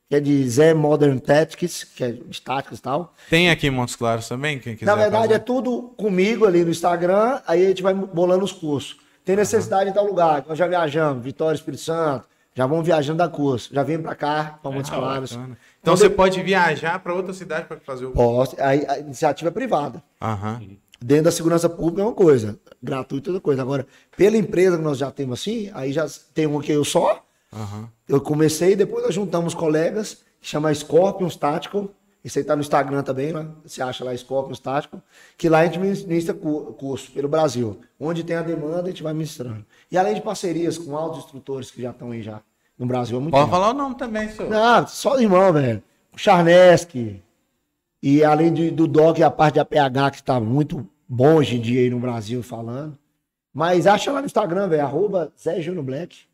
que 0.08 0.16
é 0.16 0.20
de 0.20 0.48
Zé 0.48 0.72
Modern 0.72 1.18
Tactics, 1.18 1.84
que 1.84 2.02
é 2.02 2.12
de 2.12 2.40
táticos 2.40 2.78
e 2.78 2.82
tal. 2.82 3.12
Tem 3.28 3.50
aqui 3.50 3.66
em 3.66 3.70
Montes 3.70 3.94
Claros 3.94 4.26
também, 4.26 4.58
quem 4.58 4.74
quiser 4.74 4.86
Na 4.90 4.96
verdade, 4.96 5.24
fazer? 5.24 5.34
é 5.34 5.38
tudo 5.38 5.82
comigo 5.96 6.46
ali 6.46 6.64
no 6.64 6.70
Instagram, 6.70 7.40
aí 7.46 7.64
a 7.64 7.68
gente 7.68 7.82
vai 7.82 7.92
bolando 7.92 8.44
os 8.44 8.52
cursos. 8.52 8.96
Tem 9.24 9.36
necessidade 9.36 9.90
em 9.90 9.92
tal 9.92 10.06
lugar, 10.06 10.44
nós 10.48 10.56
já 10.56 10.66
viajamos, 10.66 11.22
Vitória, 11.22 11.54
Espírito 11.54 11.82
Santo, 11.82 12.26
já 12.54 12.66
vamos 12.66 12.86
viajando 12.86 13.18
da 13.18 13.28
curso, 13.28 13.68
já 13.72 13.82
vem 13.82 14.00
pra 14.00 14.14
cá, 14.14 14.58
pra 14.62 14.70
Montes 14.70 14.90
Claros. 14.90 15.32
Bacana. 15.32 15.58
Então 15.82 15.94
você 15.94 16.08
pode 16.08 16.42
viajar 16.42 16.98
para 17.00 17.12
outra 17.14 17.34
cidade 17.34 17.66
para 17.66 17.76
fazer 17.78 18.06
o 18.06 18.12
Posso, 18.12 18.56
aí 18.58 18.86
a 18.88 18.98
iniciativa 18.98 19.48
é 19.50 19.52
privada. 19.52 20.02
Aham. 20.22 20.62
Dentro 21.00 21.24
da 21.24 21.30
segurança 21.30 21.68
pública 21.68 22.00
é 22.00 22.04
uma 22.04 22.14
coisa, 22.14 22.58
gratuito 22.82 23.28
é 23.28 23.32
outra 23.34 23.42
coisa. 23.44 23.62
Agora, 23.62 23.86
pela 24.16 24.36
empresa 24.36 24.76
que 24.78 24.82
nós 24.82 24.98
já 24.98 25.10
temos 25.12 25.38
assim, 25.40 25.70
aí 25.74 25.92
já 25.92 26.06
tem 26.34 26.46
uma 26.46 26.60
que 26.60 26.72
eu 26.72 26.84
só, 26.84 27.22
Aham. 27.52 27.88
eu 28.08 28.20
comecei, 28.20 28.76
depois 28.76 29.04
nós 29.04 29.14
juntamos 29.14 29.54
colegas, 29.54 30.22
que 30.40 30.46
chama 30.48 30.72
Scorpions 30.74 31.34
Tactical. 31.36 31.88
Isso 32.22 32.38
aí 32.38 32.44
tá 32.44 32.54
no 32.56 32.60
Instagram 32.60 33.02
também, 33.02 33.32
né? 33.32 33.48
Você 33.64 33.80
acha 33.80 34.04
lá 34.04 34.14
Scorpions 34.16 34.58
Tactical. 34.58 35.00
Que 35.36 35.48
lá 35.48 35.60
a 35.60 35.64
gente 35.66 35.78
ministra 35.78 36.34
cu- 36.34 36.74
curso 36.74 37.10
pelo 37.12 37.28
Brasil. 37.28 37.78
Onde 37.98 38.22
tem 38.24 38.36
a 38.36 38.42
demanda, 38.42 38.82
a 38.82 38.86
gente 38.90 39.02
vai 39.02 39.12
ministrando. 39.14 39.64
E 39.90 39.96
além 39.96 40.14
de 40.14 40.20
parcerias 40.20 40.76
com 40.76 40.96
altos 40.96 41.20
instrutores 41.20 41.70
que 41.70 41.80
já 41.80 41.90
estão 41.90 42.10
aí 42.10 42.20
já 42.22 42.42
no 42.78 42.86
Brasil 42.86 43.16
há 43.16 43.20
muito 43.20 43.32
Pode 43.32 43.44
tempo. 43.44 43.56
falar 43.56 43.70
o 43.70 43.74
nome 43.74 43.94
também, 43.96 44.28
senhor. 44.28 44.50
Não, 44.50 44.86
só 44.86 45.18
irmão, 45.18 45.52
velho. 45.52 45.82
O 46.12 46.18
Charnesk. 46.18 46.94
E 48.02 48.22
além 48.22 48.52
de- 48.52 48.70
do 48.70 48.86
DOC, 48.86 49.22
a 49.22 49.30
parte 49.30 49.54
de 49.54 49.60
APH, 49.60 50.10
que 50.10 50.16
está 50.18 50.38
muito 50.38 50.86
bom 51.08 51.36
hoje 51.36 51.56
em 51.56 51.60
dia 51.60 51.80
aí 51.80 51.90
no 51.90 51.98
Brasil 51.98 52.42
falando. 52.42 52.98
Mas 53.54 53.86
acha 53.86 54.12
lá 54.12 54.20
no 54.20 54.26
Instagram, 54.26 54.68
velho, 54.68 54.82
arroba 54.82 55.32
Zé 55.40 55.60
Júnior 55.60 55.84
Black. 55.84 56.27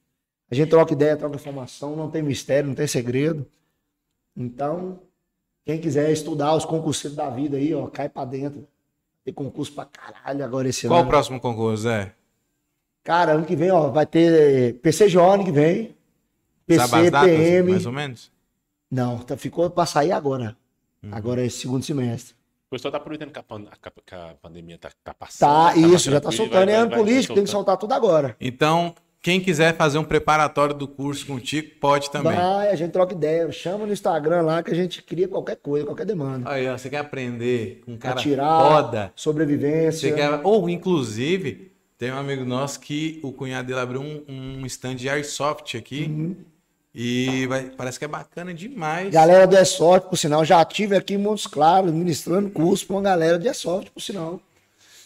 A 0.51 0.55
gente 0.55 0.69
troca 0.71 0.93
ideia, 0.93 1.16
troca 1.16 1.37
informação, 1.37 1.97
não 1.97 2.11
tem 2.11 2.23
mistério, 2.23 2.69
não 2.69 2.75
tem 2.75 2.87
segredo. 2.87 3.47
Então, 4.37 5.01
quem 5.65 5.81
quiser 5.81 6.11
estudar 6.12 6.55
os 6.55 6.65
concurseiros 6.65 7.16
da 7.16 7.31
vida 7.31 7.57
aí, 7.57 7.75
ó, 7.75 7.87
cai 7.89 8.09
pra 8.09 8.25
dentro. 8.25 8.66
Tem 9.25 9.33
concurso 9.33 9.73
pra 9.73 9.87
caralho 9.87 10.45
agora 10.45 10.69
esse 10.69 10.87
Qual 10.87 10.99
o 10.99 11.03
ano. 11.03 11.11
próximo 11.11 11.41
concurso, 11.41 11.85
Zé? 11.85 12.12
Cara, 13.03 13.33
ano 13.33 13.47
que 13.47 13.57
vem, 13.57 13.71
ó, 13.71 13.89
vai 13.91 14.05
ter 14.07 14.75
PCJ 14.81 15.19
ano 15.35 15.45
que 15.45 15.53
vem. 15.53 15.95
Sabe 16.77 16.91
PC, 16.93 16.97
as 16.97 17.11
datas, 17.11 17.31
PM. 17.31 17.71
mais 17.73 17.87
ou 17.87 17.93
menos? 17.93 18.33
Não, 18.91 19.19
tá- 19.19 19.37
ficou 19.37 19.69
pra 19.71 19.85
sair 19.87 20.12
agora. 20.12 20.57
Uhum. 21.03 21.11
Agora 21.12 21.45
é 21.45 21.49
segundo 21.49 21.85
semestre. 21.85 22.35
O 22.69 22.71
pessoal 22.75 22.93
tá 22.93 22.99
aproveitando 22.99 23.31
que 23.31 23.39
a, 23.39 23.43
pan- 23.43 23.66
a- 23.71 23.91
que 24.05 24.15
a 24.15 24.35
pandemia 24.41 24.79
tá, 24.79 24.91
tá 25.03 25.12
passando. 25.15 25.39
Tá, 25.51 25.77
isso, 25.77 26.11
já 26.11 26.21
tá 26.21 26.31
e 26.31 26.33
soltando. 26.33 26.65
vai- 26.66 26.75
É 26.75 26.77
ano 26.77 26.91
político, 26.97 27.35
tem 27.35 27.45
que 27.45 27.51
soltar 27.51 27.77
tudo 27.77 27.93
agora. 27.93 28.35
Então, 28.41 28.95
quem 29.24 29.40
quiser 29.40 29.74
fazer 29.74 29.96
um 29.96 30.05
preparatório 30.05 30.74
do 30.74 30.86
curso 30.86 31.26
contigo, 31.26 31.70
pode 31.80 32.10
também. 32.10 32.36
Vai, 32.36 32.68
a 32.68 32.74
gente 32.76 32.92
troca 32.92 33.14
ideia. 33.14 33.51
Chama 33.51 33.86
no 33.86 33.92
Instagram 33.94 34.42
lá 34.42 34.62
que 34.62 34.70
a 34.70 34.74
gente 34.74 35.02
cria 35.02 35.26
qualquer 35.26 35.56
coisa, 35.56 35.86
qualquer 35.86 36.05
demanda. 36.05 36.51
Aí, 36.51 36.68
ó, 36.68 36.76
você 36.76 36.90
quer 36.90 36.98
aprender 36.98 37.80
com 37.86 37.92
um 37.92 37.96
cara 37.96 38.20
Atirar, 38.20 38.60
foda. 38.60 39.12
sobrevivência. 39.16 40.12
Quer... 40.14 40.40
Ou, 40.44 40.68
inclusive, 40.68 41.72
Tem 41.96 42.12
um 42.12 42.18
amigo 42.18 42.44
nosso 42.44 42.80
que 42.80 43.18
o 43.22 43.32
cunhado 43.32 43.66
dele 43.68 43.80
abriu 43.80 44.02
um, 44.02 44.22
um 44.28 44.66
stand 44.66 44.96
de 44.96 45.09
airsoft 45.09 45.74
aqui. 45.74 46.02
Uhum. 46.05 46.36
E 46.94 47.46
vai- 47.46 47.70
parece 47.76 47.98
que 47.98 48.05
é 48.05 48.09
bacana 48.09 48.52
demais. 48.52 49.10
Galera 49.10 49.46
do 49.46 49.56
Airsoft, 49.56 50.09
por 50.10 50.16
sinal, 50.18 50.44
já 50.44 50.62
tive 50.66 50.94
aqui 50.94 51.14
em 51.14 51.18
Montes 51.18 51.46
Claros, 51.46 51.90
ministrando 51.90 52.51
curso 52.51 52.86
pra 52.86 52.96
uma 52.96 53.02
galera 53.02 53.38
de 53.38 53.48
Airsoft, 53.48 53.90
por 53.90 54.01
sinal. 54.02 54.38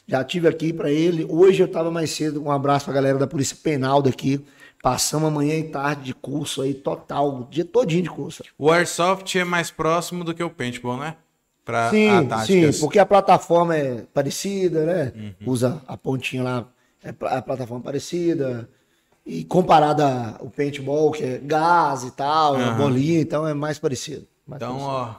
Já 0.09 0.25
tive 0.25 0.49
aqui 0.49 0.73
pra 0.73 0.91
ele. 0.91 1.27
Hoje 1.29 1.63
eu 1.63 1.69
tava 1.69 1.91
mais 1.91 2.11
cedo, 2.11 2.43
um 2.43 2.51
abraço 2.51 2.87
pra 2.87 2.95
galera 2.95 3.19
da 3.19 3.27
Polícia 3.27 3.55
Penal 3.63 4.01
daqui. 4.01 4.43
Passamos 4.83 5.29
amanhã 5.29 5.55
e 5.57 5.65
tarde 5.65 6.03
de 6.05 6.15
curso 6.15 6.63
aí, 6.63 6.73
total, 6.73 7.41
o 7.41 7.45
dia 7.45 7.65
todinho 7.65 8.03
de 8.05 8.09
curso. 8.09 8.43
O 8.57 8.71
airsoft 8.71 9.37
é 9.37 9.45
mais 9.45 9.71
próximo 9.71 10.25
do 10.25 10.33
que 10.35 10.43
o 10.43 10.49
paintball, 10.49 10.97
né? 10.97 11.17
Pra 11.63 11.91
Sim, 11.91 12.29
a 12.31 12.39
sim, 12.47 12.73
porque 12.81 12.99
a 12.99 13.05
plataforma 13.05 13.77
é 13.77 14.07
parecida, 14.15 14.87
né? 14.87 15.13
Uhum. 15.15 15.53
Usa 15.53 15.83
a 15.87 15.99
pontinha 15.99 16.43
lá, 16.43 16.67
é 17.05 17.11
a 17.11 17.43
plataforma 17.43 17.85
parecida. 17.85 18.67
E 19.27 19.45
comparada 19.45 20.37
ao 20.41 20.49
paintball, 20.49 21.11
que 21.11 21.23
é 21.23 21.39
gás 21.39 22.05
e 22.05 22.11
tal, 22.13 22.55
a 22.55 22.59
Aham. 22.59 22.79
bolinha, 22.79 23.21
então 23.21 23.47
é 23.47 23.53
mais 23.53 23.79
parecido. 23.79 24.27
Mais 24.47 24.63
Então, 24.63 24.71
parecido. 24.79 24.91
ó. 24.91 25.15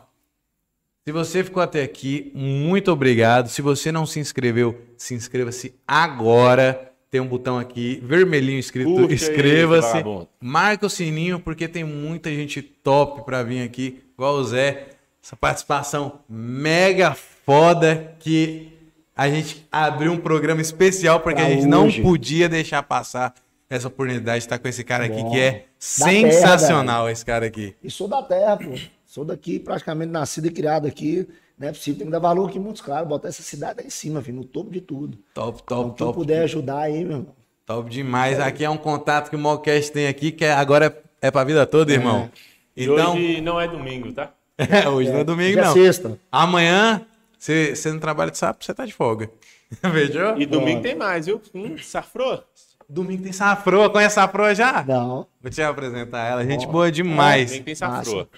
Se 1.05 1.11
você 1.11 1.43
ficou 1.43 1.63
até 1.63 1.81
aqui, 1.81 2.31
muito 2.35 2.91
obrigado. 2.91 3.47
Se 3.49 3.61
você 3.61 3.91
não 3.91 4.05
se 4.05 4.19
inscreveu, 4.19 4.80
se 4.97 5.13
inscreva-se 5.13 5.73
agora. 5.88 6.85
Tem 7.09 7.19
um 7.19 7.26
botão 7.27 7.57
aqui 7.57 7.99
vermelhinho 8.03 8.59
escrito 8.59 9.11
inscreva-se. 9.11 9.97
Marca 10.39 10.85
o 10.85 10.89
sininho 10.89 11.39
porque 11.39 11.67
tem 11.67 11.84
muita 11.84 12.30
gente 12.30 12.61
top 12.61 13.23
pra 13.26 13.41
vir 13.41 13.63
aqui, 13.63 14.03
igual 14.13 14.35
o 14.35 14.43
Zé. 14.43 14.89
Essa 15.23 15.35
participação 15.35 16.19
mega 16.30 17.15
foda 17.15 18.15
que 18.19 18.71
a 19.15 19.27
gente 19.27 19.67
abriu 19.71 20.11
um 20.11 20.17
programa 20.17 20.61
especial 20.61 21.19
porque 21.19 21.41
Pra 21.41 21.47
a 21.47 21.49
gente 21.49 21.65
não 21.65 21.88
hoje. 21.88 22.01
podia 22.01 22.47
deixar 22.47 22.84
passar 22.84 23.34
essa 23.69 23.88
oportunidade 23.88 24.39
de 24.39 24.45
estar 24.45 24.59
com 24.59 24.67
esse 24.67 24.84
cara 24.84 25.05
aqui 25.05 25.21
Bom. 25.23 25.31
que 25.31 25.39
é 25.39 25.65
sensacional 25.80 27.09
esse 27.09 27.26
cara 27.26 27.47
aqui. 27.47 27.76
E 27.84 27.89
sou 27.89 28.07
da 28.07 28.21
terra, 28.21 28.55
pô. 28.57 28.76
Sou 29.10 29.26
daqui, 29.26 29.57
praticamente 29.60 30.11
nascido 30.11 30.45
e 30.45 30.52
criado 30.52 30.86
aqui. 30.86 31.27
Não 31.57 31.68
é 31.68 31.72
possível, 31.72 31.98
tem 31.98 32.06
que 32.06 32.11
dar 32.11 32.19
valor 32.19 32.48
aqui 32.48 32.60
em 32.60 32.61
Montes 32.61 32.80
Claros, 32.80 33.10
botar 33.10 33.27
essa 33.30 33.41
cidade 33.41 33.80
aí 33.81 33.88
em 33.88 33.90
cima, 33.90 34.22
filho, 34.22 34.38
no 34.38 34.44
topo 34.45 34.69
de 34.69 34.80
tudo. 34.81 35.18
Top, 35.34 35.60
Então, 35.64 35.77
top, 35.86 35.98
quem 35.98 36.06
top. 36.06 36.15
puder 36.19 36.44
ajudar 36.44 36.81
aí, 36.81 37.03
meu 37.03 37.18
irmão. 37.18 37.36
Top 37.65 37.90
demais. 37.90 38.40
Aqui 38.40 38.64
é 38.64 38.69
um 38.69 38.77
contato 38.77 39.31
que 39.31 39.36
o 39.36 39.40
Mocast 39.40 39.91
tem 39.91 40.06
aqui, 40.07 40.31
que 40.31 40.45
é- 40.45 40.53
agora 40.53 40.95
é, 41.22 41.27
é 41.27 41.31
pra 41.31 41.44
vida 41.44 41.65
toda, 41.65 41.91
irmão. 41.91 42.30
E 42.77 42.84
Então, 42.84 43.15
hoje 43.15 43.41
não 43.41 43.60
é 43.60 43.68
domingo, 43.68 44.14
tá? 44.14 44.31
hoje 44.94 45.11
não 45.11 45.19
é 45.22 45.23
domingo, 45.23 45.49
Hoje 45.49 45.60
é 45.60 45.64
não. 45.64 45.73
sexta. 45.73 46.19
Amanhã, 46.31 47.02
você 47.36 47.76
você 47.76 47.91
não 47.91 47.99
trabalha 47.99 48.30
de 48.30 48.38
sábado, 48.38 48.64
você 48.64 48.76
tá 48.76 48.86
de 48.86 48.94
folga. 48.94 49.27
Fechou? 49.91 50.40
E 50.40 50.45
domingo 50.45 50.84
tem 50.84 50.94
mais, 50.94 51.26
viu? 51.26 51.41
Hum, 51.56 51.76
safrou? 51.80 52.44
Domingo 52.88 53.23
tem 53.23 53.31
safroa. 53.31 53.90
Conhece 53.90 54.19
a 54.19 54.23
safroa 54.23 54.53
já? 54.53 54.84
Não. 54.88 55.26
Vou 55.41 55.49
te 55.52 55.64
apresentar 55.64 56.26
ela. 56.27 56.45
Gente 56.45 56.68
boa 56.68 56.91
demais. 56.91 57.48
Domingo 57.48 57.65
tem 57.65 57.76
safroa. 57.76 58.30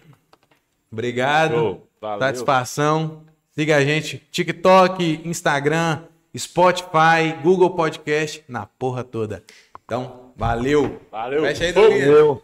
Obrigado. 0.92 1.82
Valeu. 2.00 2.20
Satisfação. 2.20 3.24
Siga 3.52 3.78
a 3.78 3.86
gente. 3.86 4.18
TikTok, 4.32 5.22
Instagram, 5.26 6.04
Spotify, 6.38 7.34
Google 7.44 7.72
Podcast, 7.72 8.44
na 8.48 8.66
porra 8.66 9.04
toda. 9.04 9.44
Então, 9.86 10.32
valeu. 10.36 11.02
Valeu. 11.12 11.42
Fecha 11.42 11.66
aí, 11.66 11.74
Fogo. 11.74 11.88
Domingo. 11.88 12.06
Eu. 12.06 12.44